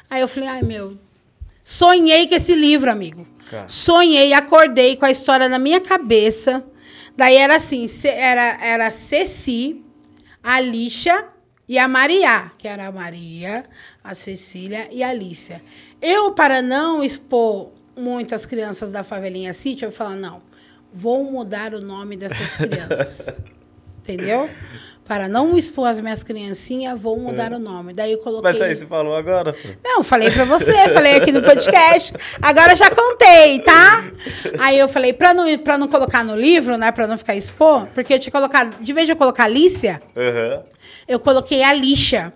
Aí 0.08 0.20
eu 0.20 0.28
falei, 0.28 0.48
ai 0.48 0.62
meu, 0.62 0.96
sonhei 1.64 2.28
com 2.28 2.34
esse 2.36 2.54
livro, 2.54 2.88
amigo. 2.88 3.26
Cara. 3.50 3.66
Sonhei, 3.66 4.32
acordei 4.32 4.94
com 4.94 5.04
a 5.04 5.11
história 5.11 5.48
na 5.48 5.58
minha 5.58 5.80
cabeça. 5.80 6.64
Daí 7.16 7.34
era 7.34 7.56
assim, 7.56 7.86
era, 8.04 8.64
era 8.64 8.90
Ceci, 8.92 9.84
a 10.40 10.61
Lixa 10.61 11.26
e 11.68 11.76
a 11.76 11.88
Maria, 11.88 12.52
que 12.56 12.68
era 12.68 12.86
a 12.86 12.92
Maria, 12.92 13.64
a 14.02 14.14
Cecília 14.14 14.88
e 14.92 15.02
a 15.02 15.08
Alicia. 15.08 15.61
Eu, 16.00 16.30
para 16.32 16.62
não 16.62 17.02
expor 17.02 17.72
muitas 17.96 18.46
crianças 18.46 18.92
da 18.92 19.02
favelinha 19.02 19.52
City, 19.52 19.84
eu 19.84 19.90
falei, 19.90 20.20
não, 20.20 20.40
vou 20.93 21.24
mudar 21.24 21.74
o 21.74 21.80
nome 21.80 22.16
dessas 22.16 22.57
crianças. 22.57 23.38
Entendeu? 24.03 24.49
Para 25.11 25.26
não 25.26 25.57
expor 25.59 25.88
as 25.88 26.01
minhas 26.01 26.22
criancinhas, 26.22 27.01
vou 27.01 27.18
mudar 27.18 27.53
o 27.53 27.59
nome. 27.59 27.93
Daí 27.93 28.12
eu 28.12 28.18
coloquei... 28.18 28.53
Mas 28.53 28.61
aí 28.61 28.74
você 28.74 28.86
falou 28.86 29.16
agora, 29.16 29.53
Fran. 29.53 29.72
Não, 29.82 30.05
falei 30.05 30.30
pra 30.30 30.45
você, 30.45 30.72
falei 30.91 31.16
aqui 31.16 31.32
no 31.32 31.43
podcast. 31.43 32.14
Agora 32.41 32.76
já 32.76 32.88
contei, 32.91 33.59
tá? 33.59 34.05
Aí 34.61 34.78
eu 34.78 34.86
falei, 34.86 35.12
pra 35.12 35.34
não, 35.34 35.59
pra 35.59 35.76
não 35.76 35.88
colocar 35.88 36.24
no 36.24 36.36
livro, 36.36 36.76
né? 36.76 36.93
Pra 36.93 37.09
não 37.09 37.18
ficar 37.18 37.34
expor, 37.34 37.88
porque 37.93 38.14
eu 38.14 38.20
tinha 38.20 38.30
colocado, 38.30 38.80
de 38.80 38.93
vez 38.93 39.07
de 39.07 39.12
eu 39.12 39.16
colocar 39.16 39.45
Alicia, 39.45 40.01
Aham. 40.16 40.62
eu 41.09 41.18
coloquei 41.18 41.64
a 41.64 41.72
lixa. 41.72 42.32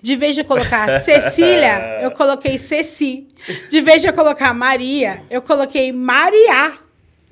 De 0.00 0.14
vez 0.14 0.36
de 0.36 0.42
eu 0.42 0.44
colocar 0.44 1.00
Cecília, 1.02 2.00
eu 2.02 2.12
coloquei 2.12 2.58
Ceci. 2.58 3.26
De 3.68 3.80
vez 3.80 4.00
de 4.00 4.06
eu 4.06 4.12
colocar 4.12 4.54
Maria, 4.54 5.20
eu 5.28 5.42
coloquei 5.42 5.90
Maria. 5.90 6.78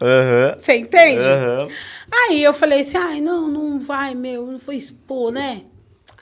Aham. 0.01 0.59
Você 0.59 0.77
entende? 0.77 1.21
Aham. 1.21 1.69
Aí 2.13 2.43
eu 2.43 2.53
falei 2.55 2.81
assim, 2.81 2.97
ai, 2.97 3.21
não, 3.21 3.49
não 3.49 3.81
vai, 3.81 4.15
meu, 4.15 4.47
não 4.47 4.59
vou 4.59 4.75
expor, 4.75 5.33
né? 5.33 5.63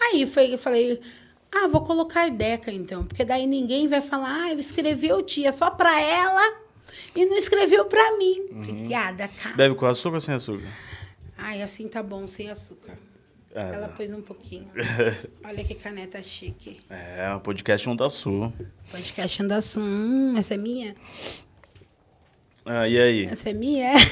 Aí 0.00 0.26
foi, 0.26 0.54
eu 0.54 0.58
falei, 0.58 1.00
ah, 1.52 1.66
vou 1.68 1.82
colocar 1.82 2.30
Deca 2.30 2.72
então, 2.72 3.04
porque 3.04 3.24
daí 3.24 3.46
ninguém 3.46 3.86
vai 3.86 4.00
falar, 4.00 4.44
ah, 4.44 4.52
escreveu 4.54 5.22
tia 5.22 5.52
só 5.52 5.70
pra 5.70 6.00
ela 6.00 6.58
e 7.14 7.24
não 7.26 7.36
escreveu 7.36 7.84
pra 7.86 8.16
mim. 8.18 8.46
Obrigada, 8.50 9.28
cara. 9.28 9.56
Bebe 9.56 9.74
com 9.74 9.86
açúcar 9.86 10.16
ou 10.16 10.20
sem 10.20 10.34
açúcar? 10.34 10.68
Ai, 11.36 11.62
assim 11.62 11.88
tá 11.88 12.02
bom, 12.02 12.26
sem 12.26 12.50
açúcar. 12.50 12.96
Ah, 13.54 13.70
Ela 13.72 13.88
pôs 13.88 14.10
um 14.10 14.20
pouquinho. 14.20 14.68
Olha 15.44 15.62
que 15.62 15.74
caneta 15.76 16.20
chique. 16.20 16.80
É, 16.90 17.32
o 17.36 17.40
podcast 17.40 17.86
não 17.86 17.96
tá 17.96 18.08
sul. 18.08 18.52
Podcast 18.90 19.42
anda 19.42 19.56
assim, 19.56 19.80
hum, 19.80 20.34
essa 20.36 20.54
é 20.54 20.56
minha? 20.56 20.96
Ah, 22.66 22.88
e 22.88 22.98
aí? 22.98 23.28
Essa 23.30 23.50
é 23.50 23.52
minha? 23.52 23.92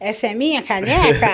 Essa 0.00 0.26
é 0.28 0.34
minha 0.34 0.62
caneca? 0.62 1.28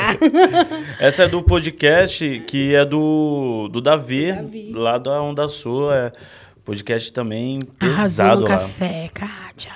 Essa 1.00 1.24
é 1.24 1.28
do 1.28 1.42
podcast 1.42 2.40
que 2.46 2.74
é 2.74 2.84
do, 2.84 3.68
do 3.68 3.80
Davi, 3.80 4.32
Davi. 4.32 4.72
lá 4.74 4.98
da 4.98 5.20
Onda 5.22 5.48
Sul. 5.48 5.92
É 5.92 6.12
podcast 6.64 7.12
também 7.12 7.60
Arrasou 7.80 7.98
pesado 8.26 8.40
no 8.42 8.48
lá. 8.48 8.58
café, 8.58 9.10
Kátia. 9.12 9.72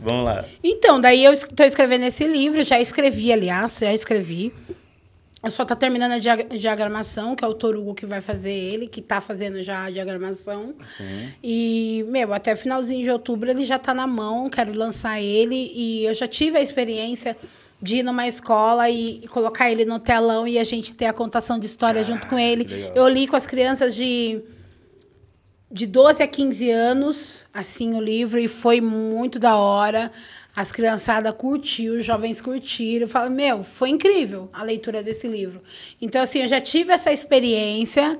Vamos 0.00 0.24
lá. 0.24 0.44
Então, 0.62 1.00
daí 1.00 1.24
eu 1.24 1.32
estou 1.32 1.64
escrevendo 1.64 2.04
esse 2.04 2.24
livro, 2.26 2.62
já 2.64 2.80
escrevi, 2.80 3.32
aliás, 3.32 3.78
já 3.80 3.92
escrevi. 3.94 4.52
Eu 5.42 5.50
só 5.50 5.64
tá 5.64 5.76
terminando 5.76 6.12
a 6.12 6.18
dia- 6.18 6.44
diagramação, 6.44 7.36
que 7.36 7.44
é 7.44 7.48
o 7.48 7.54
Torugo 7.54 7.94
que 7.94 8.04
vai 8.04 8.20
fazer 8.20 8.52
ele, 8.52 8.88
que 8.88 9.00
tá 9.00 9.20
fazendo 9.20 9.62
já 9.62 9.84
a 9.84 9.90
diagramação. 9.90 10.74
Sim. 10.84 11.32
E, 11.42 12.04
meu, 12.08 12.34
até 12.34 12.56
finalzinho 12.56 13.04
de 13.04 13.10
outubro 13.10 13.48
ele 13.48 13.64
já 13.64 13.78
tá 13.78 13.94
na 13.94 14.06
mão, 14.06 14.50
quero 14.50 14.76
lançar 14.76 15.20
ele. 15.20 15.70
E 15.74 16.04
eu 16.06 16.14
já 16.14 16.26
tive 16.26 16.58
a 16.58 16.60
experiência 16.60 17.36
de 17.80 17.98
ir 17.98 18.02
numa 18.02 18.26
escola 18.26 18.90
e, 18.90 19.20
e 19.22 19.28
colocar 19.28 19.70
ele 19.70 19.84
no 19.84 20.00
telão 20.00 20.48
e 20.48 20.58
a 20.58 20.64
gente 20.64 20.92
ter 20.94 21.06
a 21.06 21.12
contação 21.12 21.56
de 21.56 21.66
história 21.66 22.02
junto 22.02 22.26
com 22.26 22.36
ele. 22.36 22.64
legal. 22.64 22.92
Eu 22.96 23.06
li 23.06 23.28
com 23.28 23.36
as 23.36 23.46
crianças 23.46 23.94
de 23.94 24.42
de 25.70 25.86
12 25.86 26.22
a 26.22 26.26
15 26.26 26.70
anos, 26.70 27.44
assim, 27.52 27.94
o 27.94 28.00
livro, 28.00 28.38
e 28.38 28.48
foi 28.48 28.80
muito 28.80 29.38
da 29.38 29.56
hora. 29.56 30.10
As 30.58 30.72
criançadas 30.72 31.32
curtiram, 31.34 31.98
os 31.98 32.04
jovens 32.04 32.40
curtiram. 32.40 33.06
Falo, 33.06 33.30
meu, 33.30 33.62
foi 33.62 33.90
incrível 33.90 34.50
a 34.52 34.64
leitura 34.64 35.04
desse 35.04 35.28
livro. 35.28 35.62
Então, 36.02 36.20
assim, 36.20 36.40
eu 36.40 36.48
já 36.48 36.60
tive 36.60 36.92
essa 36.92 37.12
experiência 37.12 38.18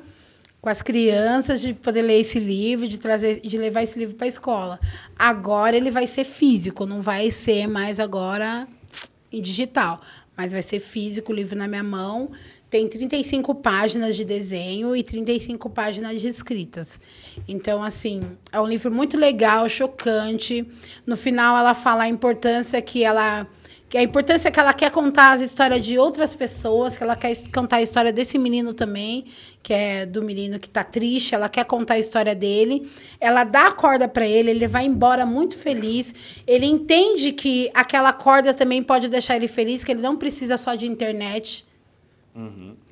com 0.61 0.68
as 0.68 0.80
crianças 0.80 1.61
de 1.61 1.74
poder 1.74 2.03
ler 2.03 2.20
esse 2.20 2.39
livro, 2.39 2.86
de 2.86 2.97
trazer, 2.97 3.41
de 3.41 3.59
levar 3.59 3.82
esse 3.82 3.99
livro 3.99 4.14
para 4.14 4.26
a 4.26 4.28
escola. 4.28 4.78
Agora 5.18 5.76
ele 5.76 5.91
vai 5.91 6.07
ser 6.07 6.22
físico, 6.22 6.86
não 6.86 7.03
vai 7.03 7.32
ser 7.32 7.66
mais 7.66 7.99
agora 7.99 8.68
em 9.32 9.43
digital, 9.43 10.01
mas 10.36 10.53
vai 10.53 10.62
ser 10.62 10.78
físico, 10.78 11.32
o 11.32 11.34
livro 11.34 11.59
na 11.59 11.66
minha 11.66 11.82
mão. 11.82 12.30
Tem 12.70 12.86
35 12.86 13.54
páginas 13.54 14.14
de 14.14 14.26
desenho 14.26 14.94
e 14.94 15.02
35 15.02 15.70
páginas 15.70 16.20
de 16.20 16.28
escritas. 16.28 17.00
Então, 17.48 17.82
assim, 17.82 18.36
é 18.52 18.60
um 18.60 18.66
livro 18.66 18.92
muito 18.92 19.16
legal, 19.16 19.66
chocante. 19.70 20.66
No 21.06 21.16
final, 21.16 21.56
ela 21.56 21.74
fala 21.74 22.02
a 22.02 22.08
importância 22.08 22.80
que 22.82 23.02
ela. 23.02 23.46
Que 23.88 23.96
a 23.96 24.02
importância 24.02 24.50
que 24.50 24.60
ela 24.60 24.74
quer 24.74 24.90
contar 24.90 25.32
as 25.32 25.40
histórias 25.40 25.80
de 25.80 25.98
outras 25.98 26.34
pessoas, 26.34 26.94
que 26.94 27.02
ela 27.02 27.16
quer 27.16 27.34
contar 27.50 27.76
a 27.76 27.82
história 27.82 28.12
desse 28.12 28.36
menino 28.36 28.74
também, 28.74 29.24
que 29.62 29.72
é 29.72 30.04
do 30.04 30.22
menino 30.22 30.58
que 30.58 30.68
tá 30.68 30.84
triste, 30.84 31.34
ela 31.34 31.48
quer 31.48 31.64
contar 31.64 31.94
a 31.94 31.98
história 31.98 32.34
dele. 32.34 32.86
Ela 33.18 33.44
dá 33.44 33.68
a 33.68 33.72
corda 33.72 34.06
para 34.06 34.26
ele, 34.26 34.50
ele 34.50 34.68
vai 34.68 34.84
embora 34.84 35.24
muito 35.24 35.56
feliz. 35.56 36.14
Ele 36.46 36.66
entende 36.66 37.32
que 37.32 37.70
aquela 37.72 38.12
corda 38.12 38.52
também 38.52 38.82
pode 38.82 39.08
deixar 39.08 39.36
ele 39.36 39.48
feliz, 39.48 39.82
que 39.82 39.92
ele 39.92 40.02
não 40.02 40.18
precisa 40.18 40.58
só 40.58 40.74
de 40.74 40.86
internet. 40.86 41.66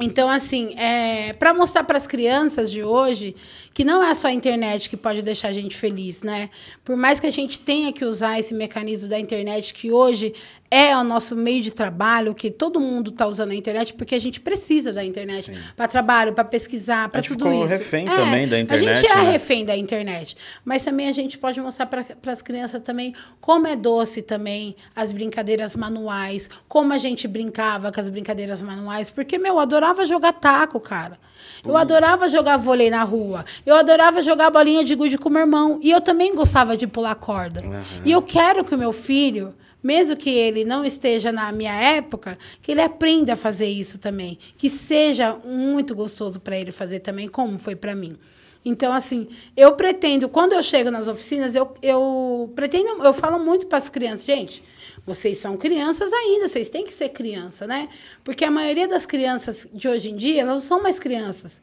Então, 0.01 0.29
assim, 0.29 0.75
é, 0.77 1.33
para 1.33 1.55
mostrar 1.55 1.85
para 1.85 1.97
as 1.97 2.07
crianças 2.07 2.71
de 2.71 2.83
hoje 2.83 3.35
que 3.73 3.85
não 3.85 4.03
é 4.03 4.13
só 4.15 4.29
a 4.29 4.33
internet 4.33 4.91
que 4.91 4.97
pode 4.97 5.23
deixar 5.23 5.49
a 5.49 5.53
gente 5.53 5.77
feliz, 5.77 6.23
né? 6.23 6.51
Por 6.85 6.97
mais 6.97 7.21
que 7.21 7.27
a 7.27 7.31
gente 7.31 7.61
tenha 7.61 7.93
que 7.93 8.05
usar 8.05 8.41
esse 8.41 8.53
mecanismo 8.53 9.09
da 9.09 9.19
internet, 9.19 9.73
que 9.73 9.93
hoje 9.93 10.35
é 10.71 10.97
o 10.97 11.05
nosso 11.05 11.37
meio 11.37 11.62
de 11.62 11.71
trabalho, 11.71 12.35
que 12.35 12.51
todo 12.51 12.81
mundo 12.81 13.11
está 13.11 13.27
usando 13.27 13.51
a 13.53 13.55
internet, 13.55 13.95
porque 13.95 14.14
a 14.14 14.19
gente 14.19 14.41
precisa 14.41 14.93
da 14.93 15.05
internet 15.05 15.53
para 15.77 15.87
trabalho, 15.89 16.33
para 16.33 16.45
pesquisar, 16.45 17.09
para 17.09 17.23
tudo 17.23 17.45
ficou 17.45 17.64
isso. 17.64 17.75
refém 17.75 18.07
também 18.07 18.49
da 18.49 18.57
A 18.57 18.61
internet, 18.61 18.99
gente 18.99 19.11
é 19.11 19.17
né? 19.17 19.31
refém 19.31 19.64
da 19.64 19.77
internet. 19.77 20.37
Mas 20.64 20.85
também 20.85 21.09
a 21.09 21.12
gente 21.12 21.39
pode 21.39 21.61
mostrar 21.61 21.87
para 21.87 22.05
as 22.33 22.43
crianças 22.43 22.81
também 22.81 23.14
como 23.41 23.67
é 23.67 23.77
doce 23.77 24.23
também 24.23 24.77
as 24.95 25.12
brincadeiras 25.12 25.77
manuais, 25.77 26.49
como 26.69 26.93
a 26.93 26.99
gente 26.99 27.29
brincava 27.29 27.93
com 27.93 28.01
as 28.01 28.09
brincadeiras 28.09 28.62
manuais. 28.62 29.11
Porque, 29.11 29.38
meu, 29.38 29.55
eu 29.55 29.61
adorava 29.61 30.05
jogar 30.05 30.33
taco, 30.33 30.80
cara. 30.80 31.18
Eu 31.64 31.76
adorava 31.76 32.29
jogar 32.29 32.57
vôlei 32.57 32.91
na 32.91 33.03
rua. 33.03 33.45
Eu 33.64 33.75
adorava 33.76 34.21
jogar 34.22 34.51
bolinha 34.51 34.84
de 34.84 34.95
gude 34.95 35.18
com 35.18 35.29
meu 35.29 35.41
irmão. 35.43 35.79
E 35.83 35.91
eu 35.91 36.01
também 36.01 36.34
gostava 36.34 36.76
de 36.76 36.87
pular 36.87 37.14
corda. 37.14 37.63
E 38.05 38.13
eu 38.13 38.22
quero 38.22 38.64
que 38.64 38.75
o 38.75 38.79
meu 38.79 38.93
filho, 38.93 39.55
mesmo 39.87 40.17
que 40.17 40.30
ele 40.30 40.64
não 40.64 40.84
esteja 40.84 41.30
na 41.30 41.53
minha 41.53 41.72
época, 41.72 42.37
que 42.61 42.72
ele 42.72 42.80
aprenda 42.80 43.34
a 43.34 43.37
fazer 43.37 43.68
isso 43.68 44.00
também. 44.00 44.37
Que 44.58 44.68
seja 44.68 45.37
muito 45.45 45.95
gostoso 45.95 46.41
para 46.41 46.58
ele 46.58 46.72
fazer 46.72 46.99
também, 46.99 47.29
como 47.29 47.57
foi 47.57 47.76
para 47.76 47.95
mim. 47.95 48.18
Então, 48.64 48.92
assim, 48.92 49.29
eu 49.57 49.76
pretendo, 49.76 50.29
quando 50.29 50.54
eu 50.54 50.63
chego 50.64 50.91
nas 50.91 51.07
oficinas, 51.07 51.54
eu, 51.54 51.72
eu 51.80 52.53
pretendo, 52.57 53.00
eu 53.04 53.14
falo 53.14 53.38
muito 53.38 53.68
para 53.68 53.79
as 53.79 53.88
crianças, 53.88 54.26
gente, 54.26 54.61
vocês 55.04 55.38
são 55.38 55.57
crianças 55.57 56.13
ainda, 56.13 56.49
vocês 56.49 56.68
têm 56.68 56.83
que 56.83 56.92
ser 56.92 57.11
criança, 57.11 57.64
né? 57.64 57.88
Porque 58.25 58.45
a 58.45 58.50
maioria 58.50 58.88
das 58.88 59.07
crianças 59.07 59.68
de 59.72 59.87
hoje 59.87 60.11
em 60.11 60.17
dia, 60.17 60.41
elas 60.41 60.54
não 60.54 60.61
são 60.61 60.83
mais 60.83 60.99
crianças. 60.99 61.63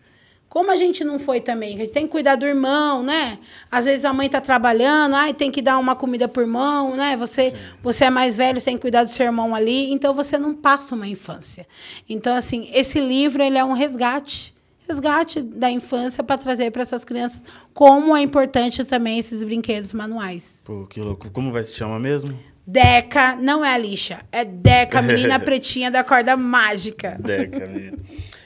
Como 0.54 0.70
a 0.70 0.76
gente 0.76 1.04
não 1.04 1.18
foi 1.18 1.42
também, 1.42 1.74
a 1.74 1.78
gente 1.80 1.94
tem 1.94 2.06
que 2.06 2.12
cuidar 2.12 2.36
do 2.36 2.46
irmão, 2.46 3.02
né? 3.02 3.40
Às 3.72 3.86
vezes 3.86 4.06
a 4.06 4.14
mãe 4.14 4.28
está 4.28 4.40
trabalhando, 4.40 5.16
ai, 5.16 5.34
tem 5.34 5.50
que 5.50 5.64
dar 5.64 5.80
uma 5.80 5.96
comida 5.96 6.28
por 6.28 6.42
irmão, 6.42 6.96
né? 6.96 7.18
Você, 7.18 7.56
você 7.82 8.06
é 8.06 8.12
mais 8.12 8.36
velho, 8.36 8.60
você 8.60 8.66
tem 8.66 8.76
que 8.76 8.82
cuidar 8.84 9.04
do 9.04 9.10
seu 9.10 9.26
irmão 9.26 9.56
ali, 9.56 9.92
então 9.92 10.14
você 10.14 10.38
não 10.38 10.54
passa 10.54 10.94
uma 10.94 11.08
infância. 11.08 11.66
Então, 12.08 12.36
assim, 12.36 12.70
esse 12.72 13.00
livro 13.00 13.42
ele 13.42 13.58
é 13.58 13.66
um 13.66 13.74
resgate 13.74 14.54
resgate 14.88 15.42
da 15.42 15.72
infância 15.72 16.24
para 16.24 16.38
trazer 16.38 16.70
para 16.70 16.84
essas 16.84 17.04
crianças 17.04 17.44
como 17.74 18.16
é 18.16 18.22
importante 18.22 18.84
também 18.84 19.18
esses 19.18 19.44
brinquedos 19.44 19.92
manuais. 19.92 20.62
Pô, 20.68 20.86
que 20.86 21.02
louco. 21.02 21.32
Como 21.32 21.52
vai 21.52 21.64
se 21.66 21.76
chamar 21.76 22.00
mesmo? 22.00 22.38
Deca, 22.68 23.36
não 23.38 23.66
é 23.66 23.74
a 23.74 23.78
lixa, 23.80 24.20
é 24.32 24.46
Deca, 24.46 25.00
a 25.00 25.02
menina 25.02 25.40
pretinha 25.40 25.90
da 25.90 26.04
corda 26.04 26.38
mágica. 26.38 27.18
Deca, 27.20 27.66
menina. 27.66 27.98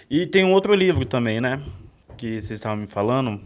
E 0.09 0.25
tem 0.25 0.45
um 0.45 0.53
outro 0.53 0.73
livro 0.73 1.03
também, 1.03 1.41
né? 1.41 1.61
Que 2.17 2.41
vocês 2.41 2.51
estavam 2.51 2.77
me 2.77 2.87
falando. 2.87 3.39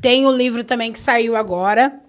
Tem 0.00 0.26
o 0.26 0.30
um 0.30 0.36
livro 0.36 0.64
também 0.64 0.90
que 0.90 0.98
saiu 0.98 1.36
agora, 1.36 2.00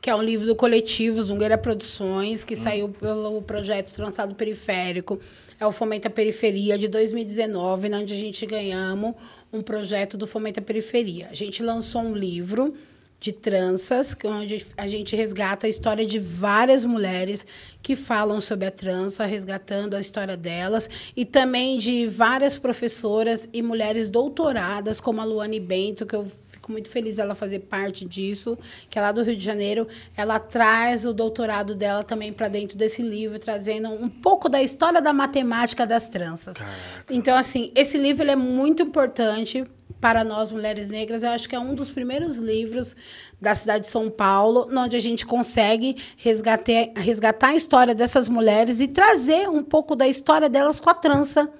que 0.00 0.10
é 0.10 0.14
um 0.14 0.22
livro 0.22 0.46
do 0.46 0.54
coletivo 0.54 1.22
Zungueira 1.22 1.56
Produções, 1.56 2.44
que 2.44 2.54
hum. 2.54 2.58
saiu 2.58 2.88
pelo 2.90 3.40
projeto 3.42 3.92
Trançado 3.94 4.34
Periférico. 4.34 5.18
É 5.58 5.66
o 5.66 5.72
Fomenta 5.72 6.08
Periferia 6.10 6.78
de 6.78 6.88
2019, 6.88 7.94
onde 7.94 8.14
a 8.14 8.16
gente 8.16 8.44
ganhamos 8.44 9.14
um 9.52 9.62
projeto 9.62 10.16
do 10.16 10.26
Fomenta 10.26 10.60
Periferia. 10.60 11.28
A 11.30 11.34
gente 11.34 11.62
lançou 11.62 12.02
um 12.02 12.14
livro 12.14 12.74
de 13.20 13.32
tranças, 13.32 14.16
onde 14.24 14.66
a 14.78 14.88
gente 14.88 15.14
resgata 15.14 15.66
a 15.66 15.70
história 15.70 16.06
de 16.06 16.18
várias 16.18 16.86
mulheres 16.86 17.46
que 17.82 17.94
falam 17.94 18.40
sobre 18.40 18.66
a 18.66 18.70
trança, 18.70 19.26
resgatando 19.26 19.94
a 19.94 20.00
história 20.00 20.38
delas, 20.38 20.88
e 21.14 21.26
também 21.26 21.78
de 21.78 22.06
várias 22.06 22.58
professoras 22.58 23.46
e 23.52 23.60
mulheres 23.60 24.08
doutoradas, 24.08 25.02
como 25.02 25.20
a 25.20 25.24
Luane 25.24 25.60
Bento, 25.60 26.06
que 26.06 26.16
eu 26.16 26.26
fico 26.70 26.72
muito 26.72 26.88
feliz 26.88 27.18
ela 27.18 27.34
fazer 27.34 27.60
parte 27.60 28.04
disso, 28.04 28.56
que 28.88 28.98
é 28.98 29.02
lá 29.02 29.12
do 29.12 29.22
Rio 29.22 29.36
de 29.36 29.44
Janeiro. 29.44 29.86
Ela 30.16 30.38
traz 30.38 31.04
o 31.04 31.12
doutorado 31.12 31.74
dela 31.74 32.04
também 32.04 32.32
para 32.32 32.48
dentro 32.48 32.78
desse 32.78 33.02
livro, 33.02 33.38
trazendo 33.38 33.90
um 33.90 34.08
pouco 34.08 34.48
da 34.48 34.62
história 34.62 35.02
da 35.02 35.12
matemática 35.12 35.86
das 35.86 36.08
tranças. 36.08 36.56
Caraca. 36.56 37.04
Então, 37.10 37.36
assim, 37.36 37.72
esse 37.74 37.98
livro 37.98 38.30
é 38.30 38.36
muito 38.36 38.82
importante 38.82 39.64
para 40.00 40.24
nós 40.24 40.50
mulheres 40.50 40.88
negras, 40.88 41.22
eu 41.22 41.30
acho 41.30 41.46
que 41.46 41.54
é 41.54 41.60
um 41.60 41.74
dos 41.74 41.90
primeiros 41.90 42.38
livros 42.38 42.96
da 43.38 43.54
cidade 43.54 43.84
de 43.84 43.90
São 43.90 44.08
Paulo, 44.08 44.66
onde 44.74 44.96
a 44.96 45.00
gente 45.00 45.26
consegue 45.26 45.94
resgatar, 46.16 46.92
resgatar 46.96 47.48
a 47.48 47.54
história 47.54 47.94
dessas 47.94 48.26
mulheres 48.26 48.80
e 48.80 48.88
trazer 48.88 49.46
um 49.50 49.62
pouco 49.62 49.94
da 49.94 50.08
história 50.08 50.48
delas 50.48 50.80
com 50.80 50.88
a 50.88 50.94
trança 50.94 51.50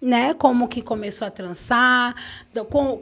né? 0.00 0.32
Como 0.34 0.68
que 0.68 0.80
começou 0.80 1.26
a 1.26 1.30
trançar, 1.30 2.14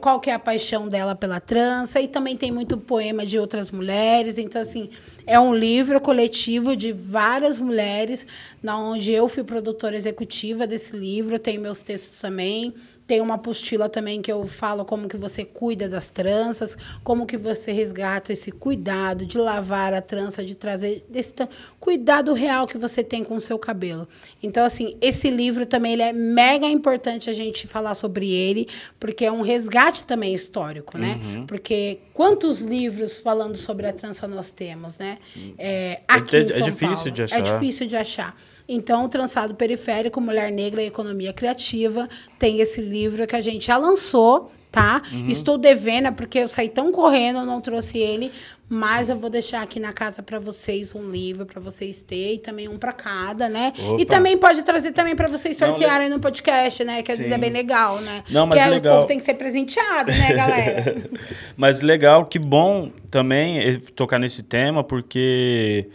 qual 0.01 0.19
que 0.19 0.29
é 0.29 0.33
a 0.33 0.39
paixão 0.39 0.87
dela 0.87 1.15
pela 1.15 1.39
trança, 1.39 2.01
e 2.01 2.07
também 2.07 2.35
tem 2.35 2.51
muito 2.51 2.77
poema 2.77 3.25
de 3.25 3.37
outras 3.37 3.71
mulheres. 3.71 4.37
Então, 4.37 4.61
assim, 4.61 4.89
é 5.25 5.39
um 5.39 5.53
livro 5.53 6.01
coletivo 6.01 6.75
de 6.75 6.91
várias 6.91 7.59
mulheres, 7.59 8.25
na 8.61 8.77
onde 8.79 9.11
eu 9.11 9.27
fui 9.27 9.43
produtora 9.43 9.95
executiva 9.95 10.65
desse 10.65 10.95
livro, 10.95 11.37
tenho 11.37 11.61
meus 11.61 11.83
textos 11.83 12.19
também. 12.19 12.73
Tem 13.07 13.21
uma 13.21 13.35
apostila 13.35 13.87
também 13.87 14.21
que 14.21 14.31
eu 14.31 14.45
falo 14.45 14.83
como 14.83 15.07
que 15.07 15.15
você 15.15 15.45
cuida 15.45 15.87
das 15.87 16.09
tranças, 16.09 16.77
como 17.03 17.25
que 17.25 17.37
você 17.37 17.71
resgata 17.71 18.33
esse 18.33 18.51
cuidado 18.51 19.25
de 19.25 19.37
lavar 19.37 19.93
a 19.93 20.01
trança, 20.01 20.43
de 20.43 20.53
trazer 20.55 21.05
esse 21.13 21.33
cuidado 21.79 22.33
real 22.33 22.67
que 22.67 22.77
você 22.77 23.01
tem 23.01 23.23
com 23.23 23.35
o 23.35 23.41
seu 23.41 23.57
cabelo. 23.57 24.07
Então, 24.43 24.65
assim, 24.65 24.97
esse 24.99 25.29
livro 25.29 25.65
também 25.65 25.93
ele 25.93 26.01
é 26.01 26.11
mega 26.11 26.67
importante 26.67 27.29
a 27.29 27.33
gente 27.33 27.65
falar 27.65 27.95
sobre 27.95 28.29
ele, 28.29 28.67
porque 28.99 29.25
é 29.25 29.31
um 29.31 29.41
resgate 29.41 30.03
também 30.03 30.33
histórico, 30.33 30.97
né? 30.97 31.19
Uhum. 31.23 31.45
Porque 31.45 31.99
quantos 32.13 32.61
livros 32.61 33.19
falando 33.19 33.55
sobre 33.55 33.87
a 33.87 33.93
trança 33.93 34.27
nós 34.27 34.51
temos, 34.51 34.97
né? 34.97 35.17
É, 35.57 36.01
aqui 36.07 36.35
é, 36.35 36.39
é, 36.39 36.41
é 36.41 36.61
difícil 36.61 36.95
Paulo. 36.95 37.11
de 37.11 37.23
achar. 37.23 37.39
É 37.39 37.41
difícil 37.41 37.87
de 37.87 37.95
achar. 37.95 38.35
Então, 38.67 39.05
o 39.05 39.09
Trançado 39.09 39.55
Periférico, 39.55 40.19
Mulher 40.19 40.51
Negra 40.51 40.81
e 40.81 40.87
Economia 40.87 41.31
Criativa, 41.31 42.09
tem 42.37 42.59
esse 42.59 42.81
livro 42.81 43.25
que 43.25 43.35
a 43.35 43.41
gente 43.41 43.67
já 43.67 43.77
lançou, 43.77 44.51
tá? 44.71 45.01
Uhum. 45.11 45.27
Estou 45.27 45.57
devendo, 45.57 46.07
é 46.07 46.11
porque 46.11 46.39
eu 46.39 46.47
saí 46.47 46.69
tão 46.69 46.91
correndo, 46.91 47.39
eu 47.39 47.45
não 47.45 47.61
trouxe 47.61 47.97
ele, 47.97 48.31
mas 48.69 49.09
eu 49.09 49.15
vou 49.15 49.29
deixar 49.29 49.61
aqui 49.61 49.79
na 49.79 49.93
casa 49.93 50.21
para 50.21 50.39
vocês 50.39 50.93
um 50.93 51.09
livro 51.09 51.45
para 51.45 51.61
vocês 51.61 52.01
terem 52.01 52.33
e 52.33 52.37
também 52.37 52.67
um 52.67 52.77
para 52.77 52.91
cada, 52.91 53.47
né? 53.47 53.71
Opa. 53.79 54.01
E 54.01 54.05
também 54.05 54.37
pode 54.37 54.61
trazer 54.63 54.91
também 54.91 55.15
para 55.15 55.29
vocês 55.29 55.55
sortearem 55.55 56.09
não, 56.09 56.17
no 56.17 56.21
podcast, 56.21 56.83
né? 56.83 57.01
Que 57.01 57.13
às 57.13 57.17
vezes 57.17 57.31
é 57.31 57.37
bem 57.37 57.49
legal, 57.49 58.01
né? 58.01 58.23
Não, 58.29 58.45
mas 58.45 58.61
que 58.61 58.69
legal. 58.69 58.93
o 58.93 58.97
povo 58.97 59.07
tem 59.07 59.17
que 59.17 59.23
ser 59.23 59.35
presenteado, 59.35 60.11
né, 60.11 60.33
galera? 60.33 60.95
mas 61.55 61.81
legal, 61.81 62.25
que 62.25 62.37
bom 62.37 62.91
também 63.09 63.79
tocar 63.95 64.19
nesse 64.19 64.43
tema, 64.43 64.83
porque 64.83 65.87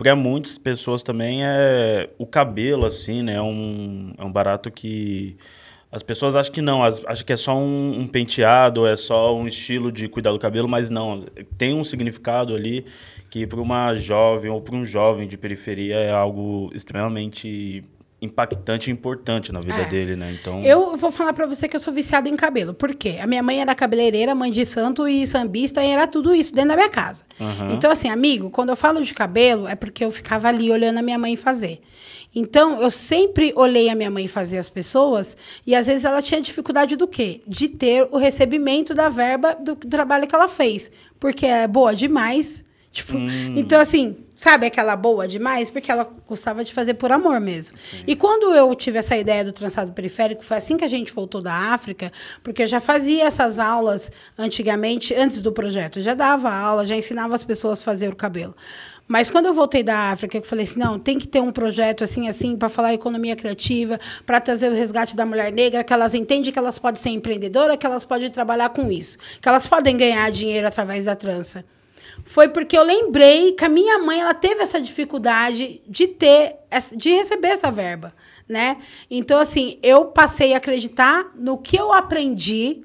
para 0.00 0.16
muitas 0.16 0.56
pessoas 0.56 1.02
também 1.02 1.44
é 1.44 2.08
o 2.16 2.24
cabelo, 2.24 2.86
assim, 2.86 3.22
né? 3.22 3.34
É 3.34 3.42
um, 3.42 4.14
é 4.16 4.24
um 4.24 4.32
barato 4.32 4.70
que 4.70 5.36
as 5.92 6.02
pessoas 6.02 6.34
acham 6.34 6.50
que 6.50 6.62
não, 6.62 6.82
acham 6.82 7.26
que 7.26 7.34
é 7.34 7.36
só 7.36 7.54
um, 7.54 8.00
um 8.00 8.06
penteado, 8.06 8.86
é 8.86 8.96
só 8.96 9.36
um 9.36 9.46
estilo 9.46 9.92
de 9.92 10.08
cuidar 10.08 10.32
do 10.32 10.38
cabelo, 10.38 10.66
mas 10.66 10.88
não. 10.88 11.26
Tem 11.58 11.74
um 11.74 11.84
significado 11.84 12.54
ali 12.54 12.86
que 13.28 13.46
para 13.46 13.60
uma 13.60 13.94
jovem 13.94 14.50
ou 14.50 14.62
para 14.62 14.74
um 14.74 14.86
jovem 14.86 15.28
de 15.28 15.36
periferia 15.36 15.96
é 15.96 16.10
algo 16.10 16.70
extremamente 16.74 17.84
impactante 18.22 18.90
e 18.90 18.92
importante 18.92 19.50
na 19.50 19.60
vida 19.60 19.82
é. 19.82 19.84
dele, 19.86 20.14
né? 20.14 20.36
Então. 20.38 20.62
Eu 20.62 20.96
vou 20.96 21.10
falar 21.10 21.32
para 21.32 21.46
você 21.46 21.66
que 21.66 21.74
eu 21.74 21.80
sou 21.80 21.92
viciado 21.92 22.28
em 22.28 22.36
cabelo. 22.36 22.74
Por 22.74 22.94
quê? 22.94 23.18
A 23.20 23.26
minha 23.26 23.42
mãe 23.42 23.60
era 23.60 23.74
cabeleireira, 23.74 24.34
mãe 24.34 24.52
de 24.52 24.66
santo 24.66 25.08
e 25.08 25.26
sambista, 25.26 25.82
e 25.82 25.88
era 25.88 26.06
tudo 26.06 26.34
isso 26.34 26.54
dentro 26.54 26.70
da 26.70 26.76
minha 26.76 26.88
casa. 26.90 27.24
Uhum. 27.38 27.72
Então, 27.72 27.90
assim, 27.90 28.08
amigo, 28.08 28.50
quando 28.50 28.68
eu 28.68 28.76
falo 28.76 29.02
de 29.02 29.14
cabelo, 29.14 29.66
é 29.66 29.74
porque 29.74 30.04
eu 30.04 30.10
ficava 30.10 30.48
ali 30.48 30.70
olhando 30.70 30.98
a 30.98 31.02
minha 31.02 31.18
mãe 31.18 31.34
fazer. 31.34 31.80
Então, 32.34 32.80
eu 32.80 32.90
sempre 32.90 33.52
olhei 33.56 33.88
a 33.88 33.94
minha 33.94 34.10
mãe 34.10 34.28
fazer 34.28 34.58
as 34.58 34.68
pessoas, 34.68 35.36
e 35.66 35.74
às 35.74 35.86
vezes 35.86 36.04
ela 36.04 36.20
tinha 36.20 36.40
dificuldade 36.40 36.96
do 36.96 37.08
quê? 37.08 37.40
De 37.46 37.68
ter 37.68 38.06
o 38.10 38.18
recebimento 38.18 38.94
da 38.94 39.08
verba 39.08 39.54
do 39.54 39.74
trabalho 39.74 40.28
que 40.28 40.34
ela 40.34 40.46
fez. 40.46 40.90
Porque 41.18 41.46
é 41.46 41.66
boa 41.66 41.94
demais 41.94 42.64
Tipo, 42.92 43.16
hum. 43.16 43.54
então 43.56 43.80
assim, 43.80 44.16
sabe 44.34 44.66
aquela 44.66 44.96
boa 44.96 45.28
demais? 45.28 45.70
Porque 45.70 45.92
ela 45.92 46.10
gostava 46.26 46.64
de 46.64 46.74
fazer 46.74 46.94
por 46.94 47.12
amor 47.12 47.38
mesmo. 47.38 47.78
Sim. 47.84 48.02
E 48.04 48.16
quando 48.16 48.52
eu 48.52 48.74
tive 48.74 48.98
essa 48.98 49.16
ideia 49.16 49.44
do 49.44 49.52
trançado 49.52 49.92
periférico, 49.92 50.44
foi 50.44 50.56
assim 50.56 50.76
que 50.76 50.84
a 50.84 50.88
gente 50.88 51.12
voltou 51.12 51.40
da 51.40 51.54
África, 51.54 52.10
porque 52.42 52.64
eu 52.64 52.66
já 52.66 52.80
fazia 52.80 53.26
essas 53.26 53.60
aulas 53.60 54.10
antigamente, 54.36 55.14
antes 55.14 55.40
do 55.40 55.52
projeto. 55.52 56.00
Eu 56.00 56.02
já 56.02 56.14
dava 56.14 56.50
aula, 56.52 56.84
já 56.84 56.96
ensinava 56.96 57.32
as 57.32 57.44
pessoas 57.44 57.80
a 57.80 57.84
fazer 57.84 58.08
o 58.08 58.16
cabelo. 58.16 58.56
Mas 59.06 59.30
quando 59.30 59.46
eu 59.46 59.54
voltei 59.54 59.84
da 59.84 60.10
África, 60.10 60.38
eu 60.38 60.42
falei 60.42 60.64
assim, 60.64 60.80
não, 60.80 60.98
tem 60.98 61.16
que 61.16 61.28
ter 61.28 61.40
um 61.40 61.52
projeto 61.52 62.02
assim, 62.02 62.28
assim, 62.28 62.56
para 62.56 62.68
falar 62.68 62.92
economia 62.92 63.36
criativa, 63.36 64.00
para 64.26 64.40
trazer 64.40 64.68
o 64.68 64.74
resgate 64.74 65.14
da 65.14 65.24
mulher 65.24 65.52
negra, 65.52 65.84
que 65.84 65.92
elas 65.92 66.12
entendem 66.12 66.52
que 66.52 66.58
elas 66.58 66.78
podem 66.78 67.00
ser 67.00 67.10
empreendedoras, 67.10 67.76
que 67.76 67.86
elas 67.86 68.04
podem 68.04 68.30
trabalhar 68.30 68.70
com 68.70 68.90
isso, 68.90 69.18
que 69.40 69.48
elas 69.48 69.66
podem 69.66 69.96
ganhar 69.96 70.30
dinheiro 70.30 70.66
através 70.66 71.04
da 71.04 71.14
trança 71.14 71.64
foi 72.24 72.48
porque 72.48 72.76
eu 72.76 72.82
lembrei 72.82 73.52
que 73.52 73.64
a 73.64 73.68
minha 73.68 73.98
mãe 73.98 74.20
ela 74.20 74.34
teve 74.34 74.62
essa 74.62 74.80
dificuldade 74.80 75.82
de 75.86 76.06
ter 76.06 76.56
de 76.96 77.10
receber 77.10 77.48
essa 77.48 77.70
verba, 77.70 78.14
né? 78.48 78.78
Então 79.10 79.38
assim, 79.38 79.78
eu 79.82 80.06
passei 80.06 80.54
a 80.54 80.58
acreditar 80.58 81.32
no 81.34 81.58
que 81.58 81.76
eu 81.76 81.92
aprendi 81.92 82.84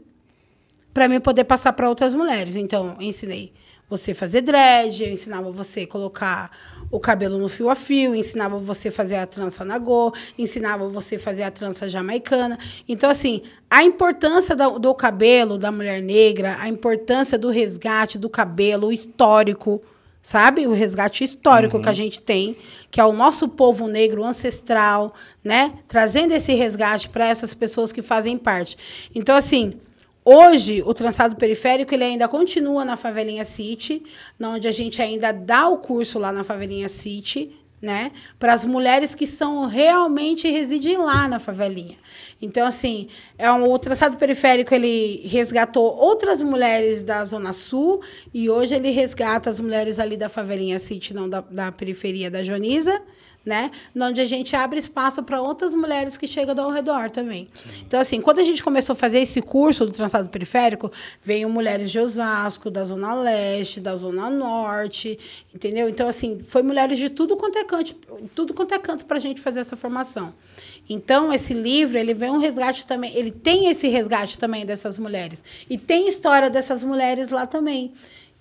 para 0.96 1.10
mim 1.10 1.20
poder 1.20 1.44
passar 1.44 1.74
para 1.74 1.90
outras 1.90 2.16
mulheres. 2.16 2.56
Então, 2.56 2.96
ensinei 3.02 3.52
você 3.90 4.14
fazer 4.14 4.42
dread, 4.42 5.04
eu 5.04 5.12
ensinava 5.12 5.52
você 5.52 5.86
colocar 5.86 6.50
o 6.92 7.00
cabelo 7.00 7.38
no 7.38 7.48
fio 7.48 7.70
a 7.70 7.76
fio, 7.76 8.16
ensinava 8.16 8.58
você 8.58 8.90
a 8.90 8.92
fazer 8.92 9.16
a 9.16 9.26
trança 9.26 9.66
na 9.66 9.78
go, 9.78 10.14
ensinava 10.38 10.88
você 10.88 11.16
a 11.16 11.20
fazer 11.20 11.44
a 11.44 11.52
trança 11.52 11.90
jamaicana. 11.90 12.58
Então, 12.88 13.10
assim, 13.10 13.42
a 13.70 13.84
importância 13.84 14.56
do, 14.56 14.80
do 14.80 14.94
cabelo 14.94 15.58
da 15.58 15.72
mulher 15.72 16.02
negra, 16.02 16.58
a 16.60 16.68
importância 16.68 17.38
do 17.38 17.50
resgate 17.50 18.18
do 18.18 18.30
cabelo 18.30 18.92
histórico, 18.92 19.82
sabe? 20.22 20.66
O 20.66 20.74
resgate 20.74 21.24
histórico 21.24 21.78
uhum. 21.78 21.84
que 21.84 21.90
a 21.90 21.94
gente 21.94 22.22
tem, 22.22 22.58
que 22.90 23.00
é 23.00 23.06
o 23.06 23.14
nosso 23.14 23.48
povo 23.48 23.88
negro 23.88 24.24
ancestral, 24.24 25.14
né? 25.44 25.74
Trazendo 25.88 26.34
esse 26.34 26.54
resgate 26.54 27.10
para 27.10 27.28
essas 27.28 27.54
pessoas 27.54 27.92
que 27.92 28.02
fazem 28.02 28.38
parte. 28.38 28.78
Então, 29.14 29.36
assim, 29.36 29.80
Hoje, 30.28 30.82
o 30.84 30.92
trançado 30.92 31.36
periférico 31.36 31.94
ele 31.94 32.04
ainda 32.04 32.28
continua 32.28 32.84
na 32.84 32.98
Favelinha 32.98 33.46
City, 33.46 34.02
onde 34.42 34.68
a 34.68 34.72
gente 34.72 35.00
ainda 35.00 35.32
dá 35.32 35.68
o 35.68 35.78
curso 35.78 36.18
lá 36.18 36.32
na 36.32 36.44
Favelinha 36.44 36.90
City, 36.90 37.56
né? 37.80 38.12
Para 38.40 38.54
as 38.54 38.66
mulheres 38.66 39.14
que 39.14 39.28
são 39.28 39.68
realmente 39.68 40.50
residem 40.50 40.98
lá 40.98 41.28
na 41.28 41.38
favelinha. 41.38 41.98
Então, 42.42 42.68
assim, 42.68 43.08
é 43.38 43.52
um, 43.52 43.72
o 43.72 43.80
traçado 43.80 44.18
periférico 44.18 44.74
ele 44.74 45.26
resgatou 45.26 45.96
outras 45.96 46.42
mulheres 46.42 47.04
da 47.04 47.24
Zona 47.24 47.54
Sul 47.54 48.02
e 48.34 48.50
hoje 48.50 48.76
ele 48.76 48.92
resgata 48.92 49.50
as 49.50 49.60
mulheres 49.60 50.00
ali 50.00 50.18
da 50.18 50.30
favelinha 50.30 50.80
City, 50.80 51.14
não 51.14 51.30
da, 51.30 51.42
da 51.42 51.72
periferia 51.72 52.30
da 52.30 52.44
Joniza, 52.44 53.02
né? 53.46 53.70
Onde 53.96 54.20
a 54.20 54.26
gente 54.26 54.56
abre 54.56 54.80
espaço 54.80 55.22
para 55.22 55.40
outras 55.40 55.76
mulheres 55.76 56.18
que 56.18 56.28
chegam 56.28 56.60
ao 56.64 56.72
redor 56.72 57.12
também. 57.12 57.48
Então, 57.86 58.00
assim, 58.00 58.20
quando 58.20 58.40
a 58.40 58.44
gente 58.44 58.64
começou 58.64 58.94
a 58.94 58.96
fazer 58.96 59.20
esse 59.20 59.42
curso 59.42 59.86
do 59.86 59.92
trançado 59.92 60.28
periférico, 60.30 60.92
veio 61.22 61.48
mulheres 61.48 61.92
de 61.92 62.00
Osasco, 62.00 62.72
da 62.72 62.84
Zona 62.84 63.14
Leste, 63.14 63.80
da 63.80 63.96
Zona 63.96 64.30
Norte, 64.30 65.20
entendeu? 65.54 65.88
Então, 65.88 66.08
assim, 66.08 66.40
foi 66.40 66.64
mulheres 66.64 66.98
de 66.98 67.10
tudo 67.10 67.38
quanto 67.38 67.60
é 67.60 67.64
canto, 67.64 67.94
tudo 68.34 68.54
quanto 68.54 68.74
é 68.74 68.80
canto 68.80 69.06
para 69.06 69.18
a 69.18 69.22
gente 69.22 69.40
fazer 69.40 69.60
essa 69.60 69.76
formação. 69.76 70.34
Então, 70.90 71.32
esse 71.32 71.54
livro, 71.54 72.00
ele 72.00 72.14
vem 72.14 72.25
um 72.30 72.38
resgate 72.38 72.86
também, 72.86 73.12
ele 73.16 73.32
tem 73.32 73.70
esse 73.70 73.88
resgate 73.88 74.40
também 74.40 74.66
dessas 74.66 74.98
mulheres. 74.98 75.44
E 75.70 75.78
tem 75.78 76.08
história 76.08 76.50
dessas 76.50 76.84
mulheres 76.84 77.30
lá 77.30 77.46
também 77.46 77.94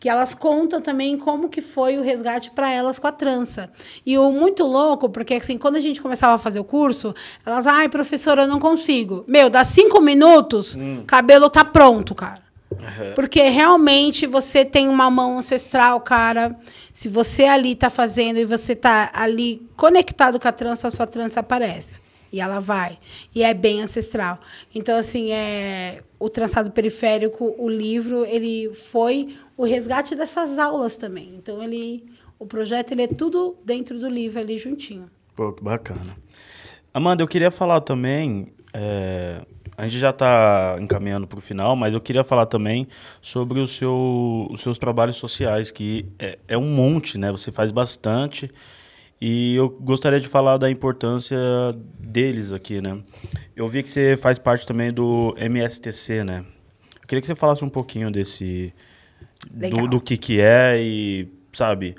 que 0.05 0.09
elas 0.11 0.35
contam 0.35 0.83
também 0.83 1.17
como 1.17 1.49
que 1.49 1.63
foi 1.63 1.97
o 1.97 2.03
resgate 2.03 2.51
para 2.51 2.71
elas 2.71 2.99
com 2.99 3.07
a 3.07 3.13
trança. 3.13 3.71
E 4.05 4.19
o 4.19 4.31
muito 4.31 4.63
louco, 4.63 5.09
porque 5.09 5.33
assim, 5.33 5.57
quando 5.57 5.77
a 5.77 5.81
gente 5.81 5.99
começava 5.99 6.35
a 6.35 6.39
fazer 6.39 6.61
o 6.61 6.65
curso, 6.65 7.15
elas, 7.47 7.67
ai, 7.67 7.89
professora, 7.89 8.43
eu 8.43 8.47
não 8.47 8.59
consigo. 8.59 9.25
Meu, 9.27 9.49
dá 9.49 9.65
cinco 9.65 10.03
minutos, 10.03 10.77
hum. 10.77 11.05
cabelo 11.07 11.49
tá 11.49 11.65
pronto, 11.65 12.15
cara. 12.15 12.43
Uhum. 12.71 13.15
Porque 13.15 13.49
realmente 13.49 14.27
você 14.27 14.63
tem 14.63 14.91
uma 14.91 15.11
mão 15.11 15.39
ancestral, 15.39 15.99
cara. 16.03 16.55
Se 16.93 17.09
você 17.09 17.45
ali 17.45 17.75
tá 17.75 17.89
fazendo 17.89 18.39
e 18.39 18.45
você 18.45 18.77
tá 18.77 19.11
ali 19.15 19.67
conectado 19.75 20.39
com 20.39 20.49
a 20.49 20.53
trança, 20.53 20.89
a 20.89 20.91
sua 20.91 21.07
trança 21.07 21.41
aparece. 21.41 22.04
E 22.35 22.41
ela 22.41 22.59
vai. 22.59 22.99
E 23.33 23.45
é 23.45 23.55
bem 23.55 23.81
ancestral. 23.81 24.41
Então, 24.75 24.99
assim, 24.99 25.31
é, 25.31 26.03
o 26.19 26.29
trançado 26.29 26.73
periférico, 26.73 27.55
o 27.57 27.69
livro, 27.69 28.25
ele 28.25 28.75
foi 28.75 29.37
o 29.57 29.65
resgate 29.65 30.17
dessas 30.17 30.59
aulas 30.59 30.97
também. 30.97 31.33
Então, 31.39 31.63
ele, 31.63 32.05
o 32.37 32.45
projeto 32.45 32.91
ele 32.91 33.03
é 33.03 33.07
tudo 33.07 33.57
dentro 33.65 34.01
do 34.01 34.09
livro 34.09 34.41
ali 34.41 34.59
juntinho. 34.59 35.09
Pô, 35.37 35.53
que 35.53 35.63
bacana. 35.63 36.01
Amanda, 36.93 37.23
eu 37.23 37.29
queria 37.29 37.53
falar 37.53 37.81
também. 37.83 38.53
É, 38.73 39.41
a 39.77 39.85
gente 39.85 40.01
já 40.01 40.11
está 40.11 40.77
encaminhando 40.81 41.29
para 41.29 41.39
o 41.39 41.41
final, 41.41 41.77
mas 41.77 41.95
eu 41.95 42.01
queria 42.01 42.25
falar 42.25 42.47
também 42.47 42.89
sobre 43.23 43.61
o 43.61 43.69
seu, 43.69 44.49
os 44.51 44.61
seus 44.61 44.77
trabalhos 44.77 45.15
sociais, 45.15 45.71
que 45.71 46.05
é, 46.19 46.37
é 46.49 46.59
um 46.59 46.75
monte, 46.75 47.17
né? 47.17 47.31
Você 47.31 47.53
faz 47.53 47.71
bastante. 47.71 48.51
E 49.27 49.55
eu 49.55 49.71
gostaria 49.71 50.21
de 50.21 50.29
falar 50.29 50.59
da 50.59 50.71
importância 50.71 51.39
deles 51.99 52.53
aqui, 52.53 52.83
né? 52.83 52.99
Eu 53.57 53.67
vi 53.67 53.83
que 53.83 53.89
você 53.89 54.19
faz 54.19 54.39
parte 54.39 54.67
também 54.67 54.93
do 54.93 55.35
MSTC, 55.39 56.23
né? 56.23 56.45
Eu 57.01 57.09
queria 57.09 57.23
que 57.23 57.27
você 57.27 57.35
falasse 57.35 57.65
um 57.65 57.71
pouquinho 57.71 58.11
desse 58.11 58.71
do, 59.51 59.89
do, 59.89 59.99
que 59.99 60.19
que 60.19 60.43
é 60.43 60.79
e 60.79 61.33
sabe 61.55 61.97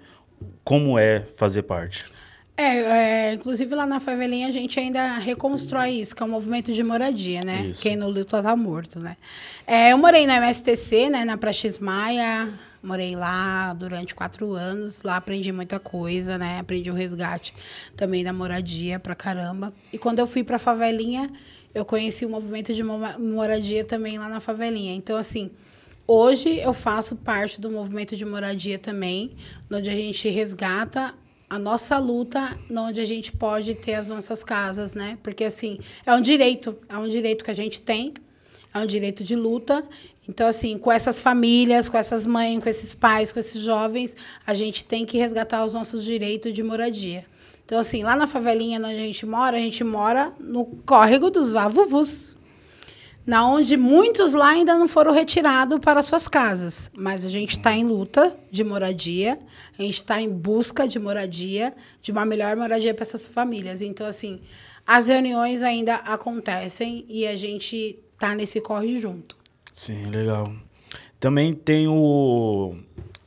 como 0.63 0.99
é 0.99 1.21
fazer 1.21 1.63
parte. 1.63 2.05
É, 2.55 3.29
é, 3.29 3.33
inclusive 3.33 3.73
lá 3.73 3.87
na 3.87 3.99
favelinha 3.99 4.47
a 4.47 4.51
gente 4.51 4.79
ainda 4.79 5.17
reconstrói 5.17 5.93
isso, 5.93 6.15
que 6.15 6.21
é 6.21 6.25
um 6.27 6.29
movimento 6.29 6.71
de 6.71 6.83
moradia, 6.83 7.41
né? 7.43 7.65
Isso. 7.71 7.81
Quem 7.81 7.95
no 7.95 8.07
luto 8.07 8.39
tá 8.39 8.55
morto, 8.55 8.99
né? 8.99 9.17
É, 9.65 9.93
eu 9.93 9.97
morei 9.97 10.27
na 10.27 10.35
MSTC, 10.37 11.09
né? 11.09 11.25
Na 11.25 11.37
Praxis 11.37 11.79
Maia, 11.79 12.53
Morei 12.85 13.15
lá 13.15 13.73
durante 13.73 14.13
quatro 14.13 14.53
anos. 14.53 15.01
Lá 15.01 15.17
aprendi 15.17 15.51
muita 15.51 15.79
coisa, 15.79 16.37
né? 16.37 16.59
Aprendi 16.59 16.91
o 16.91 16.93
resgate 16.93 17.51
também 17.97 18.23
da 18.23 18.31
moradia 18.31 18.99
pra 18.99 19.15
caramba. 19.15 19.73
E 19.91 19.97
quando 19.97 20.19
eu 20.19 20.27
fui 20.27 20.43
pra 20.43 20.59
favelinha, 20.59 21.31
eu 21.73 21.83
conheci 21.83 22.27
o 22.27 22.29
movimento 22.29 22.75
de 22.75 22.83
moradia 22.83 23.83
também 23.83 24.19
lá 24.19 24.29
na 24.29 24.39
favelinha. 24.39 24.93
Então, 24.93 25.17
assim, 25.17 25.49
hoje 26.07 26.59
eu 26.59 26.73
faço 26.73 27.15
parte 27.15 27.59
do 27.59 27.71
movimento 27.71 28.15
de 28.15 28.23
moradia 28.23 28.77
também, 28.77 29.35
onde 29.71 29.89
a 29.89 29.95
gente 29.95 30.29
resgata 30.29 31.11
a 31.49 31.57
nossa 31.57 31.97
luta, 31.97 32.55
onde 32.69 33.01
a 33.01 33.05
gente 33.05 33.31
pode 33.31 33.73
ter 33.73 33.95
as 33.95 34.09
nossas 34.09 34.43
casas, 34.43 34.93
né? 34.93 35.17
Porque, 35.23 35.43
assim, 35.43 35.79
é 36.05 36.13
um 36.13 36.21
direito, 36.21 36.77
é 36.87 36.97
um 36.99 37.07
direito 37.07 37.43
que 37.43 37.51
a 37.51 37.55
gente 37.55 37.81
tem, 37.81 38.13
é 38.73 38.77
um 38.77 38.85
direito 38.85 39.23
de 39.23 39.35
luta 39.35 39.83
então, 40.27 40.47
assim, 40.47 40.77
com 40.77 40.91
essas 40.91 41.21
famílias, 41.21 41.87
com 41.87 41.97
essas 41.97 42.25
mães, 42.25 42.63
com 42.63 42.69
esses 42.69 42.95
pais, 42.95 43.31
com 43.31 43.39
esses 43.39 43.61
jovens, 43.61 44.15
a 44.45 44.53
gente 44.53 44.83
tem 44.83 45.05
que 45.05 45.17
resgatar 45.17 45.63
os 45.63 45.73
nossos 45.73 46.03
direitos 46.03 46.51
de 46.51 46.63
moradia. 46.63 47.25
Então, 47.63 47.79
assim, 47.79 48.03
lá 48.03 48.15
na 48.15 48.27
favelinha 48.27 48.79
onde 48.79 48.93
a 48.93 48.97
gente 48.97 49.25
mora, 49.25 49.57
a 49.57 49.59
gente 49.59 49.83
mora 49.83 50.33
no 50.39 50.65
córrego 50.65 51.29
dos 51.29 51.55
Avuvus, 51.55 52.35
na 53.25 53.47
onde 53.47 53.75
muitos 53.75 54.33
lá 54.33 54.49
ainda 54.49 54.77
não 54.77 54.87
foram 54.87 55.11
retirados 55.11 55.79
para 55.79 56.03
suas 56.03 56.27
casas. 56.27 56.91
Mas 56.95 57.25
a 57.25 57.29
gente 57.29 57.57
está 57.57 57.73
em 57.73 57.83
luta 57.83 58.35
de 58.51 58.63
moradia, 58.63 59.39
a 59.77 59.81
gente 59.81 59.95
está 59.95 60.21
em 60.21 60.29
busca 60.29 60.87
de 60.87 60.99
moradia, 60.99 61.73
de 62.01 62.11
uma 62.11 62.25
melhor 62.25 62.55
moradia 62.55 62.93
para 62.93 63.03
essas 63.03 63.25
famílias. 63.25 63.81
Então, 63.81 64.05
assim, 64.05 64.41
as 64.85 65.07
reuniões 65.07 65.63
ainda 65.63 65.95
acontecem 65.95 67.03
e 67.07 67.25
a 67.25 67.35
gente 67.35 67.99
está 68.13 68.35
nesse 68.35 68.61
corre 68.61 68.97
junto. 68.97 69.35
Sim, 69.75 70.05
legal. 70.05 70.49
Também 71.19 71.53
tem 71.53 71.85
o. 71.85 72.77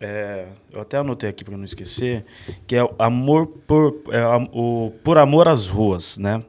É, 0.01 0.47
eu 0.73 0.81
até 0.81 0.97
anotei 0.97 1.29
aqui 1.29 1.45
para 1.45 1.57
não 1.57 1.65
esquecer, 1.65 2.25
que 2.67 2.75
é 2.75 2.83
o 2.83 2.95
Amor 2.99 3.47
por, 3.67 4.01
é, 4.11 4.25
o 4.53 4.91
Por 5.05 5.19
Amor 5.19 5.47
às 5.47 5.67
Ruas, 5.67 6.17
né? 6.17 6.43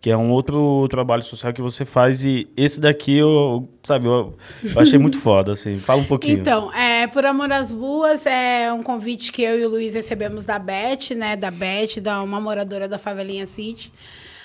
Que 0.00 0.10
é 0.10 0.16
um 0.16 0.30
outro 0.30 0.86
trabalho 0.88 1.22
social 1.22 1.52
que 1.52 1.62
você 1.62 1.84
faz 1.84 2.24
e 2.24 2.46
esse 2.56 2.78
daqui 2.78 3.16
eu, 3.16 3.68
sabe, 3.82 4.06
eu, 4.06 4.36
eu 4.62 4.80
achei 4.80 4.98
muito 4.98 5.18
foda, 5.20 5.52
assim. 5.52 5.78
Fala 5.78 6.02
um 6.02 6.06
pouquinho. 6.06 6.38
Então, 6.38 6.72
é, 6.72 7.08
Por 7.08 7.26
Amor 7.26 7.50
às 7.50 7.72
Ruas 7.72 8.26
é 8.26 8.72
um 8.72 8.84
convite 8.84 9.32
que 9.32 9.42
eu 9.42 9.58
e 9.58 9.64
o 9.64 9.68
Luiz 9.68 9.94
recebemos 9.94 10.46
da 10.46 10.60
Beth, 10.60 11.12
né? 11.16 11.34
Da 11.34 11.50
Beth, 11.50 12.00
da 12.00 12.22
uma 12.22 12.40
moradora 12.40 12.86
da 12.86 12.98
Favelinha 12.98 13.46
City. 13.46 13.90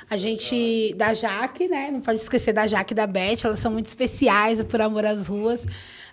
A 0.10 0.18
gente, 0.18 0.94
da 0.98 1.14
Jaque, 1.14 1.68
né? 1.68 1.90
Não 1.92 2.02
pode 2.02 2.20
esquecer 2.20 2.52
da 2.52 2.66
Jaque 2.66 2.94
e 2.94 2.96
da 2.96 3.06
Beth, 3.06 3.46
elas 3.46 3.60
são 3.60 3.72
muito 3.72 3.86
especiais 3.86 4.64
por 4.64 4.82
amor 4.82 5.06
às 5.06 5.28
ruas. 5.28 5.68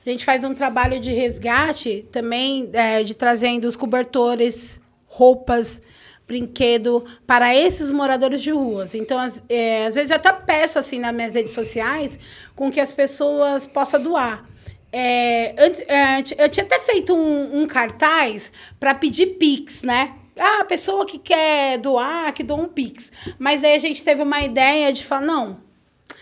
A 0.07 0.11
gente 0.11 0.25
faz 0.25 0.45
um 0.45 0.55
trabalho 0.55 1.01
de 1.01 1.11
resgate 1.13 2.07
também, 2.13 2.69
é, 2.73 3.03
de 3.03 3.15
trazendo 3.15 3.67
os 3.67 3.75
cobertores, 3.75 4.79
roupas, 5.07 5.83
brinquedo 6.29 7.05
para 7.27 7.55
esses 7.55 7.91
moradores 7.91 8.43
de 8.43 8.51
ruas. 8.51 8.95
Então, 8.95 9.19
às, 9.19 9.43
é, 9.49 9.87
às 9.87 9.95
vezes 9.95 10.11
eu 10.11 10.17
até 10.17 10.33
peço 10.33 10.79
assim 10.79 10.99
nas 10.99 11.15
minhas 11.15 11.35
redes 11.35 11.53
sociais 11.53 12.19
com 12.55 12.71
que 12.71 12.81
as 12.81 12.93
pessoas 12.93 13.65
possam 13.67 14.03
doar. 14.03 14.45
É, 14.93 15.55
antes, 15.59 15.81
é, 15.81 16.45
eu 16.45 16.49
tinha 16.49 16.65
até 16.65 16.81
feito 16.81 17.15
um, 17.15 17.63
um 17.63 17.67
cartaz 17.67 18.51
para 18.79 18.95
pedir 18.95 19.39
Pix, 19.39 19.83
né? 19.83 20.15
Ah, 20.39 20.61
a 20.61 20.65
pessoa 20.65 21.07
que 21.07 21.19
quer 21.19 21.79
doar, 21.79 22.33
que 22.33 22.43
doa 22.43 22.59
um 22.59 22.69
Pix. 22.69 23.11
Mas 23.39 23.65
aí 23.65 23.75
a 23.75 23.79
gente 23.79 24.05
teve 24.05 24.23
uma 24.23 24.43
ideia 24.43 24.93
de 24.93 25.05
falar, 25.05 25.23
não, 25.23 25.61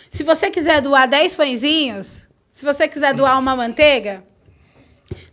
se 0.08 0.22
você 0.22 0.50
quiser 0.50 0.80
doar 0.80 1.08
10 1.08 1.34
pãezinhos, 1.34 2.22
se 2.50 2.64
você 2.64 2.86
quiser 2.86 3.12
doar 3.14 3.38
uma 3.38 3.56
manteiga, 3.56 4.24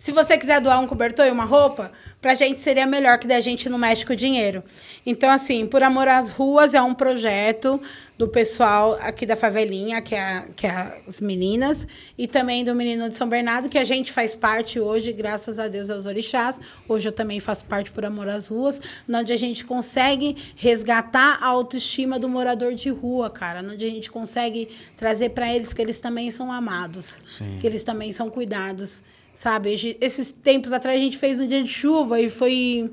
se 0.02 0.12
você 0.12 0.36
quiser 0.36 0.60
doar 0.60 0.80
um 0.80 0.88
cobertor 0.88 1.28
e 1.28 1.30
uma 1.30 1.46
roupa, 1.46 1.92
pra 2.20 2.34
gente 2.34 2.60
seria 2.60 2.88
melhor 2.88 3.20
que 3.20 3.28
da 3.28 3.40
gente 3.40 3.70
no 3.70 3.78
México 3.78 4.16
dinheiro. 4.16 4.64
Então, 5.06 5.30
assim, 5.30 5.68
Por 5.68 5.84
Amor 5.84 6.08
às 6.08 6.32
Ruas 6.32 6.74
é 6.74 6.82
um 6.82 6.92
projeto 6.92 7.80
do 8.18 8.28
pessoal 8.28 8.98
aqui 9.00 9.28
da 9.28 9.36
favelinha, 9.36 10.02
que 10.02 10.16
é, 10.16 10.46
que 10.56 10.66
é 10.66 11.04
as 11.08 11.22
meninas, 11.22 11.86
e 12.18 12.28
também 12.28 12.66
do 12.66 12.74
Menino 12.74 13.10
de 13.10 13.16
São 13.16 13.30
Bernardo, 13.30 13.70
que 13.70 13.78
a 13.78 13.84
gente 13.84 14.12
faz 14.12 14.34
parte 14.34 14.80
hoje, 14.80 15.14
graças 15.14 15.60
a 15.60 15.68
Deus 15.68 15.92
aos 15.92 16.08
orixás. 16.08 16.60
Hoje 16.90 17.08
eu 17.08 17.12
também 17.12 17.40
faço 17.40 17.64
parte 17.66 17.92
por 17.92 18.04
Amor 18.04 18.28
às 18.28 18.48
Ruas, 18.48 18.82
onde 19.08 19.32
a 19.32 19.38
gente 19.38 19.64
consegue 19.64 20.36
resgatar 20.56 21.38
a 21.40 21.46
autoestima 21.46 22.18
do 22.18 22.28
morador 22.28 22.74
de 22.74 22.90
rua, 22.90 23.30
cara, 23.30 23.62
onde 23.62 23.86
a 23.86 23.90
gente 23.90 24.10
consegue 24.10 24.68
trazer 24.98 25.30
para 25.30 25.54
eles 25.54 25.74
que 25.74 25.82
eles 25.82 26.02
também 26.02 26.32
são 26.32 26.52
amados, 26.52 27.24
Sim. 27.24 27.60
que 27.62 27.68
eles 27.68 27.84
também 27.84 28.12
são 28.12 28.32
cuidados. 28.32 29.04
Sabe, 29.34 29.98
esses 30.00 30.32
tempos 30.32 30.72
atrás 30.72 31.00
a 31.00 31.02
gente 31.02 31.18
fez 31.18 31.40
um 31.40 31.48
dia 31.48 31.64
de 31.64 31.70
chuva 31.70 32.20
e 32.20 32.30
foi, 32.30 32.92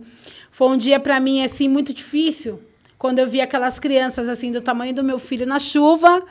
foi 0.50 0.68
um 0.68 0.76
dia 0.76 0.98
para 0.98 1.20
mim 1.20 1.44
assim 1.44 1.68
muito 1.68 1.92
difícil. 1.92 2.62
Quando 2.96 3.18
eu 3.18 3.28
vi 3.28 3.40
aquelas 3.40 3.78
crianças 3.78 4.28
assim 4.28 4.50
do 4.50 4.60
tamanho 4.60 4.94
do 4.94 5.04
meu 5.04 5.18
filho 5.18 5.46
na 5.46 5.58
chuva, 5.58 6.24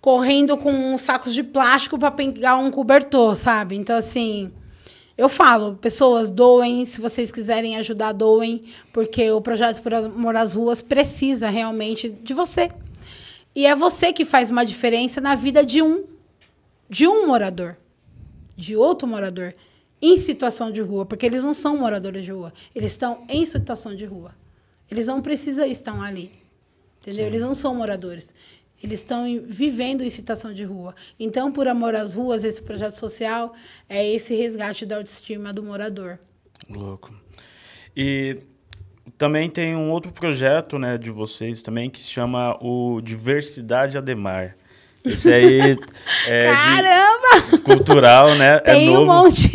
correndo 0.00 0.56
com 0.56 0.96
sacos 0.96 1.34
de 1.34 1.42
plástico 1.42 1.98
para 1.98 2.10
pegar 2.10 2.56
um 2.56 2.70
cobertor, 2.70 3.36
sabe? 3.36 3.76
Então 3.76 3.96
assim, 3.96 4.50
eu 5.18 5.28
falo, 5.28 5.76
pessoas, 5.80 6.30
doem, 6.30 6.86
se 6.86 7.00
vocês 7.00 7.30
quiserem 7.30 7.76
ajudar, 7.76 8.12
doem, 8.12 8.64
porque 8.92 9.30
o 9.30 9.40
projeto 9.40 9.82
Por 9.82 9.92
Amor 9.92 10.34
às 10.34 10.54
Ruas 10.54 10.80
precisa 10.80 11.50
realmente 11.50 12.08
de 12.08 12.32
você. 12.32 12.70
E 13.54 13.66
é 13.66 13.74
você 13.74 14.12
que 14.12 14.24
faz 14.24 14.48
uma 14.48 14.64
diferença 14.64 15.20
na 15.20 15.34
vida 15.34 15.64
de 15.64 15.82
um 15.82 16.04
de 16.88 17.06
um 17.06 17.26
morador 17.26 17.76
de 18.62 18.76
outro 18.76 19.08
morador 19.08 19.52
em 20.00 20.16
situação 20.16 20.70
de 20.70 20.80
rua, 20.80 21.04
porque 21.04 21.26
eles 21.26 21.42
não 21.42 21.52
são 21.52 21.76
moradores 21.76 22.24
de 22.24 22.30
rua, 22.30 22.52
eles 22.74 22.92
estão 22.92 23.24
em 23.28 23.44
situação 23.44 23.94
de 23.94 24.04
rua. 24.04 24.34
eles 24.90 25.06
não 25.06 25.22
precisam 25.22 25.66
estar 25.66 25.98
ali. 26.02 26.30
Entendeu? 27.00 27.26
Eles 27.26 27.40
não 27.40 27.54
são 27.54 27.74
moradores. 27.74 28.34
Eles 28.82 29.00
estão 29.00 29.24
vivendo 29.44 30.02
em 30.02 30.10
situação 30.10 30.52
de 30.52 30.64
rua. 30.64 30.94
Então, 31.18 31.50
por 31.50 31.66
amor 31.66 31.94
às 31.96 32.14
ruas, 32.14 32.44
esse 32.44 32.60
projeto 32.62 32.96
social 32.96 33.54
é 33.88 34.06
esse 34.06 34.34
resgate 34.34 34.84
da 34.84 34.96
autoestima 34.96 35.52
do 35.52 35.62
morador. 35.62 36.18
Louco. 36.68 37.12
E 37.96 38.38
também 39.16 39.48
tem 39.48 39.74
um 39.74 39.90
outro 39.90 40.12
projeto, 40.12 40.78
né, 40.78 40.98
de 40.98 41.10
vocês 41.10 41.62
também 41.62 41.88
que 41.88 42.00
se 42.00 42.10
chama 42.10 42.56
o 42.60 43.00
Diversidade 43.00 43.96
Ademar. 43.96 44.56
Esse 45.04 45.32
aí 45.32 45.76
é 46.28 46.52
Caramba! 46.52 47.50
de 47.50 47.58
cultural, 47.58 48.34
né? 48.36 48.58
Tem 48.60 48.86
é 48.86 48.90
um 48.90 49.04
novo. 49.04 49.24
monte. 49.24 49.50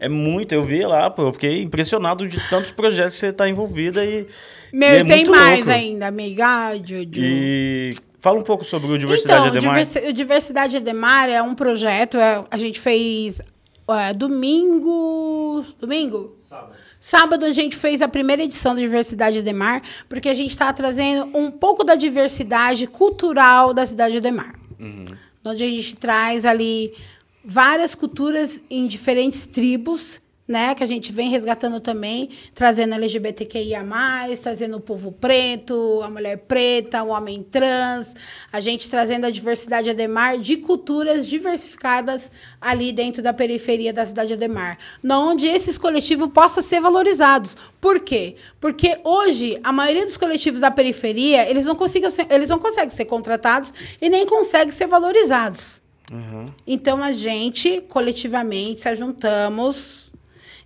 É 0.00 0.08
muito, 0.08 0.52
eu 0.52 0.62
vi 0.62 0.84
lá, 0.84 1.08
pô, 1.10 1.22
eu 1.28 1.32
fiquei 1.32 1.62
impressionado 1.62 2.26
de 2.26 2.38
tantos 2.48 2.70
projetos 2.72 3.14
que 3.14 3.20
você 3.20 3.26
está 3.28 3.48
envolvida 3.48 4.04
e, 4.04 4.26
Meu, 4.72 4.88
e 4.88 4.96
é 4.98 5.04
tem 5.04 5.16
muito 5.18 5.30
mais 5.30 5.58
louco. 5.66 5.70
ainda, 5.72 6.06
amiga. 6.08 6.74
Jojo. 6.84 7.10
E 7.16 7.94
fala 8.20 8.38
um 8.40 8.42
pouco 8.42 8.64
sobre 8.64 8.90
o 8.90 8.98
Diversidade 8.98 9.46
então, 9.48 9.56
Ademar. 9.58 9.78
Diversi- 9.78 10.08
o 10.08 10.12
Diversidade 10.12 10.76
Ademar 10.76 11.28
é 11.28 11.40
um 11.42 11.54
projeto, 11.54 12.16
é, 12.16 12.44
a 12.50 12.56
gente 12.58 12.80
fez 12.80 13.40
é, 13.88 14.12
domingo. 14.12 15.64
Domingo? 15.80 16.34
Sábado. 16.48 16.72
Sábado 17.00 17.44
a 17.44 17.52
gente 17.52 17.76
fez 17.76 18.02
a 18.02 18.08
primeira 18.08 18.42
edição 18.42 18.74
do 18.74 18.80
Diversidade 18.80 19.38
Ademar, 19.38 19.80
porque 20.08 20.28
a 20.28 20.34
gente 20.34 20.50
está 20.50 20.72
trazendo 20.72 21.28
um 21.36 21.50
pouco 21.50 21.84
da 21.84 21.94
diversidade 21.94 22.86
cultural 22.88 23.72
da 23.72 23.86
cidade 23.86 24.12
de 24.12 24.18
Ademar. 24.78 25.18
Onde 25.44 25.62
a 25.62 25.66
gente 25.66 25.96
traz 25.96 26.44
ali 26.44 26.92
várias 27.44 27.94
culturas 27.94 28.62
em 28.68 28.86
diferentes 28.86 29.46
tribos, 29.46 30.20
né? 30.48 30.74
Que 30.74 30.82
a 30.82 30.86
gente 30.86 31.12
vem 31.12 31.28
resgatando 31.28 31.78
também, 31.78 32.30
trazendo 32.54 32.94
LGBTQIA, 32.94 33.84
trazendo 34.42 34.78
o 34.78 34.80
povo 34.80 35.12
preto, 35.12 36.00
a 36.02 36.08
mulher 36.08 36.38
preta, 36.38 37.02
o 37.02 37.08
homem 37.08 37.42
trans, 37.42 38.14
a 38.50 38.58
gente 38.58 38.88
trazendo 38.88 39.26
a 39.26 39.30
diversidade 39.30 39.90
Ademar 39.90 40.38
de 40.38 40.56
culturas 40.56 41.26
diversificadas 41.26 42.32
ali 42.58 42.92
dentro 42.92 43.22
da 43.22 43.34
periferia 43.34 43.92
da 43.92 44.06
cidade 44.06 44.28
de 44.28 44.34
Ademar. 44.34 44.78
Onde 45.04 45.46
esses 45.46 45.76
coletivos 45.76 46.30
possam 46.32 46.62
ser 46.62 46.80
valorizados. 46.80 47.56
Por 47.78 48.00
quê? 48.00 48.36
Porque 48.58 48.98
hoje, 49.04 49.60
a 49.62 49.72
maioria 49.72 50.06
dos 50.06 50.16
coletivos 50.16 50.60
da 50.60 50.70
periferia, 50.70 51.48
eles 51.48 51.66
não, 51.66 51.74
conseguem 51.74 52.08
ser, 52.08 52.26
eles 52.30 52.48
não 52.48 52.58
conseguem 52.58 52.90
ser 52.90 53.04
contratados 53.04 53.72
e 54.00 54.08
nem 54.08 54.24
conseguem 54.24 54.72
ser 54.72 54.86
valorizados. 54.86 55.82
Então 56.66 57.02
a 57.02 57.12
gente, 57.12 57.82
coletivamente, 57.82 58.80
se 58.80 58.94
juntamos 58.94 60.10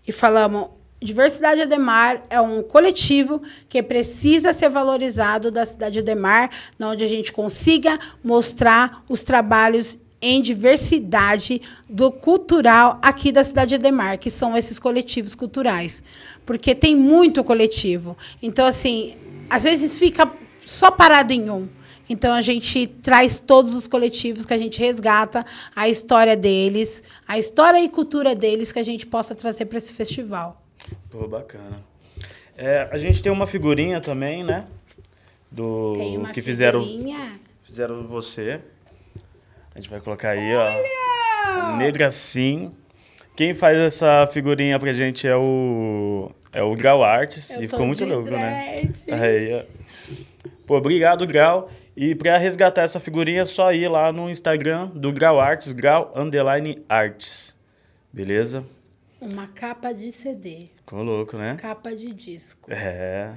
e 0.07 0.12
falamos: 0.12 0.69
Diversidade 1.03 1.62
Ademar 1.62 2.23
é 2.31 2.41
um 2.41 2.62
coletivo 2.62 3.43
que 3.69 3.83
precisa 3.83 4.53
ser 4.53 4.69
valorizado 4.69 5.51
da 5.51 5.66
cidade 5.66 5.95
de 5.95 5.99
Ademar, 5.99 6.49
onde 6.81 7.03
a 7.03 7.09
gente 7.09 7.33
consiga 7.33 7.99
mostrar 8.23 9.05
os 9.09 9.23
trabalhos 9.23 9.99
em 10.20 10.41
diversidade 10.41 11.61
do 11.91 12.12
cultural 12.12 13.01
aqui 13.03 13.33
da 13.33 13.43
cidade 13.43 13.70
de 13.70 13.74
Ademar, 13.74 14.19
que 14.19 14.31
são 14.31 14.57
esses 14.57 14.79
coletivos 14.79 15.35
culturais. 15.35 16.01
Porque 16.47 16.73
tem 16.73 16.95
muito 16.95 17.43
coletivo. 17.43 18.16
Então, 18.41 18.65
assim, 18.65 19.16
às 19.51 19.65
vezes 19.65 19.99
fica 19.99 20.31
só 20.65 20.93
parado 20.93 21.33
em 21.33 21.51
um. 21.51 21.69
Então 22.09 22.33
a 22.33 22.41
gente 22.41 22.87
traz 22.87 23.41
todos 23.41 23.74
os 23.74 23.87
coletivos 23.89 24.45
que 24.45 24.53
a 24.53 24.59
gente 24.59 24.79
resgata 24.79 25.45
a 25.74 25.89
história 25.89 26.37
deles, 26.37 27.03
a 27.27 27.39
história 27.39 27.83
e 27.83 27.89
cultura 27.89 28.35
deles 28.35 28.73
que 28.73 28.79
a 28.79 28.83
gente 28.83 29.07
possa 29.07 29.35
trazer 29.35 29.66
para 29.66 29.79
esse 29.79 29.93
festival. 29.93 30.62
Pô, 31.11 31.27
bacana. 31.27 31.83
É, 32.57 32.89
a 32.91 32.99
gente 32.99 33.23
tem 33.23 33.33
uma 33.33 33.47
figurinha 33.47 34.01
também, 34.01 34.45
né? 34.45 34.66
Do 35.51 35.95
Tem 35.97 36.19
uma 36.19 36.31
que 36.31 36.43
fizeram, 36.43 36.81
figurinha. 36.81 37.41
fizeram 37.62 38.03
você. 38.07 38.61
A 39.74 39.79
gente 39.79 39.89
vai 39.89 40.01
colocar 40.01 40.31
aí, 40.31 40.55
ó. 40.55 41.77
Negra 41.77 42.11
Sim. 42.11 42.73
Quem 43.35 43.55
faz 43.55 43.77
essa 43.79 44.27
figurinha 44.31 44.79
pra 44.79 44.93
gente 44.93 45.27
é 45.27 45.35
o 45.37 46.31
é 46.53 46.62
o 46.62 46.74
Grau 46.74 47.03
Arts 47.03 47.51
Eu 47.51 47.57
e 47.57 47.61
tô 47.62 47.70
ficou 47.70 47.87
muito 47.87 48.05
louco, 48.05 48.31
né? 48.31 48.93
Aí, 49.11 49.55
ó. 49.55 49.65
Pô, 50.66 50.77
obrigado, 50.77 51.27
Grau. 51.27 51.70
E 51.97 52.14
pra 52.14 52.39
resgatar 52.39 52.82
essa 52.82 52.98
figurinha 52.98 53.43
é 53.43 53.44
só 53.44 53.73
ir 53.73 53.89
lá 53.89 54.10
no 54.12 54.31
Instagram 54.31 54.89
do 54.94 55.12
Grau 55.12 55.39
Arts, 55.39 55.73
Grau 55.73 56.12
Underline 56.16 56.82
Arts. 56.89 57.55
Beleza? 58.12 58.64
Uma 59.20 59.47
capa 59.47 59.93
de 59.94 60.10
CD, 60.10 60.66
Ficou 60.78 61.01
louco, 61.05 61.36
né? 61.36 61.56
capa 61.56 61.94
de 61.94 62.12
disco. 62.12 62.69
É. 62.73 63.31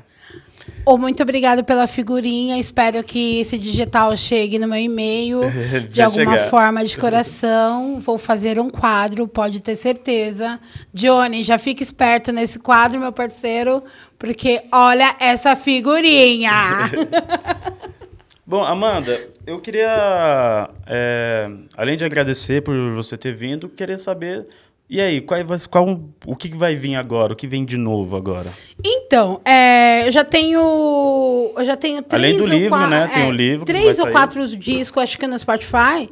Ô, 0.83 0.97
muito 0.97 1.21
obrigado 1.21 1.63
pela 1.63 1.85
figurinha. 1.85 2.57
Espero 2.57 3.03
que 3.03 3.39
esse 3.41 3.55
digital 3.55 4.17
chegue 4.17 4.57
no 4.57 4.67
meu 4.67 4.79
e-mail 4.79 5.41
de 5.87 6.01
alguma 6.01 6.37
chegar. 6.37 6.49
forma 6.49 6.83
de 6.83 6.97
coração. 6.97 7.99
Vou 7.99 8.17
fazer 8.17 8.57
um 8.59 8.67
quadro, 8.69 9.27
pode 9.27 9.59
ter 9.61 9.75
certeza. 9.75 10.59
Johnny, 10.91 11.43
já 11.43 11.59
fica 11.59 11.83
esperto 11.83 12.31
nesse 12.31 12.57
quadro, 12.57 12.99
meu 12.99 13.11
parceiro, 13.11 13.83
porque 14.17 14.63
olha 14.71 15.15
essa 15.19 15.55
figurinha. 15.55 16.49
Bom, 18.47 18.63
Amanda, 18.63 19.27
eu 19.47 19.59
queria, 19.59 20.69
é, 20.85 21.49
além 21.75 21.97
de 21.97 22.05
agradecer 22.05 22.61
por 22.61 22.75
você 22.93 23.17
ter 23.17 23.33
vindo, 23.33 23.67
querer 23.67 23.97
saber, 23.97 24.45
e 24.87 25.01
aí, 25.01 25.19
qual, 25.19 25.39
qual, 25.71 25.99
o 26.27 26.35
que 26.35 26.49
vai 26.55 26.75
vir 26.75 26.95
agora? 26.95 27.33
O 27.33 27.35
que 27.35 27.47
vem 27.47 27.65
de 27.65 27.75
novo 27.75 28.15
agora? 28.15 28.51
Então, 28.83 29.41
é, 29.43 30.07
eu 30.07 30.11
já 30.11 30.23
tenho. 30.23 31.53
Eu 31.57 31.65
já 31.65 31.75
tenho 31.75 32.03
três 32.03 32.23
Além 32.23 32.37
do 32.37 32.43
ou 32.43 32.49
livro, 32.49 32.77
qua- 32.77 32.87
né? 32.87 33.09
Tem 33.11 33.23
é, 33.23 33.27
o 33.27 33.31
livro 33.31 33.65
Três 33.65 33.97
ou 33.97 34.03
sair. 34.03 34.11
quatro 34.11 34.47
discos, 34.47 35.01
acho 35.01 35.17
que 35.17 35.25
no 35.25 35.37
Spotify. 35.39 36.07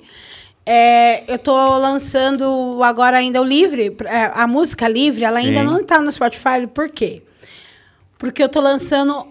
É, 0.66 1.32
eu 1.32 1.38
tô 1.38 1.54
lançando 1.78 2.80
agora 2.84 3.18
ainda 3.18 3.40
o 3.40 3.44
livre, 3.44 3.96
é, 4.06 4.32
a 4.34 4.48
música 4.48 4.88
livre, 4.88 5.24
ela 5.24 5.38
ainda 5.38 5.60
Sim. 5.60 5.66
não 5.66 5.84
tá 5.84 6.02
no 6.02 6.12
Spotify. 6.12 6.66
Por 6.74 6.90
quê? 6.90 7.22
Porque 8.18 8.42
eu 8.42 8.50
tô 8.50 8.60
lançando 8.60 9.28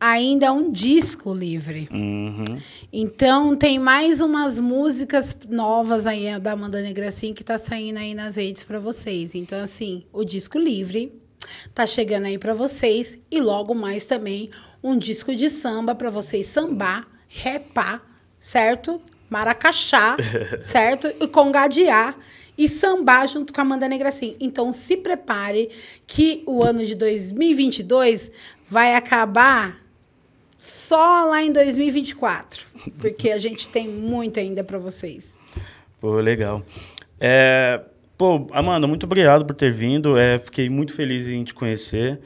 ainda 0.00 0.50
um 0.50 0.72
disco 0.72 1.34
livre. 1.34 1.86
Uhum. 1.92 2.58
Então, 2.90 3.54
tem 3.54 3.78
mais 3.78 4.22
umas 4.22 4.58
músicas 4.58 5.36
novas 5.48 6.06
aí 6.06 6.38
da 6.40 6.52
Amanda 6.52 6.80
Negracin 6.80 7.34
que 7.34 7.44
tá 7.44 7.58
saindo 7.58 7.98
aí 7.98 8.14
nas 8.14 8.36
redes 8.36 8.64
para 8.64 8.80
vocês. 8.80 9.34
Então, 9.34 9.62
assim, 9.62 10.04
o 10.10 10.24
disco 10.24 10.58
livre 10.58 11.12
tá 11.74 11.86
chegando 11.86 12.26
aí 12.26 12.38
para 12.38 12.54
vocês 12.54 13.18
e 13.30 13.40
logo 13.40 13.74
mais 13.74 14.06
também 14.06 14.50
um 14.82 14.96
disco 14.96 15.36
de 15.36 15.50
samba 15.50 15.94
para 15.94 16.08
vocês 16.08 16.46
sambar, 16.46 17.06
repar, 17.28 18.02
certo? 18.38 19.00
Maracachá, 19.28 20.16
certo? 20.62 21.12
E 21.20 21.28
congadear 21.28 22.16
e 22.56 22.68
sambar 22.68 23.26
junto 23.28 23.52
com 23.52 23.60
a 23.60 23.64
Amanda 23.64 23.88
Negracin. 23.88 24.34
Então, 24.40 24.72
se 24.72 24.96
prepare 24.96 25.70
que 26.06 26.42
o 26.46 26.64
ano 26.64 26.84
de 26.84 26.94
2022 26.94 28.30
vai 28.68 28.94
acabar 28.94 29.89
só 30.60 31.24
lá 31.24 31.42
em 31.42 31.50
2024, 31.50 32.66
porque 33.00 33.30
a 33.30 33.38
gente 33.38 33.70
tem 33.70 33.88
muito 33.88 34.38
ainda 34.38 34.62
para 34.62 34.78
vocês. 34.78 35.34
Pô, 35.98 36.12
legal. 36.16 36.62
É, 37.18 37.80
pô, 38.18 38.46
Amanda, 38.52 38.86
muito 38.86 39.04
obrigado 39.04 39.46
por 39.46 39.56
ter 39.56 39.72
vindo. 39.72 40.18
É, 40.18 40.38
fiquei 40.38 40.68
muito 40.68 40.92
feliz 40.92 41.26
em 41.28 41.42
te 41.44 41.54
conhecer. 41.54 42.20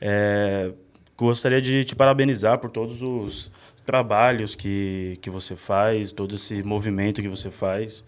É, 0.00 0.70
gostaria 1.18 1.60
de 1.60 1.84
te 1.84 1.96
parabenizar 1.96 2.60
por 2.60 2.70
todos 2.70 3.02
os 3.02 3.50
trabalhos 3.84 4.54
que, 4.54 5.18
que 5.20 5.28
você 5.28 5.56
faz, 5.56 6.12
todo 6.12 6.36
esse 6.36 6.62
movimento 6.62 7.20
que 7.20 7.28
você 7.28 7.50
faz. 7.50 8.04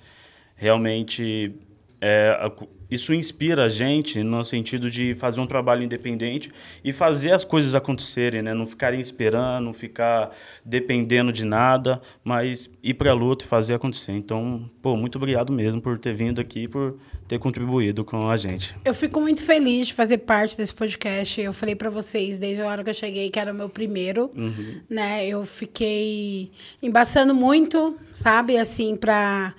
Realmente, 0.54 1.56
é, 2.00 2.52
isso 2.93 3.14
inspira 3.14 3.64
a 3.64 3.69
gente 3.69 4.23
no 4.23 4.44
sentido 4.44 4.90
de 4.90 5.14
fazer 5.14 5.40
um 5.40 5.47
trabalho 5.47 5.82
independente 5.82 6.52
e 6.85 6.93
fazer 6.93 7.32
as 7.32 7.43
coisas 7.43 7.74
acontecerem, 7.74 8.43
né? 8.43 8.52
Não 8.52 8.66
ficarem 8.66 9.01
esperando, 9.01 9.64
não 9.64 9.73
ficar 9.73 10.31
dependendo 10.62 11.32
de 11.32 11.44
nada, 11.44 12.02
mas 12.23 12.69
ir 12.82 12.94
para 12.94 13.10
a 13.10 13.14
luta 13.14 13.47
e 13.47 13.48
fazer 13.48 13.74
acontecer. 13.74 14.12
Então, 14.12 14.70
pô, 14.82 14.94
muito 14.94 15.16
obrigado 15.16 15.52
mesmo 15.52 15.81
por 15.81 15.98
ter 15.98 16.12
vindo 16.12 16.39
aqui, 16.39 16.69
por 16.69 16.98
ter 17.27 17.39
contribuído 17.39 18.05
com 18.05 18.28
a 18.28 18.36
gente. 18.36 18.77
Eu 18.85 18.93
fico 18.93 19.20
muito 19.23 19.43
feliz 19.43 19.86
de 19.86 19.94
fazer 19.94 20.19
parte 20.19 20.55
desse 20.55 20.74
podcast. 20.74 21.40
Eu 21.40 21.55
falei 21.55 21.74
para 21.74 21.89
vocês 21.89 22.39
desde 22.39 22.60
a 22.60 22.66
hora 22.66 22.85
que 22.85 22.90
eu 22.90 22.94
cheguei 22.94 23.31
que 23.31 23.39
era 23.39 23.52
o 23.52 23.55
meu 23.55 23.70
primeiro, 23.70 24.31
né? 24.89 25.27
Eu 25.27 25.44
fiquei 25.44 26.51
embaçando 26.82 27.35
muito, 27.35 27.97
sabe, 28.12 28.59
assim, 28.59 28.97
para 28.97 29.55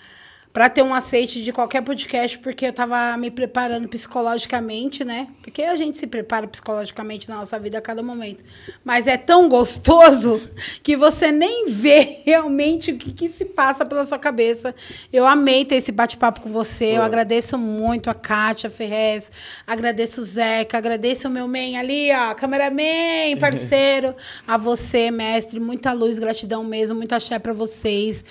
para 0.53 0.69
ter 0.69 0.83
um 0.83 0.93
aceite 0.93 1.41
de 1.41 1.51
qualquer 1.51 1.81
podcast, 1.81 2.37
porque 2.37 2.67
eu 2.67 2.69
estava 2.69 3.17
me 3.17 3.31
preparando 3.31 3.87
psicologicamente, 3.87 5.03
né? 5.03 5.27
Porque 5.41 5.63
a 5.63 5.75
gente 5.75 5.97
se 5.97 6.05
prepara 6.05 6.47
psicologicamente 6.47 7.27
na 7.27 7.37
nossa 7.37 7.57
vida 7.59 7.79
a 7.79 7.81
cada 7.81 8.03
momento. 8.03 8.43
Mas 8.85 9.07
é 9.07 9.17
tão 9.17 9.49
gostoso 9.49 10.51
que 10.83 10.95
você 10.95 11.31
nem 11.31 11.65
vê 11.69 12.19
realmente 12.23 12.91
o 12.91 12.97
que, 12.99 13.11
que 13.11 13.29
se 13.29 13.45
passa 13.45 13.83
pela 13.83 14.05
sua 14.05 14.19
cabeça. 14.19 14.75
Eu 15.11 15.25
amei 15.25 15.65
ter 15.65 15.77
esse 15.77 15.91
bate-papo 15.91 16.41
com 16.41 16.51
você. 16.51 16.97
Eu 16.97 17.01
agradeço 17.01 17.57
muito 17.57 18.11
a 18.11 18.13
Kátia 18.13 18.69
Ferrez, 18.69 19.31
agradeço 19.65 20.21
o 20.21 20.23
Zeca, 20.23 20.77
agradeço 20.77 21.27
o 21.27 21.31
meu 21.31 21.47
man 21.47 21.79
ali, 21.79 22.11
ó, 22.11 22.35
cameraman, 22.35 23.37
parceiro, 23.41 24.15
a 24.47 24.55
você, 24.55 25.09
mestre. 25.09 25.59
Muita 25.59 25.93
luz, 25.93 26.19
gratidão 26.19 26.63
mesmo, 26.63 26.95
muita 26.95 27.15
axé 27.15 27.39
para 27.39 27.53
vocês 27.53 28.23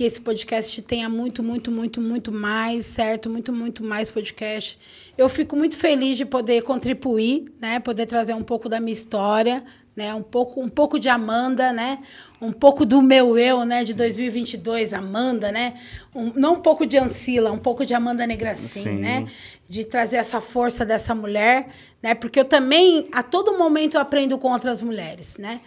que 0.00 0.04
esse 0.04 0.18
podcast 0.18 0.80
tenha 0.80 1.10
muito, 1.10 1.42
muito, 1.42 1.70
muito, 1.70 2.00
muito 2.00 2.32
mais, 2.32 2.86
certo? 2.86 3.28
Muito, 3.28 3.52
muito 3.52 3.84
mais 3.84 4.10
podcast. 4.10 4.78
Eu 5.18 5.28
fico 5.28 5.54
muito 5.54 5.76
feliz 5.76 6.16
de 6.16 6.24
poder 6.24 6.62
contribuir, 6.62 7.52
né? 7.60 7.78
Poder 7.80 8.06
trazer 8.06 8.32
um 8.32 8.42
pouco 8.42 8.66
da 8.66 8.80
minha 8.80 8.94
história, 8.94 9.62
né? 9.94 10.14
Um 10.14 10.22
pouco, 10.22 10.58
um 10.58 10.70
pouco 10.70 10.98
de 10.98 11.10
Amanda, 11.10 11.70
né? 11.70 11.98
Um 12.40 12.50
pouco 12.50 12.86
do 12.86 13.02
meu 13.02 13.36
eu, 13.36 13.66
né? 13.66 13.84
De 13.84 13.92
2022, 13.92 14.94
Amanda, 14.94 15.52
né? 15.52 15.74
Um, 16.14 16.32
não 16.34 16.54
um 16.54 16.60
pouco 16.60 16.86
de 16.86 16.96
Ancila, 16.96 17.52
um 17.52 17.58
pouco 17.58 17.84
de 17.84 17.92
Amanda 17.92 18.26
Negracin, 18.26 18.82
Sim. 18.82 18.98
né? 19.00 19.26
De 19.68 19.84
trazer 19.84 20.16
essa 20.16 20.40
força 20.40 20.82
dessa 20.82 21.14
mulher, 21.14 21.68
né? 22.02 22.14
Porque 22.14 22.40
eu 22.40 22.46
também, 22.46 23.06
a 23.12 23.22
todo 23.22 23.58
momento, 23.58 23.98
eu 23.98 24.00
aprendo 24.00 24.38
com 24.38 24.50
outras 24.50 24.80
mulheres, 24.80 25.36
né? 25.36 25.60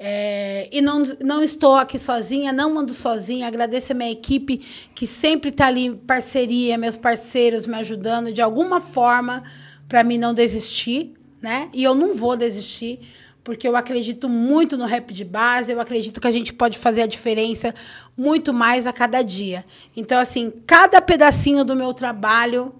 É, 0.00 0.68
e 0.70 0.80
não, 0.80 1.02
não 1.20 1.42
estou 1.42 1.74
aqui 1.74 1.98
sozinha, 1.98 2.52
não 2.52 2.78
ando 2.78 2.92
sozinha. 2.92 3.48
Agradeço 3.48 3.92
a 3.92 3.94
minha 3.94 4.10
equipe 4.10 4.58
que 4.94 5.06
sempre 5.06 5.50
está 5.50 5.66
ali 5.66 5.94
parceria, 5.94 6.78
meus 6.78 6.96
parceiros 6.96 7.66
me 7.66 7.76
ajudando 7.76 8.32
de 8.32 8.40
alguma 8.40 8.80
forma 8.80 9.42
para 9.88 10.04
mim 10.04 10.18
não 10.18 10.32
desistir, 10.32 11.14
né? 11.40 11.68
E 11.72 11.82
eu 11.82 11.94
não 11.94 12.14
vou 12.14 12.36
desistir, 12.36 13.00
porque 13.42 13.66
eu 13.66 13.74
acredito 13.74 14.28
muito 14.28 14.76
no 14.76 14.84
rap 14.84 15.12
de 15.12 15.24
base, 15.24 15.72
eu 15.72 15.80
acredito 15.80 16.20
que 16.20 16.26
a 16.26 16.32
gente 16.32 16.52
pode 16.52 16.78
fazer 16.78 17.02
a 17.02 17.06
diferença 17.06 17.74
muito 18.16 18.52
mais 18.52 18.86
a 18.86 18.92
cada 18.92 19.22
dia. 19.22 19.64
Então, 19.96 20.20
assim, 20.20 20.52
cada 20.66 21.00
pedacinho 21.00 21.64
do 21.64 21.74
meu 21.74 21.94
trabalho 21.94 22.74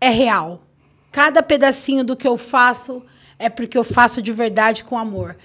é 0.00 0.08
real. 0.08 0.66
Cada 1.12 1.42
pedacinho 1.42 2.04
do 2.04 2.16
que 2.16 2.26
eu 2.26 2.36
faço 2.36 3.02
é 3.38 3.48
porque 3.48 3.78
eu 3.78 3.84
faço 3.84 4.20
de 4.20 4.32
verdade 4.32 4.82
com 4.82 4.98
amor. 4.98 5.36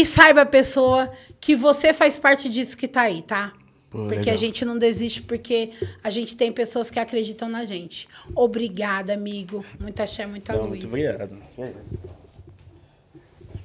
E 0.00 0.04
saiba, 0.06 0.46
pessoa, 0.46 1.10
que 1.40 1.56
você 1.56 1.92
faz 1.92 2.16
parte 2.18 2.48
disso 2.48 2.76
que 2.76 2.86
tá 2.86 3.02
aí, 3.02 3.20
tá? 3.22 3.52
Pô, 3.90 4.00
porque 4.00 4.16
legal. 4.16 4.34
a 4.34 4.36
gente 4.36 4.64
não 4.64 4.78
desiste, 4.78 5.22
porque 5.22 5.70
a 6.04 6.10
gente 6.10 6.36
tem 6.36 6.52
pessoas 6.52 6.88
que 6.88 7.00
acreditam 7.00 7.48
na 7.48 7.64
gente. 7.64 8.06
Obrigada, 8.34 9.14
amigo. 9.14 9.64
Muita 9.80 10.04
axé, 10.04 10.24
muita 10.24 10.52
Então, 10.52 10.66
luz. 10.66 10.84
muito 10.84 10.86
obrigado. 10.86 11.30
Tamo 11.56 11.74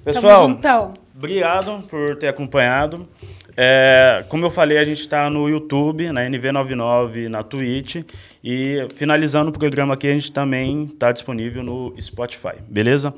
Pessoal, 0.03 0.47
juntão. 0.49 0.93
obrigado 1.15 1.83
por 1.87 2.15
ter 2.17 2.29
acompanhado. 2.29 3.07
É, 3.55 4.25
como 4.29 4.43
eu 4.43 4.49
falei, 4.49 4.79
a 4.79 4.83
gente 4.83 5.01
está 5.01 5.29
no 5.29 5.47
YouTube, 5.47 6.11
na 6.11 6.21
NV99, 6.21 7.27
na 7.27 7.43
Twitch. 7.43 7.97
E 8.43 8.87
finalizando 8.95 9.51
o 9.51 9.53
programa 9.53 9.93
aqui, 9.93 10.07
a 10.07 10.13
gente 10.13 10.31
também 10.31 10.85
está 10.85 11.11
disponível 11.11 11.61
no 11.61 11.93
Spotify, 12.01 12.55
beleza? 12.67 13.13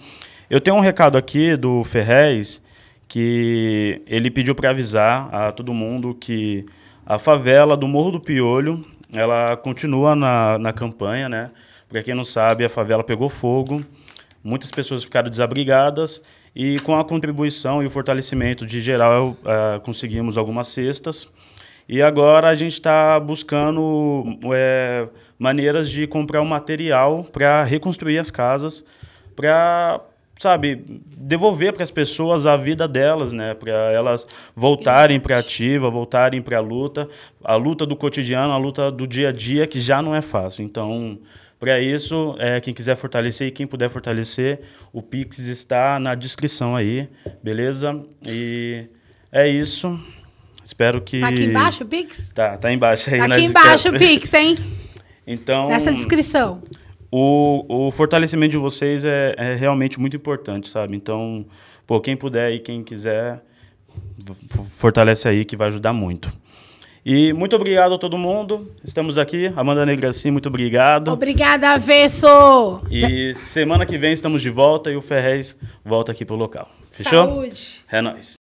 Eu 0.49 0.59
tenho 0.59 0.75
um 0.75 0.81
recado 0.81 1.17
aqui 1.17 1.55
do 1.55 1.83
Ferrez, 1.83 2.61
que 3.07 4.01
ele 4.07 4.31
pediu 4.31 4.55
para 4.55 4.69
avisar 4.69 5.33
a 5.33 5.51
todo 5.51 5.73
mundo 5.73 6.15
que 6.15 6.65
a 7.05 7.19
favela 7.19 7.77
do 7.77 7.87
Morro 7.87 8.11
do 8.11 8.19
Piolho, 8.19 8.83
ela 9.13 9.55
continua 9.55 10.15
na, 10.15 10.57
na 10.57 10.73
campanha, 10.73 11.29
né? 11.29 11.51
Para 11.87 12.01
quem 12.01 12.15
não 12.15 12.23
sabe, 12.23 12.65
a 12.65 12.69
favela 12.69 13.03
pegou 13.03 13.29
fogo, 13.29 13.85
muitas 14.43 14.71
pessoas 14.71 15.03
ficaram 15.03 15.29
desabrigadas 15.29 16.21
e 16.55 16.79
com 16.79 16.97
a 16.97 17.05
contribuição 17.05 17.83
e 17.83 17.85
o 17.85 17.89
fortalecimento 17.89 18.65
de 18.65 18.81
geral 18.81 19.37
eh, 19.45 19.79
conseguimos 19.83 20.37
algumas 20.37 20.67
cestas 20.67 21.29
e 21.87 22.01
agora 22.01 22.49
a 22.49 22.55
gente 22.55 22.73
está 22.73 23.19
buscando 23.19 24.23
eh, 24.53 25.07
maneiras 25.37 25.89
de 25.89 26.07
comprar 26.07 26.41
um 26.41 26.45
material 26.45 27.23
para 27.23 27.63
reconstruir 27.63 28.17
as 28.17 28.31
casas 28.31 28.83
para 29.35 30.01
sabe 30.39 30.83
devolver 31.17 31.73
para 31.73 31.83
as 31.83 31.91
pessoas 31.91 32.45
a 32.45 32.57
vida 32.57 32.87
delas 32.87 33.31
né 33.31 33.53
para 33.53 33.91
elas 33.91 34.27
voltarem 34.55 35.19
para 35.19 35.39
ativa 35.39 35.89
voltarem 35.89 36.41
para 36.41 36.57
a 36.57 36.61
luta 36.61 37.07
a 37.43 37.55
luta 37.55 37.85
do 37.85 37.95
cotidiano 37.95 38.51
a 38.51 38.57
luta 38.57 38.91
do 38.91 39.07
dia 39.07 39.29
a 39.29 39.31
dia 39.31 39.65
que 39.65 39.79
já 39.79 40.01
não 40.01 40.13
é 40.13 40.21
fácil 40.21 40.63
então 40.63 41.19
para 41.59 41.79
isso, 41.79 42.35
é, 42.37 42.59
quem 42.59 42.73
quiser 42.73 42.95
fortalecer 42.95 43.47
e 43.47 43.51
quem 43.51 43.65
puder 43.65 43.89
fortalecer, 43.89 44.59
o 44.91 45.01
Pix 45.01 45.39
está 45.39 45.97
na 45.99 46.13
descrição 46.13 46.75
aí, 46.75 47.07
beleza? 47.41 48.03
E 48.27 48.85
é 49.31 49.47
isso. 49.47 49.99
Espero 50.63 51.01
que. 51.01 51.21
Tá 51.21 51.29
aqui 51.29 51.43
embaixo 51.43 51.83
o 51.83 51.87
Pix? 51.87 52.33
Tá, 52.33 52.57
tá 52.57 52.71
embaixo 52.71 53.09
aí 53.09 53.19
Tá 53.19 53.27
na 53.27 53.35
aqui 53.35 53.45
embaixo 53.49 53.89
o. 53.89 53.97
Pix, 53.97 54.33
hein? 54.33 54.57
Então, 55.25 55.69
Nessa 55.69 55.93
descrição. 55.93 56.61
O, 57.17 57.87
o 57.87 57.91
fortalecimento 57.91 58.51
de 58.51 58.57
vocês 58.57 59.05
é, 59.05 59.33
é 59.37 59.55
realmente 59.55 59.97
muito 59.97 60.17
importante, 60.17 60.67
sabe? 60.67 60.97
Então, 60.97 61.45
pô, 61.87 62.01
quem 62.01 62.17
puder 62.17 62.51
e 62.51 62.59
quem 62.59 62.83
quiser, 62.83 63.41
fortalece 64.71 65.25
aí 65.29 65.45
que 65.45 65.55
vai 65.55 65.69
ajudar 65.69 65.93
muito. 65.93 66.29
E 67.05 67.31
muito 67.31 67.55
obrigado 67.55 67.93
a 67.93 67.97
todo 67.97 68.17
mundo. 68.17 68.69
Estamos 68.83 69.17
aqui. 69.17 69.49
Amanda 69.55 69.85
Negracim, 69.85 70.29
muito 70.29 70.49
obrigado. 70.49 71.09
Obrigada, 71.09 71.69
Avesso. 71.69 72.81
E 72.91 73.33
semana 73.33 73.85
que 73.85 73.97
vem 73.97 74.11
estamos 74.11 74.41
de 74.41 74.49
volta 74.49 74.91
e 74.91 74.97
o 74.97 75.01
Ferrez 75.01 75.55
volta 75.85 76.11
aqui 76.11 76.25
pro 76.25 76.35
local. 76.35 76.69
Fechou? 76.91 77.27
Saúde. 77.27 77.81
É 77.89 78.01
nóis. 78.01 78.44